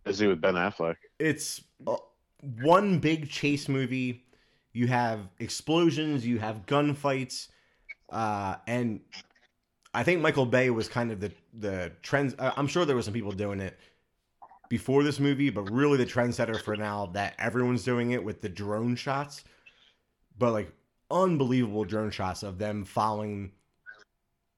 Busy 0.04 0.28
with 0.28 0.42
Ben 0.42 0.56
Affleck. 0.56 0.96
it's 1.20 1.62
uh, 1.88 1.96
one 2.62 3.00
big 3.00 3.30
chase 3.30 3.68
movie. 3.68 4.26
You 4.74 4.88
have 4.88 5.30
explosions, 5.40 6.26
you 6.26 6.40
have 6.40 6.66
gunfights, 6.66 7.48
uh, 8.12 8.56
and 8.68 9.02
I 9.94 10.04
think 10.04 10.22
Michael 10.22 10.46
Bay 10.46 10.70
was 10.70 10.88
kind 10.88 11.12
of 11.12 11.20
the 11.20 11.32
the 11.54 11.92
trend. 12.02 12.36
Uh, 12.40 12.52
I'm 12.58 12.68
sure 12.68 12.86
there 12.86 12.96
were 12.96 13.02
some 13.02 13.14
people 13.14 13.32
doing 13.32 13.60
it 13.60 13.78
before 14.70 15.04
this 15.04 15.20
movie, 15.20 15.50
but 15.50 15.70
really 15.72 15.98
the 15.98 16.06
trendsetter 16.06 16.60
for 16.60 16.76
now 16.76 17.08
that 17.14 17.36
everyone's 17.38 17.84
doing 17.84 18.12
it 18.12 18.24
with 18.24 18.42
the 18.42 18.50
drone 18.50 18.96
shots, 18.96 19.44
but 20.38 20.52
like 20.52 20.72
unbelievable 21.12 21.86
drone 21.86 22.10
shots 22.10 22.42
of 22.44 22.58
them 22.58 22.84
following 22.84 23.52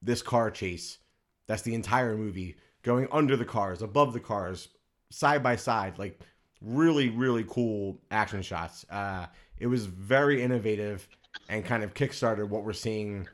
this 0.02 0.22
car 0.22 0.50
chase. 0.50 0.98
That's 1.46 1.62
the 1.62 1.74
entire 1.74 2.16
movie 2.16 2.56
going 2.82 3.08
under 3.12 3.36
the 3.36 3.44
cars, 3.44 3.82
above 3.82 4.12
the 4.12 4.20
cars, 4.20 4.68
side 5.10 5.42
by 5.42 5.56
side, 5.56 5.98
like 5.98 6.20
really, 6.60 7.10
really 7.10 7.44
cool 7.48 7.98
action 8.10 8.42
shots. 8.42 8.84
Uh, 8.90 9.26
it 9.58 9.66
was 9.66 9.86
very 9.86 10.42
innovative 10.42 11.08
and 11.48 11.64
kind 11.64 11.82
of 11.82 11.94
kickstarted 11.94 12.48
what 12.48 12.64
we're 12.64 12.72
seeing 12.72 13.26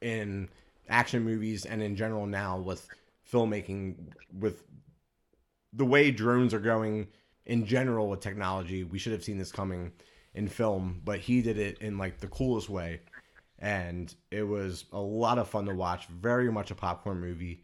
in 0.00 0.48
action 0.88 1.22
movies 1.22 1.64
and 1.64 1.82
in 1.82 1.96
general 1.96 2.26
now 2.26 2.58
with 2.58 2.86
filmmaking, 3.30 3.94
with 4.38 4.64
the 5.72 5.84
way 5.84 6.10
drones 6.10 6.52
are 6.52 6.60
going 6.60 7.06
in 7.46 7.64
general 7.64 8.08
with 8.08 8.20
technology. 8.20 8.84
We 8.84 8.98
should 8.98 9.12
have 9.12 9.24
seen 9.24 9.38
this 9.38 9.52
coming 9.52 9.92
in 10.34 10.48
film, 10.48 11.00
but 11.04 11.18
he 11.18 11.42
did 11.42 11.58
it 11.58 11.78
in 11.78 11.98
like 11.98 12.18
the 12.18 12.28
coolest 12.28 12.68
way. 12.68 13.00
And 13.58 14.12
it 14.30 14.42
was 14.42 14.86
a 14.92 15.00
lot 15.00 15.38
of 15.38 15.48
fun 15.48 15.66
to 15.66 15.74
watch. 15.74 16.06
Very 16.06 16.50
much 16.50 16.70
a 16.70 16.74
popcorn 16.74 17.20
movie. 17.20 17.62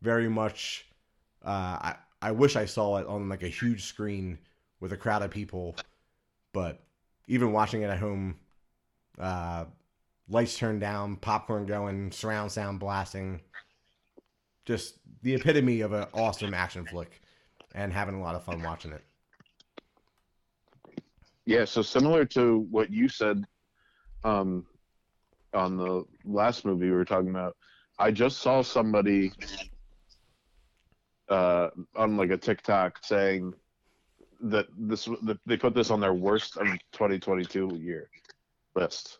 Very 0.00 0.28
much 0.28 0.86
uh, 1.44 1.48
I 1.80 1.96
I 2.22 2.32
wish 2.32 2.56
I 2.56 2.66
saw 2.66 2.96
it 2.96 3.06
on 3.06 3.28
like 3.28 3.42
a 3.42 3.48
huge 3.48 3.84
screen 3.84 4.38
with 4.80 4.92
a 4.92 4.96
crowd 4.96 5.22
of 5.22 5.30
people, 5.30 5.76
but 6.52 6.80
even 7.28 7.52
watching 7.52 7.82
it 7.82 7.90
at 7.90 7.98
home, 7.98 8.36
uh, 9.18 9.64
lights 10.28 10.56
turned 10.56 10.80
down, 10.80 11.16
popcorn 11.16 11.66
going, 11.66 12.12
surround 12.12 12.52
sound 12.52 12.80
blasting, 12.80 13.40
just 14.64 14.98
the 15.22 15.34
epitome 15.34 15.80
of 15.80 15.92
an 15.92 16.06
awesome 16.12 16.54
action 16.54 16.84
flick, 16.84 17.20
and 17.74 17.92
having 17.92 18.16
a 18.16 18.20
lot 18.20 18.34
of 18.34 18.44
fun 18.44 18.62
watching 18.62 18.92
it. 18.92 19.04
Yeah, 21.46 21.64
so 21.64 21.82
similar 21.82 22.24
to 22.26 22.66
what 22.70 22.90
you 22.90 23.08
said 23.08 23.44
um, 24.24 24.66
on 25.54 25.76
the 25.76 26.04
last 26.24 26.64
movie 26.64 26.86
we 26.86 26.92
were 26.92 27.04
talking 27.04 27.30
about, 27.30 27.56
I 27.98 28.10
just 28.10 28.38
saw 28.38 28.62
somebody 28.62 29.32
uh, 31.30 31.70
on 31.96 32.16
like 32.16 32.30
a 32.30 32.36
TikTok 32.36 32.98
saying 33.02 33.54
that 34.42 34.66
this 34.76 35.04
that 35.22 35.38
they 35.46 35.56
put 35.56 35.74
this 35.74 35.90
on 35.90 36.00
their 36.00 36.14
worst 36.14 36.56
of 36.56 36.66
2022 36.92 37.76
year 37.80 38.10
list, 38.74 39.18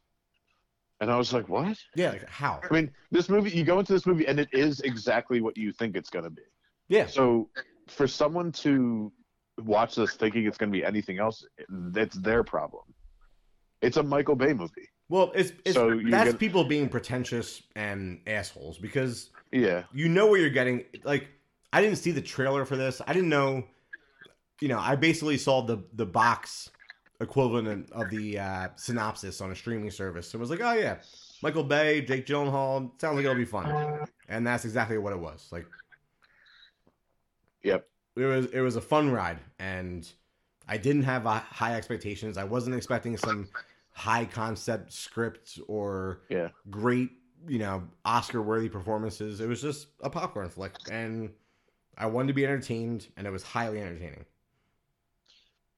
and 1.01 1.11
I 1.11 1.17
was 1.17 1.33
like, 1.33 1.49
what? 1.49 1.79
Yeah, 1.95 2.11
like 2.11 2.29
how? 2.29 2.61
I 2.69 2.73
mean, 2.75 2.91
this 3.11 3.29
movie 3.29 3.51
you 3.51 3.65
go 3.65 3.79
into 3.79 3.93
this 3.93 4.07
movie 4.07 4.27
and 4.27 4.39
it 4.41 4.49
is 4.53 4.81
exactly 4.81 5.41
what 5.41 5.57
you 5.57 5.73
think 5.73 5.97
it's 5.97 6.11
gonna 6.11 6.31
be. 6.31 6.43
Yeah, 6.89 7.07
So 7.07 7.49
for 7.87 8.09
someone 8.09 8.51
to 8.53 9.13
watch 9.65 9.95
this 9.95 10.15
thinking 10.15 10.47
it's 10.47 10.59
going 10.59 10.73
to 10.73 10.77
be 10.77 10.85
anything 10.85 11.19
else, 11.21 11.45
that's 11.69 12.17
their 12.17 12.43
problem. 12.43 12.83
It's 13.81 13.97
a 13.97 14.03
Michael 14.03 14.35
Bay 14.35 14.53
movie. 14.53 14.89
Well, 15.09 15.31
it's, 15.35 15.53
it's 15.65 15.75
So 15.75 16.01
that's 16.05 16.33
get- 16.33 16.39
people 16.41 16.65
being 16.65 16.89
pretentious 16.89 17.63
and 17.77 18.21
assholes 18.27 18.79
because 18.79 19.31
Yeah, 19.53 19.85
you 19.93 20.09
know 20.09 20.27
what 20.27 20.41
you're 20.41 20.51
getting. 20.51 20.85
Like, 21.05 21.29
I 21.73 21.81
didn't 21.81 21.97
see 21.97 22.11
the 22.11 22.21
trailer 22.21 22.65
for 22.65 22.77
this. 22.77 23.01
I 23.07 23.13
didn't 23.13 23.29
know. 23.29 23.65
You 24.61 24.69
know, 24.69 24.79
I 24.79 24.97
basically 24.97 25.39
saw 25.39 25.63
the 25.63 25.85
the 25.95 26.07
box 26.07 26.71
equivalent 27.21 27.91
of 27.93 28.11
the 28.11 28.39
uh, 28.39 28.69
synopsis 28.77 29.41
on 29.41 29.53
a 29.53 29.57
streaming 29.57 29.91
service. 29.91 30.29
So 30.29 30.39
it 30.39 30.41
was 30.41 30.51
like, 30.51 30.61
oh 30.61 30.73
yeah, 30.73 30.99
Michael 31.43 31.65
Bay, 31.65 32.01
Jake 32.03 32.27
Gyllenhaal. 32.27 32.91
Sounds 33.01 33.17
like 33.17 33.25
it'll 33.25 33.37
be 33.37 33.45
fun, 33.45 34.07
and 34.29 34.47
that's 34.47 34.65
exactly 34.65 34.99
what 34.99 35.13
it 35.13 35.19
was. 35.19 35.49
Like, 35.53 35.67
yep. 37.63 37.87
it 38.17 38.25
was 38.25 38.47
it 38.47 38.61
was 38.61 38.77
a 38.77 38.81
fun 38.81 39.11
ride, 39.11 39.39
and 39.59 40.09
I 40.69 40.77
didn't 40.77 41.05
have 41.05 41.27
uh, 41.27 41.41
high 41.41 41.75
expectations. 41.75 42.37
I 42.37 42.45
wasn't 42.45 42.77
expecting 42.77 43.17
some 43.17 43.49
high 43.93 44.25
concept 44.25 44.93
script 44.93 45.59
or 45.69 46.23
Yeah. 46.29 46.49
great, 46.71 47.11
you 47.49 47.59
know, 47.59 47.83
Oscar 48.05 48.41
worthy 48.41 48.69
performances. 48.69 49.41
It 49.41 49.49
was 49.49 49.61
just 49.61 49.89
a 50.03 50.11
popcorn 50.11 50.49
flick, 50.49 50.73
and 50.91 51.31
I 51.97 52.07
wanted 52.07 52.29
to 52.29 52.35
be 52.35 52.45
entertained, 52.45 53.09
and 53.17 53.27
it 53.27 53.31
was 53.31 53.43
highly 53.43 53.81
entertaining. 53.81 54.25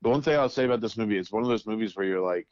The 0.02 0.08
one 0.08 0.22
thing 0.22 0.36
I'll 0.38 0.48
say 0.48 0.64
about 0.64 0.80
this 0.80 0.96
movie, 0.96 1.16
is 1.18 1.30
one 1.32 1.42
of 1.42 1.48
those 1.48 1.66
movies 1.66 1.96
where 1.96 2.06
you're 2.06 2.20
like, 2.20 2.48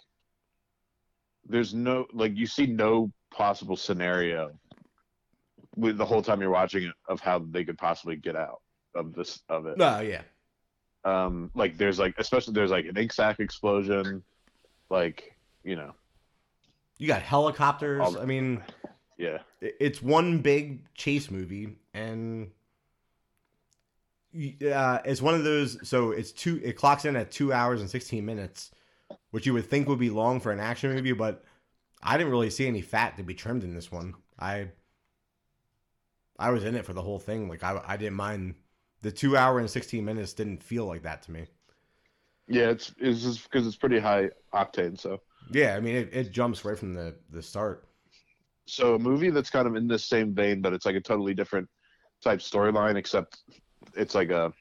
there's 1.47 1.75
no 1.75 2.07
like 2.13 2.37
you 2.37 2.47
see 2.47 2.67
no 2.67 3.13
possible 3.31 3.77
scenario 3.77 4.53
with 5.77 5.97
the 5.97 6.05
whole 6.05 6.23
time 6.23 6.41
you're 6.41 6.51
watching 6.51 6.85
it 6.85 6.95
of 7.09 7.21
how 7.21 7.39
they 7.39 7.65
could 7.65 7.79
possibly 7.79 8.17
get 8.17 8.37
out 8.37 8.61
of 8.95 9.15
this 9.15 9.41
of 9.49 9.67
it. 9.67 9.81
Oh 9.81 10.01
yeah, 10.01 10.23
Um, 11.05 11.51
like 11.55 11.77
there's 11.79 11.99
like 11.99 12.15
especially 12.19 12.55
there's 12.55 12.71
like 12.71 12.87
an 12.87 12.97
ink 12.97 13.13
sack 13.13 13.41
explosion, 13.41 14.23
like 14.91 15.37
you 15.65 15.77
know, 15.77 15.95
you 16.99 17.07
got 17.07 17.23
helicopters. 17.23 18.17
I 18.17 18.25
mean, 18.27 18.63
yeah, 19.17 19.39
it's 19.61 20.03
one 20.03 20.39
big 20.43 20.93
chase 20.95 21.31
movie 21.31 21.79
and 21.95 22.51
uh, 24.35 24.99
it's 25.05 25.23
one 25.23 25.35
of 25.35 25.45
those 25.45 25.77
so 25.89 26.13
it's 26.13 26.33
two 26.33 26.61
it 26.63 26.77
clocks 26.77 27.05
in 27.05 27.17
at 27.17 27.31
two 27.31 27.53
hours 27.53 27.81
and 27.81 27.91
16 27.91 28.25
minutes 28.25 28.71
which 29.31 29.47
you 29.47 29.53
would 29.53 29.67
think 29.69 29.89
would 29.89 29.99
be 29.99 30.11
long 30.11 30.41
for 30.41 30.53
an 30.53 30.61
action 30.61 30.93
movie 30.93 31.13
but 31.13 31.45
i 32.03 32.17
didn't 32.17 32.31
really 32.31 32.51
see 32.51 32.67
any 32.67 32.81
fat 32.81 33.17
to 33.17 33.23
be 33.23 33.35
trimmed 33.35 33.65
in 33.65 33.75
this 33.75 33.91
one 33.91 34.15
i 34.39 34.69
i 36.39 36.51
was 36.51 36.65
in 36.65 36.77
it 36.77 36.85
for 36.85 36.93
the 36.93 37.03
whole 37.03 37.19
thing 37.19 37.49
like 37.49 37.65
i, 37.65 37.81
I 37.87 37.97
didn't 37.97 38.15
mind 38.15 38.55
the 39.03 39.11
two 39.11 39.37
hour 39.37 39.59
and 39.59 39.69
16 39.69 40.05
minutes 40.05 40.33
didn't 40.33 40.63
feel 40.63 40.85
like 40.85 41.03
that 41.03 41.23
to 41.23 41.33
me 41.33 41.47
yeah. 42.53 42.71
It's 42.71 42.93
it's 42.99 43.23
just 43.23 43.45
because 43.45 43.65
it's 43.65 43.77
pretty 43.77 44.01
high 44.01 44.31
octane. 44.53 44.99
So 44.99 45.21
yeah 45.53 45.77
i 45.77 45.81
mean 45.81 45.95
it, 45.95 46.09
it 46.13 46.33
jumps 46.33 46.65
right 46.65 46.77
from 46.77 46.95
the 46.95 47.15
the 47.31 47.41
start 47.41 47.89
so 48.71 48.95
a 48.95 48.99
movie 48.99 49.31
that's 49.31 49.51
kind 49.51 49.67
of 49.67 49.75
in 49.75 49.89
the 49.89 49.99
same 49.99 50.33
vein, 50.33 50.61
but 50.61 50.73
it's 50.73 50.87
like 50.87 50.95
a 50.95 51.01
totally 51.01 51.35
different 51.35 51.69
type 52.23 52.39
storyline, 52.39 52.97
except 52.97 53.39
it's 53.95 54.15
like 54.15 54.31
a 54.31 54.53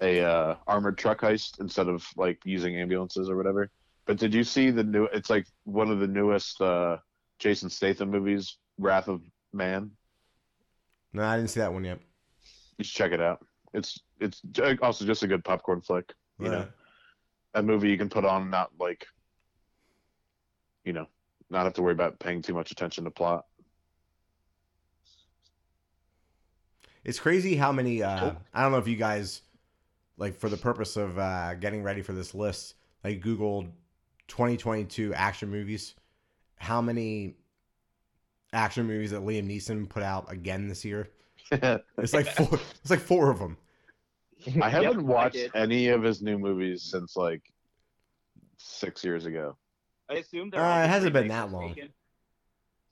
a 0.00 0.20
uh, 0.20 0.56
armored 0.66 0.96
truck 0.96 1.20
heist 1.20 1.60
instead 1.60 1.88
of 1.88 2.06
like 2.16 2.38
using 2.44 2.76
ambulances 2.76 3.28
or 3.28 3.36
whatever. 3.36 3.70
But 4.06 4.16
did 4.16 4.32
you 4.32 4.44
see 4.44 4.70
the 4.70 4.84
new? 4.84 5.04
It's 5.12 5.28
like 5.30 5.46
one 5.64 5.90
of 5.90 5.98
the 6.00 6.06
newest 6.06 6.60
uh, 6.60 6.98
Jason 7.38 7.68
Statham 7.68 8.10
movies, 8.10 8.58
Wrath 8.78 9.08
of 9.08 9.22
Man. 9.52 9.90
no 11.12 11.24
i 11.24 11.36
didn't 11.36 11.50
see 11.50 11.60
that 11.60 11.72
one 11.72 11.84
yet 11.84 11.98
You 12.78 12.84
should 12.84 12.94
check 12.94 13.12
it 13.12 13.20
out. 13.20 13.44
It's 13.74 13.98
it's 14.20 14.40
also 14.82 15.04
just 15.04 15.22
a 15.22 15.26
good 15.26 15.44
popcorn 15.44 15.80
flick. 15.80 16.12
You 16.38 16.48
know, 16.50 16.68
a 17.54 17.62
movie 17.62 17.90
you 17.90 17.98
can 17.98 18.08
put 18.08 18.24
on, 18.24 18.50
not 18.50 18.70
like, 18.78 19.04
you 20.84 20.92
know, 20.92 21.06
not 21.50 21.64
have 21.64 21.74
to 21.74 21.82
worry 21.82 21.92
about 21.92 22.18
paying 22.20 22.40
too 22.42 22.54
much 22.54 22.70
attention 22.70 23.04
to 23.04 23.10
plot. 23.10 23.44
It's 27.08 27.18
crazy 27.18 27.56
how 27.56 27.72
many. 27.72 28.02
Uh, 28.02 28.20
Cool. 28.20 28.36
I 28.52 28.62
don't 28.62 28.72
know 28.72 28.78
if 28.78 28.86
you 28.86 28.96
guys, 28.96 29.40
like, 30.18 30.36
for 30.36 30.48
the 30.50 30.56
purpose 30.58 30.96
of 30.96 31.18
uh, 31.18 31.54
getting 31.54 31.82
ready 31.82 32.02
for 32.02 32.12
this 32.12 32.34
list, 32.34 32.74
like 33.02 33.22
Googled 33.22 33.70
2022 34.28 35.14
action 35.14 35.48
movies. 35.48 35.94
How 36.56 36.82
many 36.82 37.36
action 38.52 38.86
movies 38.86 39.12
that 39.12 39.22
Liam 39.22 39.48
Neeson 39.48 39.88
put 39.88 40.02
out 40.02 40.30
again 40.30 40.68
this 40.68 40.84
year? 40.84 41.08
It's 41.50 42.12
like 42.12 42.26
four. 42.26 42.60
it's 42.82 42.90
like 42.90 43.00
four 43.00 43.30
of 43.30 43.38
them. 43.38 43.56
I 44.62 44.68
haven't 44.68 44.98
Yep, 44.98 45.06
watched 45.06 45.34
did. 45.34 45.50
any 45.54 45.88
of 45.88 46.02
his 46.02 46.20
new 46.20 46.36
movies 46.38 46.82
since 46.82 47.16
like 47.16 47.42
six 48.58 49.02
years 49.02 49.24
ago. 49.24 49.56
I 50.10 50.14
assume 50.16 50.50
Uh, 50.54 50.58
it 50.84 50.88
hasn't 50.88 51.14
been 51.14 51.28
that 51.28 51.50
long. 51.50 51.74
Taken. 51.74 51.88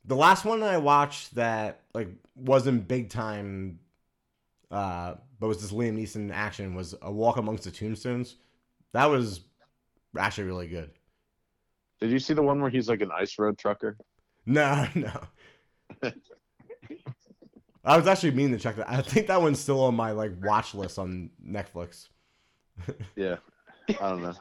The 0.07 0.17
last 0.17 0.45
one 0.47 0.63
I 0.63 0.79
watched 0.79 1.35
that 1.35 1.83
like 1.93 2.09
wasn't 2.35 2.89
big 2.89 3.11
time, 3.11 3.79
uh, 4.71 5.15
but 5.39 5.49
was 5.49 5.61
this 5.63 5.73
Liam 5.73 5.99
Neeson 5.99 6.33
action 6.33 6.75
was 6.75 6.95
A 7.03 7.11
Walk 7.11 7.37
Amongst 7.37 7.65
the 7.65 7.71
Tombstones. 7.71 8.37
That 8.93 9.07
was 9.07 9.41
actually 10.19 10.45
really 10.45 10.69
good. 10.69 10.91
Did 12.01 12.11
you 12.11 12.19
see 12.19 12.35
the 12.35 12.43
one 12.43 12.61
where 12.61 12.71
he's 12.71 12.89
like 12.89 13.01
an 13.01 13.11
ice 13.13 13.39
road 13.39 13.59
trucker? 13.59 13.97
No, 14.45 14.87
no. 14.95 15.21
I 17.85 17.97
was 17.97 18.09
actually 18.09 18.33
meaning 18.33 18.53
to 18.53 18.59
check 18.59 18.77
that. 18.77 18.91
I 18.91 19.01
think 19.01 19.29
that 19.29 19.41
one's 19.41 19.61
still 19.61 19.81
on 19.85 19.95
my 19.95 20.11
like 20.11 20.33
watch 20.43 20.75
list 20.75 20.99
on 20.99 21.31
Netflix. 21.45 22.09
Yeah, 23.17 23.37
I 23.89 24.11
don't 24.11 24.23
know. 24.23 24.35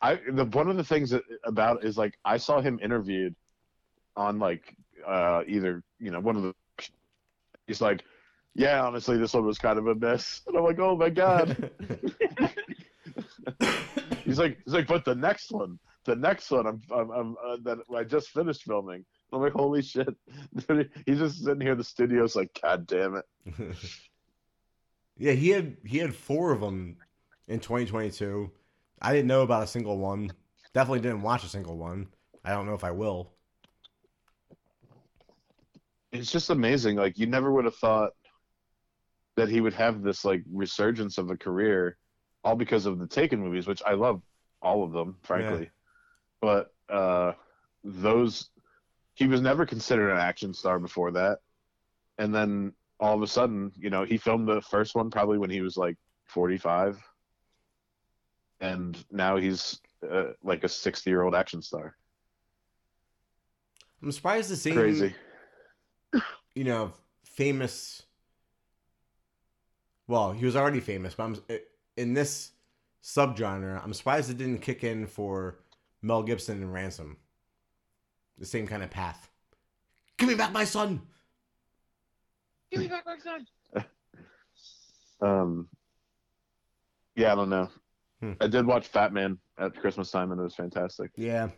I 0.00 0.14
the 0.32 0.46
one 0.46 0.70
of 0.70 0.78
the 0.78 0.84
things 0.84 1.10
that, 1.10 1.22
about 1.44 1.84
is 1.84 1.98
like 1.98 2.14
I 2.24 2.38
saw 2.38 2.62
him 2.62 2.78
interviewed 2.82 3.34
on 4.16 4.38
like 4.38 4.74
uh 5.06 5.42
either 5.46 5.82
you 5.98 6.10
know 6.10 6.20
one 6.20 6.36
of 6.36 6.42
the 6.42 6.54
he's 7.66 7.82
like 7.82 8.02
yeah 8.54 8.84
honestly 8.84 9.16
this 9.16 9.34
one 9.34 9.46
was 9.46 9.58
kind 9.58 9.78
of 9.78 9.86
a 9.86 9.94
mess 9.94 10.42
and 10.46 10.56
I'm 10.56 10.64
like 10.64 10.78
oh 10.78 10.96
my 10.96 11.10
god 11.10 11.70
he's 14.24 14.38
like 14.38 14.58
he's 14.64 14.74
like 14.74 14.86
but 14.86 15.04
the 15.04 15.14
next 15.14 15.50
one 15.52 15.78
the 16.04 16.16
next 16.16 16.50
one 16.50 16.66
I'm 16.66 16.80
I'm, 16.90 17.10
I'm 17.10 17.36
uh, 17.44 17.56
that 17.64 17.78
I 17.94 18.04
just 18.04 18.30
finished 18.30 18.62
filming 18.64 19.04
I'm 19.32 19.40
like 19.40 19.52
holy 19.52 19.82
shit 19.82 20.14
he's 21.06 21.18
just 21.18 21.44
sitting 21.44 21.60
here 21.60 21.72
in 21.72 21.78
the 21.78 21.84
studio's 21.84 22.34
like 22.34 22.58
god 22.62 22.86
damn 22.86 23.16
it 23.16 23.24
yeah, 25.20 25.32
he 25.32 25.50
had 25.50 25.76
he 25.84 25.98
had 25.98 26.14
four 26.14 26.50
of 26.50 26.60
them 26.60 26.96
in 27.46 27.60
2022. 27.60 28.50
I 29.02 29.12
didn't 29.12 29.28
know 29.28 29.42
about 29.42 29.62
a 29.62 29.66
single 29.66 29.98
one. 29.98 30.32
Definitely 30.72 31.00
didn't 31.00 31.22
watch 31.22 31.44
a 31.44 31.48
single 31.48 31.76
one. 31.76 32.08
I 32.44 32.50
don't 32.50 32.66
know 32.66 32.74
if 32.74 32.84
I 32.84 32.90
will. 32.90 33.32
it's 36.12 36.32
just 36.32 36.50
amazing. 36.50 36.96
Like 36.96 37.18
you 37.18 37.26
never 37.26 37.52
would 37.52 37.66
have 37.66 37.76
thought 37.76 38.12
that 39.40 39.48
he 39.48 39.60
would 39.60 39.72
have 39.72 40.02
this 40.02 40.24
like 40.24 40.42
resurgence 40.52 41.16
of 41.16 41.30
a 41.30 41.36
career, 41.36 41.96
all 42.44 42.54
because 42.54 42.84
of 42.86 42.98
the 42.98 43.06
Taken 43.06 43.40
movies, 43.40 43.66
which 43.66 43.82
I 43.86 43.94
love 43.94 44.20
all 44.60 44.84
of 44.84 44.92
them, 44.92 45.16
frankly. 45.22 45.70
But 46.40 46.72
uh, 46.88 47.32
those, 47.82 48.50
he 49.14 49.26
was 49.26 49.40
never 49.40 49.64
considered 49.64 50.10
an 50.10 50.18
action 50.18 50.52
star 50.52 50.78
before 50.78 51.10
that, 51.12 51.38
and 52.18 52.34
then 52.34 52.72
all 52.98 53.14
of 53.14 53.22
a 53.22 53.26
sudden, 53.26 53.72
you 53.76 53.88
know, 53.88 54.04
he 54.04 54.18
filmed 54.18 54.46
the 54.46 54.60
first 54.60 54.94
one 54.94 55.10
probably 55.10 55.38
when 55.38 55.50
he 55.50 55.62
was 55.62 55.76
like 55.76 55.96
forty-five, 56.26 57.02
and 58.60 59.02
now 59.10 59.36
he's 59.36 59.80
uh, 60.08 60.32
like 60.42 60.64
a 60.64 60.68
sixty-year-old 60.68 61.34
action 61.34 61.62
star. 61.62 61.96
I'm 64.02 64.12
surprised 64.12 64.50
to 64.50 64.56
see 64.56 64.72
Crazy. 64.72 65.14
you 66.54 66.64
know, 66.64 66.92
famous. 67.24 68.02
Well, 70.10 70.32
he 70.32 70.44
was 70.44 70.56
already 70.56 70.80
famous, 70.80 71.14
but 71.14 71.22
I'm 71.22 71.38
in 71.96 72.14
this 72.14 72.50
subgenre. 73.00 73.80
I'm 73.80 73.94
surprised 73.94 74.28
it 74.28 74.38
didn't 74.38 74.58
kick 74.58 74.82
in 74.82 75.06
for 75.06 75.60
Mel 76.02 76.24
Gibson 76.24 76.60
and 76.60 76.72
Ransom. 76.72 77.16
The 78.36 78.44
same 78.44 78.66
kind 78.66 78.82
of 78.82 78.90
path. 78.90 79.30
Give 80.18 80.28
me 80.28 80.34
back 80.34 80.50
my 80.50 80.64
son. 80.64 81.00
Give 82.72 82.80
me 82.80 82.88
back 82.88 83.06
my 83.06 83.18
son. 83.18 83.46
Um, 85.22 85.68
yeah, 87.14 87.32
I 87.32 87.34
don't 87.34 87.50
know. 87.50 87.68
Hmm. 88.20 88.32
I 88.40 88.46
did 88.46 88.64
watch 88.66 88.86
Fat 88.88 89.12
Man 89.12 89.36
at 89.58 89.76
Christmas 89.76 90.10
time, 90.10 90.32
and 90.32 90.40
it 90.40 90.44
was 90.44 90.54
fantastic. 90.54 91.10
Yeah. 91.14 91.50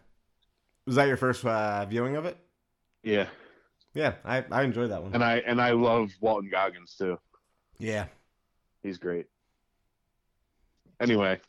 Was 0.84 0.96
that 0.96 1.06
your 1.06 1.16
first 1.16 1.44
uh, 1.44 1.86
viewing 1.86 2.16
of 2.16 2.24
it? 2.26 2.36
Yeah, 3.04 3.28
Yeah, 3.94 4.14
I, 4.24 4.44
I 4.50 4.64
enjoyed 4.64 4.90
that 4.90 5.00
one. 5.00 5.14
and 5.14 5.22
I 5.22 5.36
and 5.46 5.60
I 5.62 5.70
love 5.70 6.10
Walton 6.20 6.50
Goggins 6.50 6.96
too. 6.98 7.20
Yeah. 7.78 8.06
He's 8.82 8.98
great. 8.98 9.26
Anyway, 11.00 11.40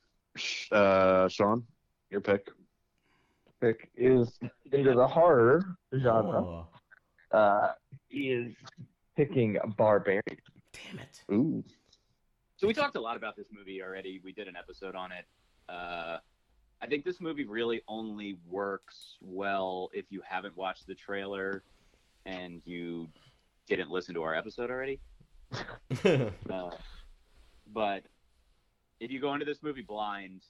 uh, 0.72 1.28
Sean, 1.28 1.64
your 2.10 2.22
pick. 2.22 2.50
Pick 3.62 3.90
is 3.96 4.40
into 4.72 4.94
the 4.94 5.08
horror 5.08 5.64
genre. 5.98 6.66
Oh, 7.34 7.38
Uh, 7.38 7.72
he 8.10 8.32
is 8.32 8.54
picking 9.16 9.58
Barbarian. 9.78 10.22
damn 10.74 11.00
it. 11.00 11.22
Ooh, 11.32 11.64
So 12.58 12.68
we 12.68 12.74
talked 12.74 12.96
a 12.96 13.02
lot 13.02 13.16
about 13.16 13.36
this 13.36 13.48
movie 13.52 13.82
already. 13.82 14.20
We 14.24 14.32
did 14.34 14.48
an 14.48 14.56
episode 14.58 14.96
on 14.96 15.12
it. 15.12 15.26
Uh, 15.70 16.18
I 16.82 16.88
think 16.88 17.06
this 17.06 17.22
movie 17.22 17.46
really 17.46 17.82
only 17.88 18.38
works 18.50 19.16
well 19.22 19.90
if 19.94 20.06
you 20.10 20.22
haven't 20.28 20.58
watched 20.58 20.86
the 20.88 20.96
trailer 20.96 21.64
and 22.26 22.62
you 22.66 23.08
didn't 23.68 23.90
listen 23.90 24.14
to 24.16 24.24
our 24.24 24.36
episode 24.36 24.70
already. 24.70 25.00
Uh, 26.50 26.72
but 27.74 28.04
if 29.00 29.12
you 29.12 29.20
go 29.20 29.34
into 29.34 29.46
this 29.46 29.62
movie 29.62 29.82
blind, 29.82 30.42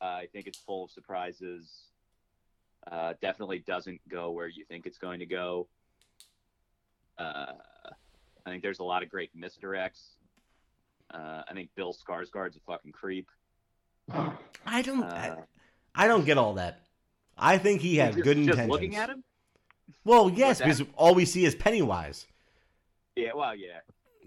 uh, 0.00 0.04
I 0.04 0.26
think 0.32 0.46
it's 0.46 0.58
full 0.58 0.84
of 0.84 0.90
surprises. 0.90 1.68
Uh, 2.90 3.14
definitely 3.20 3.58
doesn't 3.60 4.00
go 4.08 4.30
where 4.30 4.46
you 4.46 4.64
think 4.64 4.86
it's 4.86 4.98
going 4.98 5.18
to 5.20 5.26
go. 5.26 5.66
Uh, 7.18 7.52
I 8.46 8.50
think 8.50 8.62
there's 8.62 8.78
a 8.78 8.84
lot 8.84 9.02
of 9.02 9.08
great 9.10 9.30
misdirects. 9.38 10.02
Uh, 11.12 11.42
I 11.48 11.52
think 11.54 11.70
Bill 11.74 11.94
Skarsgård's 11.94 12.56
a 12.56 12.60
fucking 12.60 12.92
creep. 12.92 13.28
I 14.66 14.82
don't. 14.82 15.02
I, 15.04 15.28
Uh, 15.30 15.36
I 15.94 16.06
don't 16.06 16.24
get 16.24 16.38
all 16.38 16.54
that. 16.54 16.80
I 17.36 17.58
think 17.58 17.80
he 17.80 17.96
had 17.96 18.12
just- 18.14 18.24
good 18.24 18.36
just 18.36 18.48
intentions. 18.50 18.70
looking 18.70 18.96
at 18.96 19.10
him. 19.10 19.24
Well, 20.04 20.30
yes, 20.30 20.58
because 20.58 20.82
all 20.96 21.14
we 21.14 21.24
see 21.24 21.44
is 21.44 21.54
Pennywise. 21.54 22.26
Yeah, 23.16 23.32
well, 23.34 23.54
yeah. 23.54 23.80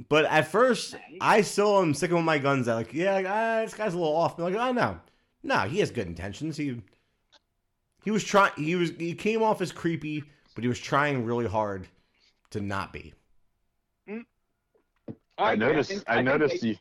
But 0.09 0.25
at 0.25 0.47
first, 0.47 0.95
I 1.19 1.41
still 1.41 1.79
am 1.81 1.93
sticking 1.93 2.15
with 2.15 2.25
my 2.25 2.37
guns. 2.37 2.65
That 2.65 2.75
like, 2.75 2.93
yeah, 2.93 3.13
like, 3.13 3.25
ah, 3.27 3.61
this 3.63 3.73
guy's 3.73 3.93
a 3.93 3.97
little 3.97 4.15
off. 4.15 4.37
I'm 4.37 4.45
like, 4.45 4.55
oh 4.55 4.71
no, 4.71 4.99
no, 5.43 5.59
he 5.61 5.79
has 5.79 5.91
good 5.91 6.07
intentions. 6.07 6.57
He 6.57 6.81
he 8.03 8.11
was 8.11 8.23
trying. 8.23 8.51
He 8.55 8.75
was 8.75 8.91
he 8.91 9.13
came 9.13 9.43
off 9.43 9.61
as 9.61 9.71
creepy, 9.71 10.23
but 10.55 10.63
he 10.63 10.67
was 10.67 10.79
trying 10.79 11.25
really 11.25 11.47
hard 11.47 11.87
to 12.51 12.61
not 12.61 12.93
be. 12.93 13.13
I 15.37 15.53
agree. 15.53 15.65
noticed. 15.67 15.89
think- 15.89 16.03
I, 16.07 16.15
think 16.15 16.25
noticed 16.25 16.61
they- 16.61 16.67
you. 16.69 16.75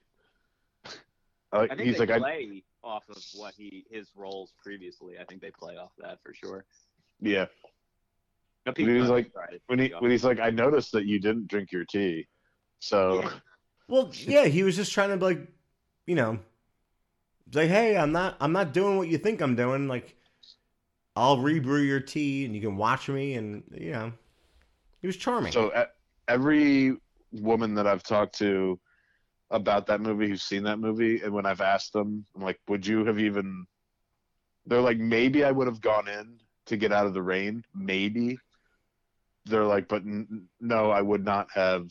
Uh, 1.52 1.60
I 1.62 1.66
think 1.68 1.80
he's 1.80 1.94
they 1.94 2.00
like, 2.00 2.10
I, 2.10 2.18
play 2.18 2.62
off 2.84 3.04
of 3.08 3.16
what 3.34 3.54
he 3.56 3.84
his 3.90 4.10
roles 4.14 4.52
previously. 4.62 5.14
I 5.18 5.24
think 5.24 5.40
they 5.40 5.50
play 5.50 5.76
off 5.76 5.92
that 5.98 6.18
for 6.22 6.32
sure. 6.34 6.64
yeah. 7.20 7.46
No, 8.66 8.74
He 8.76 8.84
was 8.84 9.08
like- 9.08 9.32
When 9.68 9.78
he 9.78 9.88
when 9.98 10.10
he's 10.10 10.22
like, 10.24 10.38
I 10.38 10.50
noticed 10.50 10.92
that 10.92 11.06
you 11.06 11.18
didn't 11.18 11.48
drink 11.48 11.72
your 11.72 11.84
tea, 11.86 12.26
so 12.80 13.22
Yeah. 13.22 13.30
Well, 13.88 14.12
yeah, 14.12 14.44
he 14.44 14.62
was 14.62 14.76
just 14.76 14.92
trying 14.92 15.18
to 15.18 15.24
like, 15.24 15.48
you 16.06 16.14
know, 16.14 16.38
say, 17.52 17.66
hey, 17.66 17.96
I'm 17.96 18.12
not, 18.12 18.36
I'm 18.40 18.52
not 18.52 18.72
doing 18.72 18.98
what 18.98 19.08
you 19.08 19.18
think 19.18 19.40
I'm 19.40 19.56
doing. 19.56 19.88
Like, 19.88 20.14
I'll 21.16 21.38
rebrew 21.38 21.82
your 21.82 21.98
tea, 22.00 22.44
and 22.44 22.54
you 22.54 22.60
can 22.60 22.76
watch 22.76 23.08
me, 23.08 23.34
and 23.34 23.64
you 23.74 23.92
know, 23.92 24.12
he 25.00 25.06
was 25.06 25.16
charming. 25.16 25.52
so 25.52 25.86
every 26.28 26.96
woman 27.32 27.74
that 27.74 27.86
I've 27.86 28.04
talked 28.04 28.38
to 28.38 28.78
about 29.50 29.86
that 29.88 30.00
movie 30.00 30.28
who's 30.28 30.42
seen 30.44 30.62
that 30.64 30.78
movie, 30.78 31.20
and 31.20 31.32
when 31.32 31.46
I've 31.46 31.60
asked 31.60 31.92
them, 31.92 32.24
I'm 32.36 32.42
like, 32.42 32.60
would 32.68 32.86
you 32.86 33.04
have 33.04 33.18
even? 33.18 33.66
They're 34.66 34.80
like, 34.80 34.98
maybe 34.98 35.42
I 35.44 35.50
would 35.50 35.66
have 35.66 35.80
gone 35.80 36.06
in 36.06 36.38
to 36.66 36.76
get 36.76 36.92
out 36.92 37.06
of 37.06 37.14
the 37.14 37.22
rain, 37.22 37.64
maybe. 37.74 38.38
They're 39.46 39.64
like, 39.64 39.88
but 39.88 40.02
n- 40.02 40.46
no, 40.60 40.90
I 40.90 41.02
would 41.02 41.24
not 41.24 41.48
have 41.54 41.90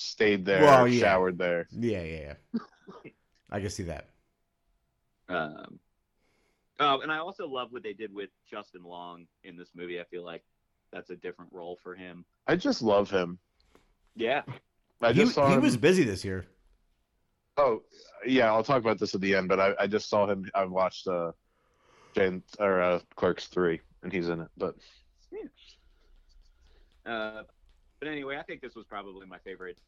stayed 0.00 0.44
there, 0.44 0.62
Well, 0.62 0.88
yeah. 0.88 1.00
showered 1.00 1.38
there. 1.38 1.66
yeah, 1.70 2.02
yeah, 2.02 2.34
yeah. 3.04 3.10
I 3.50 3.60
can 3.60 3.70
see 3.70 3.84
that. 3.84 4.08
Um, 5.28 5.78
oh, 6.78 7.00
and 7.00 7.10
I 7.12 7.18
also 7.18 7.46
love 7.48 7.72
what 7.72 7.82
they 7.82 7.92
did 7.92 8.12
with 8.12 8.30
Justin 8.50 8.82
Long 8.82 9.26
in 9.44 9.56
this 9.56 9.70
movie. 9.74 10.00
I 10.00 10.04
feel 10.04 10.24
like 10.24 10.42
that's 10.92 11.10
a 11.10 11.16
different 11.16 11.52
role 11.52 11.78
for 11.82 11.94
him. 11.94 12.24
I 12.46 12.56
just 12.56 12.82
love 12.82 13.10
him. 13.10 13.38
Yeah, 14.16 14.42
I 15.00 15.12
he 15.12 15.20
just 15.20 15.34
saw 15.34 15.48
he 15.48 15.54
him. 15.54 15.62
was 15.62 15.76
busy 15.76 16.02
this 16.04 16.24
year. 16.24 16.46
Oh, 17.56 17.82
yeah, 18.26 18.46
I'll 18.52 18.64
talk 18.64 18.78
about 18.80 18.98
this 18.98 19.14
at 19.14 19.20
the 19.20 19.34
end, 19.34 19.48
but 19.48 19.60
I, 19.60 19.74
I 19.80 19.86
just 19.86 20.08
saw 20.08 20.26
him. 20.26 20.48
I 20.54 20.64
watched 20.64 21.06
uh, 21.06 21.32
Jane 22.14 22.42
or 22.58 22.80
uh, 22.80 23.00
Clerks 23.16 23.46
three, 23.46 23.80
and 24.02 24.12
he's 24.12 24.28
in 24.28 24.40
it. 24.40 24.48
But 24.56 24.74
Yeah. 25.30 27.12
uh, 27.12 27.42
but 28.00 28.08
anyway, 28.08 28.36
I 28.38 28.42
think 28.42 28.62
this 28.62 28.74
was 28.74 28.86
probably 28.86 29.26
my 29.26 29.38
favorite 29.38 29.78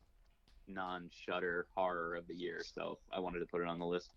non-shudder 0.69 1.67
horror 1.75 2.15
of 2.15 2.27
the 2.29 2.35
year. 2.35 2.63
So 2.75 2.99
I 3.13 3.21
wanted 3.21 3.41
to 3.41 3.47
put 3.47 3.63
it 3.63 3.69
on 3.69 3.79
the 3.79 3.87
list. 3.87 4.13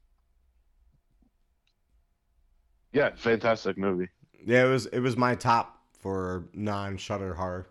yeah, 2.93 3.11
fantastic 3.15 3.77
movie. 3.77 4.09
Yeah, 4.45 4.65
it 4.65 4.69
was 4.69 4.85
it 4.87 4.99
was 4.99 5.17
my 5.17 5.35
top 5.35 5.81
for 5.99 6.45
non-shudder 6.53 7.33
horror. 7.33 7.67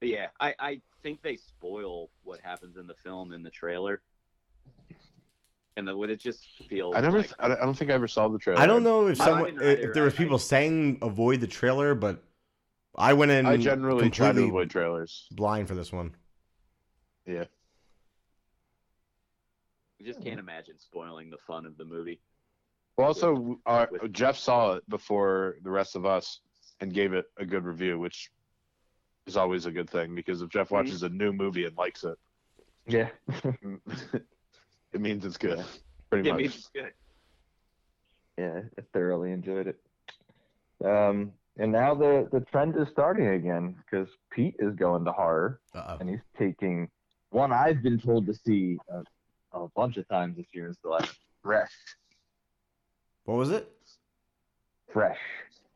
But 0.00 0.08
yeah, 0.10 0.28
I, 0.40 0.54
I 0.58 0.80
think 1.02 1.22
they 1.22 1.36
spoil 1.36 2.10
what 2.22 2.40
happens 2.40 2.76
in 2.76 2.86
the 2.86 2.94
film 2.94 3.32
in 3.32 3.42
the 3.42 3.50
trailer. 3.50 4.02
And 5.76 5.86
the, 5.86 5.96
what 5.96 6.10
it 6.10 6.18
just 6.20 6.44
feels 6.68 6.96
I 6.96 7.00
never, 7.00 7.18
like 7.18 7.32
I 7.38 7.48
don't 7.48 7.74
think 7.74 7.90
I 7.90 7.94
ever 7.94 8.08
saw 8.08 8.26
the 8.28 8.38
trailer. 8.38 8.60
I 8.60 8.66
don't 8.66 8.82
know 8.82 9.06
if 9.06 9.18
someone 9.18 9.56
didn't 9.58 9.84
if 9.84 9.94
there 9.94 10.02
was 10.04 10.14
I- 10.14 10.16
people 10.16 10.38
saying 10.38 10.98
avoid 11.02 11.40
the 11.40 11.46
trailer, 11.46 11.94
but 11.94 12.22
I 12.96 13.12
went 13.12 13.30
in 13.30 13.46
I 13.46 13.56
generally 13.58 14.10
try 14.10 14.28
to 14.28 14.32
completely 14.32 14.48
avoid 14.48 14.70
trailers. 14.70 15.28
blind 15.30 15.68
for 15.68 15.76
this 15.76 15.92
one. 15.92 16.16
Yeah, 17.26 17.44
I 20.00 20.04
just 20.04 20.22
can't 20.22 20.40
imagine 20.40 20.78
spoiling 20.78 21.30
the 21.30 21.38
fun 21.46 21.66
of 21.66 21.76
the 21.76 21.84
movie. 21.84 22.20
well, 22.96 23.08
also, 23.08 23.60
uh, 23.66 23.86
Jeff 24.10 24.36
saw 24.36 24.74
it 24.74 24.88
before 24.88 25.56
the 25.62 25.70
rest 25.70 25.94
of 25.94 26.06
us 26.06 26.40
and 26.80 26.92
gave 26.92 27.12
it 27.12 27.26
a 27.36 27.44
good 27.46 27.64
review, 27.64 27.98
which 27.98 28.30
is 29.26 29.36
always 29.36 29.66
a 29.66 29.70
good 29.70 29.88
thing 29.90 30.14
because 30.14 30.42
if 30.42 30.48
Jeff 30.48 30.70
watches 30.70 31.02
a 31.04 31.08
new 31.08 31.32
movie 31.32 31.66
and 31.66 31.76
likes 31.76 32.02
it, 32.02 32.18
Yeah. 32.86 33.10
it 34.92 35.00
means 35.00 35.24
it's 35.24 35.36
good. 35.36 35.64
Pretty 36.10 36.28
Yeah, 36.28 36.34
much. 36.34 36.44
it's 36.44 36.68
good. 36.74 36.92
yeah, 38.38 38.60
I 38.78 38.82
thoroughly 38.92 39.32
enjoyed 39.32 39.66
it. 39.66 39.78
Um, 40.84 41.32
and 41.58 41.72
now 41.72 41.94
the 41.94 42.28
the 42.32 42.40
trend 42.40 42.76
is 42.76 42.88
starting 42.92 43.26
again 43.28 43.74
because 43.84 44.08
Pete 44.30 44.54
is 44.60 44.74
going 44.76 45.04
to 45.04 45.12
horror 45.12 45.60
Uh-oh. 45.74 45.96
and 46.00 46.08
he's 46.08 46.20
taking 46.38 46.88
one 47.30 47.52
I've 47.52 47.82
been 47.82 47.98
told 47.98 48.26
to 48.26 48.34
see 48.34 48.78
a, 48.88 49.02
a 49.58 49.68
bunch 49.74 49.96
of 49.96 50.08
times 50.08 50.36
this 50.36 50.46
year 50.52 50.68
is 50.68 50.76
the 50.82 50.88
last 50.90 51.14
Fresh. 51.42 51.72
What 53.24 53.36
was 53.36 53.50
it? 53.50 53.70
Fresh. 54.92 55.18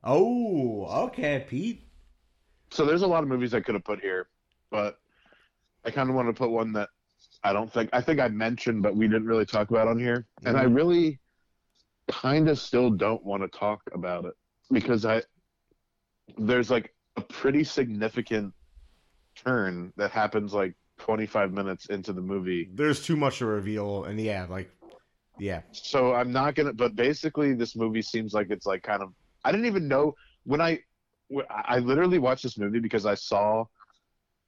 Oh, 0.05 0.87
okay, 1.07 1.45
Pete. 1.49 1.83
so 2.71 2.85
there's 2.87 3.03
a 3.03 3.07
lot 3.07 3.23
of 3.23 3.29
movies 3.29 3.53
I 3.55 3.61
could 3.61 3.75
have 3.75 3.85
put 3.85 4.01
here, 4.01 4.29
but 4.71 4.99
I 5.85 5.91
kind 5.91 6.09
of 6.09 6.15
want 6.17 6.29
to 6.29 6.33
put 6.33 6.51
one 6.51 6.73
that 6.75 6.89
I 7.45 7.53
don't 7.53 7.73
think 7.73 7.91
I 7.93 8.01
think 8.01 8.21
I 8.21 8.29
mentioned, 8.29 8.83
but 8.83 8.97
we 8.97 9.09
didn't 9.09 9.27
really 9.27 9.47
talk 9.47 9.71
about 9.71 9.89
on 9.89 9.99
here, 9.99 10.27
and 10.45 10.57
I 10.57 10.65
mm-hmm. 10.65 10.75
really 10.75 11.21
kind 12.09 12.49
of 12.49 12.59
still 12.59 12.91
don't 12.91 13.25
want 13.25 13.43
to 13.43 13.59
talk 13.59 13.81
about 13.93 14.25
it 14.25 14.35
because 14.71 15.05
I 15.05 15.23
there's 16.39 16.71
like 16.71 16.95
a 17.17 17.21
pretty 17.21 17.65
significant 17.65 18.53
turn 19.35 19.93
that 19.97 20.11
happens 20.11 20.53
like 20.53 20.75
25 20.99 21.53
minutes 21.53 21.87
into 21.87 22.13
the 22.13 22.21
movie. 22.21 22.69
There's 22.75 23.05
too 23.05 23.17
much 23.17 23.39
to 23.39 23.47
reveal, 23.47 24.05
and 24.05 24.21
yeah, 24.21 24.47
like, 24.49 24.71
yeah, 25.39 25.63
So 25.73 26.15
I'm 26.15 26.33
not 26.33 26.55
gonna. 26.55 26.73
But 26.73 26.95
basically, 26.95 27.55
this 27.55 27.75
movie 27.75 28.03
seems 28.03 28.35
like 28.35 28.51
it's 28.51 28.67
like 28.67 28.83
kind 28.83 29.03
of. 29.03 29.13
I 29.45 29.51
didn't 29.51 29.67
even 29.67 29.89
know 29.89 30.15
when 30.45 30.61
I. 30.61 30.81
when- 31.29 31.47
I 31.51 31.79
literally 31.79 32.19
watched 32.19 32.43
this 32.45 32.59
movie 32.59 32.79
because 32.79 33.07
I 33.07 33.15
saw 33.15 33.65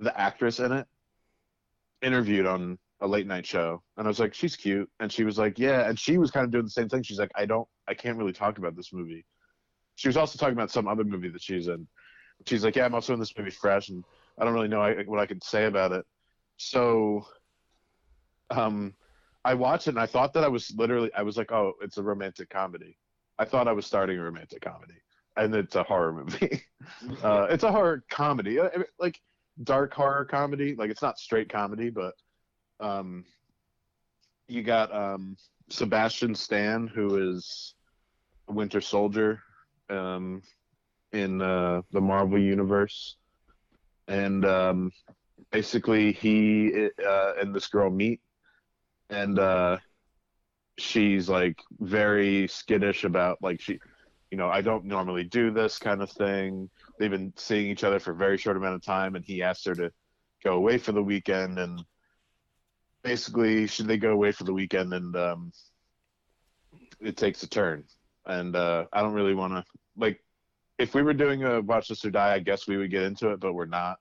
the 0.01 0.19
actress 0.19 0.61
in 0.61 0.71
it 0.71 0.87
interviewed 2.03 2.47
on 2.47 2.79
a 3.01 3.07
late 3.07 3.27
night 3.27 3.47
show, 3.47 3.83
and 3.97 4.07
I 4.07 4.09
was 4.09 4.21
like, 4.21 4.35
she's 4.35 4.57
cute, 4.57 4.89
and 5.01 5.11
she 5.11 5.25
was 5.25 5.39
like, 5.39 5.59
yeah, 5.59 5.89
and 5.89 5.99
she 5.99 6.19
was 6.19 6.31
kind 6.31 6.45
of 6.45 6.51
doing 6.51 6.65
the 6.65 6.71
same 6.71 6.89
thing. 6.89 7.03
She's 7.03 7.19
like, 7.19 7.33
I 7.35 7.47
don't, 7.47 7.69
I 7.89 7.95
can't 7.95 8.17
really 8.17 8.33
talk 8.33 8.59
about 8.59 8.77
this 8.77 8.93
movie. 8.93 9.25
She 9.97 10.09
was 10.09 10.17
also 10.17 10.39
talking 10.39 10.55
about 10.55 10.71
some 10.71 10.89
other 10.89 11.05
movie 11.05 11.29
that 11.29 11.43
she's 11.43 11.69
in. 11.69 11.87
She's 12.47 12.65
like, 12.65 12.77
yeah, 12.77 12.85
I'm 12.85 12.95
also 12.95 13.15
in 13.15 13.21
this 13.21 13.37
movie 13.37 13.51
Fresh, 13.51 13.89
and 13.89 14.05
I 14.39 14.45
don't 14.45 14.55
really 14.55 14.69
know 14.69 14.95
what 15.07 15.21
I 15.21 15.27
can 15.27 15.41
say 15.41 15.67
about 15.67 15.93
it. 15.93 16.05
So, 16.57 17.27
um, 18.51 18.95
I 19.45 19.55
watched 19.55 19.89
it 19.89 19.91
and 19.91 20.01
I 20.01 20.07
thought 20.07 20.33
that 20.35 20.45
I 20.45 20.49
was 20.49 20.73
literally 20.77 21.11
I 21.15 21.23
was 21.23 21.37
like, 21.37 21.53
oh, 21.53 21.75
it's 21.83 21.99
a 21.99 22.03
romantic 22.03 22.49
comedy. 22.49 22.97
I 23.39 23.45
thought 23.45 23.69
I 23.69 23.73
was 23.73 23.87
starting 23.87 24.19
a 24.19 24.23
romantic 24.23 24.63
comedy, 24.63 24.95
and 25.37 25.55
it's 25.55 25.75
a 25.75 25.83
horror 25.83 26.13
movie. 26.13 26.63
uh, 27.23 27.47
it's 27.51 27.65
a 27.65 27.71
horror 27.73 28.05
comedy, 28.11 28.59
uh, 28.59 28.71
like 28.99 29.21
dark 29.63 29.93
horror 29.93 30.25
comedy. 30.25 30.75
Like 30.77 30.91
it's 30.91 31.03
not 31.03 31.19
straight 31.19 31.49
comedy, 31.51 31.91
but 31.91 32.15
um, 32.81 33.25
you 34.49 34.63
got 34.63 34.95
um, 34.95 35.37
Sebastian 35.71 36.35
Stan, 36.35 36.87
who 36.87 37.35
is 37.35 37.75
Winter 38.49 38.81
Soldier 38.81 39.43
um, 39.91 40.43
in 41.13 41.41
uh, 41.41 41.83
the 41.93 42.01
Marvel 42.01 42.39
universe, 42.39 43.17
and 44.09 44.45
um, 44.45 44.93
basically 45.51 46.13
he 46.13 46.89
uh, 47.07 47.33
and 47.41 47.55
this 47.55 47.69
girl 47.69 47.89
meet 47.89 48.21
and 49.11 49.39
uh 49.39 49.77
she's 50.79 51.29
like 51.29 51.61
very 51.81 52.49
skittish 52.49 53.05
about 53.05 53.39
like 53.41 53.61
she 53.61 53.79
you 54.31 54.37
know 54.39 54.49
i 54.49 54.61
don't 54.61 54.85
normally 54.85 55.23
do 55.23 55.51
this 55.53 55.79
kind 55.79 56.03
of 56.03 56.11
thing. 56.11 56.69
They've 56.99 57.11
been 57.11 57.33
seeing 57.37 57.67
each 57.69 57.85
other 57.85 58.01
for 58.01 58.13
a 58.13 58.17
very 58.17 58.37
short 58.39 58.57
amount 58.57 58.75
of 58.75 58.83
time 58.83 59.15
and 59.15 59.25
he 59.25 59.43
asked 59.43 59.67
her 59.67 59.75
to 59.75 59.91
go 60.43 60.55
away 60.55 60.79
for 60.79 60.93
the 60.93 61.03
weekend 61.03 61.59
and 61.59 61.81
basically 63.05 63.67
should 63.67 63.87
they 63.87 63.99
go 63.99 64.13
away 64.13 64.33
for 64.33 64.45
the 64.45 64.53
weekend 64.53 64.93
and 64.93 65.15
um, 65.15 65.53
it 67.01 67.17
takes 67.17 67.43
a 67.43 67.49
turn. 67.49 67.85
And 68.27 68.57
uh, 68.57 68.87
I 68.93 69.03
don't 69.03 69.13
really 69.13 69.35
want 69.35 69.53
to 69.53 69.65
like 69.97 70.21
if 70.79 70.95
we 70.95 71.03
were 71.03 71.15
doing 71.15 71.45
a 71.45 71.61
watch 71.61 71.89
this 71.89 72.05
or 72.05 72.11
die, 72.11 72.35
I 72.35 72.39
guess 72.41 72.67
we 72.67 72.77
would 72.77 72.91
get 72.91 73.03
into 73.03 73.31
it, 73.31 73.41
but 73.41 73.53
we're 73.53 73.67
not. 73.67 73.99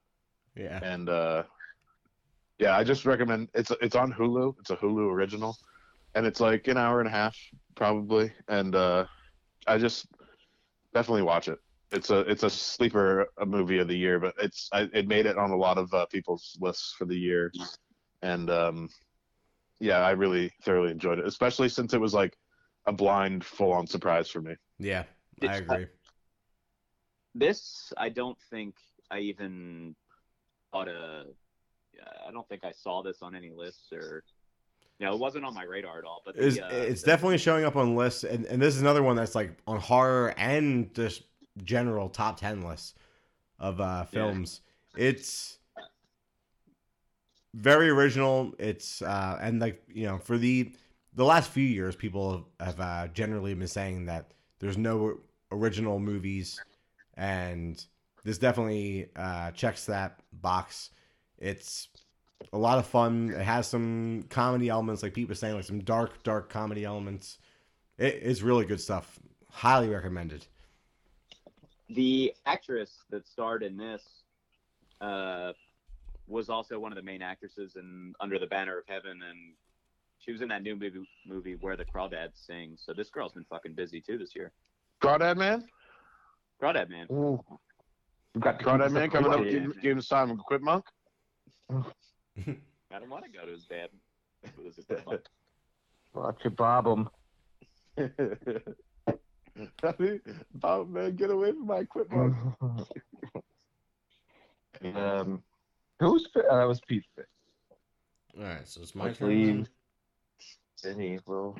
Yeah. 0.56 0.80
And 0.82 1.10
uh, 1.10 1.44
yeah, 2.58 2.78
I 2.78 2.84
just 2.84 3.06
recommend 3.06 3.50
it's 3.54 3.72
it's 3.82 3.96
on 3.96 4.14
Hulu. 4.14 4.56
It's 4.60 4.70
a 4.70 4.78
Hulu 4.78 5.12
original, 5.12 5.58
and 6.16 6.26
it's 6.26 6.40
like 6.40 6.68
an 6.68 6.78
hour 6.78 7.00
and 7.00 7.08
a 7.08 7.12
half 7.12 7.38
probably. 7.76 8.32
And 8.48 8.74
uh, 8.74 9.06
I 9.68 9.78
just 9.78 10.08
definitely 10.94 11.24
watch 11.24 11.48
it. 11.50 11.60
It's 11.92 12.10
a 12.10 12.20
it's 12.22 12.44
a 12.44 12.50
sleeper 12.50 13.28
a 13.38 13.46
movie 13.46 13.80
of 13.80 13.88
the 13.88 13.98
year, 13.98 14.20
but 14.20 14.34
it's 14.40 14.70
I, 14.72 14.88
it 14.94 15.08
made 15.08 15.26
it 15.26 15.38
on 15.38 15.52
a 15.52 15.58
lot 15.58 15.78
of 15.78 15.94
uh, 15.94 16.06
people's 16.08 16.58
lists 16.60 16.96
for 16.98 17.06
the 17.06 17.16
year, 17.16 17.52
and 18.24 18.50
um, 18.50 18.90
yeah, 19.80 19.98
I 20.00 20.12
really 20.12 20.52
thoroughly 20.64 20.92
enjoyed 20.92 21.20
it, 21.20 21.28
especially 21.28 21.70
since 21.70 21.94
it 21.94 22.02
was 22.02 22.14
like 22.14 22.36
a 22.88 22.94
blind 22.94 23.44
full 23.44 23.74
on 23.74 23.86
surprise 23.86 24.30
for 24.30 24.42
me. 24.42 24.56
Yeah. 24.80 25.04
I 25.42 25.58
agree. 25.58 25.88
This 27.36 27.92
I 27.98 28.10
don't 28.10 28.38
think 28.50 28.76
I 29.12 29.20
even 29.20 29.96
thought 30.72 30.88
a. 30.88 31.26
I 32.28 32.32
don't 32.32 32.48
think 32.48 32.64
I 32.64 32.72
saw 32.72 33.04
this 33.04 33.22
on 33.22 33.36
any 33.36 33.52
lists 33.52 33.92
or. 33.92 34.24
You 35.00 35.08
know, 35.08 35.16
it 35.16 35.20
wasn't 35.20 35.44
on 35.44 35.54
my 35.56 35.64
radar 35.64 35.98
at 35.98 36.06
all. 36.06 36.22
But 36.24 36.36
the, 36.36 36.48
It's, 36.48 36.60
uh, 36.60 36.70
it's 36.72 37.02
the- 37.02 37.08
definitely 37.08 37.40
showing 37.40 37.66
up 37.66 37.76
on 37.76 37.96
lists, 37.96 38.24
and, 38.24 38.46
and 38.46 38.62
this 38.62 38.76
is 38.76 38.82
another 38.82 39.04
one 39.04 39.16
that's 39.16 39.36
like 39.36 39.58
on 39.68 39.80
horror 39.80 40.34
and 40.38 40.94
just 40.94 41.24
general 41.64 42.08
top 42.10 42.40
ten 42.40 42.62
lists 42.62 42.94
of 43.60 43.82
uh, 43.82 44.06
films. 44.06 44.62
It's 44.96 45.58
very 47.54 47.90
original. 47.90 48.54
It's 48.60 49.02
uh, 49.02 49.38
and 49.42 49.60
like 49.60 49.84
you 49.94 50.06
know 50.06 50.18
for 50.18 50.38
the 50.38 50.72
the 51.16 51.26
last 51.26 51.52
few 51.52 51.66
years, 51.66 51.96
people 51.96 52.48
have 52.60 52.80
uh, 52.80 53.08
generally 53.10 53.54
been 53.54 53.68
saying 53.68 54.06
that 54.08 54.32
there's 54.60 54.78
no 54.78 55.20
original 55.52 56.00
movies, 56.00 56.62
and 57.16 57.84
this 58.24 58.38
definitely 58.38 59.10
uh, 59.16 59.52
checks 59.52 59.86
that 59.86 60.20
box. 60.34 60.92
It's 61.38 61.90
a 62.54 62.58
lot 62.58 62.78
of 62.80 62.86
fun. 62.88 63.32
It 63.32 63.44
has 63.44 63.68
some 63.68 64.26
comedy 64.30 64.70
elements, 64.70 65.04
like 65.04 65.14
Pete 65.14 65.30
was 65.30 65.40
saying, 65.40 65.56
like 65.56 65.66
some 65.66 65.82
dark, 65.82 66.24
dark 66.24 66.50
comedy 66.50 66.86
elements. 66.86 67.38
It, 67.98 68.20
it's 68.24 68.42
really 68.42 68.66
good 68.66 68.82
stuff. 68.82 69.20
Highly 69.50 69.90
recommended. 69.90 70.46
the 71.90 72.34
actress 72.46 73.04
that 73.10 73.28
starred 73.28 73.64
in 73.64 73.78
this 73.78 74.04
uh, 75.02 75.54
was 76.28 76.50
also 76.50 76.80
one 76.80 76.92
of 76.92 76.96
the 76.96 77.02
main 77.04 77.22
actresses 77.22 77.76
in 77.76 78.14
Under 78.20 78.40
the 78.40 78.48
Banner 78.48 78.78
of 78.78 78.86
Heaven, 78.88 79.20
and 79.30 79.54
she 80.20 80.32
was 80.32 80.42
in 80.42 80.48
that 80.50 80.64
new 80.64 80.76
movie, 80.76 81.06
movie 81.28 81.56
Where 81.60 81.76
the 81.76 81.86
Crawdads 81.86 82.46
Sing. 82.46 82.76
So 82.78 82.94
this 82.94 83.10
girl's 83.10 83.34
been 83.34 83.46
fucking 83.50 83.74
busy 83.74 84.02
too 84.02 84.18
this 84.18 84.36
year. 84.36 84.52
Crawdad 85.02 85.38
Man, 85.38 85.66
Crawdad 86.62 86.90
Man. 86.90 87.08
We've 87.10 88.44
got 88.44 88.60
Crawdad 88.60 88.92
Man 88.92 89.10
coming 89.10 89.32
up. 89.34 89.40
Yeah. 89.44 89.52
Give, 89.52 89.82
give 89.82 89.98
him 89.98 90.04
time. 90.04 90.38
Quit 90.38 90.62
monk. 90.62 90.86
I 91.70 93.00
don't 93.00 93.10
want 93.10 93.26
to 93.26 93.32
go 93.32 93.46
to 93.46 93.52
his 93.52 93.66
dad. 93.66 93.90
It 94.44 94.52
was 94.64 94.76
just- 94.76 94.90
Watch 96.14 96.46
it, 96.46 96.56
Bob 96.56 96.88
'em. 96.88 97.10
oh 100.64 100.86
man, 100.86 101.16
get 101.16 101.32
away 101.32 101.52
from 101.52 101.68
my 101.68 101.84
quit 101.84 102.10
monk. 102.12 102.36
um, 104.96 105.44
who's 106.04 106.28
fi- 106.34 106.42
uh, 106.42 106.58
that 106.58 106.68
was 106.68 106.80
Pete 106.82 107.04
pick. 107.16 107.26
All 108.38 108.44
right, 108.44 108.68
so 108.68 108.82
it's 108.82 108.96
my 108.96 109.06
Let's 109.06 109.20
turn. 109.20 109.30
leave. 109.30 109.70
Vinny, 110.84 111.20
well, 111.26 111.56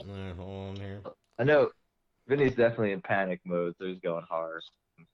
All 0.00 0.06
right, 0.06 0.34
hold 0.36 0.70
on 0.70 0.76
here. 0.76 1.00
I 1.38 1.44
know 1.44 1.70
Vinny's 2.28 2.54
definitely 2.54 2.92
in 2.92 3.00
panic 3.02 3.40
mode, 3.44 3.74
so 3.78 3.86
he's 3.86 3.98
going 4.00 4.24
hard. 4.28 4.62
You 4.98 5.04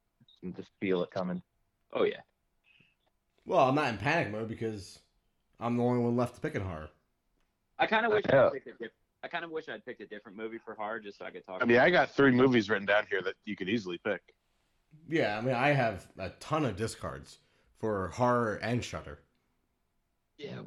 can 0.40 0.54
just 0.54 0.70
feel 0.80 1.02
it 1.02 1.10
coming. 1.10 1.42
oh 1.92 2.04
yeah. 2.04 2.20
Well, 3.44 3.68
I'm 3.68 3.74
not 3.74 3.88
in 3.88 3.98
panic 3.98 4.30
mode 4.30 4.48
because 4.48 5.00
I'm 5.58 5.76
the 5.76 5.82
only 5.82 6.00
one 6.00 6.16
left 6.16 6.36
to 6.36 6.40
pick 6.40 6.54
in 6.54 6.62
horror. 6.62 6.88
I 7.78 7.86
kind 7.86 8.06
of 8.06 8.12
wish 8.12 8.24
Yeah. 8.28 8.46
I'd 8.46 8.52
picked 8.52 8.66
a 8.68 8.72
diff- 8.80 8.92
I 9.24 9.28
kind 9.28 9.44
of 9.44 9.50
wish 9.50 9.68
I'd 9.68 9.84
picked 9.84 10.00
a 10.00 10.06
different 10.06 10.36
movie 10.36 10.58
for 10.64 10.74
horror 10.74 11.00
just 11.00 11.18
so 11.18 11.24
I 11.24 11.30
could 11.30 11.44
talk. 11.46 11.62
I 11.62 11.64
mean, 11.64 11.78
I 11.78 11.90
got 11.90 12.10
three 12.10 12.30
movies 12.32 12.68
written 12.68 12.86
down 12.86 13.04
here 13.08 13.22
that 13.22 13.34
you 13.44 13.56
could 13.56 13.68
easily 13.68 13.98
pick. 13.98 14.20
Yeah, 15.08 15.38
I 15.38 15.40
mean, 15.40 15.54
I 15.54 15.68
have 15.70 16.06
a 16.18 16.30
ton 16.40 16.64
of 16.64 16.76
discards 16.76 17.38
for 17.82 18.08
horror 18.10 18.54
and 18.62 18.82
Shudder. 18.82 19.18
yeah. 20.38 20.60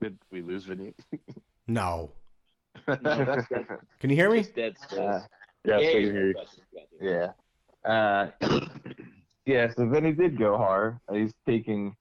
Did 0.00 0.18
we 0.32 0.42
lose 0.42 0.64
Vinny? 0.64 0.94
No, 1.68 2.10
No, 2.88 3.24
that's, 3.24 3.46
that's 3.48 3.68
can 4.00 4.10
you 4.10 4.16
hear 4.16 4.28
me? 4.30 4.42
dead. 4.42 4.76
Uh, 4.90 5.20
Yeah, 5.64 5.78
yeah, 5.78 5.92
so 5.92 5.96
you're 5.98 6.00
you- 6.00 6.32
good. 6.34 6.34
Gotcha, 6.34 6.60
gotcha. 7.00 7.32
yeah. 7.86 7.88
Uh, 7.88 8.60
yeah, 9.46 9.70
so 9.70 9.86
Vinny 9.88 10.12
did 10.12 10.36
go 10.36 10.56
hard. 10.58 10.98
He's 11.12 11.32
taking. 11.46 11.94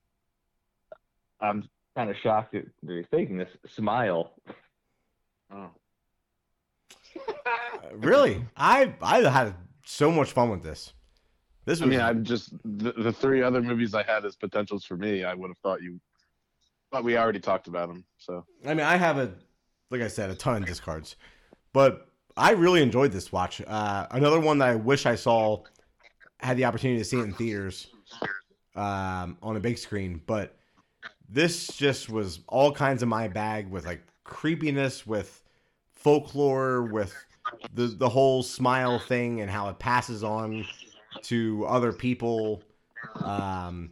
I'm 1.40 1.70
kind 1.96 2.10
of 2.10 2.16
shocked 2.18 2.54
that 2.54 2.66
that 2.84 2.96
he's 2.96 3.06
taking 3.12 3.38
this 3.38 3.50
smile. 3.68 4.34
Oh. 5.54 5.70
Uh, 7.14 7.96
really? 7.96 8.46
I 8.56 8.94
I 9.02 9.20
had 9.30 9.54
so 9.86 10.12
much 10.12 10.32
fun 10.32 10.50
with 10.50 10.64
this. 10.64 10.94
This 11.66 11.82
I 11.82 11.86
mean, 11.86 12.00
I'm 12.00 12.24
just 12.24 12.54
the, 12.64 12.94
the 12.94 13.12
three 13.12 13.44
other 13.44 13.62
movies 13.62 13.94
I 13.94 14.04
had 14.04 14.26
as 14.26 14.36
potentials 14.36 14.86
for 14.86 14.96
me. 14.96 15.24
I 15.24 15.34
would 15.34 15.50
have 15.50 15.58
thought 15.58 15.82
you, 15.82 16.00
but 16.90 17.04
we 17.04 17.18
already 17.18 17.40
talked 17.40 17.68
about 17.68 17.90
them. 17.90 18.06
So 18.18 18.46
I 18.66 18.74
mean, 18.74 18.86
I 18.86 18.96
have 18.96 19.18
a, 19.18 19.34
like 19.90 20.02
I 20.02 20.08
said, 20.08 20.30
a 20.30 20.36
ton 20.36 20.64
of 20.64 20.66
discards, 20.66 21.18
but 21.74 22.08
I 22.38 22.52
really 22.52 22.82
enjoyed 22.82 23.12
this 23.12 23.32
watch. 23.32 23.62
Uh, 23.66 24.08
another 24.12 24.40
one 24.40 24.58
that 24.60 24.70
I 24.70 24.76
wish 24.76 25.06
I 25.06 25.16
saw, 25.16 25.64
had 26.40 26.58
the 26.58 26.66
opportunity 26.66 27.00
to 27.00 27.06
see 27.06 27.20
it 27.20 27.24
in 27.24 27.34
theaters, 27.34 27.88
um, 28.76 29.38
on 29.42 29.56
a 29.58 29.60
big 29.60 29.78
screen, 29.78 30.22
but 30.26 30.56
this 31.32 31.68
just 31.68 32.10
was 32.10 32.42
all 32.48 32.72
kinds 32.72 33.02
of 33.02 33.10
my 33.10 33.28
bag 33.28 33.70
with 33.70 33.86
like 33.86 34.02
creepiness, 34.24 35.08
with 35.08 35.42
folklore, 35.94 36.84
with 36.84 37.14
the 37.74 37.88
the 37.88 38.10
whole 38.10 38.44
smile 38.44 39.00
thing 39.00 39.42
and 39.42 39.50
how 39.50 39.70
it 39.70 39.80
passes 39.80 40.24
on 40.24 40.66
to 41.24 41.66
other 41.66 41.94
people. 41.94 42.62
Um, 43.24 43.92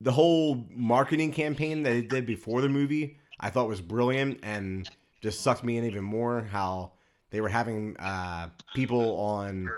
the 0.00 0.12
whole 0.12 0.66
marketing 0.70 1.32
campaign 1.32 1.82
that 1.82 1.92
it 1.94 2.08
did 2.08 2.26
before 2.26 2.60
the 2.60 2.68
movie, 2.68 3.18
I 3.40 3.50
thought 3.50 3.68
was 3.68 3.80
brilliant 3.80 4.40
and 4.42 4.88
just 5.20 5.40
sucked 5.40 5.62
me 5.62 5.76
in 5.76 5.84
even 5.84 6.04
more. 6.04 6.42
How 6.50 6.92
they 7.30 7.40
were 7.40 7.48
having 7.48 7.96
uh, 7.98 8.48
people 8.74 9.18
on 9.18 9.68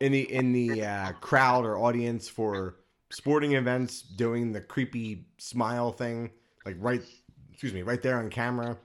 in 0.00 0.12
the 0.12 0.32
in 0.32 0.52
the 0.52 0.84
uh, 0.84 1.12
crowd 1.20 1.64
or 1.66 1.78
audience 1.78 2.28
for 2.28 2.76
sporting 3.14 3.52
events 3.54 4.02
doing 4.02 4.52
the 4.52 4.60
creepy 4.60 5.24
smile 5.38 5.92
thing, 5.92 6.30
like 6.66 6.76
right, 6.80 7.00
excuse 7.52 7.72
me, 7.72 7.82
right 7.82 8.02
there 8.02 8.18
on 8.18 8.28
camera. 8.28 8.76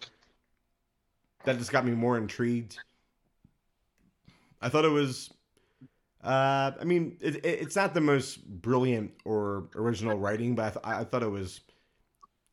That 1.46 1.58
just 1.58 1.72
got 1.72 1.84
me 1.84 1.94
more 1.94 2.18
intrigued. 2.18 2.78
I 4.62 4.70
thought 4.70 4.86
it 4.86 4.90
was 4.90 5.32
uh, 6.24 6.72
I 6.80 6.84
mean, 6.84 7.18
it, 7.22 7.38
it, 7.38 7.46
it's 7.46 7.76
not 7.76 7.94
the 7.94 8.02
most 8.02 8.46
brilliant 8.62 9.12
or 9.26 9.70
original 9.76 10.18
writing, 10.18 10.54
but 10.54 10.64
I, 10.64 10.70
th- 10.70 11.00
I 11.02 11.04
thought 11.06 11.24
it 11.24 11.32
was 11.32 11.62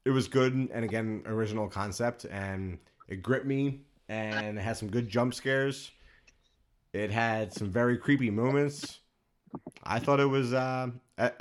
it 0.04 0.10
was 0.10 0.28
good 0.28 0.54
and 0.54 0.84
again 0.84 1.24
original 1.26 1.68
concept 1.68 2.26
and 2.26 2.78
it 3.08 3.22
gripped 3.22 3.44
me 3.44 3.80
and 4.08 4.56
it 4.56 4.60
had 4.60 4.76
some 4.76 4.88
good 4.88 5.08
jump 5.08 5.34
scares. 5.34 5.90
It 6.92 7.10
had 7.10 7.52
some 7.52 7.68
very 7.68 7.98
creepy 7.98 8.30
moments. 8.30 9.00
I 9.84 9.98
thought 9.98 10.20
it 10.20 10.26
was. 10.26 10.54
Uh, 10.54 10.88
I, 11.18 11.32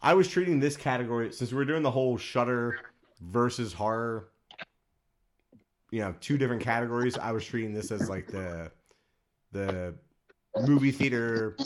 I 0.00 0.14
was 0.14 0.28
treating 0.28 0.60
this 0.60 0.76
category 0.76 1.32
since 1.32 1.52
we're 1.52 1.64
doing 1.64 1.82
the 1.82 1.90
whole 1.90 2.16
Shudder 2.16 2.78
versus 3.20 3.72
horror. 3.72 4.28
You 5.90 6.00
know, 6.00 6.14
two 6.20 6.38
different 6.38 6.62
categories. 6.62 7.16
I 7.16 7.32
was 7.32 7.44
treating 7.44 7.72
this 7.72 7.90
as 7.90 8.08
like 8.08 8.26
the 8.26 8.70
the 9.52 9.94
movie 10.60 10.90
theater, 10.90 11.56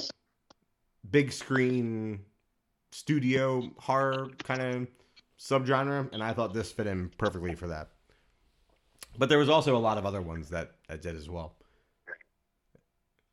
big 1.11 1.33
screen, 1.33 2.21
studio 2.93 3.71
horror 3.79 4.29
kind 4.45 4.63
of 4.63 4.89
subgenre, 5.39 6.13
and 6.13 6.23
I 6.23 6.33
thought 6.33 6.55
this 6.55 6.71
fit 6.71 6.87
in 6.87 7.11
perfectly 7.19 7.55
for 7.55 7.67
that. 7.69 7.89
But 9.19 9.29
there 9.29 9.39
was 9.39 9.49
also 9.49 9.77
a 9.77 9.79
lot 9.79 9.99
of 9.99 10.07
other 10.07 10.23
ones 10.23 10.49
that 10.51 10.73
I 10.89 10.97
did 10.97 11.17
as 11.17 11.29
well. 11.29 11.57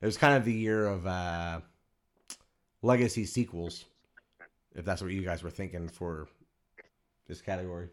It 0.01 0.05
was 0.05 0.17
kind 0.17 0.35
of 0.35 0.45
the 0.45 0.53
year 0.53 0.87
of 0.87 1.05
uh, 1.05 1.61
legacy 2.81 3.25
sequels, 3.25 3.85
if 4.75 4.85
that's 4.85 5.01
what 5.01 5.11
you 5.11 5.21
guys 5.21 5.43
were 5.43 5.49
thinking 5.49 5.87
for 5.87 6.27
this 7.27 7.41
category. 7.41 7.89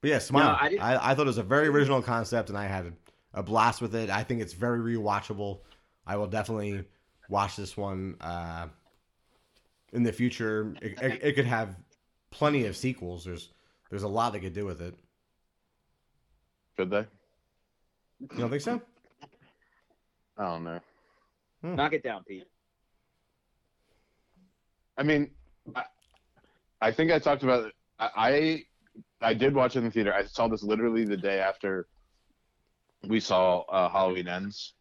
But 0.00 0.10
yeah, 0.10 0.18
Smile. 0.18 0.56
I 0.60 0.76
I, 0.80 1.12
I, 1.12 1.14
thought 1.14 1.22
it 1.22 1.28
was 1.28 1.38
a 1.38 1.42
very 1.42 1.68
original 1.68 2.02
concept, 2.02 2.50
and 2.50 2.58
I 2.58 2.66
had 2.66 2.92
a 3.32 3.42
blast 3.42 3.80
with 3.80 3.94
it. 3.94 4.10
I 4.10 4.22
think 4.22 4.42
it's 4.42 4.52
very 4.52 4.78
rewatchable. 4.96 5.60
I 6.06 6.16
will 6.16 6.26
definitely 6.26 6.84
watch 7.28 7.56
this 7.56 7.76
one 7.76 8.16
uh, 8.20 8.66
in 9.92 10.02
the 10.02 10.12
future. 10.12 10.74
It, 10.82 11.00
it, 11.02 11.20
it 11.22 11.32
could 11.36 11.46
have 11.46 11.76
plenty 12.30 12.66
of 12.66 12.76
sequels. 12.76 13.24
There's 13.24 13.50
there's 13.88 14.02
a 14.02 14.08
lot 14.08 14.32
they 14.34 14.40
could 14.40 14.52
do 14.52 14.66
with 14.66 14.82
it. 14.82 14.94
Could 16.76 16.90
they? 16.90 17.06
You 18.20 18.38
don't 18.38 18.50
think 18.50 18.62
so? 18.62 18.82
I 20.36 20.42
don't 20.42 20.64
know. 20.64 20.80
Knock 21.62 21.92
it 21.92 22.02
down, 22.02 22.24
Pete. 22.24 22.46
I 24.96 25.02
mean, 25.02 25.30
I, 25.74 25.84
I 26.80 26.90
think 26.92 27.10
I 27.10 27.18
talked 27.18 27.42
about 27.42 27.66
it. 27.66 27.72
I, 27.98 28.64
I 29.20 29.34
did 29.34 29.54
watch 29.54 29.76
it 29.76 29.80
in 29.80 29.84
the 29.86 29.90
theater. 29.90 30.12
I 30.12 30.24
saw 30.24 30.48
this 30.48 30.62
literally 30.62 31.04
the 31.04 31.16
day 31.16 31.40
after 31.40 31.86
we 33.08 33.20
saw 33.20 33.60
uh, 33.62 33.88
Halloween 33.88 34.28
Ends, 34.28 34.74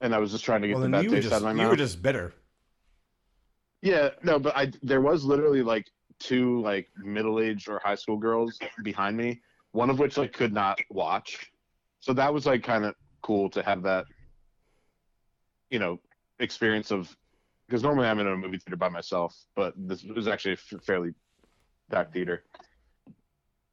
and 0.00 0.14
I 0.14 0.18
was 0.18 0.30
just 0.32 0.44
trying 0.44 0.62
to 0.62 0.68
get 0.68 0.74
Well, 0.74 0.82
the 0.84 0.88
bad 0.90 1.04
you 1.04 1.10
taste 1.10 1.26
out 1.26 1.30
just 1.30 1.36
of 1.36 1.42
my 1.42 1.50
you 1.50 1.56
mouth. 1.58 1.70
were 1.70 1.76
just 1.76 2.02
bitter. 2.02 2.32
Yeah, 3.82 4.10
no, 4.22 4.38
but 4.38 4.56
I 4.56 4.72
there 4.82 5.00
was 5.00 5.24
literally 5.24 5.62
like 5.62 5.86
two 6.18 6.60
like 6.62 6.88
middle 6.96 7.40
aged 7.40 7.68
or 7.68 7.80
high 7.84 7.94
school 7.96 8.16
girls 8.16 8.58
behind 8.82 9.16
me, 9.16 9.42
one 9.72 9.90
of 9.90 9.98
which 9.98 10.16
like 10.16 10.32
could 10.32 10.52
not 10.52 10.78
watch. 10.90 11.50
So 12.00 12.12
that 12.14 12.32
was 12.32 12.46
like 12.46 12.62
kind 12.62 12.84
of 12.84 12.94
cool 13.22 13.50
to 13.50 13.62
have 13.62 13.82
that, 13.82 14.06
you 15.70 15.78
know, 15.78 16.00
experience 16.38 16.90
of 16.90 17.14
because 17.66 17.82
normally 17.82 18.06
I'm 18.06 18.18
in 18.18 18.26
a 18.26 18.36
movie 18.36 18.58
theater 18.58 18.76
by 18.76 18.88
myself, 18.88 19.34
but 19.56 19.74
this 19.76 20.04
was 20.04 20.28
actually 20.28 20.54
a 20.54 20.78
fairly 20.80 21.12
packed 21.90 22.12
theater. 22.12 22.44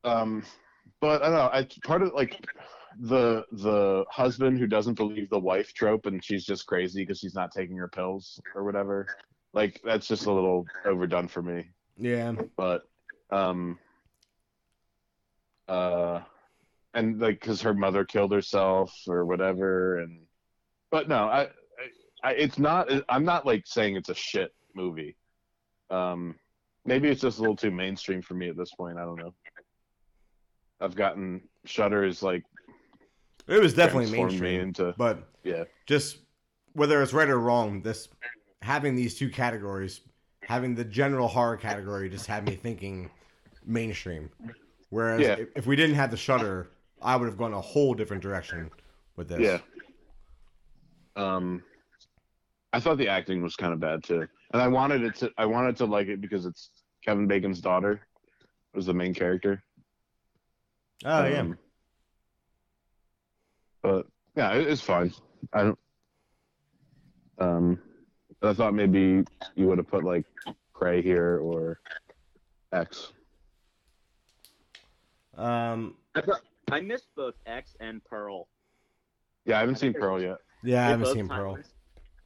Um, 0.03 0.43
but 0.99 1.21
I 1.21 1.25
don't 1.25 1.35
know. 1.35 1.49
I 1.51 1.67
part 1.85 2.01
of 2.01 2.13
like 2.13 2.45
the 2.99 3.45
the 3.53 4.03
husband 4.09 4.59
who 4.59 4.67
doesn't 4.67 4.95
believe 4.95 5.29
the 5.29 5.39
wife 5.39 5.73
trope 5.73 6.05
and 6.05 6.23
she's 6.23 6.43
just 6.45 6.67
crazy 6.67 7.03
because 7.03 7.19
she's 7.19 7.35
not 7.35 7.51
taking 7.51 7.77
her 7.77 7.87
pills 7.87 8.41
or 8.53 8.65
whatever 8.65 9.07
like 9.53 9.79
that's 9.85 10.07
just 10.07 10.25
a 10.25 10.31
little 10.31 10.65
overdone 10.85 11.29
for 11.29 11.41
me 11.41 11.69
Yeah. 11.97 12.33
but 12.57 12.81
um 13.31 13.79
uh 15.69 16.19
and 16.93 17.21
like 17.21 17.39
because 17.39 17.61
her 17.61 17.73
mother 17.73 18.03
killed 18.03 18.33
herself 18.33 18.93
or 19.07 19.25
whatever 19.25 19.99
and 19.99 20.23
but 20.91 21.07
no 21.07 21.25
I, 21.27 21.47
I 22.23 22.31
it's 22.33 22.59
not 22.59 22.89
i'm 23.09 23.25
not 23.25 23.45
like 23.45 23.63
saying 23.65 23.95
it's 23.95 24.09
a 24.09 24.15
shit 24.15 24.53
movie 24.75 25.15
um 25.89 26.35
maybe 26.85 27.09
it's 27.09 27.21
just 27.21 27.37
a 27.39 27.41
little 27.41 27.55
too 27.55 27.71
mainstream 27.71 28.21
for 28.21 28.33
me 28.35 28.49
at 28.49 28.57
this 28.57 28.71
point 28.73 28.97
i 28.97 29.01
don't 29.01 29.17
know 29.17 29.33
i've 30.79 30.95
gotten 30.95 31.41
shudder 31.65 32.03
is 32.03 32.21
like 32.23 32.43
It 33.47 33.61
was 33.61 33.73
definitely 33.73 34.11
mainstream, 34.11 34.61
into 34.61 34.93
but 34.97 35.29
yeah 35.43 35.63
just 35.85 36.19
whether 36.73 37.01
it's 37.01 37.11
right 37.11 37.27
or 37.29 37.39
wrong, 37.39 37.81
this 37.81 38.07
having 38.61 38.95
these 38.95 39.17
two 39.17 39.29
categories, 39.29 40.01
having 40.43 40.73
the 40.73 40.85
general 40.85 41.27
horror 41.27 41.57
category, 41.57 42.09
just 42.09 42.25
had 42.27 42.45
me 42.45 42.55
thinking 42.55 43.09
mainstream. 43.65 44.29
Whereas 44.89 45.19
Yeah. 45.21 45.33
if, 45.33 45.49
if 45.55 45.67
we 45.67 45.75
didn't 45.75 45.95
have 45.95 46.11
the 46.11 46.15
shudder, 46.17 46.69
I 47.01 47.17
would 47.17 47.25
have 47.25 47.37
gone 47.37 47.53
a 47.53 47.59
whole 47.59 47.93
different 47.93 48.23
direction 48.23 48.71
with 49.17 49.27
this. 49.27 49.41
Yeah. 49.41 49.59
Um, 51.21 51.61
I 52.73 52.79
thought 52.79 52.97
the 52.97 53.07
acting 53.09 53.41
was 53.43 53.55
kind 53.55 53.73
of 53.73 53.79
bad 53.79 54.03
too, 54.03 54.27
and 54.53 54.61
I 54.61 54.67
wanted 54.67 55.03
it 55.03 55.15
to. 55.15 55.31
I 55.37 55.45
wanted 55.45 55.75
to 55.77 55.85
like 55.85 56.07
it 56.07 56.21
because 56.21 56.45
it's 56.45 56.69
Kevin 57.03 57.27
Bacon's 57.27 57.59
daughter 57.59 58.01
was 58.73 58.85
the 58.85 58.93
main 58.93 59.13
character. 59.13 59.61
Oh 61.03 61.25
yeah. 61.25 61.39
Um, 61.41 61.57
But 63.81 64.05
yeah, 64.35 64.53
it, 64.53 64.67
it's 64.67 64.81
fine. 64.81 65.13
I 65.53 65.63
don't. 65.63 65.79
Um, 67.39 67.79
I 68.41 68.53
thought 68.53 68.73
maybe 68.73 69.23
you 69.55 69.67
would 69.67 69.77
have 69.77 69.87
put 69.87 70.03
like 70.03 70.25
Prey 70.73 71.01
here 71.01 71.39
or 71.39 71.79
X. 72.71 73.11
Um. 75.37 75.95
I, 76.15 76.21
I 76.71 76.81
missed 76.81 77.07
both 77.15 77.35
X 77.45 77.75
and 77.79 78.03
Pearl. 78.05 78.47
Yeah, 79.45 79.57
I 79.57 79.59
haven't 79.61 79.75
I 79.75 79.79
seen 79.79 79.93
Pearl 79.93 80.21
yet, 80.21 80.37
Yeah, 80.63 80.85
I 80.85 80.89
haven't 80.91 81.07
seen 81.07 81.27
time- 81.27 81.37
Pearl. 81.37 81.57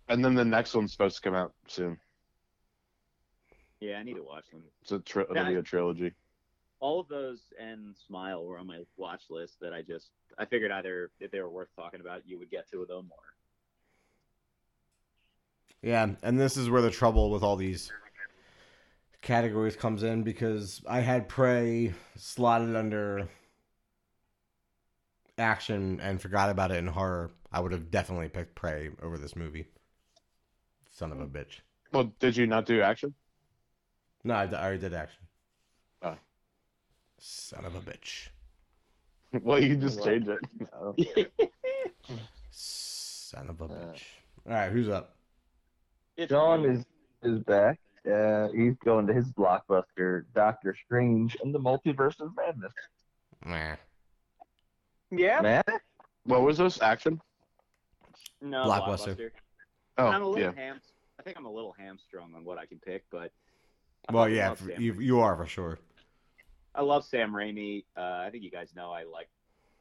And 0.07 0.23
then 0.23 0.36
the 0.36 0.45
next 0.45 0.73
one's 0.73 0.91
supposed 0.91 1.18
to 1.18 1.22
come 1.22 1.36
out 1.36 1.53
soon. 1.68 1.98
Yeah, 3.80 3.98
I 3.98 4.03
need 4.03 4.15
to 4.15 4.23
watch 4.23 4.45
them. 4.52 4.64
It's 4.82 4.91
a 4.91 4.99
tri- 4.99 5.23
it'll 5.23 5.36
be 5.36 5.40
I- 5.40 5.52
a 5.52 5.61
trilogy. 5.61 6.14
All 6.80 6.99
of 6.99 7.07
those 7.07 7.40
and 7.60 7.95
Smile 7.95 8.45
were 8.45 8.60
on 8.60 8.68
my 8.68 8.82
watch 8.98 9.23
list 9.30 9.60
that 9.61 9.73
I 9.73 9.82
just 9.82 10.10
I 10.38 10.45
figured 10.45 10.72
either 10.72 11.10
if 11.19 11.32
they 11.32 11.40
were 11.40 11.49
worth 11.49 11.69
talking 11.76 12.02
about, 12.02 12.27
you 12.27 12.38
would 12.38 12.52
get 12.52 12.69
to 12.72 12.86
them 12.86 13.10
or 13.11 13.23
Yeah, 15.82 16.15
and 16.22 16.40
this 16.40 16.57
is 16.57 16.69
where 16.69 16.82
the 16.82 16.91
trouble 16.91 17.32
with 17.32 17.44
all 17.44 17.56
these 17.56 17.91
categories 19.22 19.76
comes 19.76 20.03
in 20.03 20.23
because 20.23 20.82
I 20.88 20.99
had 20.99 21.27
Prey 21.27 21.94
slotted 22.18 22.76
under 22.76 23.27
action 25.38 25.99
and 26.02 26.22
forgot 26.22 26.49
about 26.49 26.72
it 26.72 26.77
in 26.77 26.88
horror. 26.88 27.32
I 27.52 27.60
would 27.61 27.72
have 27.72 27.90
definitely 27.90 28.30
picked 28.30 28.56
Prey 28.56 28.90
over 29.02 29.18
this 29.18 29.36
movie. 29.36 29.68
Son 30.96 31.12
of 31.12 31.20
a 31.20 31.28
bitch. 31.28 31.60
Well, 31.92 32.10
did 32.20 32.38
you 32.38 32.48
not 32.48 32.66
do 32.66 32.82
action? 32.82 33.14
No, 34.24 34.34
I, 34.34 34.44
I 34.46 34.64
already 34.64 34.78
did 34.80 34.94
action. 34.94 35.20
Oh. 36.02 36.16
Son 37.20 37.66
of 37.66 37.76
a 37.76 37.82
bitch. 37.82 38.30
well, 39.44 39.62
you 39.62 39.76
just 39.76 40.00
What? 40.00 40.06
changed 40.06 40.30
it. 40.30 41.32
Son 42.52 43.50
of 43.50 43.60
a 43.60 43.66
Uh, 43.66 43.68
bitch. 43.68 44.04
All 44.48 44.54
right, 44.54 44.72
who's 44.72 44.88
up? 44.88 45.16
It's 46.16 46.30
John 46.30 46.64
me. 46.64 46.70
is 46.80 46.86
is 47.24 47.40
back. 47.42 47.78
Uh, 48.10 48.48
he's 48.56 48.76
going 48.86 49.06
to 49.08 49.14
his 49.14 49.26
blockbuster, 49.34 50.24
Doctor 50.34 50.74
Strange 50.86 51.36
and 51.44 51.54
the 51.54 51.60
Multiverse 51.60 52.22
of 52.22 52.32
Madness. 52.38 52.72
Nah. 53.46 53.76
yeah. 55.12 55.42
Man, 55.42 55.64
What 56.24 56.44
was 56.44 56.58
this 56.58 56.82
action? 56.82 57.20
No, 58.42 58.64
Blockbuster. 58.66 59.16
Blockbuster. 59.18 59.32
I'm 59.98 60.22
a 60.22 60.26
Oh, 60.26 60.30
little 60.30 60.54
yeah. 60.54 60.54
ham. 60.54 60.82
I 61.20 61.24
think 61.24 61.38
I'm 61.38 61.46
a 61.46 61.52
little 61.52 61.74
hamstrung 61.78 62.34
on 62.36 62.44
what 62.44 62.58
I 62.58 62.66
can 62.66 62.80
pick, 62.80 63.04
but 63.10 63.32
I 64.10 64.14
Well, 64.14 64.30
yeah, 64.30 64.50
love 64.50 64.60
Sam 64.60 64.82
you, 64.82 64.94
Raimi. 64.94 65.04
you 65.04 65.20
are 65.22 65.36
for 65.36 65.46
sure. 65.46 65.80
I 66.74 66.82
love 66.82 67.06
Sam 67.06 67.32
Raimi. 67.32 67.86
Uh, 67.96 68.24
I 68.26 68.30
think 68.32 68.44
you 68.44 68.52
guys 68.52 68.76
know 68.76 68.92
I 68.92 69.04
like 69.04 69.30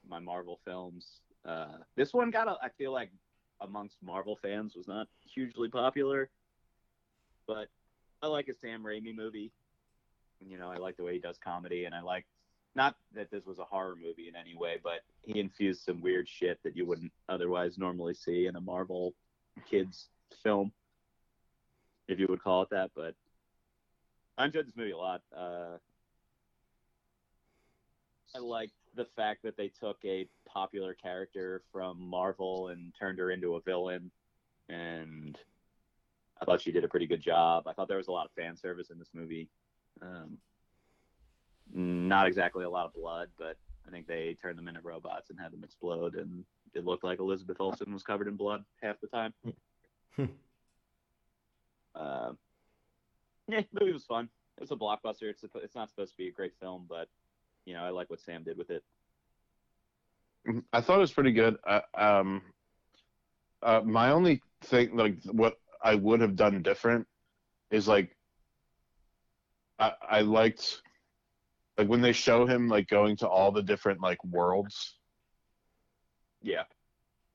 my 0.08 0.20
Marvel 0.20 0.60
films. 0.64 1.20
Uh, 1.44 1.78
this 1.96 2.12
one 2.14 2.30
got, 2.30 2.46
a, 2.48 2.56
I 2.62 2.68
feel 2.78 2.92
like, 2.92 3.10
amongst 3.60 3.96
Marvel 4.02 4.36
fans 4.40 4.74
was 4.76 4.86
not 4.86 5.08
hugely 5.20 5.68
popular, 5.68 6.28
but 7.46 7.68
I 8.22 8.26
like 8.26 8.48
a 8.48 8.54
Sam 8.54 8.82
Raimi 8.82 9.14
movie. 9.14 9.52
You 10.40 10.58
know, 10.58 10.70
I 10.70 10.76
like 10.76 10.96
the 10.96 11.04
way 11.04 11.14
he 11.14 11.18
does 11.20 11.38
comedy, 11.38 11.84
and 11.84 11.94
I 11.94 12.00
like 12.02 12.26
not 12.74 12.96
that 13.14 13.30
this 13.30 13.46
was 13.46 13.58
a 13.60 13.64
horror 13.64 13.94
movie 13.96 14.28
in 14.28 14.34
any 14.36 14.54
way, 14.56 14.78
but 14.82 15.00
he 15.22 15.38
infused 15.38 15.84
some 15.84 16.00
weird 16.00 16.28
shit 16.28 16.58
that 16.64 16.76
you 16.76 16.84
wouldn't 16.84 17.12
otherwise 17.28 17.78
normally 17.78 18.14
see 18.14 18.46
in 18.46 18.56
a 18.56 18.60
Marvel 18.60 19.14
kids 19.62 20.08
film, 20.42 20.72
if 22.08 22.18
you 22.18 22.26
would 22.28 22.42
call 22.42 22.62
it 22.62 22.70
that. 22.70 22.90
But 22.94 23.14
I 24.36 24.46
enjoyed 24.46 24.66
this 24.66 24.76
movie 24.76 24.92
a 24.92 24.96
lot. 24.96 25.22
Uh, 25.36 25.78
I 28.34 28.38
like 28.40 28.70
the 28.96 29.06
fact 29.16 29.42
that 29.44 29.56
they 29.56 29.68
took 29.68 29.98
a 30.04 30.28
popular 30.46 30.94
character 30.94 31.62
from 31.72 32.00
Marvel 32.00 32.68
and 32.68 32.92
turned 32.98 33.18
her 33.18 33.30
into 33.30 33.54
a 33.54 33.60
villain, 33.60 34.10
and 34.68 35.38
I 36.40 36.44
thought 36.44 36.60
she 36.60 36.72
did 36.72 36.84
a 36.84 36.88
pretty 36.88 37.06
good 37.06 37.20
job. 37.20 37.66
I 37.66 37.72
thought 37.72 37.88
there 37.88 37.96
was 37.96 38.08
a 38.08 38.12
lot 38.12 38.26
of 38.26 38.32
fan 38.32 38.56
service 38.56 38.90
in 38.90 38.98
this 38.98 39.10
movie. 39.14 39.48
Um, 40.02 40.38
not 41.72 42.26
exactly 42.26 42.64
a 42.64 42.70
lot 42.70 42.86
of 42.86 42.94
blood, 42.94 43.28
but 43.38 43.56
I 43.86 43.90
think 43.90 44.06
they 44.06 44.36
turned 44.40 44.58
them 44.58 44.68
into 44.68 44.80
robots 44.80 45.30
and 45.30 45.38
had 45.38 45.52
them 45.52 45.64
explode, 45.64 46.14
and 46.14 46.44
it 46.74 46.84
looked 46.84 47.04
like 47.04 47.18
Elizabeth 47.18 47.56
Olsen 47.60 47.92
was 47.92 48.02
covered 48.02 48.28
in 48.28 48.36
blood 48.36 48.64
half 48.82 48.96
the 49.00 49.06
time. 49.08 49.32
uh, 51.94 52.32
yeah, 53.48 53.62
movie 53.78 53.92
was 53.92 54.04
fun. 54.04 54.28
It 54.56 54.60
was 54.60 54.70
a 54.70 54.76
blockbuster. 54.76 55.30
It's 55.30 55.42
suppo- 55.42 55.62
it's 55.62 55.74
not 55.74 55.88
supposed 55.90 56.12
to 56.12 56.16
be 56.16 56.28
a 56.28 56.32
great 56.32 56.52
film, 56.60 56.86
but 56.88 57.08
you 57.64 57.74
know 57.74 57.82
I 57.84 57.90
like 57.90 58.10
what 58.10 58.20
Sam 58.20 58.42
did 58.42 58.56
with 58.56 58.70
it. 58.70 58.82
I 60.72 60.80
thought 60.80 60.98
it 60.98 61.00
was 61.00 61.12
pretty 61.12 61.32
good. 61.32 61.56
Uh, 61.66 61.80
um, 61.96 62.42
uh, 63.62 63.80
my 63.84 64.10
only 64.10 64.42
thing, 64.62 64.96
like 64.96 65.16
what 65.24 65.54
I 65.82 65.94
would 65.94 66.20
have 66.20 66.36
done 66.36 66.62
different, 66.62 67.06
is 67.70 67.88
like 67.88 68.14
I, 69.78 69.92
I 70.08 70.20
liked 70.20 70.82
like 71.78 71.88
when 71.88 72.00
they 72.00 72.12
show 72.12 72.46
him 72.46 72.68
like 72.68 72.88
going 72.88 73.16
to 73.16 73.28
all 73.28 73.52
the 73.52 73.62
different 73.62 74.00
like 74.00 74.22
worlds. 74.24 74.96
Yeah, 76.44 76.64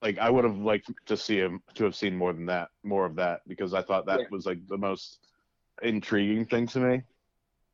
Like 0.01 0.17
I 0.19 0.29
would 0.29 0.45
have 0.45 0.57
liked 0.57 0.89
to 1.07 1.17
see 1.17 1.37
him 1.37 1.61
to 1.73 1.83
have 1.83 1.95
seen 1.95 2.15
more 2.15 2.31
than 2.31 2.45
that, 2.45 2.69
more 2.83 3.05
of 3.05 3.15
that, 3.15 3.41
because 3.47 3.73
I 3.73 3.81
thought 3.81 4.05
that 4.05 4.19
Yeah. 4.21 4.27
was 4.31 4.45
like 4.45 4.65
the 4.67 4.77
most 4.77 5.19
intriguing 5.81 6.45
thing 6.45 6.67
to 6.67 6.79
me. 6.79 7.01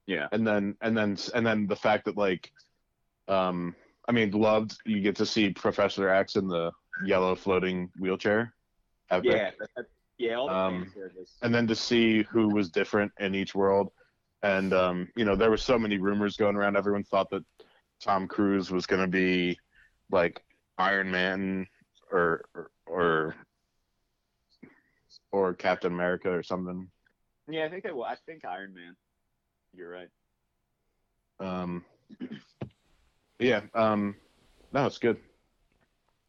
yeah, 0.07 0.27
and 0.31 0.45
then 0.47 0.77
and 0.81 0.95
then 0.97 1.17
and 1.33 1.45
then 1.45 1.67
the 1.67 1.75
fact 1.75 2.05
that 2.05 2.17
like 2.17 2.51
Um, 3.27 3.75
I 4.07 4.11
mean, 4.11 4.29
loved. 4.31 4.77
You 4.85 5.01
get 5.01 5.15
to 5.17 5.25
see 5.25 5.49
Professor 5.49 6.07
X 6.09 6.35
in 6.35 6.47
the 6.47 6.71
yellow 7.03 7.35
floating 7.35 7.89
wheelchair. 7.99 8.53
Epic. 9.09 9.31
Yeah, 9.31 9.51
that, 9.75 9.85
yeah. 10.19 10.35
All 10.35 10.47
the 10.47 10.53
Um, 10.53 10.81
fans 10.83 10.93
here 10.93 11.11
this. 11.17 11.37
and 11.41 11.53
then 11.53 11.65
to 11.67 11.75
see 11.75 12.21
who 12.23 12.49
was 12.49 12.69
different 12.69 13.11
in 13.19 13.33
each 13.35 13.55
world. 13.55 13.91
And 14.43 14.73
um, 14.73 15.09
you 15.15 15.25
know, 15.25 15.35
there 15.35 15.49
were 15.49 15.57
so 15.57 15.79
many 15.79 15.97
rumors 15.97 16.37
going 16.37 16.55
around. 16.55 16.77
Everyone 16.77 17.03
thought 17.03 17.29
that 17.31 17.43
Tom 17.99 18.27
Cruise 18.27 18.69
was 18.69 18.85
going 18.85 19.01
to 19.01 19.07
be 19.07 19.57
like 20.11 20.39
Iron 20.77 21.11
Man 21.11 21.67
or 22.11 22.45
or 22.53 22.71
or, 22.87 23.35
or 25.31 25.53
Captain 25.53 25.91
America 25.91 26.31
or 26.31 26.43
something. 26.43 26.87
Yeah, 27.47 27.65
I 27.65 27.69
think 27.69 27.83
they 27.83 27.91
will. 27.91 28.03
I 28.03 28.15
think 28.25 28.45
Iron 28.45 28.73
Man. 28.73 28.95
You're 29.73 29.89
right. 29.89 30.09
Um, 31.39 31.83
yeah. 33.39 33.61
Um, 33.73 34.15
no, 34.73 34.85
it's 34.85 34.97
good. 34.97 35.17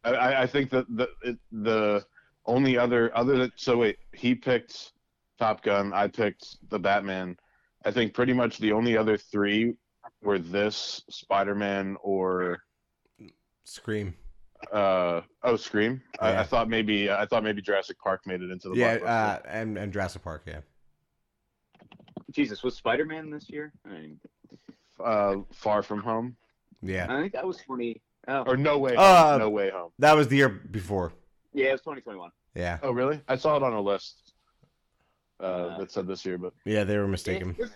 I, 0.03 0.11
I, 0.11 0.41
I 0.43 0.47
think 0.47 0.69
that 0.71 0.85
the 0.89 1.09
it, 1.23 1.37
the 1.51 2.05
only 2.45 2.77
other 2.77 3.15
other 3.15 3.37
than 3.37 3.51
so 3.55 3.77
wait 3.77 3.97
he 4.13 4.35
picked 4.35 4.93
Top 5.39 5.63
Gun. 5.63 5.93
I 5.93 6.07
picked 6.07 6.57
the 6.69 6.79
Batman. 6.79 7.37
I 7.85 7.91
think 7.91 8.13
pretty 8.13 8.33
much 8.33 8.57
the 8.57 8.71
only 8.73 8.97
other 8.97 9.17
three 9.17 9.75
were 10.21 10.39
this 10.39 11.03
Spider 11.09 11.55
Man 11.55 11.97
or 12.01 12.59
Scream. 13.63 14.15
Uh 14.71 15.21
oh 15.43 15.55
Scream. 15.55 16.01
I, 16.19 16.31
Yeah. 16.31 16.41
I 16.41 16.43
thought 16.43 16.67
maybe 16.69 17.09
I 17.11 17.25
thought 17.25 17.43
maybe 17.43 17.61
Jurassic 17.61 17.97
Park 17.99 18.21
made 18.25 18.41
it 18.41 18.49
into 18.51 18.69
the 18.69 18.75
Yeah, 18.75 18.93
uh, 18.95 19.39
and 19.47 19.77
and 19.77 19.93
Jurassic 19.93 20.23
Park. 20.23 20.43
Yeah. 20.45 20.61
Jesus, 22.31 22.63
was 22.63 22.75
Spider 22.75 23.05
Man 23.05 23.29
this 23.29 23.49
year? 23.49 23.71
I, 23.85 23.89
mean, 23.89 24.19
uh, 25.03 25.35
Far 25.53 25.81
From 25.83 26.01
Home 26.01 26.35
Yeah. 26.81 27.07
I 27.09 27.21
think 27.21 27.33
that 27.33 27.45
was 27.45 27.57
twenty. 27.57 28.01
Oh, 28.27 28.43
or 28.43 28.57
No 28.57 28.77
Way 28.77 28.95
Uh, 28.95 29.31
Home. 29.31 29.39
No 29.39 29.49
Way 29.49 29.69
Home. 29.69 29.91
That 29.99 30.13
was 30.13 30.27
the 30.27 30.35
year 30.37 30.49
before. 30.49 31.13
yeah, 31.53 31.67
it 31.69 31.71
was 31.73 31.81
twenty 31.81 32.01
twenty 32.01 32.19
one. 32.19 32.31
Yeah. 32.55 32.79
Oh 32.83 32.91
really? 32.91 33.21
I 33.27 33.35
saw 33.37 33.55
it 33.57 33.63
on 33.63 33.73
a 33.73 33.81
list 33.81 34.33
uh, 35.39 35.43
Uh, 35.43 35.77
that 35.79 35.91
said 35.91 36.07
this 36.07 36.25
year, 36.25 36.37
but. 36.37 36.53
Yeah, 36.65 36.83
they 36.83 36.97
were 36.97 37.07
mistaken. 37.07 37.55
This, 37.57 37.69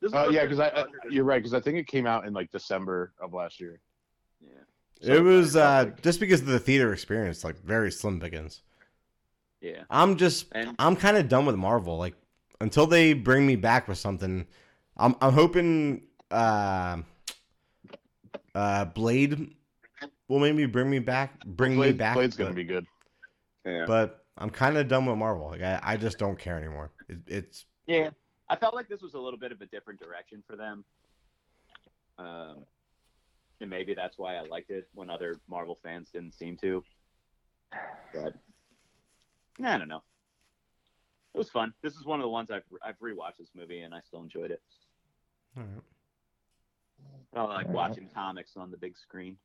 this 0.00 0.14
Uh, 0.14 0.28
yeah, 0.30 0.44
because 0.44 0.60
I, 0.60 0.70
first 0.70 0.86
I 1.04 1.08
you're 1.10 1.24
right 1.24 1.38
because 1.42 1.54
I 1.54 1.60
think 1.60 1.76
it 1.76 1.86
came 1.88 2.06
out 2.06 2.26
in 2.26 2.32
like 2.32 2.50
December 2.50 3.12
of 3.20 3.34
last 3.34 3.60
year. 3.60 3.80
Yeah. 5.00 5.06
So 5.06 5.12
it 5.14 5.22
was 5.22 5.56
uh, 5.56 5.90
just 6.02 6.20
because 6.20 6.40
of 6.40 6.46
the 6.46 6.58
theater 6.58 6.92
experience, 6.92 7.44
like 7.44 7.60
very 7.62 7.92
slim 7.92 8.20
pickings. 8.20 8.62
Yeah. 9.60 9.82
I'm 9.90 10.16
just, 10.16 10.46
And 10.52 10.74
I'm 10.78 10.96
kind 10.96 11.16
of 11.16 11.28
done 11.28 11.46
with 11.46 11.56
Marvel. 11.56 11.96
Like 11.98 12.14
until 12.60 12.86
they 12.86 13.12
bring 13.12 13.46
me 13.46 13.56
back 13.56 13.88
with 13.88 13.98
something, 13.98 14.46
I'm, 14.96 15.14
I'm 15.20 15.32
hoping, 15.32 16.02
uh, 16.30 16.98
uh, 18.54 18.84
Blade 18.86 19.54
will 20.28 20.38
maybe 20.38 20.66
bring 20.66 20.90
me 20.90 20.98
back, 20.98 21.44
bring 21.44 21.78
me 21.78 21.92
back. 21.92 22.14
Blade's 22.14 22.36
gonna 22.36 22.52
be 22.52 22.64
good. 22.64 22.86
yeah. 23.64 23.84
but 23.86 24.24
I'm 24.36 24.50
kind 24.50 24.76
of 24.76 24.88
done 24.88 25.06
with 25.06 25.16
Marvel. 25.16 25.48
Like 25.48 25.62
I, 25.62 25.80
I 25.82 25.96
just 25.96 26.18
don't 26.18 26.38
care 26.38 26.56
anymore. 26.56 26.90
It, 27.08 27.18
it's 27.26 27.66
Yeah, 27.86 28.10
I 28.48 28.56
felt 28.56 28.74
like 28.74 28.88
this 28.88 29.02
was 29.02 29.14
a 29.14 29.18
little 29.18 29.38
bit 29.38 29.52
of 29.52 29.60
a 29.60 29.66
different 29.66 30.00
direction 30.00 30.42
for 30.46 30.56
them. 30.56 30.84
Um, 32.18 32.64
and 33.60 33.70
maybe 33.70 33.94
that's 33.94 34.18
why 34.18 34.36
I 34.36 34.42
liked 34.42 34.70
it 34.70 34.88
when 34.94 35.10
other 35.10 35.40
Marvel 35.48 35.78
fans 35.82 36.08
didn't 36.12 36.34
seem 36.34 36.56
to. 36.58 36.82
But 38.14 38.34
I 39.62 39.78
don't 39.78 39.88
know. 39.88 40.02
It 41.34 41.38
was 41.38 41.50
fun. 41.50 41.72
This 41.82 41.94
is 41.94 42.04
one 42.04 42.20
of 42.20 42.24
the 42.24 42.28
ones 42.30 42.50
I've 42.50 42.62
I've 42.82 42.98
rewatched 43.00 43.38
this 43.38 43.50
movie 43.54 43.80
and 43.80 43.94
I 43.94 44.00
still 44.06 44.22
enjoyed 44.22 44.50
it. 44.50 44.62
all 45.56 45.64
right. 47.48 47.50
I 47.50 47.54
like 47.56 47.68
watching 47.68 48.08
comics 48.14 48.56
on 48.56 48.70
the 48.70 48.76
big 48.76 48.96
screen. 48.96 49.36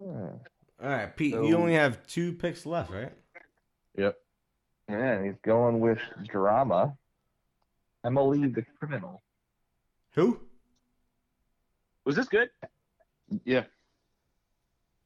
All 0.00 0.40
right, 0.80 1.14
Pete. 1.16 1.32
So- 1.34 1.44
you 1.46 1.56
only 1.56 1.74
have 1.74 2.06
two 2.06 2.32
picks 2.32 2.66
left, 2.66 2.90
right? 2.90 3.12
Yep. 3.96 4.16
Yeah, 4.88 5.12
and 5.12 5.26
he's 5.26 5.38
going 5.42 5.80
with 5.80 5.98
drama. 6.28 6.96
Emily 8.04 8.46
the 8.48 8.62
Criminal. 8.78 9.22
Who? 10.14 10.40
Was 12.06 12.16
this 12.16 12.28
good? 12.28 12.48
Yeah, 13.44 13.64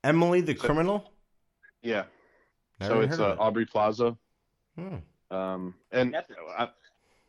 Emily 0.04 0.42
the 0.42 0.54
So- 0.54 0.64
criminal. 0.64 1.12
yeah. 1.82 2.04
Never 2.78 2.94
so 2.94 3.00
it's 3.00 3.14
of 3.14 3.20
uh, 3.20 3.32
it. 3.32 3.38
Aubrey 3.40 3.66
Plaza. 3.66 4.16
Hmm. 4.78 4.96
Um, 5.30 5.74
and 5.92 6.14
Netflix. 6.14 6.36
I, 6.58 6.68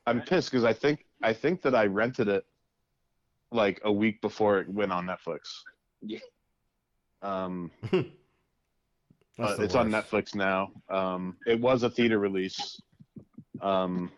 I'm 0.08 0.22
pissed 0.22 0.50
because 0.52 0.64
I 0.64 0.72
think 0.74 1.06
I 1.24 1.34
think 1.34 1.62
that 1.64 1.76
I 1.76 1.86
rented 1.88 2.28
it 2.30 2.46
like 3.52 3.82
a 3.84 3.92
week 3.92 4.22
before 4.22 4.60
it 4.60 4.70
went 4.70 4.92
on 4.94 5.06
Netflix. 5.06 5.40
Yeah. 6.02 6.20
Um, 7.22 7.70
uh, 7.94 8.02
the 9.38 9.64
it's 9.64 9.76
on. 9.76 9.90
Netflix 9.90 10.36
now. 10.36 10.72
Um, 10.90 11.38
it 11.46 11.60
was 11.60 11.84
a 11.84 11.90
theater 11.90 12.18
release, 12.20 12.82
um, 13.62 14.10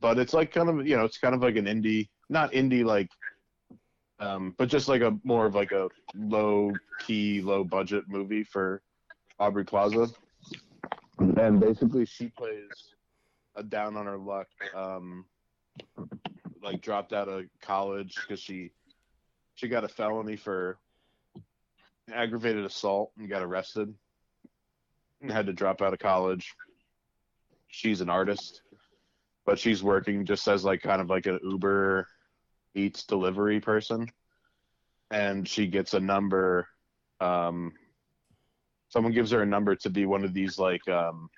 but 0.00 0.18
it's 0.18 0.34
like 0.34 0.52
kind 0.52 0.68
of 0.68 0.86
you 0.86 0.96
know 0.96 1.04
it's 1.04 1.18
kind 1.18 1.34
of 1.34 1.40
like 1.40 1.56
an 1.56 1.66
indie, 1.66 2.08
not 2.28 2.52
indie 2.52 2.84
like, 2.84 3.10
um, 4.20 4.54
but 4.58 4.68
just 4.68 4.88
like 4.88 5.02
a 5.02 5.16
more 5.24 5.46
of 5.46 5.54
like 5.54 5.72
a 5.72 5.88
low 6.14 6.72
key, 7.00 7.40
low 7.40 7.64
budget 7.64 8.04
movie 8.08 8.44
for 8.44 8.82
Aubrey 9.38 9.64
Plaza. 9.64 10.08
And 11.18 11.60
basically, 11.60 12.04
she 12.06 12.28
plays 12.28 12.70
a 13.56 13.62
down 13.62 13.96
on 13.96 14.06
her 14.06 14.18
luck, 14.18 14.48
um, 14.74 15.24
like 16.62 16.80
dropped 16.80 17.12
out 17.12 17.28
of 17.28 17.44
college 17.60 18.16
because 18.20 18.40
she 18.40 18.70
she 19.54 19.68
got 19.68 19.84
a 19.84 19.88
felony 19.88 20.36
for 20.36 20.78
aggravated 22.12 22.64
assault 22.64 23.12
and 23.18 23.28
got 23.28 23.42
arrested 23.42 23.92
and 25.20 25.30
had 25.30 25.46
to 25.46 25.52
drop 25.52 25.82
out 25.82 25.92
of 25.92 25.98
college. 25.98 26.54
She's 27.68 28.00
an 28.00 28.08
artist, 28.08 28.62
but 29.44 29.58
she's 29.58 29.82
working 29.82 30.24
just 30.24 30.46
as 30.48 30.64
like 30.64 30.80
kind 30.82 31.00
of 31.00 31.10
like 31.10 31.26
an 31.26 31.38
Uber 31.42 32.06
Eats 32.78 33.04
delivery 33.04 33.60
person. 33.60 34.08
And 35.10 35.48
she 35.48 35.66
gets 35.66 35.94
a 35.94 36.00
number. 36.00 36.68
Um, 37.20 37.72
someone 38.88 39.12
gives 39.12 39.30
her 39.32 39.42
a 39.42 39.46
number 39.46 39.74
to 39.76 39.90
be 39.90 40.06
one 40.06 40.24
of 40.24 40.34
these 40.34 40.58
like 40.58 40.86
um, 40.88 41.28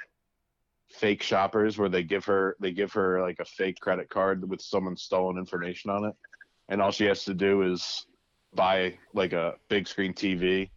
fake 0.90 1.22
shoppers 1.22 1.78
where 1.78 1.88
they 1.88 2.02
give 2.02 2.24
her 2.24 2.56
they 2.60 2.72
give 2.72 2.92
her 2.92 3.20
like 3.20 3.38
a 3.40 3.44
fake 3.44 3.78
credit 3.80 4.08
card 4.08 4.48
with 4.48 4.60
someone's 4.60 5.02
stolen 5.02 5.38
information 5.38 5.90
on 5.90 6.04
it, 6.04 6.14
and 6.68 6.82
all 6.82 6.90
she 6.90 7.04
has 7.04 7.24
to 7.24 7.34
do 7.34 7.62
is 7.62 8.06
buy 8.54 8.98
like 9.14 9.32
a 9.32 9.54
big 9.68 9.86
screen 9.86 10.12
TV 10.12 10.70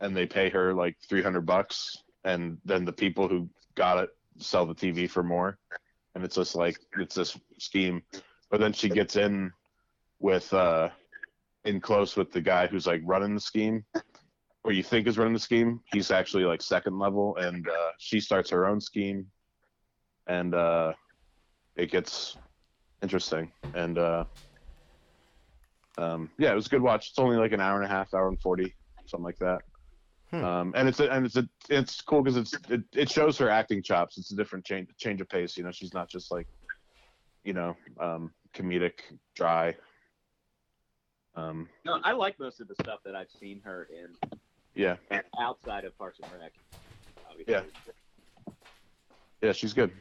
and 0.00 0.16
they 0.16 0.26
pay 0.26 0.48
her 0.50 0.74
like 0.74 0.96
300 1.08 1.42
bucks 1.42 2.02
and 2.24 2.58
then 2.64 2.84
the 2.84 2.92
people 2.92 3.28
who 3.28 3.48
got 3.76 3.98
it 3.98 4.10
sell 4.38 4.66
the 4.66 4.74
TV 4.74 5.08
for 5.08 5.22
more 5.22 5.58
and 6.14 6.24
it's 6.24 6.34
just 6.34 6.56
like 6.56 6.76
it's 6.98 7.14
this 7.14 7.38
scheme 7.58 8.02
but 8.50 8.60
then 8.60 8.72
she 8.72 8.88
gets 8.88 9.16
in 9.16 9.52
with 10.18 10.52
uh 10.52 10.88
in 11.64 11.80
close 11.80 12.16
with 12.16 12.32
the 12.32 12.40
guy 12.40 12.66
who's 12.66 12.86
like 12.86 13.02
running 13.04 13.34
the 13.34 13.40
scheme 13.40 13.84
or 14.64 14.72
you 14.72 14.82
think 14.82 15.06
is 15.06 15.18
running 15.18 15.34
the 15.34 15.38
scheme 15.38 15.80
he's 15.92 16.10
actually 16.10 16.44
like 16.44 16.62
second 16.62 16.98
level 16.98 17.36
and 17.36 17.68
uh 17.68 17.90
she 17.98 18.20
starts 18.20 18.50
her 18.50 18.66
own 18.66 18.80
scheme 18.80 19.26
and 20.26 20.54
uh 20.54 20.92
it 21.76 21.90
gets 21.90 22.36
interesting 23.02 23.50
and 23.74 23.98
uh 23.98 24.24
um, 26.00 26.30
yeah, 26.38 26.52
it 26.52 26.54
was 26.54 26.66
a 26.66 26.70
good 26.70 26.82
watch. 26.82 27.10
It's 27.10 27.18
only 27.18 27.36
like 27.36 27.52
an 27.52 27.60
hour 27.60 27.76
and 27.76 27.84
a 27.84 27.94
half, 27.94 28.14
hour 28.14 28.28
and 28.28 28.40
forty, 28.40 28.74
something 29.06 29.24
like 29.24 29.38
that. 29.38 29.62
Hmm. 30.30 30.44
Um, 30.44 30.72
and 30.76 30.88
it's 30.88 31.00
a, 31.00 31.10
and 31.10 31.26
it's 31.26 31.36
a, 31.36 31.48
it's 31.68 32.00
cool 32.00 32.22
because 32.22 32.36
it's 32.36 32.54
it, 32.70 32.82
it 32.94 33.10
shows 33.10 33.36
her 33.38 33.48
acting 33.48 33.82
chops. 33.82 34.16
It's 34.16 34.32
a 34.32 34.36
different 34.36 34.64
change 34.64 34.88
change 34.96 35.20
of 35.20 35.28
pace. 35.28 35.56
You 35.56 35.64
know, 35.64 35.70
she's 35.70 35.92
not 35.92 36.08
just 36.08 36.30
like, 36.30 36.46
you 37.44 37.52
know, 37.52 37.76
um, 38.00 38.32
comedic, 38.54 39.00
dry. 39.34 39.74
Um, 41.34 41.68
No, 41.84 42.00
I 42.04 42.12
like 42.12 42.38
most 42.38 42.60
of 42.60 42.68
the 42.68 42.74
stuff 42.82 43.00
that 43.04 43.14
I've 43.14 43.30
seen 43.30 43.60
her 43.64 43.88
in 43.90 44.38
yeah, 44.74 44.96
outside 45.38 45.84
of 45.84 45.96
Parks 45.98 46.18
and 46.20 46.28
Rec. 46.40 46.52
Obviously. 47.28 47.54
Yeah. 47.54 48.52
yeah, 49.42 49.52
she's 49.52 49.72
good. 49.72 49.92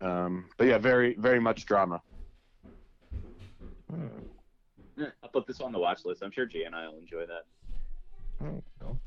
Um, 0.00 0.46
but 0.56 0.66
yeah, 0.66 0.78
very 0.78 1.14
very 1.14 1.40
much 1.40 1.66
drama. 1.66 2.00
Hmm. 3.90 4.06
Yeah, 4.96 5.06
I'll 5.22 5.30
put 5.30 5.46
this 5.46 5.60
on 5.60 5.72
the 5.72 5.78
watch 5.78 6.04
list. 6.04 6.22
I'm 6.22 6.30
sure 6.30 6.46
Jay 6.46 6.64
and 6.64 6.74
I 6.74 6.88
will 6.88 6.98
enjoy 6.98 7.26
that. 7.26 7.44
There 8.40 8.50
you 8.52 8.62
go. 8.80 8.98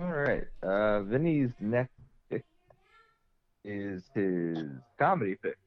All 0.00 0.12
right. 0.12 0.44
Uh, 0.62 1.02
Vinny's 1.02 1.50
next 1.60 1.92
pick 1.95 1.95
is 3.66 4.04
his 4.14 4.58
comedy 4.98 5.36
pick, 5.42 5.58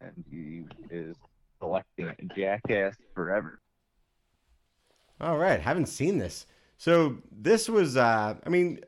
and 0.00 0.24
he 0.30 0.64
is 0.90 1.16
selecting 1.58 2.14
Jackass 2.36 2.94
Forever. 3.14 3.60
All 5.20 5.36
right, 5.36 5.60
haven't 5.60 5.86
seen 5.86 6.18
this. 6.18 6.46
So 6.78 7.18
this 7.30 7.68
was, 7.68 7.96
uh, 7.96 8.34
I 8.44 8.48
mean, 8.48 8.80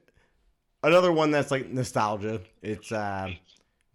another 0.83 1.13
one 1.13 1.31
that's 1.31 1.51
like 1.51 1.69
nostalgia. 1.69 2.41
It's 2.63 2.93
uh, 2.93 3.31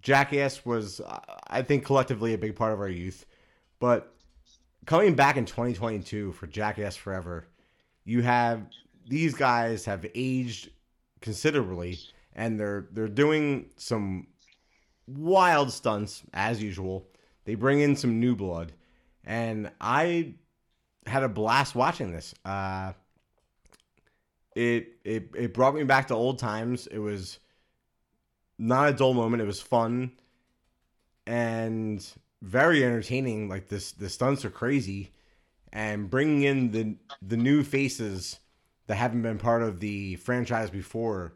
Jackass 0.01 0.65
was, 0.65 1.01
uh, 1.01 1.19
I 1.47 1.61
think, 1.61 1.85
collectively 1.85 2.33
a 2.33 2.37
big 2.37 2.55
part 2.55 2.73
of 2.73 2.79
our 2.79 2.89
youth. 2.89 3.25
But 3.79 4.13
coming 4.85 5.15
back 5.15 5.37
in 5.37 5.45
2022 5.45 6.33
for 6.33 6.47
Jackass 6.47 6.95
Forever, 6.95 7.47
you 8.05 8.21
have 8.21 8.65
these 9.07 9.33
guys 9.33 9.85
have 9.85 10.05
aged 10.15 10.69
considerably, 11.21 11.99
and 12.35 12.59
they're 12.59 12.87
they're 12.91 13.07
doing 13.07 13.69
some 13.77 14.27
wild 15.17 15.71
stunts 15.71 16.23
as 16.33 16.61
usual. 16.61 17.07
They 17.45 17.55
bring 17.55 17.79
in 17.81 17.95
some 17.95 18.19
new 18.19 18.35
blood, 18.35 18.71
and 19.23 19.71
I 19.79 20.35
had 21.05 21.23
a 21.23 21.29
blast 21.29 21.75
watching 21.75 22.11
this. 22.11 22.33
Uh, 22.45 22.93
it 24.55 24.99
it 25.03 25.29
it 25.35 25.53
brought 25.53 25.75
me 25.75 25.83
back 25.83 26.07
to 26.07 26.15
old 26.15 26.39
times. 26.39 26.87
It 26.87 26.99
was 26.99 27.39
not 28.57 28.89
a 28.89 28.93
dull 28.93 29.13
moment. 29.13 29.41
It 29.41 29.45
was 29.45 29.61
fun 29.61 30.11
and 31.25 32.05
very 32.41 32.83
entertaining. 32.83 33.49
Like 33.49 33.67
this, 33.67 33.91
the 33.91 34.09
stunts 34.09 34.45
are 34.45 34.49
crazy, 34.49 35.11
and 35.71 36.09
bringing 36.09 36.43
in 36.43 36.71
the 36.71 36.95
the 37.21 37.37
new 37.37 37.63
faces 37.63 38.39
that 38.87 38.95
haven't 38.95 39.21
been 39.21 39.37
part 39.37 39.63
of 39.63 39.79
the 39.79 40.15
franchise 40.17 40.69
before 40.69 41.33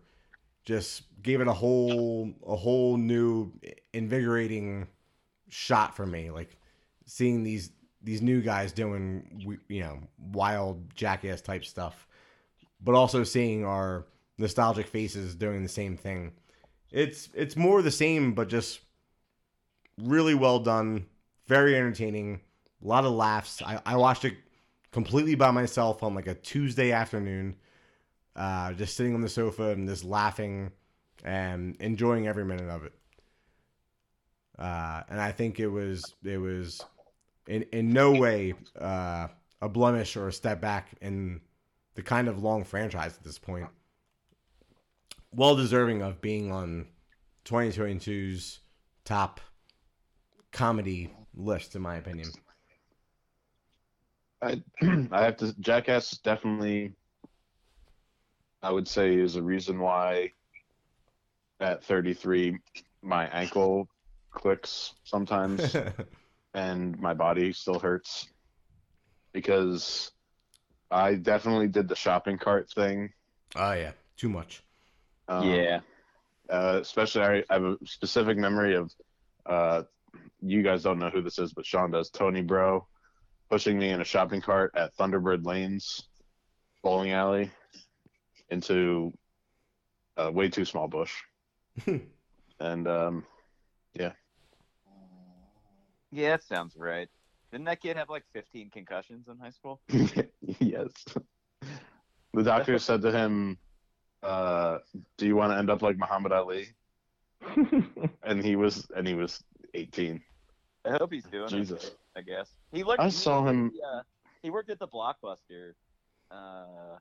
just 0.65 1.03
gave 1.21 1.41
it 1.41 1.47
a 1.47 1.53
whole 1.53 2.31
a 2.45 2.55
whole 2.55 2.97
new 2.97 3.51
invigorating 3.93 4.87
shot 5.49 5.95
for 5.95 6.05
me. 6.05 6.31
Like 6.31 6.57
seeing 7.05 7.43
these 7.43 7.71
these 8.01 8.21
new 8.21 8.41
guys 8.41 8.71
doing 8.71 9.59
you 9.67 9.81
know 9.81 9.99
wild 10.17 10.93
jackass 10.95 11.41
type 11.41 11.65
stuff, 11.65 12.07
but 12.81 12.95
also 12.95 13.23
seeing 13.23 13.65
our 13.65 14.05
nostalgic 14.37 14.87
faces 14.87 15.35
doing 15.35 15.63
the 15.63 15.69
same 15.69 15.95
thing. 15.95 16.33
It's 16.91 17.29
it's 17.33 17.55
more 17.55 17.81
the 17.81 17.91
same, 17.91 18.33
but 18.33 18.49
just 18.49 18.79
really 19.97 20.33
well 20.33 20.59
done, 20.59 21.05
very 21.47 21.75
entertaining, 21.75 22.41
a 22.83 22.87
lot 22.87 23.05
of 23.05 23.13
laughs. 23.13 23.61
I, 23.61 23.81
I 23.85 23.95
watched 23.97 24.25
it 24.25 24.35
completely 24.91 25.35
by 25.35 25.51
myself 25.51 26.03
on 26.03 26.15
like 26.15 26.27
a 26.27 26.35
Tuesday 26.35 26.91
afternoon, 26.91 27.55
uh, 28.35 28.73
just 28.73 28.95
sitting 28.95 29.13
on 29.13 29.21
the 29.21 29.29
sofa 29.29 29.69
and 29.69 29.87
just 29.87 30.03
laughing 30.03 30.71
and 31.23 31.75
enjoying 31.79 32.27
every 32.27 32.45
minute 32.45 32.69
of 32.69 32.83
it. 32.83 32.93
Uh, 34.57 35.01
and 35.09 35.19
I 35.19 35.31
think 35.31 35.59
it 35.59 35.67
was 35.67 36.13
it 36.23 36.37
was 36.37 36.81
in 37.47 37.63
in 37.71 37.91
no 37.91 38.11
way 38.11 38.53
uh, 38.79 39.27
a 39.61 39.69
blemish 39.69 40.15
or 40.15 40.27
a 40.27 40.33
step 40.33 40.61
back 40.61 40.89
in 41.01 41.41
the 41.95 42.01
kind 42.01 42.27
of 42.27 42.41
long 42.41 42.63
franchise 42.63 43.15
at 43.17 43.23
this 43.23 43.39
point. 43.39 43.67
Well 45.31 45.55
deserving 45.55 46.01
of 46.01 46.21
being 46.21 46.51
on 46.51 46.87
2022's 47.45 48.59
top 49.03 49.39
comedy 50.51 51.13
list, 51.35 51.75
in 51.75 51.81
my 51.81 51.97
opinion. 51.97 52.29
I 54.41 54.63
I 55.11 55.25
have 55.25 55.37
to 55.37 55.53
Jackass 55.59 56.17
definitely 56.19 56.93
I 58.61 58.71
would 58.71 58.87
say 58.87 59.15
is 59.15 59.35
a 59.35 59.43
reason 59.43 59.79
why 59.79 60.31
at 61.59 61.83
33 61.83 62.57
my 63.01 63.27
ankle 63.27 63.87
clicks 64.31 64.93
sometimes 65.03 65.75
and 66.53 66.99
my 66.99 67.13
body 67.13 67.53
still 67.53 67.79
hurts 67.79 68.27
because 69.33 70.11
I 70.91 71.15
definitely 71.15 71.67
did 71.67 71.87
the 71.87 71.95
shopping 71.95 72.37
cart 72.37 72.69
thing. 72.69 73.11
oh 73.55 73.73
yeah, 73.73 73.91
too 74.17 74.29
much. 74.29 74.63
Um, 75.27 75.49
yeah. 75.49 75.79
Uh, 76.49 76.79
especially 76.81 77.21
I, 77.21 77.43
I 77.49 77.53
have 77.53 77.63
a 77.63 77.77
specific 77.85 78.37
memory 78.37 78.75
of 78.75 78.91
uh, 79.45 79.83
you 80.41 80.61
guys 80.63 80.83
don't 80.83 80.99
know 80.99 81.09
who 81.09 81.21
this 81.21 81.39
is, 81.39 81.53
but 81.53 81.65
Sean 81.65 81.91
does. 81.91 82.09
Tony 82.09 82.41
Bro 82.41 82.87
pushing 83.49 83.77
me 83.77 83.89
in 83.89 84.01
a 84.01 84.05
shopping 84.05 84.41
cart 84.41 84.71
at 84.75 84.95
Thunderbird 84.97 85.45
Lanes 85.45 86.03
bowling 86.83 87.11
alley 87.11 87.51
into 88.49 89.13
a 90.17 90.31
way 90.31 90.49
too 90.49 90.65
small 90.65 90.87
bush. 90.87 91.13
and 92.59 92.87
um, 92.87 93.25
Yeah, 93.93 94.13
Yeah, 96.11 96.29
that 96.31 96.43
sounds 96.43 96.75
right. 96.77 97.09
Didn't 97.51 97.65
that 97.65 97.81
kid 97.81 97.97
have 97.97 98.09
like 98.09 98.23
15 98.33 98.69
concussions 98.69 99.27
in 99.27 99.37
high 99.37 99.49
school? 99.51 99.81
yes. 100.59 100.89
The 102.33 102.43
doctor 102.43 102.79
said 102.79 103.01
to 103.03 103.11
him, 103.11 103.57
uh, 104.23 104.79
"Do 105.17 105.25
you 105.25 105.35
want 105.35 105.53
to 105.53 105.57
end 105.57 105.69
up 105.69 105.81
like 105.81 105.97
Muhammad 105.97 106.31
Ali?" 106.31 106.67
And 108.23 108.43
he 108.43 108.55
was, 108.55 108.87
and 108.95 109.07
he 109.07 109.13
was 109.13 109.41
18. 109.73 110.21
I 110.85 110.91
hope 110.99 111.13
he's 111.13 111.23
doing 111.25 111.47
Jesus. 111.47 111.85
okay, 111.85 111.95
I 112.17 112.21
guess. 112.21 112.49
He 112.71 112.83
looked. 112.83 113.01
I 113.01 113.05
he 113.05 113.11
saw 113.11 113.41
worked 113.41 113.49
him- 113.49 113.71
the, 113.73 113.87
uh, 113.87 114.01
he 114.41 114.49
worked 114.49 114.69
at 114.69 114.79
the 114.79 114.87
Blockbuster. 114.87 115.73
Uh, 116.31 116.97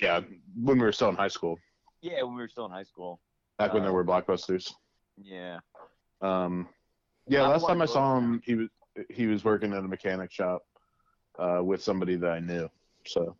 Yeah, 0.00 0.20
when 0.62 0.78
we 0.78 0.84
were 0.84 0.92
still 0.92 1.08
in 1.10 1.14
high 1.16 1.28
school, 1.28 1.58
yeah, 2.00 2.22
when 2.22 2.34
we 2.34 2.40
were 2.42 2.48
still 2.48 2.64
in 2.66 2.72
high 2.72 2.84
school. 2.84 3.20
back 3.58 3.72
when 3.74 3.82
there 3.82 3.90
Uh, 3.90 3.94
were 3.94 4.04
blockbusters. 4.04 4.72
Yeah. 5.20 5.60
Um, 6.22 6.68
yeah, 7.26 7.40
Not 7.40 7.50
last 7.50 7.66
time 7.66 7.82
I 7.82 7.86
saw 7.86 8.16
him, 8.18 8.40
he 8.44 8.54
was 8.54 8.68
he 9.08 9.26
was 9.26 9.44
working 9.44 9.72
at 9.72 9.78
a 9.78 9.88
mechanic 9.88 10.32
shop 10.32 10.62
uh, 11.38 11.60
with 11.62 11.82
somebody 11.82 12.16
that 12.16 12.30
I 12.30 12.40
knew. 12.40 12.68
So, 13.06 13.36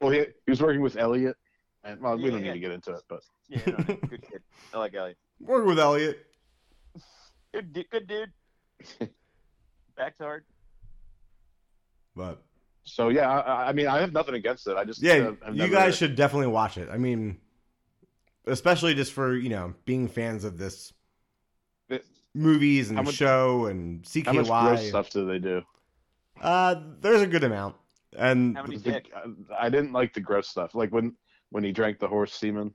well, 0.00 0.10
he, 0.10 0.20
he 0.46 0.50
was 0.50 0.60
working 0.60 0.80
with 0.82 0.96
Elliot, 0.96 1.36
and 1.84 2.00
well, 2.00 2.16
we 2.16 2.30
don't 2.30 2.40
Yeah. 2.44 2.52
need 2.52 2.52
to 2.54 2.58
get 2.60 2.72
into 2.72 2.92
it, 2.92 3.02
but 3.08 3.20
Yeah, 3.48 3.60
no, 3.66 3.76
no, 3.76 3.94
good 4.08 4.22
kid. 4.30 4.42
I 4.74 4.78
like 4.78 4.94
Elliot. 4.94 5.18
Working 5.40 5.68
with 5.68 5.78
Elliot. 5.78 6.26
Good, 7.52 7.72
du- 7.72 7.84
good 7.90 8.06
dude. 8.06 8.32
Back's 9.96 10.18
hard. 10.18 10.44
But 12.16 12.42
so 12.92 13.08
yeah, 13.08 13.28
I, 13.30 13.68
I 13.68 13.72
mean, 13.72 13.86
I 13.86 14.00
have 14.00 14.12
nothing 14.12 14.34
against 14.34 14.66
it. 14.66 14.76
I 14.76 14.84
just 14.84 15.02
yeah, 15.02 15.32
uh, 15.46 15.50
you 15.50 15.58
never- 15.58 15.72
guys 15.72 15.96
should 15.96 16.16
definitely 16.16 16.48
watch 16.48 16.76
it. 16.78 16.88
I 16.90 16.98
mean, 16.98 17.38
especially 18.46 18.94
just 18.94 19.12
for 19.12 19.34
you 19.36 19.48
know 19.48 19.74
being 19.84 20.08
fans 20.08 20.44
of 20.44 20.58
this 20.58 20.92
It- 21.88 22.04
movies 22.34 22.90
and 22.90 23.02
much- 23.04 23.14
show 23.14 23.66
and 23.66 24.06
How 24.24 24.32
much 24.32 24.46
gross 24.46 24.80
CKY. 24.80 24.88
stuff 24.88 25.10
do 25.10 25.26
they 25.26 25.38
do? 25.38 25.62
Uh, 26.40 26.76
there's 27.00 27.20
a 27.22 27.26
good 27.26 27.44
amount, 27.44 27.76
and 28.16 28.56
How 28.56 28.62
many 28.64 28.76
The- 28.78 29.02
I 29.58 29.68
didn't 29.68 29.92
like 29.92 30.14
the 30.14 30.20
gross 30.20 30.48
stuff, 30.48 30.74
like 30.74 30.90
when 30.90 31.16
when 31.50 31.64
he 31.64 31.72
drank 31.72 31.98
the 31.98 32.08
horse 32.08 32.32
semen. 32.32 32.72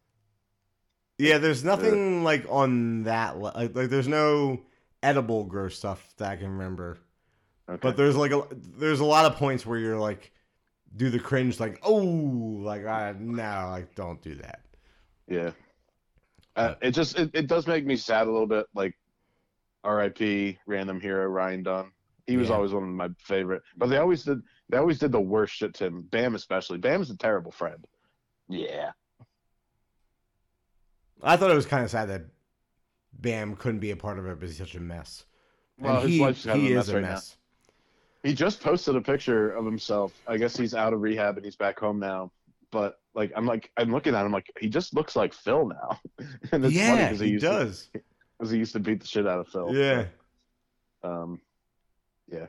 yeah, 1.18 1.38
there's 1.38 1.64
nothing 1.64 2.24
like 2.24 2.46
on 2.50 3.04
that. 3.04 3.38
Like, 3.40 3.74
like 3.76 3.90
there's 3.90 4.08
no 4.08 4.62
edible 5.02 5.46
gross 5.46 5.78
stuff 5.78 6.14
that 6.18 6.30
I 6.32 6.36
can 6.36 6.50
remember. 6.50 6.98
Okay. 7.70 7.80
But 7.82 7.98
there's 7.98 8.16
like 8.16 8.32
a 8.32 8.48
there's 8.52 9.00
a 9.00 9.06
lot 9.06 9.26
of 9.26 9.38
points 9.38 9.66
where 9.66 9.80
you're 9.80 9.98
like, 9.98 10.32
do 10.96 11.10
the 11.10 11.20
cringe 11.20 11.60
like 11.60 11.80
oh 11.84 11.96
like 11.96 12.86
I 12.86 13.14
no 13.20 13.70
like 13.72 13.96
don't 13.96 14.22
do 14.22 14.36
that. 14.36 14.62
Yeah. 15.28 15.52
Uh, 16.56 16.76
it 16.82 16.92
just 16.92 17.18
it, 17.18 17.32
it 17.34 17.48
does 17.48 17.68
make 17.68 17.86
me 17.86 17.96
sad 17.98 18.28
a 18.28 18.32
little 18.32 18.48
bit. 18.48 18.66
Like, 18.74 18.96
R.I.P. 19.84 20.58
Random 20.66 21.02
hero 21.02 21.26
Ryan 21.26 21.64
Dunn. 21.64 21.92
He 22.28 22.38
was 22.38 22.48
Yeah. 22.50 22.56
always 22.56 22.72
one 22.72 22.84
of 22.84 22.90
my 22.90 23.10
favorite. 23.20 23.62
But 23.76 23.88
they 23.88 23.98
always 23.98 24.24
did 24.24 24.40
they 24.70 24.78
always 24.78 25.00
did 25.00 25.12
the 25.12 25.20
worst 25.20 25.54
shit 25.56 25.74
to 25.76 25.86
him. 25.86 26.04
Bam 26.04 26.36
especially. 26.36 26.78
Bam's 26.78 27.10
a 27.10 27.18
terrible 27.18 27.52
friend. 27.52 27.86
Yeah. 28.48 28.92
I 31.22 31.38
thought 31.38 31.52
it 31.52 31.56
was 31.56 31.66
kind 31.66 31.84
of 31.84 31.90
sad 31.90 32.10
that 32.10 32.26
Bam 33.14 33.56
couldn't 33.56 33.80
be 33.80 33.92
a 33.92 33.96
part 33.98 34.20
of 34.20 34.26
it 34.28 34.40
because 34.40 34.52
he's 34.56 34.60
such 34.60 34.76
a 34.76 34.80
mess. 34.80 35.26
And 35.82 35.88
Well, 35.88 36.02
his 36.02 36.10
he, 36.12 36.20
life's 36.22 36.46
kind 36.46 36.58
of 36.58 36.62
he 36.62 36.74
a 36.74 36.80
is 36.80 36.88
mess 36.88 36.90
a 36.90 36.94
right 36.96 37.02
now. 37.02 37.22
Mess. 38.26 38.32
He 38.32 38.36
just 38.36 38.62
posted 38.62 38.96
a 38.96 39.02
picture 39.02 39.52
of 39.52 39.66
himself. 39.66 40.14
I 40.28 40.38
guess 40.38 40.58
he's 40.58 40.74
out 40.74 40.94
of 40.94 41.02
rehab 41.02 41.38
and 41.38 41.46
he's 41.46 41.56
back 41.56 41.80
home 41.80 42.00
now. 42.00 42.32
But 42.72 43.00
like 43.14 43.32
I'm 43.36 43.46
like 43.46 43.72
I'm 43.78 43.92
looking 43.92 44.16
at 44.16 44.26
him 44.26 44.32
like 44.32 44.52
he 44.60 44.70
just 44.70 44.94
looks 44.94 45.16
like 45.16 45.34
Phil 45.34 45.68
now. 45.68 46.00
and 46.52 46.66
it's 46.66 46.76
funny 46.76 46.76
yeah, 46.76 47.10
'cause 47.10 47.20
he, 47.20 47.30
used 47.30 47.46
does. 47.46 47.90
Because 48.38 48.52
he 48.52 48.58
used 48.58 48.74
to 48.74 48.80
beat 48.80 49.00
the 49.00 49.08
shit 49.08 49.26
out 49.26 49.40
of 49.40 49.48
Phil. 49.48 49.74
Yeah, 49.74 50.06
Um. 51.04 51.40
Yeah. 52.30 52.48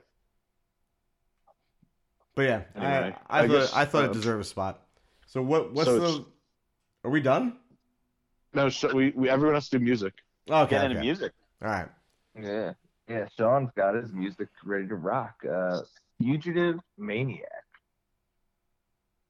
But 2.35 2.43
yeah, 2.43 2.63
Anyway, 2.75 3.15
I, 3.29 3.39
I, 3.39 3.45
I 3.45 3.49
thought 3.49 3.55
guess, 3.55 3.73
I 3.73 3.85
thought 3.85 4.05
it 4.05 4.09
um, 4.09 4.13
deserved 4.15 4.41
a 4.43 4.45
spot. 4.45 4.83
So 5.27 5.43
what? 5.43 5.73
What's 5.73 5.89
so 5.89 5.99
the? 6.01 6.25
Are 7.05 7.11
we 7.11 7.21
done? 7.21 7.57
No, 8.53 8.69
so 8.69 8.95
we, 8.95 9.13
we 9.15 9.29
everyone 9.31 9.55
has 9.55 9.69
to 9.69 9.79
do 9.79 9.85
music. 9.85 10.15
Okay. 10.51 10.71
Get 10.71 10.85
into 10.85 10.97
okay. 10.97 11.07
music. 11.07 11.33
All 11.63 11.69
right. 11.69 11.89
Yeah. 12.39 12.73
Yeah, 13.09 13.27
Sean's 13.37 13.71
got 13.77 13.95
his 13.95 14.13
music 14.13 14.49
ready 14.65 14.89
to 14.89 14.97
rock. 14.97 15.45
Uh, 15.49 15.81
Fugitive 16.19 16.81
Maniac. 16.99 17.65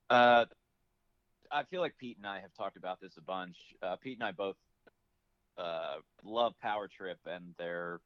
Uh, 0.09 0.47
I 1.51 1.65
feel 1.65 1.81
like 1.81 1.97
Pete 1.99 2.17
and 2.17 2.27
I 2.27 2.41
have 2.41 2.55
talked 2.55 2.77
about 2.77 3.01
this 3.01 3.17
a 3.19 3.21
bunch. 3.21 3.57
Uh, 3.83 3.97
Pete 3.97 4.19
and 4.19 4.27
I 4.27 4.33
both 4.33 4.57
uh, 5.59 5.97
love 6.25 6.55
Power 6.61 6.89
Trip 6.89 7.19
and 7.27 7.55
their, 7.59 8.01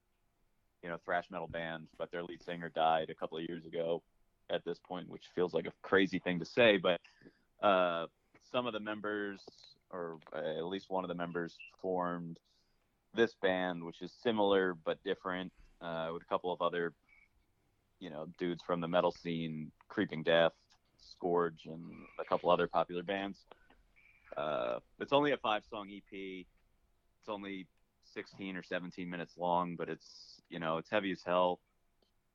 you 0.82 0.88
know, 0.88 0.96
thrash 1.04 1.26
metal 1.30 1.46
band, 1.46 1.86
but 1.98 2.10
their 2.10 2.22
lead 2.22 2.42
singer 2.42 2.68
died 2.68 3.10
a 3.10 3.14
couple 3.14 3.38
of 3.38 3.44
years 3.44 3.64
ago. 3.64 4.02
At 4.52 4.64
this 4.64 4.80
point, 4.80 5.08
which 5.08 5.22
feels 5.36 5.54
like 5.54 5.66
a 5.66 5.72
crazy 5.82 6.18
thing 6.18 6.40
to 6.40 6.44
say, 6.44 6.76
but 6.76 7.00
uh, 7.62 8.06
some 8.50 8.66
of 8.66 8.72
the 8.72 8.80
members, 8.80 9.40
or 9.92 10.18
uh, 10.34 10.58
at 10.58 10.64
least 10.64 10.90
one 10.90 11.04
of 11.04 11.08
the 11.08 11.14
members, 11.14 11.56
formed 11.80 12.36
this 13.14 13.32
band, 13.40 13.84
which 13.84 14.02
is 14.02 14.12
similar 14.24 14.74
but 14.74 14.98
different, 15.04 15.52
uh, 15.80 16.10
with 16.12 16.22
a 16.22 16.26
couple 16.26 16.52
of 16.52 16.60
other 16.62 16.92
you 18.00 18.10
know 18.10 18.26
dudes 18.38 18.62
from 18.66 18.80
the 18.80 18.88
metal 18.88 19.12
scene, 19.12 19.70
Creeping 19.88 20.22
Death, 20.22 20.52
Scourge, 20.98 21.66
and 21.66 21.84
a 22.18 22.24
couple 22.24 22.50
other 22.50 22.66
popular 22.66 23.02
bands. 23.02 23.44
Uh, 24.36 24.78
it's 24.98 25.12
only 25.12 25.32
a 25.32 25.36
five 25.36 25.62
song 25.68 25.88
EP. 25.90 26.46
It's 27.20 27.28
only 27.28 27.66
16 28.14 28.56
or 28.56 28.62
17 28.62 29.08
minutes 29.08 29.34
long, 29.36 29.76
but 29.76 29.88
it's 29.88 30.40
you 30.48 30.58
know 30.58 30.78
it's 30.78 30.90
heavy 30.90 31.12
as 31.12 31.22
hell. 31.24 31.60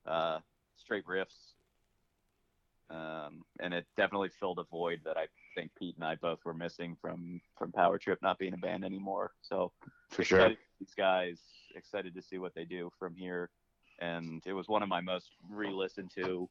Uh, 0.06 0.38
straight 0.76 1.04
riffs, 1.04 1.54
um, 2.90 3.42
and 3.60 3.74
it 3.74 3.86
definitely 3.96 4.30
filled 4.38 4.60
a 4.60 4.64
void 4.64 5.00
that 5.04 5.16
I 5.16 5.26
think 5.56 5.72
Pete 5.76 5.96
and 5.96 6.04
I 6.04 6.14
both 6.14 6.44
were 6.44 6.54
missing 6.54 6.96
from 7.00 7.40
from 7.58 7.72
Power 7.72 7.98
Trip 7.98 8.20
not 8.22 8.38
being 8.38 8.54
a 8.54 8.58
band 8.58 8.84
anymore. 8.84 9.32
So 9.42 9.72
For 10.10 10.22
sure. 10.22 10.38
excited 10.40 10.58
these 10.80 10.94
guys 10.96 11.38
excited 11.74 12.14
to 12.14 12.22
see 12.22 12.38
what 12.38 12.54
they 12.54 12.64
do 12.64 12.90
from 12.98 13.14
here 13.14 13.50
and 14.00 14.42
it 14.46 14.52
was 14.52 14.68
one 14.68 14.82
of 14.82 14.88
my 14.88 15.00
most 15.00 15.30
re-listened 15.50 16.10
to 16.14 16.48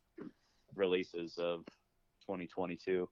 releases 0.76 1.38
of 1.38 1.60
2022 2.22 3.08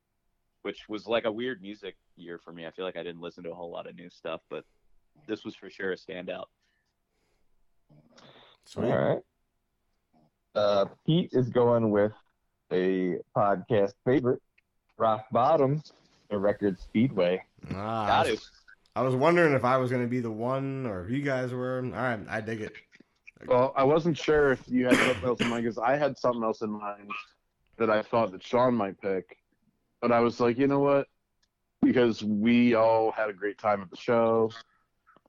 which 0.63 0.87
was 0.89 1.07
like 1.07 1.25
a 1.25 1.31
weird 1.31 1.61
music 1.61 1.95
year 2.15 2.37
for 2.37 2.51
me 2.51 2.65
i 2.65 2.71
feel 2.71 2.85
like 2.85 2.97
i 2.97 3.03
didn't 3.03 3.21
listen 3.21 3.43
to 3.43 3.51
a 3.51 3.55
whole 3.55 3.71
lot 3.71 3.87
of 3.87 3.95
new 3.95 4.09
stuff 4.09 4.41
but 4.49 4.63
this 5.27 5.43
was 5.43 5.55
for 5.55 5.69
sure 5.69 5.91
a 5.91 5.95
standout 5.95 6.45
Sweet. 8.65 8.91
All 8.91 8.97
right. 8.97 9.19
Uh, 10.55 10.85
Pete 11.05 11.29
is 11.33 11.49
going 11.49 11.89
with 11.89 12.13
a 12.71 13.17
podcast 13.35 13.93
favorite, 14.05 14.41
Rock 14.97 15.25
Bottom, 15.31 15.81
the 16.29 16.37
Record 16.37 16.79
Speedway. 16.79 17.43
Ah, 17.73 18.07
got 18.07 18.27
it 18.27 18.31
was, 18.31 18.49
I 18.95 19.01
was 19.01 19.15
wondering 19.15 19.53
if 19.53 19.63
I 19.65 19.77
was 19.77 19.89
going 19.89 20.03
to 20.03 20.07
be 20.07 20.19
the 20.19 20.31
one 20.31 20.85
or 20.85 21.03
if 21.03 21.09
you 21.09 21.21
guys 21.21 21.51
were. 21.51 21.77
All 21.83 21.91
right, 21.91 22.19
I 22.29 22.41
dig 22.41 22.61
it. 22.61 22.73
Well, 23.47 23.73
I 23.75 23.83
wasn't 23.83 24.17
sure 24.17 24.51
if 24.51 24.63
you 24.67 24.85
had 24.85 24.95
something 24.95 25.23
else 25.23 25.41
in 25.41 25.49
mind 25.49 25.63
because 25.63 25.77
I 25.77 25.97
had 25.97 26.17
something 26.17 26.43
else 26.43 26.61
in 26.61 26.69
mind 26.69 27.09
that 27.77 27.89
I 27.89 28.01
thought 28.01 28.31
that 28.31 28.43
Sean 28.43 28.75
might 28.75 29.01
pick, 29.01 29.37
but 30.01 30.11
I 30.11 30.19
was 30.19 30.39
like, 30.39 30.57
you 30.57 30.67
know 30.67 30.79
what? 30.79 31.07
Because 31.81 32.23
we 32.23 32.75
all 32.75 33.11
had 33.11 33.29
a 33.29 33.33
great 33.33 33.57
time 33.57 33.81
at 33.81 33.89
the 33.89 33.97
show, 33.97 34.51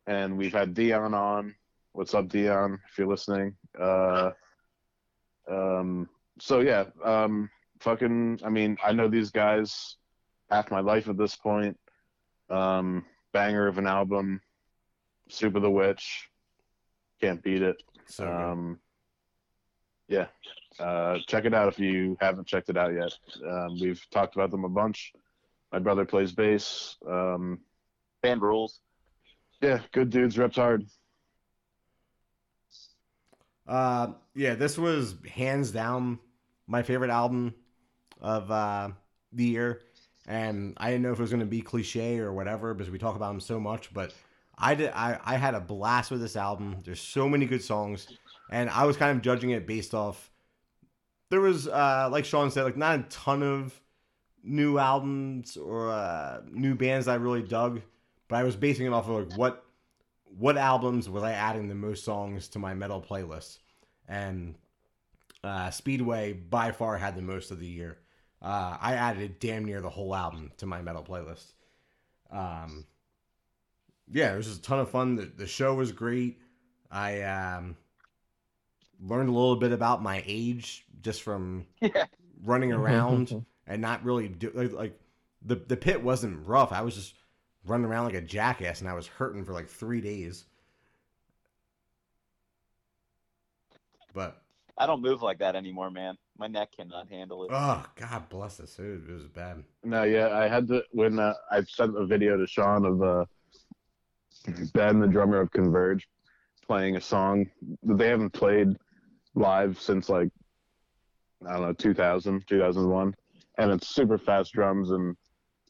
and 0.07 0.37
we've 0.37 0.53
had 0.53 0.75
Dion 0.75 1.15
on. 1.15 1.55
What's 1.93 2.15
up, 2.15 2.29
Dion? 2.29 2.79
If 2.89 2.99
you're 2.99 3.09
listening. 3.09 3.57
Uh, 3.79 4.31
um. 5.51 6.09
So 6.39 6.61
yeah. 6.61 6.85
Um. 7.03 7.51
Fucking. 7.81 8.41
I 8.45 8.51
mean, 8.51 8.77
I 8.85 8.93
know 8.93 9.09
these 9.09 9.31
guys 9.31 9.97
half 10.51 10.71
my 10.71 10.81
life 10.81 11.09
at 11.09 11.17
this 11.17 11.35
point. 11.35 11.77
Um. 12.51 13.05
Banger 13.35 13.67
of 13.67 13.77
an 13.77 13.87
album. 13.87 14.41
Soup 15.29 15.55
of 15.55 15.61
the 15.61 15.71
Witch. 15.71 16.31
Can't 17.21 17.43
beat 17.43 17.61
it. 17.61 17.83
So. 18.07 18.27
Um, 18.27 18.79
yeah, 20.09 20.27
uh, 20.79 21.19
check 21.27 21.45
it 21.45 21.55
out 21.55 21.69
if 21.69 21.79
you 21.79 22.17
haven't 22.21 22.47
checked 22.47 22.71
it 22.71 22.79
out 22.79 22.93
yet. 22.95 23.13
Um, 23.47 23.79
we've 23.81 24.03
talked 24.11 24.35
about 24.35 24.51
them 24.51 24.65
a 24.65 24.69
bunch. 24.69 25.13
My 25.73 25.79
brother 25.79 26.07
plays 26.07 26.33
bass. 26.33 26.97
Um, 27.07 27.61
band 28.23 28.41
rules 28.41 28.81
yeah, 29.65 29.81
good 29.93 30.11
dudes, 30.11 30.39
reps 30.39 30.57
hard. 30.57 30.87
Uh, 33.67 34.09
yeah, 34.35 34.55
this 34.55 34.77
was 34.77 35.17
hands 35.27 35.71
down 35.71 36.19
my 36.67 36.83
favorite 36.83 37.11
album 37.11 37.55
of 38.21 38.51
uh, 38.51 38.91
the 39.33 39.45
year, 39.45 39.81
and 40.27 40.75
I 40.77 40.91
didn't 40.91 41.03
know 41.03 41.13
if 41.13 41.19
it 41.19 41.23
was 41.23 41.31
going 41.31 41.41
to 41.41 41.47
be 41.47 41.61
cliche 41.61 42.19
or 42.19 42.33
whatever 42.33 42.75
because 42.75 42.91
we 42.91 42.99
talk 42.99 43.17
about 43.17 43.29
them 43.29 43.41
so 43.41 43.61
much, 43.61 43.93
but 43.93 44.13
I 44.57 44.75
did. 44.75 44.91
I, 44.95 45.19
I 45.25 45.37
had 45.37 45.55
a 45.55 45.61
blast 45.61 46.11
with 46.11 46.21
this 46.21 46.37
album. 46.37 46.77
There's 46.85 47.01
so 47.01 47.29
many 47.29 47.47
good 47.47 47.63
songs, 47.63 48.07
and 48.51 48.71
I 48.71 48.85
was 48.85 48.97
kind 48.97 49.17
of 49.17 49.23
judging 49.23 49.51
it 49.51 49.67
based 49.67 49.95
off. 49.95 50.31
There 51.31 51.41
was, 51.41 51.67
uh, 51.67 52.09
like 52.11 52.25
Sean 52.25 52.51
said, 52.51 52.65
like 52.65 52.77
not 52.77 53.01
a 53.01 53.03
ton 53.05 53.43
of 53.43 53.81
new 54.43 54.79
albums 54.79 55.57
or 55.57 55.91
uh, 55.91 56.43
new 56.51 56.75
bands 56.75 57.09
I 57.09 57.15
really 57.17 57.43
dug, 57.43 57.81
but 58.29 58.37
I 58.37 58.45
was 58.45 58.57
basing 58.57 58.87
it 58.87 58.93
off 58.93 59.09
of 59.09 59.29
like 59.29 59.39
what 59.39 59.65
what 60.39 60.57
albums 60.57 61.09
was 61.09 61.23
I 61.23 61.33
adding 61.33 61.69
the 61.69 61.75
most 61.75 62.05
songs 62.05 62.49
to 62.49 62.59
my 62.59 62.75
metal 62.75 63.01
playlist, 63.03 63.59
and 64.09 64.55
uh, 65.43 65.71
Speedway 65.71 66.33
by 66.33 66.73
far 66.73 66.97
had 66.97 67.17
the 67.17 67.23
most 67.23 67.51
of 67.51 67.59
the 67.59 67.67
year. 67.67 67.99
Uh, 68.45 68.77
I 68.79 68.95
added 68.95 69.39
damn 69.39 69.65
near 69.65 69.81
the 69.81 69.89
whole 69.89 70.15
album 70.15 70.53
to 70.59 70.67
my 70.67 70.83
metal 70.83 71.03
playlist. 71.03 71.55
Um, 72.31 72.85
yeah, 74.13 74.35
it 74.35 74.37
was 74.37 74.47
just 74.47 74.59
a 74.59 74.63
ton 74.63 74.81
of 74.81 74.91
fun. 74.91 75.17
The, 75.17 75.25
the 75.25 75.47
show 75.47 75.75
was 75.75 75.93
great. 75.93 76.39
I 76.91 77.23
um, 77.23 77.75
learned 79.01 79.31
a 79.31 79.33
little 79.33 79.57
bit 79.57 79.73
about 79.73 80.03
my 80.03 80.23
age 80.27 80.85
just 81.01 81.23
from 81.23 81.67
yeah 81.81 82.05
running 82.45 82.71
around 82.73 83.45
and 83.67 83.81
not 83.81 84.05
really 84.05 84.29
do 84.29 84.51
like, 84.55 84.73
like 84.73 85.01
the 85.41 85.55
the 85.55 85.77
pit 85.77 86.03
wasn't 86.03 86.47
rough. 86.47 86.71
I 86.71 86.83
was 86.83 86.95
just 86.95 87.15
running 87.65 87.87
around 87.87 88.05
like 88.05 88.15
a 88.15 88.21
jackass 88.21 88.83
and 88.83 88.91
I 88.91 88.95
was 88.95 89.07
hurting 89.07 89.47
for 89.47 89.55
like 89.55 89.69
three 89.69 90.03
days. 90.03 90.45
But 94.13 94.41
i 94.77 94.87
don't 94.87 95.03
move 95.03 95.23
like 95.23 95.39
that 95.39 95.55
anymore 95.55 95.89
man 95.91 96.17
my 96.39 96.47
neck 96.47 96.71
cannot 96.77 97.09
handle 97.09 97.45
it 97.45 97.51
oh 97.53 97.85
god 97.97 98.29
bless 98.29 98.61
us, 98.61 98.79
it, 98.79 98.83
it 99.09 99.13
was 99.13 99.27
bad. 99.29 99.63
No, 99.83 100.05
yeah, 100.05 100.37
I 100.37 100.49
had 100.49 100.69
to 100.69 100.83
when 100.93 101.19
uh, 101.19 101.35
I 101.51 101.63
sent 101.63 101.97
a 101.97 102.07
video 102.07 102.37
to 102.37 102.47
Sean 102.47 102.85
of 102.85 103.03
uh, 103.03 103.25
Ben, 104.73 105.01
the 105.01 105.07
drummer 105.07 105.41
of 105.41 105.51
Converge, 105.53 106.09
playing 106.67 106.97
a 106.97 107.01
song 107.01 107.47
that 107.83 107.99
they 107.99 108.09
haven't 108.09 108.31
played 108.31 108.69
live 109.35 109.81
since 109.81 110.09
like 110.09 110.29
I 111.47 111.53
don't 111.55 111.63
know 111.63 111.73
2000, 111.73 112.47
2001, 112.47 113.15
and 113.59 113.71
it's 113.71 113.89
super 113.89 114.19
fast 114.19 114.53
drums 114.53 114.91
and 114.91 115.17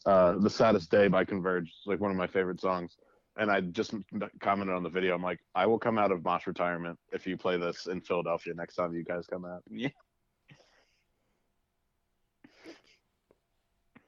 uh, 0.06 0.38
the 0.38 0.50
saddest 0.50 0.90
day 0.90 1.08
by 1.08 1.24
Converge 1.24 1.68
is 1.68 1.82
like 1.86 2.00
one 2.00 2.10
of 2.10 2.16
my 2.16 2.26
favorite 2.26 2.60
songs. 2.60 2.96
And 3.36 3.50
I 3.50 3.62
just 3.62 3.94
commented 4.38 4.76
on 4.76 4.84
the 4.84 4.88
video. 4.88 5.14
I'm 5.14 5.22
like, 5.22 5.40
I 5.56 5.66
will 5.66 5.78
come 5.78 5.98
out 5.98 6.12
of 6.12 6.24
Mosh 6.24 6.46
retirement 6.46 6.96
if 7.10 7.26
you 7.26 7.36
play 7.36 7.56
this 7.56 7.86
in 7.86 8.00
Philadelphia 8.00 8.54
next 8.54 8.76
time 8.76 8.94
you 8.94 9.02
guys 9.02 9.26
come 9.26 9.44
out. 9.44 9.62
yeah 9.68 9.88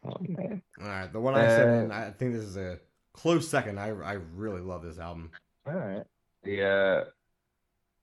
Oh, 0.07 0.17
man. 0.21 0.63
All 0.81 0.87
right, 0.89 1.13
the 1.13 1.21
one 1.21 1.35
I 1.35 1.47
said, 1.49 1.91
Uh, 1.91 1.95
I 1.95 2.11
think 2.11 2.33
this 2.35 2.45
is 2.45 2.57
a 2.57 2.79
close 3.13 3.49
second. 3.49 3.79
I 3.79 3.89
I 3.89 4.13
really 4.35 4.61
love 4.61 4.83
this 4.83 4.99
album. 4.99 5.31
All 5.67 5.75
right. 5.75 6.05
The 6.45 6.65
uh, 6.65 7.05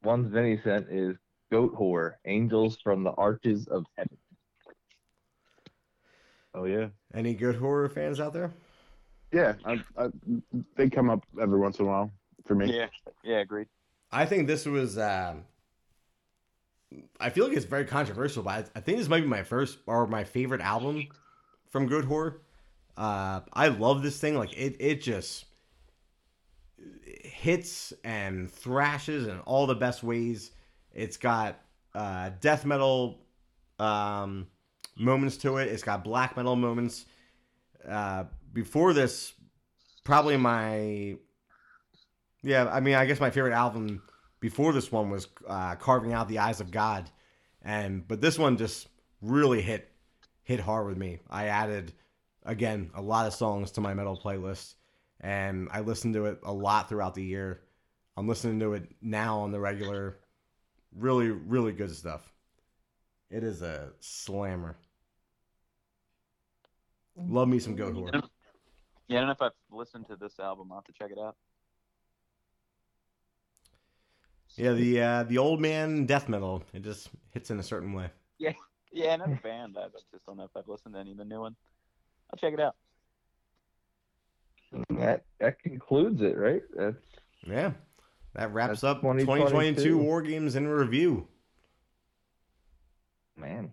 ones 0.04 0.32
Vinny 0.32 0.60
sent 0.64 0.88
is 0.90 1.16
Goatwhore, 1.52 2.14
Angels 2.26 2.78
from 2.84 3.04
the 3.04 3.12
Arches 3.12 3.68
of 3.68 3.86
Heaven. 3.98 4.18
Oh 6.54 6.66
yeah. 6.66 6.88
Any 7.14 7.34
good 7.34 7.56
horror 7.56 7.90
fans 7.90 8.20
out 8.20 8.34
there? 8.34 8.54
Yeah, 9.32 9.54
I, 9.66 9.82
I, 9.98 10.08
they 10.76 10.90
come 10.90 11.10
up 11.10 11.24
every 11.42 11.60
once 11.60 11.80
in 11.80 11.86
a 11.86 11.88
while 11.88 12.12
for 12.46 12.54
me. 12.56 12.76
yeah 12.76 12.88
yeah 13.24 13.38
agreed 13.40 13.68
I 14.12 14.26
think 14.28 14.46
this 14.48 14.66
was. 14.66 14.98
Um, 15.00 15.46
I 17.20 17.32
feel 17.32 17.48
like 17.48 17.58
it's 17.58 17.66
very 17.66 17.86
controversial, 17.86 18.44
but 18.44 18.52
I, 18.76 18.78
I 18.78 18.82
think 18.82 19.00
this 19.00 19.10
might 19.10 19.22
be 19.22 19.28
my 19.28 19.42
first 19.42 19.80
or 19.88 20.06
my 20.06 20.24
favorite 20.24 20.62
album 20.62 21.08
from 21.74 21.90
Goatwhore. 21.90 22.36
Uh, 22.96 23.42
I 23.52 23.70
love 23.70 24.04
this 24.04 24.20
thing. 24.20 24.38
Like 24.38 24.54
it, 24.54 24.78
it 24.80 25.02
just 25.02 25.46
hits 27.04 27.92
and 28.04 28.50
thrashes 28.50 29.28
in 29.28 29.40
all 29.40 29.66
the 29.66 29.76
best 29.76 30.04
ways. 30.04 30.52
It's 30.94 31.18
got 31.18 31.60
uh, 31.96 32.30
death 32.40 32.64
metal 32.64 33.26
um, 33.80 34.48
moments 34.96 35.38
to 35.38 35.58
it. 35.58 35.68
It's 35.68 35.82
got 35.82 36.04
black 36.04 36.38
metal 36.38 36.56
moments. 36.56 37.08
Uh, 37.90 38.26
before 38.54 38.94
this, 38.94 39.34
probably 40.04 40.38
my 40.38 41.18
yeah. 42.44 42.70
I 42.72 42.82
mean, 42.82 42.94
I 42.94 43.08
guess 43.08 43.20
my 43.20 43.32
favorite 43.32 43.54
album 43.54 44.04
before 44.40 44.74
this 44.74 44.92
one 44.92 45.10
was 45.10 45.28
uh, 45.48 45.74
carving 45.76 46.14
out 46.14 46.28
the 46.30 46.38
eyes 46.38 46.62
of 46.62 46.70
God, 46.70 47.10
and 47.64 48.08
but 48.08 48.22
this 48.22 48.38
one 48.38 48.58
just 48.58 48.88
really 49.24 49.62
hit 49.62 49.90
hit 50.44 50.60
hard 50.60 50.88
with 50.88 50.98
me. 50.98 51.20
I 51.30 51.48
added 51.48 51.94
again 52.46 52.92
a 52.94 53.02
lot 53.02 53.26
of 53.28 53.34
songs 53.34 53.72
to 53.72 53.82
my 53.82 53.94
metal 53.94 54.20
playlist, 54.22 54.76
and 55.22 55.68
I 55.72 55.80
listened 55.82 56.14
to 56.16 56.26
it 56.26 56.40
a 56.44 56.54
lot 56.54 56.90
throughout 56.90 57.16
the 57.16 57.24
year. 57.24 57.62
I'm 58.16 58.28
listening 58.28 58.60
to 58.60 58.74
it 58.74 58.90
now 59.02 59.40
on 59.40 59.52
the 59.52 59.60
regular. 59.60 60.20
Really, 60.96 61.30
really 61.32 61.72
good 61.72 61.96
stuff. 61.96 62.32
It 63.32 63.44
is 63.44 63.62
a 63.64 63.92
slammer. 64.00 64.76
Love 67.16 67.48
me 67.48 67.60
some 67.60 67.76
Goatwhore. 67.76 68.12
yeah 69.08 69.18
i 69.18 69.20
don't 69.22 69.28
know 69.28 69.32
if 69.34 69.42
i've 69.42 69.52
listened 69.72 70.08
to 70.08 70.16
this 70.16 70.40
album 70.40 70.72
i'll 70.72 70.78
have 70.78 70.86
to 70.86 70.94
check 70.94 71.12
it 71.12 71.20
out 71.20 71.36
Yeah, 74.56 74.74
the 74.74 75.02
uh, 75.02 75.24
the 75.24 75.38
old 75.40 75.60
man 75.62 76.06
death 76.06 76.30
metal. 76.30 76.64
It 76.74 76.84
just 76.84 77.10
hits 77.32 77.50
in 77.50 77.60
a 77.60 77.64
certain 77.64 77.94
way. 77.94 78.10
yeah 78.38 78.52
another 78.96 79.40
band 79.44 79.78
i 79.80 79.88
just 80.12 80.26
don't 80.26 80.38
know 80.38 80.44
if 80.44 80.52
i've 80.56 80.68
listened 80.68 80.94
to 80.94 81.00
any 81.00 81.12
of 81.12 81.18
the 81.18 81.26
new 81.26 81.40
one 81.42 81.56
i'll 82.32 82.38
check 82.38 82.54
it 82.54 82.60
out 82.60 82.76
And 84.72 85.00
that 85.00 85.24
that 85.40 85.60
concludes 85.60 86.22
it, 86.22 86.36
right? 86.38 86.62
That's 86.76 86.98
Yeah, 87.46 87.74
that 88.34 88.52
wraps 88.54 88.82
That's 88.82 88.84
up 88.86 89.02
2022. 89.02 89.84
2022 89.86 89.98
War 89.98 90.22
Games 90.24 90.56
in 90.56 90.68
review. 90.68 91.28
man. 93.38 93.72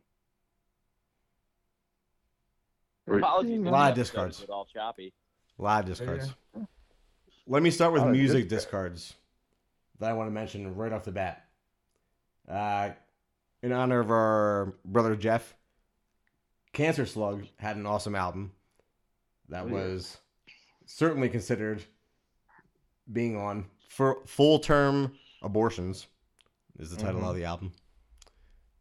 Apologies. 3.09 3.59
A 3.67 3.71
lot 3.71 3.91
of 3.91 3.97
discards. 3.97 4.37
episode 4.39 4.43
was 4.49 4.51
all 4.55 4.67
choppy. 4.73 5.13
Live 5.59 5.85
discards. 5.87 6.33
Let 7.47 7.63
me 7.63 7.71
start 7.71 7.93
with 7.93 8.05
music 8.07 8.45
good. 8.49 8.57
discards 8.57 9.15
that 9.99 10.11
I 10.11 10.13
want 10.13 10.29
to 10.29 10.33
mention 10.33 10.75
right 10.77 10.93
off 10.93 11.05
the 11.05 11.13
bat. 11.13 11.45
Uh, 12.49 12.91
in 13.63 13.73
honor 13.73 14.01
of 14.01 14.11
our 14.11 14.75
brother 14.85 15.17
Jeff, 15.17 15.55
Cancer 16.73 17.07
Slug 17.07 17.47
had 17.59 17.77
an 17.77 17.87
awesome 17.87 18.15
album 18.15 18.53
that 19.49 19.65
Oh, 19.65 19.69
yeah. 19.69 19.73
was 19.73 20.19
certainly 20.87 21.29
considered 21.29 21.83
being 23.13 23.37
on 23.37 23.67
for 23.89 24.25
full 24.27 24.59
term 24.61 25.13
abortions 25.43 26.07
is 26.79 26.91
the 26.91 26.97
title 26.97 27.21
Mhm. 27.23 27.31
of 27.31 27.35
the 27.37 27.45
album. 27.45 27.73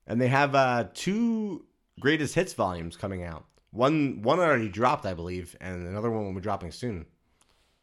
And 0.07 0.19
they 0.21 0.27
have 0.27 0.55
uh, 0.55 0.89
two 0.93 1.65
greatest 1.99 2.35
hits 2.35 2.53
volumes 2.53 2.95
coming 2.95 3.23
out. 3.23 3.45
One 3.71 4.21
one 4.21 4.39
already 4.39 4.69
dropped, 4.69 5.05
I 5.05 5.13
believe, 5.13 5.55
and 5.61 5.85
another 5.87 6.09
one 6.09 6.25
will 6.25 6.33
be 6.33 6.41
dropping 6.41 6.71
soon. 6.71 7.05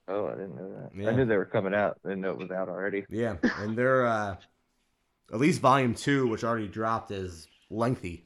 Oh, 0.09 0.29
I 0.29 0.33
didn't 0.33 0.55
know 0.57 0.73
that. 0.73 0.91
Yeah. 0.95 1.11
I 1.11 1.13
knew 1.15 1.25
they 1.25 1.37
were 1.37 1.45
coming 1.45 1.75
out. 1.75 1.99
I 2.05 2.09
didn't 2.11 2.23
know 2.23 2.31
it 2.31 2.39
was 2.39 2.51
out 2.51 2.69
already. 2.69 3.05
Yeah, 3.09 3.37
and 3.59 3.77
they're 3.77 4.07
uh, 4.07 4.37
at 5.33 5.41
least 5.41 5.61
volume 5.61 5.95
two, 5.95 6.27
which 6.27 6.45
already 6.45 6.69
dropped, 6.69 7.11
is 7.11 7.47
lengthy, 7.71 8.25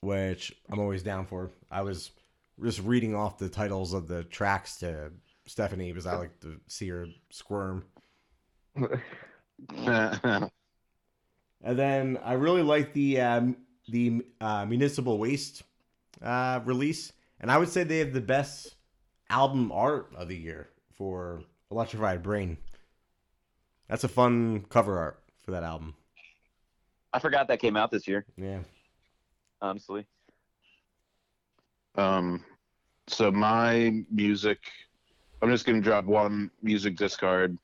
which 0.00 0.52
I'm 0.70 0.78
always 0.78 1.02
down 1.02 1.26
for. 1.26 1.50
I 1.70 1.82
was 1.82 2.10
just 2.62 2.80
reading 2.80 3.14
off 3.14 3.38
the 3.38 3.48
titles 3.48 3.94
of 3.94 4.08
the 4.08 4.24
tracks 4.24 4.78
to 4.78 5.12
Stephanie 5.46 5.90
because 5.90 6.06
I 6.06 6.16
like 6.16 6.40
to 6.40 6.60
see 6.66 6.88
her 6.88 7.06
squirm. 7.30 7.84
And 11.62 11.78
then 11.78 12.18
I 12.24 12.34
really 12.34 12.62
like 12.62 12.94
the 12.94 13.20
um, 13.20 13.56
the 13.88 14.22
uh, 14.40 14.64
municipal 14.64 15.18
waste 15.18 15.62
uh, 16.22 16.60
release, 16.64 17.12
and 17.40 17.50
I 17.50 17.58
would 17.58 17.68
say 17.68 17.84
they 17.84 17.98
have 17.98 18.12
the 18.12 18.20
best 18.20 18.74
album 19.28 19.70
art 19.70 20.12
of 20.16 20.28
the 20.28 20.36
year 20.36 20.70
for 20.96 21.42
Electrified 21.70 22.22
Brain. 22.22 22.56
That's 23.90 24.04
a 24.04 24.08
fun 24.08 24.64
cover 24.68 24.98
art 24.98 25.20
for 25.42 25.50
that 25.50 25.64
album. 25.64 25.94
I 27.12 27.18
forgot 27.18 27.48
that 27.48 27.58
came 27.58 27.76
out 27.76 27.90
this 27.90 28.06
year. 28.06 28.24
Yeah. 28.36 28.60
Honestly, 29.60 30.06
Um, 31.96 32.44
so 33.08 33.32
my 33.32 34.04
music, 34.08 34.58
I'm 35.42 35.50
just 35.50 35.66
gonna 35.66 35.80
drop 35.80 36.04
one 36.04 36.52
music 36.62 36.96
discard, 36.96 37.58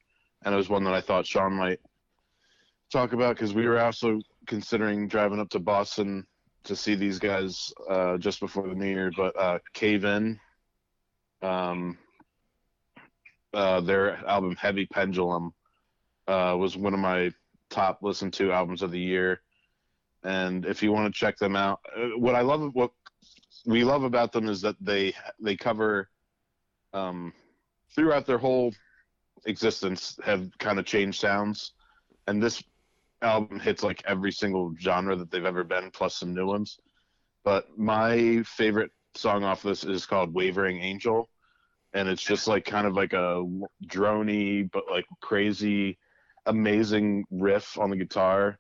and 0.45 0.53
it 0.53 0.57
was 0.57 0.69
one 0.69 0.83
that 0.85 0.95
I 0.95 1.01
thought 1.01 1.27
Sean 1.27 1.55
might 1.55 1.79
talk 2.91 3.13
about 3.13 3.37
because 3.37 3.55
we 3.55 3.67
were 3.67 3.79
also 3.79 4.21
considering 4.47 5.07
driving 5.07 5.39
up 5.39 5.49
to 5.51 5.61
Boston 5.61 6.27
to 6.65 6.75
see 6.75 6.97
these 6.97 7.21
guys 7.21 7.73
uh, 7.89 8.19
just 8.19 8.41
before 8.41 8.67
the 8.69 8.75
New 8.75 8.89
Year. 8.89 9.13
But 9.17 9.41
uh, 9.41 9.61
Cave 9.73 10.05
In, 10.05 10.41
um, 11.41 11.97
uh, 13.55 13.81
their 13.81 14.17
album 14.27 14.57
Heavy 14.57 14.87
Pendulum 14.87 15.55
uh, 16.29 16.57
was 16.59 16.77
one 16.77 16.95
of 16.95 17.01
my 17.01 17.31
top 17.71 17.99
listened 18.03 18.33
to 18.35 18.53
albums 18.53 18.83
of 18.83 18.91
the 18.91 19.01
year. 19.01 19.41
And 20.25 20.65
if 20.67 20.83
you 20.83 20.93
want 20.93 21.13
to 21.13 21.19
check 21.19 21.37
them 21.37 21.57
out, 21.57 21.81
uh, 21.97 22.19
what 22.19 22.35
I 22.35 22.41
love, 22.41 22.71
what 22.75 22.91
we 23.67 23.85
love 23.85 24.03
about 24.03 24.33
them 24.33 24.49
is 24.49 24.61
that 24.63 24.77
they 24.81 25.15
they 25.41 25.57
cover 25.57 26.09
um, 26.93 27.33
throughout 27.95 28.27
their 28.27 28.39
whole 28.39 28.73
existence 29.47 30.19
have 30.25 30.49
kind 30.59 30.79
of 30.79 30.85
changed 30.85 31.21
sounds, 31.21 31.73
and 32.27 32.43
this 32.43 32.63
album 33.23 33.61
hits 33.61 33.83
like 33.83 34.03
every 34.07 34.33
single 34.33 34.75
genre 34.81 35.17
that 35.17 35.31
they've 35.31 35.45
ever 35.45 35.65
been, 35.65 35.91
plus 35.91 36.17
some 36.17 36.35
new 36.35 36.47
ones. 36.47 36.79
But 37.45 37.67
my 37.79 38.43
favorite 38.45 38.91
song 39.15 39.45
off 39.45 39.63
this 39.63 39.85
is 39.85 40.07
called 40.07 40.35
"Wavering 40.35 40.81
Angel," 40.81 41.29
and 41.93 42.09
it's 42.09 42.23
just 42.23 42.49
like 42.49 42.65
kind 42.65 42.87
of 42.87 42.95
like 42.95 43.13
a 43.13 43.45
drony 43.87 44.71
but 44.73 44.85
like 44.91 45.07
crazy, 45.21 45.99
amazing 46.47 47.25
riff 47.31 47.79
on 47.79 47.91
the 47.91 47.97
guitar, 47.97 48.59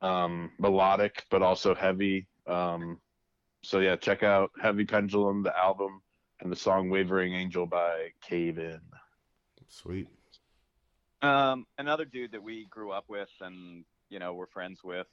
um, 0.00 0.50
melodic 0.58 1.24
but 1.30 1.42
also 1.42 1.74
heavy. 1.74 2.26
Um, 2.46 3.00
so 3.62 3.78
yeah, 3.80 3.96
check 3.96 4.22
out 4.22 4.50
Heavy 4.60 4.84
Pendulum, 4.84 5.42
the 5.42 5.56
album, 5.56 6.02
and 6.40 6.50
the 6.50 6.56
song 6.56 6.90
"Wavering 6.90 7.34
Angel" 7.34 7.66
by 7.66 8.08
Cave 8.20 8.58
In. 8.58 8.80
Sweet. 9.68 10.08
um, 11.22 11.66
another 11.78 12.04
dude 12.04 12.32
that 12.32 12.42
we 12.42 12.66
grew 12.66 12.90
up 12.90 13.04
with 13.08 13.30
and 13.40 13.84
you 14.10 14.18
know 14.18 14.34
we're 14.34 14.46
friends 14.46 14.80
with 14.84 15.06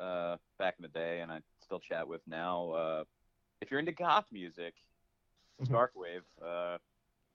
uh, 0.00 0.36
back 0.58 0.74
in 0.78 0.82
the 0.82 0.88
day, 0.88 1.20
and 1.20 1.30
I 1.30 1.40
still 1.62 1.80
chat 1.80 2.08
with 2.08 2.22
now. 2.26 2.70
Uh, 2.70 3.04
if 3.60 3.70
you're 3.70 3.80
into 3.80 3.92
goth 3.92 4.26
music, 4.32 4.74
Darkwave. 5.68 6.22
Uh, 6.44 6.78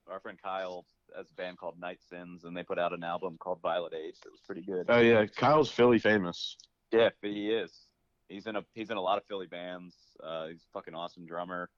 our 0.10 0.20
friend 0.20 0.38
Kyle 0.42 0.86
has 1.16 1.30
a 1.30 1.34
band 1.34 1.58
called 1.58 1.80
Night 1.80 2.00
Sins, 2.10 2.44
and 2.44 2.56
they 2.56 2.64
put 2.64 2.80
out 2.80 2.94
an 2.94 3.04
album 3.04 3.38
called 3.40 3.60
Violet 3.62 3.94
Age 3.94 4.16
that 4.24 4.32
was 4.32 4.42
pretty 4.46 4.62
good. 4.62 4.86
Oh 4.90 5.00
yeah, 5.00 5.26
Kyle's 5.26 5.70
Philly 5.70 6.00
famous. 6.00 6.58
Yeah, 6.92 7.10
he 7.22 7.50
is. 7.50 7.72
He's 8.30 8.48
in 8.48 8.56
a 8.56 8.66
he's 8.74 8.90
in 8.90 8.98
a 8.98 9.02
lot 9.02 9.18
of 9.18 9.26
Philly 9.26 9.48
bands. 9.48 9.96
Uh, 10.24 10.48
he's 10.48 10.62
a 10.62 10.72
fucking 10.74 10.96
awesome 10.96 11.26
drummer. 11.26 11.70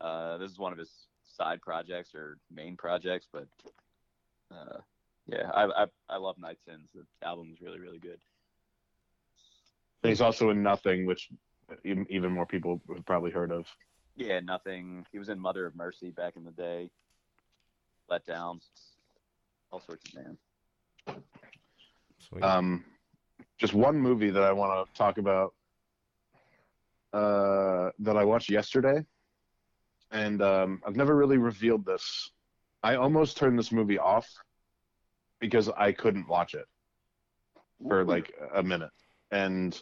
Uh, 0.00 0.38
this 0.38 0.50
is 0.50 0.58
one 0.58 0.72
of 0.72 0.78
his 0.78 0.90
side 1.36 1.60
projects 1.62 2.14
or 2.14 2.38
main 2.50 2.76
projects, 2.76 3.26
but 3.32 3.46
uh, 4.50 4.78
yeah, 5.26 5.50
I, 5.52 5.64
I 5.64 5.86
I 6.08 6.16
love 6.18 6.36
Night 6.38 6.58
Sins. 6.66 6.88
The 6.94 7.04
album 7.26 7.50
is 7.52 7.60
really 7.60 7.78
really 7.78 7.98
good. 7.98 8.18
He's 10.02 10.20
also 10.20 10.50
in 10.50 10.62
Nothing, 10.62 11.06
which 11.06 11.30
even, 11.82 12.06
even 12.10 12.30
more 12.30 12.44
people 12.44 12.80
have 12.94 13.06
probably 13.06 13.30
heard 13.30 13.50
of. 13.50 13.66
Yeah, 14.16 14.40
nothing. 14.40 15.06
He 15.10 15.18
was 15.18 15.30
in 15.30 15.40
Mother 15.40 15.64
of 15.64 15.74
Mercy 15.74 16.10
back 16.10 16.36
in 16.36 16.44
the 16.44 16.50
day. 16.50 16.90
Let 18.08 18.24
Down, 18.26 18.60
all 19.70 19.80
sorts 19.80 20.04
of 20.08 20.22
bands. 20.22 21.24
Sweet. 22.18 22.42
Um, 22.42 22.84
just 23.58 23.74
one 23.74 23.98
movie 23.98 24.30
that 24.30 24.42
I 24.42 24.52
want 24.52 24.86
to 24.86 24.92
talk 24.94 25.18
about 25.18 25.54
uh, 27.12 27.90
that 28.00 28.16
I 28.16 28.24
watched 28.24 28.50
yesterday, 28.50 29.04
and 30.10 30.42
um, 30.42 30.82
I've 30.86 30.96
never 30.96 31.14
really 31.16 31.38
revealed 31.38 31.84
this. 31.86 32.30
I 32.82 32.96
almost 32.96 33.36
turned 33.36 33.58
this 33.58 33.72
movie 33.72 33.98
off 33.98 34.28
because 35.40 35.68
I 35.70 35.92
couldn't 35.92 36.28
watch 36.28 36.54
it 36.54 36.66
for 37.86 38.04
like 38.04 38.32
a 38.54 38.62
minute, 38.62 38.90
and 39.30 39.80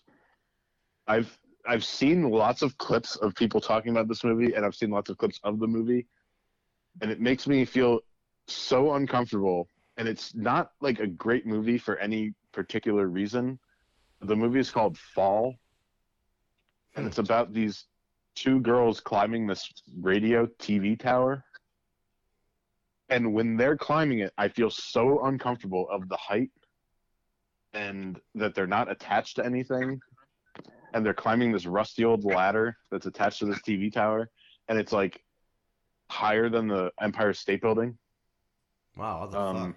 I've 1.06 1.36
I've 1.66 1.84
seen 1.84 2.30
lots 2.30 2.62
of 2.62 2.76
clips 2.78 3.16
of 3.16 3.34
people 3.34 3.60
talking 3.60 3.92
about 3.92 4.08
this 4.08 4.24
movie, 4.24 4.54
and 4.54 4.64
I've 4.64 4.74
seen 4.74 4.90
lots 4.90 5.10
of 5.10 5.16
clips 5.16 5.40
of 5.44 5.58
the 5.58 5.66
movie, 5.66 6.06
and 7.00 7.10
it 7.10 7.20
makes 7.20 7.46
me 7.46 7.64
feel 7.64 8.00
so 8.48 8.94
uncomfortable. 8.94 9.69
And 9.97 10.09
it's 10.09 10.35
not 10.35 10.70
like 10.81 11.01
a 11.01 11.06
great 11.06 11.47
movie 11.47 11.78
for 11.78 11.97
any 11.98 12.35
particular 12.52 13.06
reason. 13.06 13.59
The 14.20 14.36
movie 14.36 14.60
is 14.60 14.70
called 14.70 14.97
Fall, 14.97 15.55
and 16.94 17.06
it's 17.06 17.19
about 17.19 17.52
these 17.52 17.86
two 18.35 18.60
girls 18.60 19.01
climbing 19.01 19.47
this 19.47 19.70
radio 20.01 20.47
TV 20.59 20.98
tower. 20.98 21.44
And 23.09 23.35
when 23.35 23.56
they're 23.56 23.77
climbing 23.77 24.20
it, 24.20 24.32
I 24.39 24.48
feel 24.48 24.70
so 24.70 25.24
uncomfortable 25.24 25.89
of 25.90 26.09
the 26.09 26.16
height 26.16 26.51
and 27.74 28.20
that 28.35 28.55
they're 28.55 28.66
not 28.66 28.90
attached 28.90 29.36
to 29.36 29.44
anything. 29.44 30.01
And 30.94 31.05
they're 31.05 31.14
climbing 31.14 31.52
this 31.52 31.66
rusty 31.66 32.05
old 32.05 32.24
ladder 32.24 32.77
that's 32.90 33.06
attached 33.06 33.40
to 33.40 33.47
this 33.47 33.60
TV 33.60 33.93
tower. 33.93 34.31
And 34.69 34.78
it's 34.78 34.93
like 34.93 35.23
higher 36.10 36.48
than 36.48 36.69
the 36.69 36.90
Empire 37.01 37.32
State 37.32 37.62
Building. 37.62 37.98
Wow. 38.97 39.20
What 39.20 39.31
the 39.32 39.39
Um, 39.40 39.73
fuck? 39.73 39.77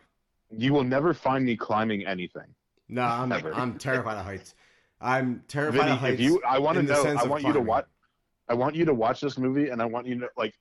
you 0.61 0.73
will 0.73 0.83
never 0.83 1.13
find 1.13 1.45
me 1.45 1.55
climbing 1.55 2.05
anything. 2.05 2.53
No, 2.87 3.03
I'm 3.03 3.31
ever. 3.31 3.53
I'm 3.53 3.77
terrified 3.77 4.17
of 4.17 4.25
heights. 4.25 4.53
I'm 5.01 5.43
terrified 5.47 5.79
Vinny, 5.79 5.91
of 5.91 5.97
heights. 5.97 6.13
if 6.15 6.19
you, 6.21 6.41
I 6.47 6.59
want 6.59 6.77
to 6.77 6.83
know. 6.83 7.03
I 7.03 7.25
want 7.25 7.43
you 7.43 7.53
to 7.53 7.61
watch. 7.61 7.85
I 8.47 8.53
want 8.53 8.75
you 8.75 8.85
to 8.85 8.93
watch 8.93 9.21
this 9.21 9.37
movie, 9.37 9.69
and 9.69 9.81
I 9.81 9.85
want 9.85 10.05
you 10.07 10.19
to 10.19 10.29
like. 10.37 10.53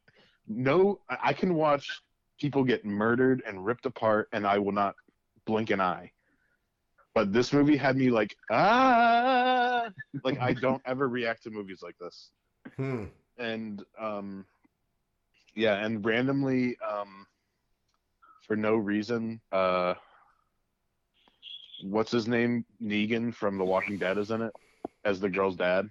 No, 0.49 1.01
I 1.09 1.19
I 1.23 1.33
can 1.33 1.55
watch 1.55 1.89
people 2.41 2.65
get 2.65 2.85
murdered 2.85 3.43
and 3.47 3.65
ripped 3.65 3.87
apart, 3.87 4.29
and 4.33 4.47
I 4.47 4.59
will 4.59 4.73
not 4.73 4.95
blink 5.45 5.71
an 5.71 5.81
eye. 5.81 6.11
But 7.15 7.33
this 7.33 7.53
movie 7.53 7.77
had 7.77 7.97
me 7.97 8.11
like 8.11 8.37
ah, 8.51 9.89
like 10.25 10.41
I 10.41 10.53
don't 10.55 10.83
ever 10.87 11.09
react 11.09 11.43
to 11.45 11.51
movies 11.51 11.81
like 11.83 11.97
this, 11.99 12.31
Hmm. 12.77 13.05
and 13.39 13.85
um, 14.01 14.45
yeah, 15.55 15.85
and 15.85 16.05
randomly 16.05 16.77
um, 16.81 17.27
for 18.47 18.57
no 18.57 18.77
reason, 18.77 19.41
uh, 19.53 19.95
what's 21.83 22.13
his 22.13 22.29
name? 22.29 22.65
Negan 22.83 23.35
from 23.35 23.59
The 23.59 23.65
Walking 23.65 23.99
Dead 23.99 24.19
is 24.19 24.31
in 24.31 24.43
it 24.43 24.53
as 25.05 25.21
the 25.21 25.29
girl's 25.29 25.57
dad. 25.57 25.89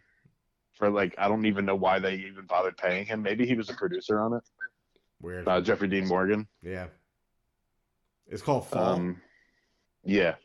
For 0.73 0.89
like, 0.89 1.15
I 1.17 1.27
don't 1.27 1.45
even 1.45 1.65
know 1.65 1.75
why 1.75 1.99
they 1.99 2.15
even 2.15 2.45
bothered 2.47 2.77
paying 2.77 3.05
him. 3.05 3.21
Maybe 3.21 3.45
he 3.45 3.55
was 3.55 3.69
a 3.69 3.75
producer 3.75 4.19
on 4.19 4.33
it. 4.33 4.43
Weird. 5.21 5.47
Uh, 5.47 5.61
Jeffrey 5.61 5.87
Dean 5.87 6.07
Morgan. 6.07 6.47
yeah. 6.61 6.87
It's 8.27 8.41
called 8.41 8.65
Fall. 8.67 8.83
Um, 8.83 9.21
yeah, 10.03 10.35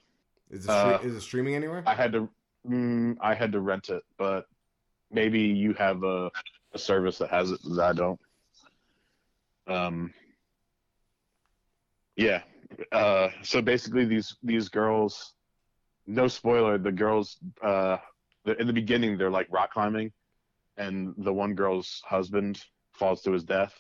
is, 0.51 0.65
it 0.65 0.71
uh, 0.71 0.99
is 1.03 1.15
it 1.15 1.21
streaming 1.21 1.55
anywhere? 1.55 1.83
I 1.87 1.95
had 1.95 2.13
to. 2.13 2.29
Mm, 2.69 3.17
I 3.21 3.35
had 3.35 3.53
to 3.53 3.61
rent 3.61 3.89
it, 3.89 4.03
but 4.19 4.47
maybe 5.11 5.41
you 5.41 5.75
have 5.75 6.03
a, 6.03 6.31
a 6.75 6.79
service 6.79 7.19
that 7.19 7.31
has 7.31 7.53
it 7.53 7.61
that 7.77 7.83
I 7.83 7.93
don't. 7.93 8.21
Um, 9.69 10.13
yeah. 12.19 12.43
Uh, 12.93 13.29
so 13.43 13.63
basically, 13.63 14.05
these 14.05 14.37
these 14.43 14.69
girls, 14.69 15.33
no 16.07 16.29
spoiler, 16.29 16.77
the 16.77 16.93
girls, 16.93 17.39
uh, 17.63 17.97
in 18.59 18.67
the 18.67 18.73
beginning, 18.73 19.17
they're 19.17 19.31
like 19.31 19.47
rock 19.51 19.73
climbing, 19.73 20.13
and 20.77 21.15
the 21.17 21.33
one 21.33 21.55
girl's 21.55 22.03
husband 22.05 22.63
falls 22.93 23.23
to 23.23 23.33
his 23.33 23.45
death, 23.45 23.75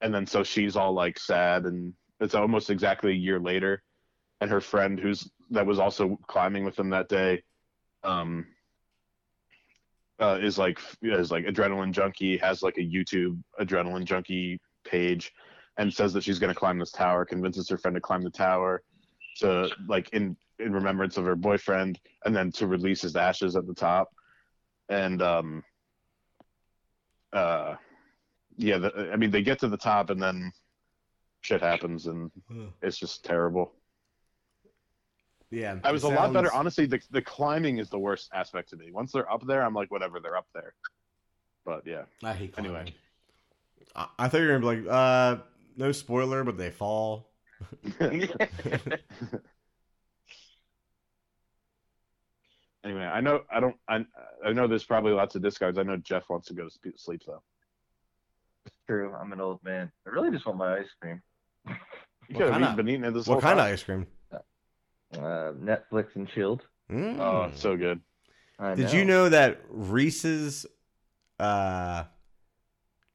and 0.00 0.14
then 0.14 0.26
so 0.26 0.42
she's 0.42 0.76
all 0.76 0.92
like 0.92 1.18
sad, 1.18 1.66
and 1.66 1.92
it's 2.20 2.34
almost 2.34 2.70
exactly 2.70 3.12
a 3.12 3.14
year 3.14 3.40
later, 3.40 3.82
and 4.40 4.50
her 4.50 4.60
friend 4.60 4.98
who's 4.98 5.28
that 5.50 5.66
was 5.66 5.78
also 5.78 6.18
climbing 6.28 6.64
with 6.64 6.76
them 6.76 6.90
that 6.90 7.08
day 7.08 7.42
um 8.04 8.46
uh, 10.20 10.38
is 10.40 10.58
like 10.58 10.78
is 11.02 11.30
like 11.30 11.44
adrenaline 11.46 11.92
junkie 11.92 12.36
has 12.36 12.62
like 12.62 12.76
a 12.78 12.80
youtube 12.80 13.38
adrenaline 13.60 14.04
junkie 14.04 14.60
page 14.84 15.32
and 15.78 15.92
says 15.92 16.12
that 16.12 16.24
she's 16.24 16.38
going 16.38 16.52
to 16.52 16.58
climb 16.58 16.78
this 16.78 16.90
tower 16.90 17.24
convinces 17.24 17.68
her 17.68 17.78
friend 17.78 17.94
to 17.94 18.00
climb 18.00 18.22
the 18.22 18.30
tower 18.30 18.82
to 19.36 19.70
like 19.88 20.08
in 20.12 20.36
in 20.58 20.72
remembrance 20.72 21.16
of 21.16 21.24
her 21.24 21.36
boyfriend 21.36 21.98
and 22.24 22.34
then 22.36 22.50
to 22.52 22.66
release 22.66 23.00
his 23.02 23.16
ashes 23.16 23.56
at 23.56 23.66
the 23.66 23.74
top 23.74 24.10
and 24.88 25.22
um 25.22 25.62
uh 27.32 27.74
yeah 28.56 28.76
the, 28.78 29.10
i 29.12 29.16
mean 29.16 29.30
they 29.30 29.42
get 29.42 29.58
to 29.58 29.68
the 29.68 29.76
top 29.76 30.10
and 30.10 30.20
then 30.20 30.52
shit 31.40 31.60
happens 31.62 32.06
and 32.06 32.30
it's 32.82 32.98
just 32.98 33.24
terrible 33.24 33.72
Yeah, 35.50 35.78
I 35.82 35.90
was 35.90 36.04
it 36.04 36.12
a 36.12 36.14
lot 36.14 36.32
better. 36.32 36.52
Honestly, 36.52 36.86
the 36.86 37.00
the 37.10 37.22
climbing 37.22 37.78
is 37.78 37.90
the 37.90 37.98
worst 37.98 38.30
aspect 38.32 38.70
to 38.70 38.76
me. 38.76 38.92
Once 38.92 39.10
they're 39.12 39.30
up 39.32 39.44
there, 39.46 39.62
I'm 39.62 39.74
like, 39.74 39.90
whatever, 39.90 40.20
they're 40.20 40.36
up 40.36 40.46
there. 40.54 40.74
But 41.64 41.84
yeah, 41.86 42.04
I 42.22 42.32
hate 42.34 42.52
climbing. 42.52 42.76
Anyway. 42.76 42.94
I, 43.96 44.06
I 44.18 44.28
thought 44.28 44.38
you 44.38 44.46
were 44.46 44.58
gonna 44.58 44.74
be 44.74 44.82
like, 44.82 44.92
uh, 44.92 45.36
no 45.80 45.92
spoiler, 45.92 46.44
but 46.44 46.56
they 46.58 46.70
fall. 46.70 47.30
anyway, 52.84 53.04
I 53.04 53.20
know 53.20 53.40
I 53.52 53.60
don't. 53.60 53.76
I 53.88 54.04
I 54.46 54.52
know 54.52 54.66
there's 54.66 54.84
probably 54.84 55.12
lots 55.12 55.34
of 55.34 55.42
discards. 55.42 55.78
I 55.78 55.82
know 55.82 55.96
Jeff 55.96 56.24
wants 56.28 56.48
to 56.48 56.54
go 56.54 56.68
to 56.68 56.92
sleep 56.96 57.22
though. 57.26 57.42
It's 58.66 58.74
true. 58.86 59.12
I'm 59.14 59.32
an 59.32 59.40
old 59.40 59.62
man. 59.64 59.90
I 60.06 60.10
really 60.10 60.30
just 60.30 60.46
want 60.46 60.58
my 60.58 60.78
ice 60.78 60.88
cream. 61.00 61.22
You 61.66 61.74
What 62.36 62.44
could 62.44 62.52
have 62.52 62.52
kinda- 62.62 62.76
been 62.76 62.88
eating 62.88 63.04
it 63.04 63.12
this 63.14 63.26
What 63.26 63.34
whole 63.34 63.40
kind 63.42 63.58
of 63.58 63.66
ice 63.66 63.82
cream? 63.82 64.06
Uh, 64.32 65.52
Netflix 65.58 66.14
and 66.14 66.28
chilled. 66.28 66.62
Mm. 66.90 67.18
Oh, 67.18 67.44
it's 67.50 67.60
so 67.60 67.76
good. 67.76 68.00
I 68.58 68.74
Did 68.74 68.92
you 68.92 69.04
know 69.04 69.28
that 69.28 69.60
Reese's, 69.68 70.66
uh, 71.40 72.04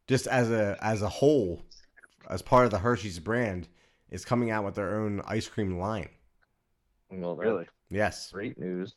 just 0.08 0.28
as 0.28 0.52
a 0.52 0.78
as 0.82 1.02
a 1.02 1.10
whole, 1.10 1.64
as 2.30 2.42
part 2.42 2.66
of 2.66 2.72
the 2.72 2.80
Hershey's 2.80 3.20
brand, 3.20 3.68
is 4.10 4.26
coming 4.26 4.52
out 4.52 4.64
with 4.66 4.76
their 4.76 5.00
own 5.00 5.22
ice 5.26 5.48
cream 5.48 5.78
line? 5.80 6.10
Well, 7.12 7.36
Really? 7.36 7.68
Yes, 7.90 8.32
Great 8.32 8.58
news. 8.60 8.96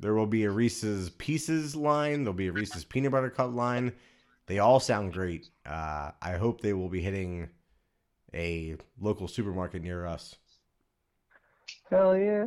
there 0.00 0.14
will 0.14 0.26
be 0.26 0.44
a 0.44 0.50
Reese's 0.50 1.10
Pieces 1.10 1.74
line. 1.74 2.22
There'll 2.24 2.32
be 2.32 2.46
a 2.48 2.52
Reese's 2.52 2.84
Peanut 2.84 3.12
Butter 3.12 3.30
Cup 3.30 3.52
line. 3.54 3.92
They 4.46 4.58
all 4.60 4.80
sound 4.80 5.12
great. 5.12 5.48
Uh, 5.66 6.12
I 6.20 6.32
hope 6.36 6.60
they 6.60 6.72
will 6.74 6.88
be 6.88 7.00
hitting 7.00 7.48
a 8.34 8.76
local 9.00 9.28
supermarket 9.28 9.82
near 9.82 10.06
us. 10.06 10.36
Hell 11.90 12.16
yeah. 12.16 12.46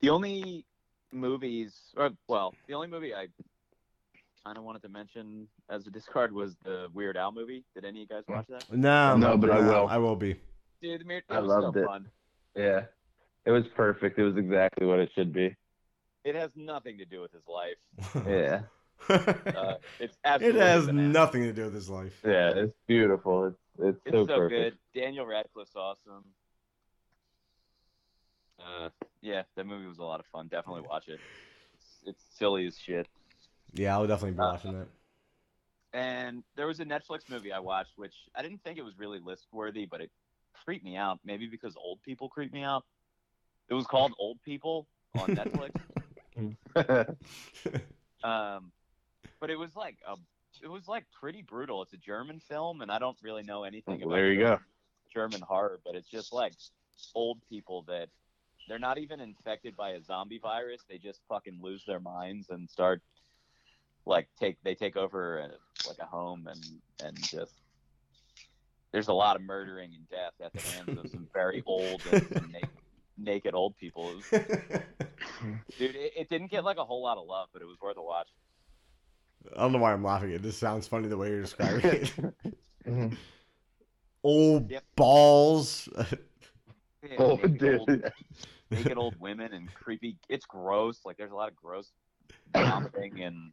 The 0.00 0.10
only 0.10 0.64
movies, 1.12 1.92
or 1.96 2.10
well, 2.28 2.54
the 2.66 2.74
only 2.74 2.88
movie 2.88 3.14
I 3.14 3.28
kind 4.46 4.58
of 4.58 4.64
wanted 4.64 4.82
to 4.82 4.88
mention 4.88 5.48
as 5.68 5.86
a 5.88 5.90
discard 5.90 6.32
was 6.32 6.56
the 6.64 6.86
Weird 6.94 7.16
Al 7.16 7.32
movie. 7.32 7.64
Did 7.74 7.84
any 7.84 8.02
of 8.02 8.08
you 8.10 8.16
guys 8.16 8.22
watch 8.28 8.46
that? 8.48 8.64
No, 8.72 9.16
No, 9.16 9.36
but 9.36 9.50
I 9.50 9.58
will. 9.58 9.88
I 9.88 9.98
will 9.98 10.14
be. 10.14 10.36
Dude, 10.80 11.00
the 11.00 11.04
Weird, 11.04 11.24
it 11.28 11.34
I 11.34 11.40
was 11.40 11.48
loved 11.48 11.74
so 11.74 11.82
it. 11.82 11.86
fun. 11.86 12.06
Yeah. 12.54 12.82
It 13.44 13.50
was 13.50 13.64
perfect. 13.74 14.18
It 14.18 14.22
was 14.24 14.36
exactly 14.36 14.86
what 14.86 15.00
it 15.00 15.10
should 15.14 15.32
be. 15.32 15.54
It 16.24 16.36
has 16.36 16.50
nothing 16.54 16.98
to 16.98 17.04
do 17.04 17.20
with 17.20 17.32
his 17.32 17.42
life. 17.48 18.24
Yeah. 18.28 18.60
Uh, 19.10 19.74
it's 20.00 20.16
absolutely. 20.24 20.60
it 20.60 20.64
has 20.66 20.86
bananas. 20.86 21.12
nothing 21.12 21.42
to 21.42 21.52
do 21.52 21.64
with 21.64 21.74
his 21.74 21.90
life. 21.90 22.18
Yeah, 22.24 22.50
it's 22.56 22.72
beautiful. 22.86 23.46
It's 23.48 23.56
it's, 23.78 23.98
It's 24.06 24.14
so, 24.14 24.26
so, 24.26 24.36
perfect. 24.38 24.78
good. 24.94 25.00
Daniel 25.00 25.26
Radcliffe's 25.26 25.76
awesome. 25.76 26.24
Uh, 28.58 28.88
yeah, 29.20 29.42
that 29.54 29.66
movie 29.66 29.86
was 29.86 29.98
a 29.98 30.02
lot 30.02 30.18
of 30.18 30.26
fun. 30.26 30.48
Definitely 30.48 30.82
watch 30.88 31.08
it. 31.08 31.20
It's, 31.74 31.86
it's 32.06 32.24
silly 32.38 32.66
as 32.66 32.78
shit. 32.78 33.06
Yeah, 33.78 33.96
I'll 33.96 34.06
definitely 34.06 34.32
be 34.32 34.40
Uh, 34.40 34.52
watching 34.52 34.72
that. 34.78 34.88
And 35.92 36.42
there 36.56 36.66
was 36.66 36.80
a 36.80 36.84
Netflix 36.84 37.28
movie 37.30 37.52
I 37.52 37.58
watched, 37.58 37.92
which 37.96 38.14
I 38.34 38.42
didn't 38.42 38.62
think 38.62 38.78
it 38.78 38.84
was 38.84 38.98
really 38.98 39.18
list 39.18 39.46
worthy, 39.52 39.86
but 39.86 40.00
it 40.00 40.10
creeped 40.64 40.84
me 40.84 40.96
out. 40.96 41.20
Maybe 41.24 41.46
because 41.46 41.74
old 41.76 42.02
people 42.02 42.28
creep 42.28 42.52
me 42.52 42.62
out. 42.62 42.84
It 43.68 43.74
was 43.74 43.86
called 43.86 44.12
Old 44.18 44.42
People 44.42 44.86
on 45.18 45.28
Netflix. 45.28 45.72
um, 48.24 48.70
but 49.40 49.50
it 49.50 49.58
was 49.58 49.74
like 49.74 49.96
a, 50.06 50.16
it 50.62 50.68
was 50.68 50.86
like 50.86 51.04
pretty 51.18 51.42
brutal. 51.42 51.82
It's 51.82 51.92
a 51.92 51.98
German 51.98 52.40
film, 52.40 52.82
and 52.82 52.90
I 52.90 52.98
don't 52.98 53.16
really 53.22 53.42
know 53.42 53.64
anything 53.64 54.00
Well, 54.00 54.08
about 54.08 54.16
there 54.16 54.32
you 54.32 54.40
go. 54.40 54.58
German 55.12 55.40
horror, 55.40 55.80
but 55.84 55.94
it's 55.94 56.08
just 56.08 56.32
like 56.32 56.52
old 57.14 57.38
people 57.48 57.82
that 57.88 58.08
they're 58.68 58.78
not 58.78 58.98
even 58.98 59.20
infected 59.20 59.76
by 59.76 59.90
a 59.90 60.02
zombie 60.02 60.38
virus. 60.38 60.82
They 60.88 60.98
just 60.98 61.20
fucking 61.28 61.58
lose 61.62 61.84
their 61.86 62.00
minds 62.00 62.48
and 62.50 62.68
start 62.68 63.00
like 64.06 64.28
take 64.38 64.56
they 64.62 64.74
take 64.74 64.96
over 64.96 65.38
a, 65.38 65.48
like 65.88 65.98
a 66.00 66.06
home 66.06 66.46
and 66.50 66.64
and 67.04 67.20
just 67.22 67.54
there's 68.92 69.08
a 69.08 69.12
lot 69.12 69.36
of 69.36 69.42
murdering 69.42 69.90
and 69.94 70.08
death 70.08 70.32
at 70.42 70.52
the 70.52 70.60
hands 70.72 70.98
of 70.98 71.10
some 71.10 71.26
very 71.34 71.62
old 71.66 72.00
and 72.10 72.30
naked, 72.52 72.68
naked 73.18 73.54
old 73.54 73.76
people. 73.76 74.10
It 74.10 74.16
was- 74.16 74.30
dude, 75.78 75.96
it, 75.96 76.12
it 76.16 76.28
didn't 76.30 76.50
get 76.50 76.64
like 76.64 76.78
a 76.78 76.84
whole 76.84 77.02
lot 77.02 77.18
of 77.18 77.26
love, 77.26 77.48
but 77.52 77.60
it 77.62 77.66
was 77.66 77.76
worth 77.80 77.96
a 77.98 78.02
watch. 78.02 78.28
I 79.54 79.60
don't 79.60 79.72
know 79.72 79.78
why 79.78 79.92
I'm 79.92 80.02
laughing. 80.04 80.30
It 80.30 80.42
just 80.42 80.58
sounds 80.58 80.86
funny 80.88 81.08
the 81.08 81.16
way 81.16 81.28
you're 81.28 81.42
describing 81.42 81.84
it. 81.90 82.12
Mhm. 82.86 83.16
Old 84.22 84.70
Yep. 84.70 84.84
balls. 84.96 85.88
Yeah, 85.96 86.04
Oh, 87.18 87.34
naked, 87.36 87.58
dude. 87.58 87.78
old, 87.78 88.02
naked 88.70 88.98
old 88.98 89.14
women 89.20 89.52
and 89.52 89.72
creepy. 89.74 90.16
It's 90.28 90.46
gross. 90.46 91.00
Like 91.04 91.16
there's 91.16 91.30
a 91.32 91.36
lot 91.36 91.48
of 91.48 91.56
gross 91.56 91.92
vomiting 92.52 93.20
and. 93.22 93.52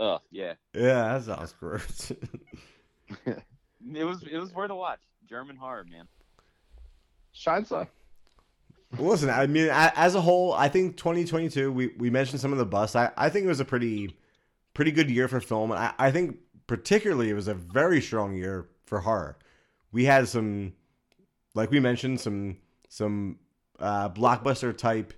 Oh 0.00 0.18
yeah, 0.30 0.54
yeah, 0.74 1.18
that 1.18 1.24
sounds 1.24 1.52
gross. 1.52 2.10
it 3.26 4.04
was 4.04 4.22
it 4.22 4.38
was 4.38 4.50
worth 4.54 4.70
a 4.70 4.74
watch. 4.74 5.00
German 5.28 5.56
horror, 5.56 5.84
man. 5.84 6.08
Shine 7.32 7.66
side. 7.66 7.88
Listen, 8.98 9.28
I 9.28 9.46
mean, 9.46 9.68
as 9.70 10.14
a 10.14 10.20
whole, 10.22 10.54
I 10.54 10.68
think 10.68 10.96
2022. 10.96 11.70
We, 11.70 11.88
we 11.98 12.08
mentioned 12.10 12.40
some 12.40 12.50
of 12.50 12.58
the 12.58 12.64
busts. 12.64 12.96
I, 12.96 13.10
I 13.16 13.28
think 13.28 13.44
it 13.44 13.48
was 13.48 13.60
a 13.60 13.64
pretty 13.64 14.16
pretty 14.72 14.90
good 14.90 15.10
year 15.10 15.28
for 15.28 15.38
film. 15.38 15.70
I, 15.70 15.92
I 15.98 16.10
think 16.10 16.38
particularly 16.66 17.28
it 17.28 17.34
was 17.34 17.46
a 17.46 17.54
very 17.54 18.00
strong 18.00 18.34
year 18.34 18.68
for 18.86 19.00
horror. 19.00 19.36
We 19.92 20.06
had 20.06 20.28
some, 20.28 20.72
like 21.54 21.70
we 21.70 21.78
mentioned, 21.78 22.20
some 22.20 22.56
some 22.88 23.38
uh, 23.78 24.08
blockbuster 24.08 24.74
type 24.76 25.12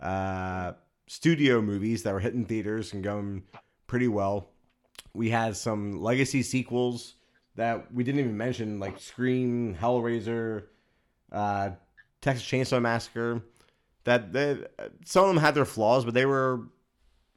uh, 0.00 0.72
studio 1.06 1.62
movies 1.62 2.02
that 2.02 2.12
were 2.12 2.20
hitting 2.20 2.44
theaters 2.44 2.92
and 2.92 3.04
going 3.04 3.44
pretty 3.88 4.06
well. 4.06 4.50
We 5.12 5.30
had 5.30 5.56
some 5.56 6.00
legacy 6.00 6.44
sequels 6.44 7.16
that 7.56 7.92
we 7.92 8.04
didn't 8.04 8.20
even 8.20 8.36
mention, 8.36 8.78
like 8.78 9.00
Scream, 9.00 9.74
Hellraiser, 9.74 10.66
uh, 11.32 11.70
Texas 12.20 12.46
Chainsaw 12.46 12.80
Massacre. 12.80 13.42
That 14.04 14.32
they, 14.32 14.58
some 15.04 15.24
of 15.24 15.34
them 15.34 15.42
had 15.42 15.56
their 15.56 15.64
flaws, 15.64 16.04
but 16.04 16.14
they 16.14 16.24
were, 16.24 16.68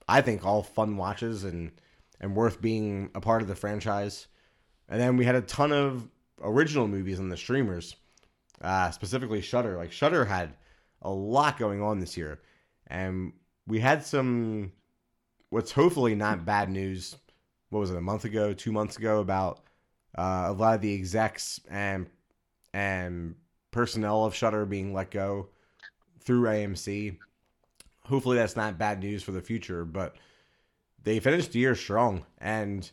I 0.07 0.21
think, 0.21 0.45
all 0.45 0.61
fun 0.61 0.95
watches 0.95 1.43
and 1.43 1.71
and 2.19 2.35
worth 2.35 2.61
being 2.61 3.09
a 3.15 3.19
part 3.19 3.41
of 3.41 3.47
the 3.47 3.55
franchise. 3.55 4.27
And 4.87 5.01
then 5.01 5.17
we 5.17 5.25
had 5.25 5.35
a 5.35 5.41
ton 5.41 5.71
of 5.71 6.07
original 6.41 6.87
movies 6.87 7.19
on 7.19 7.29
the 7.29 7.37
streamers, 7.37 7.95
uh, 8.61 8.91
specifically 8.91 9.41
Shudder. 9.41 9.75
Like 9.75 9.91
Shudder 9.91 10.23
had 10.23 10.53
a 11.01 11.09
lot 11.09 11.57
going 11.57 11.81
on 11.81 11.99
this 11.99 12.15
year, 12.15 12.41
and 12.87 13.33
we 13.65 13.79
had 13.79 14.05
some 14.05 14.71
what's 15.51 15.71
hopefully 15.71 16.15
not 16.15 16.45
bad 16.45 16.69
news. 16.69 17.15
What 17.69 17.81
was 17.81 17.91
it 17.91 17.97
a 17.97 18.01
month 18.01 18.25
ago, 18.25 18.53
two 18.53 18.71
months 18.71 18.97
ago 18.97 19.19
about 19.19 19.59
uh, 20.17 20.45
a 20.47 20.53
lot 20.53 20.75
of 20.75 20.81
the 20.81 20.93
execs 20.93 21.59
and 21.69 22.07
and 22.73 23.35
personnel 23.69 24.25
of 24.25 24.33
Shudder 24.33 24.65
being 24.65 24.93
let 24.93 25.11
go 25.11 25.49
through 26.21 26.43
AMC. 26.43 27.17
Hopefully, 28.05 28.37
that's 28.37 28.55
not 28.55 28.79
bad 28.79 28.99
news 28.99 29.23
for 29.23 29.31
the 29.31 29.41
future, 29.41 29.85
but 29.85 30.15
they 31.03 31.19
finished 31.19 31.51
the 31.51 31.59
year 31.59 31.75
strong. 31.75 32.25
And 32.39 32.89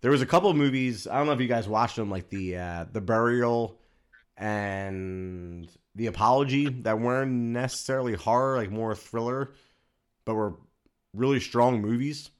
there 0.00 0.10
was 0.10 0.22
a 0.22 0.26
couple 0.26 0.50
of 0.50 0.56
movies. 0.56 1.06
I 1.06 1.16
don't 1.16 1.26
know 1.26 1.32
if 1.32 1.40
you 1.40 1.48
guys 1.48 1.68
watched 1.68 1.96
them, 1.96 2.10
like 2.10 2.28
the 2.28 2.56
uh, 2.56 2.84
the 2.92 3.00
Burial 3.00 3.78
and 4.36 5.68
The 5.94 6.06
Apology 6.06 6.68
that 6.82 6.98
weren't 6.98 7.32
necessarily 7.32 8.14
horror, 8.14 8.56
like 8.56 8.70
more 8.70 8.94
thriller, 8.94 9.52
but 10.24 10.34
were 10.34 10.54
really 11.14 11.40
strong 11.40 11.80
movies 11.80 12.30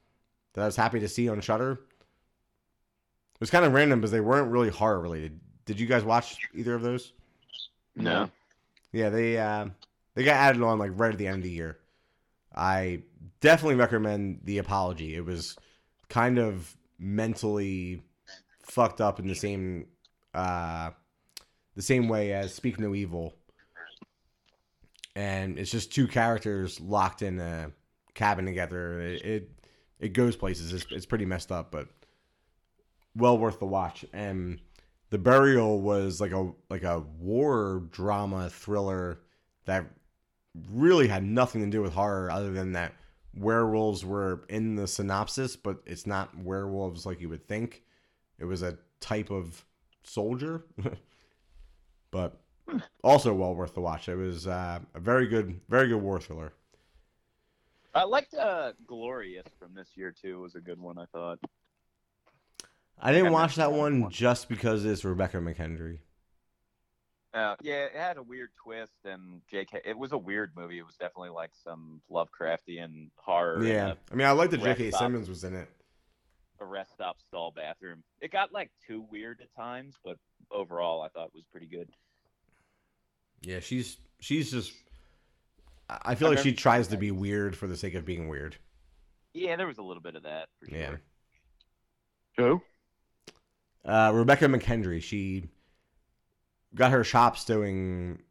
that 0.53 0.63
I 0.63 0.67
was 0.67 0.77
happy 0.77 1.01
to 1.01 1.09
see 1.09 1.29
on 1.29 1.41
Shudder. 1.41 1.73
It 1.73 3.41
was 3.41 3.51
kind 3.51 3.65
of 3.65 3.73
random 3.73 4.01
because 4.01 4.11
they 4.11 4.21
weren't 4.21 4.51
really 4.51 4.71
horror 4.71 5.01
related. 5.01 5.41
Did 5.65 5.81
you 5.81 5.87
guys 5.87 6.05
watch 6.05 6.39
either 6.55 6.75
of 6.75 6.83
those? 6.83 7.13
No. 7.97 8.31
Yeah, 8.93 9.09
they 9.09 9.39
uh, 9.39 9.67
they 10.15 10.25
got 10.25 10.37
added 10.37 10.63
on 10.63 10.79
like 10.79 10.93
right 10.95 11.13
at 11.13 11.19
the 11.19 11.27
end 11.27 11.39
of 11.39 11.43
the 11.43 11.51
year. 11.51 11.79
I 12.55 13.03
definitely 13.41 13.75
recommend 13.75 14.41
The 14.45 14.59
Apology. 14.59 15.17
It 15.17 15.25
was 15.25 15.57
kind 16.09 16.39
of 16.39 16.77
mentally 16.99 18.03
fucked 18.63 19.01
up 19.01 19.19
in 19.19 19.27
the 19.27 19.35
same 19.35 19.87
uh, 20.33 20.91
the 21.75 21.83
same 21.83 22.09
way 22.09 22.33
as 22.33 22.55
Speak 22.55 22.79
No 22.79 22.95
Evil, 22.95 23.35
and 25.17 25.59
it's 25.59 25.71
just 25.71 25.93
two 25.93 26.07
characters 26.07 26.81
locked 26.81 27.23
in 27.23 27.41
a 27.41 27.73
cabin 28.15 28.47
together. 28.47 29.01
It 29.01 29.23
it, 29.25 29.51
it 30.01 30.13
goes 30.13 30.37
places. 30.37 30.73
It's, 30.73 30.87
it's 30.91 31.07
pretty 31.07 31.27
messed 31.27 31.53
up, 31.53 31.71
but 31.71 31.89
well 33.17 33.39
worth 33.39 33.59
the 33.59 33.67
watch. 33.67 34.05
And 34.13 34.61
the 35.11 35.19
burial 35.19 35.81
was 35.81 36.21
like 36.21 36.33
a 36.33 36.53
like 36.71 36.83
a 36.83 37.01
war 37.19 37.85
drama 37.91 38.51
thriller 38.51 39.21
that 39.67 39.87
really 40.71 41.09
had 41.09 41.25
nothing 41.25 41.63
to 41.63 41.71
do 41.71 41.83
with 41.83 41.93
horror 41.93 42.31
other 42.31 42.53
than 42.53 42.73
that 42.73 42.95
werewolves 43.37 44.05
were 44.05 44.45
in 44.49 44.77
the 44.77 44.87
synopsis, 44.87 45.57
but 45.57 45.79
it's 45.87 46.07
not 46.07 46.37
werewolves 46.39 47.05
like 47.05 47.21
you 47.21 47.29
would 47.29 47.47
think. 47.49 47.83
It 48.39 48.45
was 48.45 48.63
a 48.63 48.79
type 49.01 49.31
of 49.31 49.65
soldier, 50.05 50.65
but 52.11 52.41
also 53.03 53.35
well 53.35 53.55
worth 53.55 53.75
the 53.75 53.81
watch. 53.81 54.09
It 54.09 54.17
was 54.17 54.47
uh, 54.47 54.81
a 54.95 55.01
very 55.01 55.27
good, 55.27 55.61
very 55.69 55.89
good 55.89 56.01
war 56.01 56.21
thriller. 56.21 56.53
I 57.95 58.05
liked 58.05 58.35
uh, 58.35 58.73
Glorious 58.87 59.47
from 59.59 59.75
this 59.75 59.89
year 59.95 60.13
too. 60.13 60.41
Was 60.41 60.55
a 60.55 60.61
good 60.61 60.81
one. 60.81 60.99
I 60.99 61.05
thought. 61.07 61.39
I 63.01 63.13
didn't 63.13 63.33
watch 63.33 63.57
that 63.57 63.73
one 63.73 64.03
one. 64.03 64.11
just 64.11 64.49
because 64.49 64.85
it's 64.85 65.05
Rebekah 65.05 65.39
McKendry. 65.39 65.99
Uh, 67.33 67.57
yeah, 67.63 67.87
it 67.87 67.97
had 67.97 68.17
a 68.17 68.23
weird 68.23 68.51
twist, 68.63 68.93
and 69.05 69.41
J.K. 69.51 69.81
It 69.85 69.99
was 69.99 70.13
a 70.13 70.19
weird 70.19 70.53
movie. 70.57 70.79
It 70.79 70.87
was 70.87 70.95
definitely 70.95 71.31
like 71.31 71.51
some 71.65 72.01
Lovecraftian 72.09 73.11
horror. 73.17 73.65
Yeah, 73.65 73.95
I 74.13 74.15
mean, 74.15 74.27
I 74.27 74.31
like 74.31 74.51
that 74.51 74.63
J.K. 74.63 74.91
stop. 74.91 75.01
Simmons 75.01 75.29
was 75.29 75.43
in 75.43 75.55
it. 75.55 75.69
a 76.61 76.65
rest 76.65 76.93
stop 76.93 77.17
stall 77.27 77.53
bathroom. 77.55 78.05
It 78.21 78.31
got 78.31 78.53
like 78.53 78.71
too 78.87 79.05
weird 79.11 79.41
at 79.41 79.53
times, 79.61 79.97
but 80.05 80.17
overall, 80.53 81.03
I 81.03 81.09
thought 81.09 81.27
it 81.27 81.35
was 81.35 81.45
pretty 81.51 81.67
good. 81.67 81.89
Yeah, 83.43 83.61
she's 83.61 83.99
she's 84.21 84.51
just. 84.51 84.73
I 86.03 86.13
I 86.13 86.15
feel 86.15 86.29
I 86.29 86.33
like 86.33 86.41
she 86.41 86.53
tries 86.53 86.89
to 86.89 86.97
be 86.97 87.11
weird 87.11 87.57
for 87.57 87.67
the 87.67 87.77
sake 87.77 87.95
of 87.95 88.05
being 88.05 88.29
weird. 88.29 88.57
Yeah, 89.33 89.57
there 89.57 89.67
was 89.67 89.79
a 89.79 89.83
little 89.83 90.03
bit 90.03 90.17
of 90.17 90.23
that 90.23 90.49
for 90.59 90.69
sure. 90.69 90.79
Yeah. 90.79 90.97
Who? 92.37 92.63
Uh, 93.85 94.13
Rebekah 94.15 94.47
McKendry, 94.47 95.03
she 95.03 95.45
got 96.75 96.91
her 96.91 97.05
chops 97.05 97.45
doing 97.45 98.23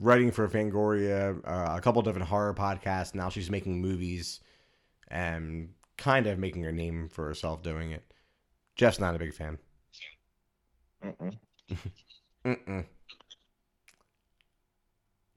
writing 0.00 0.30
for 0.30 0.48
Fangoria, 0.48 1.38
uh, 1.46 1.76
a 1.76 1.80
couple 1.80 2.02
different 2.02 2.28
horror 2.28 2.54
podcasts. 2.54 3.14
Now 3.14 3.28
she's 3.28 3.50
making 3.50 3.80
movies 3.80 4.40
and 5.08 5.70
kind 5.96 6.26
of 6.26 6.38
making 6.38 6.62
her 6.62 6.72
name 6.72 7.08
for 7.08 7.26
herself 7.26 7.62
doing 7.62 7.92
it. 7.92 8.02
Jeff's 8.76 8.98
not 8.98 9.14
a 9.14 9.18
big 9.18 9.34
fan. 9.34 9.58
Mm-mm. 11.04 11.36
Mm-mm. 12.44 12.84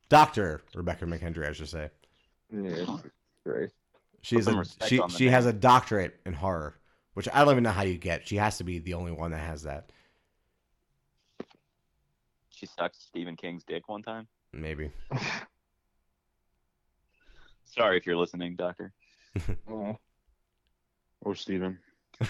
Doctor 0.09 0.61
Rebekah 0.73 1.05
McKendry, 1.05 1.47
I 1.47 1.51
should 1.51 1.69
say. 1.69 1.89
Yeah, 2.51 2.97
great. 3.43 3.71
She's 4.21 4.47
a 4.47 4.55
respect 4.55 4.89
she 4.89 4.99
on 4.99 5.09
she 5.09 5.27
has 5.27 5.45
a 5.45 5.53
doctorate 5.53 6.19
in 6.25 6.33
horror, 6.33 6.75
which 7.13 7.27
I 7.33 7.43
don't 7.43 7.51
even 7.51 7.63
know 7.63 7.71
how 7.71 7.83
you 7.83 7.97
get. 7.97 8.27
She 8.27 8.37
has 8.37 8.57
to 8.57 8.63
be 8.63 8.79
the 8.79 8.93
only 8.93 9.11
one 9.11 9.31
that 9.31 9.39
has 9.39 9.63
that. 9.63 9.91
She 12.49 12.65
sucked 12.65 12.95
Stephen 12.95 13.35
King's 13.35 13.63
dick 13.63 13.87
one 13.87 14.01
time. 14.01 14.27
Maybe. 14.51 14.91
Sorry 17.65 17.97
if 17.97 18.05
you're 18.05 18.17
listening, 18.17 18.55
Doctor. 18.55 18.93
Oh, 19.69 19.85
oh 19.85 19.99
Or 21.21 21.35
Steven. 21.35 21.77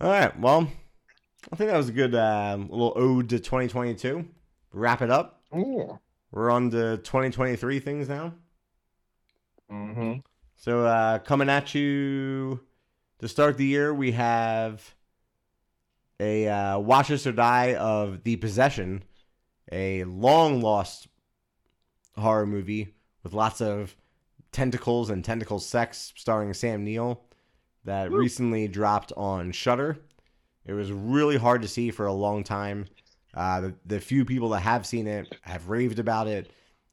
All 0.00 0.08
right. 0.08 0.38
Well, 0.38 0.70
I 1.52 1.56
think 1.56 1.70
that 1.70 1.76
was 1.76 1.88
a 1.88 1.92
good 1.92 2.14
um, 2.14 2.68
little 2.68 2.92
ode 2.96 3.28
to 3.30 3.38
2022. 3.38 4.28
Wrap 4.72 5.02
it 5.02 5.10
up. 5.10 5.42
yeah. 5.52 5.96
We're 6.32 6.50
on 6.50 6.70
to 6.70 6.98
2023 6.98 7.80
things 7.80 8.08
now. 8.08 8.34
Mm-hmm. 9.70 10.20
So 10.56 10.84
uh, 10.84 11.18
coming 11.18 11.48
at 11.48 11.74
you 11.74 12.60
to 13.18 13.28
start 13.28 13.56
the 13.56 13.66
year, 13.66 13.92
we 13.92 14.12
have 14.12 14.94
a 16.20 16.46
uh, 16.48 16.78
Watch 16.78 17.10
Us 17.10 17.26
or 17.26 17.32
Die 17.32 17.74
of 17.74 18.22
The 18.22 18.36
Possession, 18.36 19.02
a 19.72 20.04
long 20.04 20.60
lost 20.60 21.08
horror 22.16 22.46
movie 22.46 22.94
with 23.22 23.32
lots 23.32 23.60
of 23.60 23.96
tentacles 24.52 25.10
and 25.10 25.24
tentacle 25.24 25.58
sex, 25.58 26.12
starring 26.16 26.52
Sam 26.54 26.84
Neill, 26.84 27.24
that 27.84 28.12
recently 28.12 28.68
dropped 28.68 29.12
on 29.16 29.52
Shudder. 29.52 29.98
It 30.66 30.72
was 30.72 30.92
really 30.92 31.36
hard 31.36 31.62
to 31.62 31.68
see 31.68 31.90
for 31.90 32.06
a 32.06 32.12
long 32.12 32.44
time. 32.44 32.86
Uh, 33.34 33.60
the, 33.60 33.74
the 33.86 34.00
few 34.00 34.24
people 34.24 34.50
that 34.50 34.60
have 34.60 34.86
seen 34.86 35.06
it 35.06 35.34
have 35.42 35.68
raved 35.68 35.98
about 35.98 36.26
it. 36.26 36.52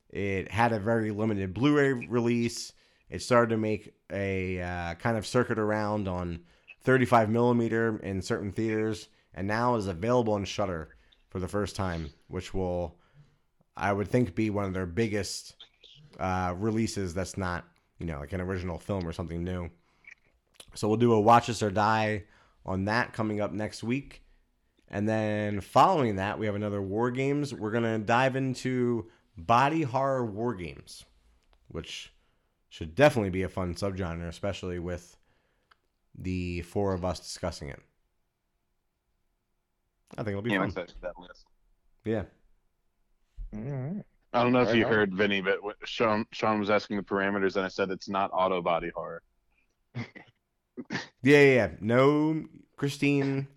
It 0.10 0.52
had 0.52 0.72
a 0.72 0.80
very 0.80 1.12
limited 1.12 1.54
Blu-ray 1.54 1.94
release. 1.94 2.74
It 3.10 3.22
started 3.22 3.50
to 3.50 3.58
make 3.58 3.94
a 4.12 4.62
uh, 4.62 4.96
kind 4.96 5.18
of 5.18 5.26
circuit 5.26 5.60
around 5.60 6.08
on 6.08 6.42
35 6.84 7.30
millimeter 7.30 8.00
in 8.00 8.22
certain 8.22 8.52
theaters, 8.52 9.10
and 9.34 9.48
now 9.48 9.76
is 9.76 9.88
available 9.88 10.34
on 10.34 10.46
Shudder 10.46 10.96
for 11.30 11.40
the 11.40 11.48
first 11.48 11.76
time, 11.76 12.10
which 12.28 12.54
will, 12.54 12.96
I 13.76 13.92
would 13.92 14.08
think, 14.08 14.36
be 14.36 14.50
one 14.50 14.66
of 14.66 14.74
their 14.74 14.86
biggest 14.86 15.56
uh, 16.20 16.54
releases. 16.58 17.14
That's 17.14 17.38
not 17.38 17.66
you 18.00 18.06
know 18.06 18.20
like 18.20 18.34
an 18.34 18.42
original 18.42 18.80
film 18.80 19.06
or 19.08 19.12
something 19.12 19.44
new. 19.44 19.70
So 20.74 20.88
we'll 20.88 20.98
do 20.98 21.14
a 21.14 21.20
Watch 21.20 21.50
Us 21.50 21.62
or 21.62 21.72
Die 21.72 22.24
on 22.68 22.86
that 22.86 23.14
coming 23.14 23.42
up 23.42 23.52
next 23.54 23.84
week. 23.84 24.22
And 24.90 25.08
then 25.08 25.62
following 25.62 26.16
that, 26.18 26.40
we 26.40 26.46
have 26.46 26.56
another 26.56 26.82
War 26.82 27.12
Games. 27.12 27.54
We're 27.54 27.72
going 27.72 27.84
to 27.84 27.98
dive 28.00 28.36
into 28.36 29.10
body 29.38 29.84
horror 29.84 30.26
war 30.26 30.54
games, 30.56 31.06
which 31.68 32.12
should 32.70 32.96
definitely 32.96 33.30
be 33.30 33.44
a 33.44 33.50
fun 33.50 33.76
subgenre, 33.76 34.28
especially 34.28 34.80
with 34.80 35.16
the 36.18 36.62
four 36.64 36.94
of 36.94 37.06
us 37.06 37.20
discussing 37.20 37.70
it. 37.70 37.80
I 40.18 40.24
think 40.24 40.30
it'll 40.30 40.42
be 40.42 40.52
Yeah, 40.52 40.62
I'm 40.62 40.72
fun. 40.72 40.88
for 40.88 40.94
that 41.02 41.20
list. 41.20 41.46
Yeah. 42.06 42.24
All 43.54 43.60
right. 43.62 44.04
I 44.34 44.44
don't 44.44 44.54
know 44.54 44.62
if 44.62 44.68
Right 44.70 44.78
you 44.78 44.86
on. 44.86 44.92
heard 44.92 45.14
Vinny, 45.14 45.42
but 45.42 45.60
Sean 45.86 46.26
Sean 46.32 46.60
was 46.60 46.70
asking 46.70 46.98
the 46.98 47.04
parameters, 47.04 47.56
and 47.56 47.66
I 47.66 47.70
said 47.70 47.90
it's 47.92 48.10
not 48.10 48.30
auto 48.34 48.62
body 48.62 48.92
horror. 48.96 49.22
Yeah, 51.24 51.42
yeah, 51.42 51.54
yeah. 51.56 51.70
No, 51.82 52.46
Christine. 52.76 53.48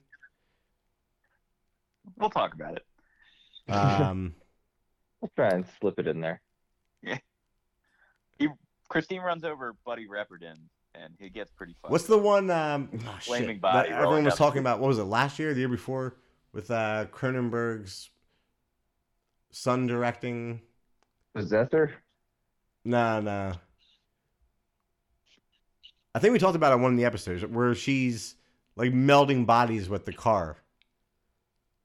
We'll 2.17 2.31
talk 2.31 2.55
about 2.55 2.77
it. 2.77 3.73
Um, 3.73 4.35
I'll 5.23 5.31
try 5.37 5.51
and 5.51 5.65
slip 5.81 5.99
it 5.99 6.07
in 6.07 6.21
there. 6.21 6.41
Yeah. 7.03 7.19
Christine 8.91 9.21
runs 9.21 9.45
over 9.45 9.77
Buddy 9.87 10.07
Repperton, 10.09 10.57
and 10.95 11.15
he 11.19 11.31
gets 11.31 11.53
pretty 11.53 11.77
fun. 11.81 11.93
what's 11.93 12.07
the 12.07 12.19
one? 12.19 12.51
Um, 12.51 12.91
oh, 12.93 12.99
shit, 13.21 13.25
Flaming 13.25 13.57
that 13.57 13.61
body 13.61 13.89
everyone 13.91 14.25
was 14.25 14.35
talking 14.35 14.59
about. 14.59 14.81
What 14.81 14.89
was 14.89 14.99
it 14.99 15.05
last 15.05 15.39
year? 15.39 15.55
The 15.55 15.61
year 15.61 15.69
before, 15.69 16.17
with 16.53 16.71
uh, 16.71 17.07
Cronenberg's 17.13 18.11
son 19.53 19.87
directing. 19.87 20.61
Possessor? 21.35 21.93
No, 22.85 23.21
no. 23.21 23.53
I 26.15 26.19
think 26.19 26.33
we 26.33 26.39
talked 26.39 26.57
about 26.57 26.73
it 26.73 26.77
in 26.77 26.83
one 26.83 26.93
of 26.93 26.99
the 26.99 27.05
episodes 27.05 27.45
where 27.47 27.75
she's 27.75 28.35
like 28.77 28.93
melding 28.93 29.47
bodies 29.47 29.89
with 29.89 30.05
the 30.05 30.13
car. 30.13 30.57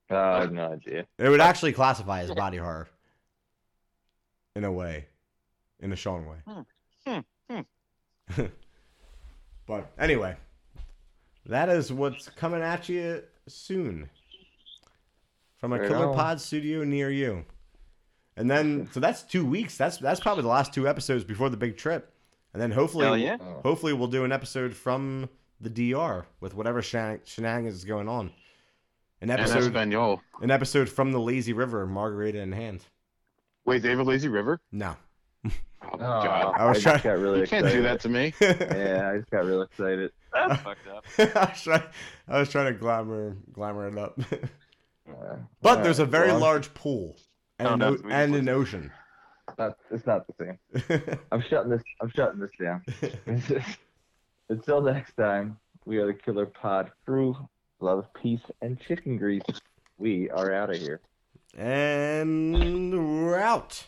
Uh, 0.10 0.18
I 0.18 0.40
have 0.42 0.52
no 0.52 0.74
idea. 0.74 1.06
It 1.18 1.30
would 1.30 1.42
actually 1.42 1.74
classify 1.74 2.22
as 2.22 2.32
body 2.32 2.58
horror. 2.58 2.88
In 4.56 4.64
a 4.64 4.72
way. 4.72 5.06
In 5.80 5.92
a 5.92 5.96
Sean 5.96 6.26
way. 6.26 6.38
Hmm, 7.08 7.20
hmm, 7.50 8.42
but 9.68 9.92
anyway. 10.00 10.36
That 11.48 11.70
is 11.70 11.94
what's 11.94 12.30
coming 12.30 12.62
at 12.62 12.90
you 12.90 13.22
soon. 13.48 14.10
From 15.58 15.74
a 15.74 15.80
Killer. 15.80 16.14
Pod 16.14 16.42
studio 16.42 16.84
near 16.84 17.10
you. 17.10 17.46
And 18.38 18.50
then 18.50 18.90
so 18.92 19.00
that's 19.00 19.24
two 19.24 19.46
weeks. 19.46 19.78
That's 19.78 19.98
that's 19.98 20.20
probably 20.20 20.44
the 20.44 20.50
last 20.50 20.74
two 20.74 20.88
episodes 20.88 21.24
before 21.24 21.50
the 21.50 21.58
big 21.58 21.78
trip. 21.78 22.15
And 22.56 22.62
then 22.62 22.72
hopefully 22.72 23.04
Hell 23.04 23.18
yeah. 23.18 23.36
Oh. 23.42 23.60
hopefully 23.64 23.92
we'll 23.92 24.08
do 24.08 24.24
an 24.24 24.32
episode 24.32 24.74
from 24.74 25.28
the 25.60 25.70
DR 25.70 26.26
with 26.40 26.54
whatever 26.54 26.82
shenan- 26.82 27.20
shenanigans 27.26 27.76
is 27.76 27.84
going 27.84 28.08
on. 28.08 28.28
An 29.20 29.30
And 29.30 29.32
episode, 29.32 29.64
Espanol. 29.64 30.22
an 30.42 30.52
episode 30.52 30.88
from 30.88 31.12
the 31.12 31.20
lazy 31.20 31.52
river, 31.52 31.86
margarita 31.86 32.40
in 32.40 32.54
hand. 32.54 32.80
Wait, 33.66 33.82
they 33.82 33.90
have 33.90 34.00
a 34.00 34.04
lazy 34.04 34.30
river? 34.30 34.62
No, 34.72 34.96
Oh, 35.46 35.52
Oh, 35.92 35.98
God. 35.98 36.56
I 36.58 36.66
was 36.66 36.82
just 36.82 37.02
trying- 37.04 37.16
got 37.18 37.22
really 37.22 37.38
You 37.40 37.44
excited. 37.44 37.64
can't 37.64 37.76
do 37.76 37.84
that 37.84 38.00
to 38.00 38.10
me. 38.10 38.34
Yeah, 38.42 39.12
I 39.14 39.18
just 39.18 39.30
got 39.32 39.44
real 39.46 39.62
excited. 39.64 40.12
That's 40.34 40.62
fucked 40.62 40.88
up. 40.88 41.06
I 41.20 41.50
was 41.52 41.62
trying, 41.62 41.84
I 42.30 42.40
was 42.40 42.50
trying 42.50 42.74
to 42.74 42.80
glamour, 42.80 43.36
glamour 43.52 43.90
it 43.90 43.98
up. 43.98 44.18
Uh, 45.08 45.36
but 45.62 45.84
there's 45.84 46.00
a 46.00 46.06
very 46.06 46.30
well, 46.30 46.40
large 46.40 46.74
pool 46.74 47.16
and, 47.60 47.68
Oh, 47.68 47.74
an, 47.74 47.80
no, 47.80 47.88
o- 47.90 48.10
and 48.10 48.34
an 48.34 48.50
ocean. 48.50 48.92
Not, 49.58 49.78
it's 49.92 50.06
not 50.06 50.26
the 50.28 50.34
same. 50.40 51.20
I'm 51.32 51.42
shutting 51.50 51.70
this. 51.72 51.82
I'm 52.02 52.12
shutting 52.16 52.40
this 52.40 52.52
down. 52.60 52.84
Until 54.50 54.82
next 54.82 55.16
time, 55.16 55.58
we 55.86 55.98
are 55.98 56.06
the 56.08 56.14
Killer 56.14 56.46
Pod 56.46 56.92
crew. 57.06 57.36
Love, 57.80 58.06
peace, 58.22 58.42
and 58.62 58.80
chicken 58.80 59.18
grease. 59.18 59.44
We 59.98 60.30
are 60.30 60.54
out 60.54 60.70
of 60.70 60.78
here. 60.78 61.00
and 61.58 63.26
we're 63.26 63.40
out. 63.40 63.86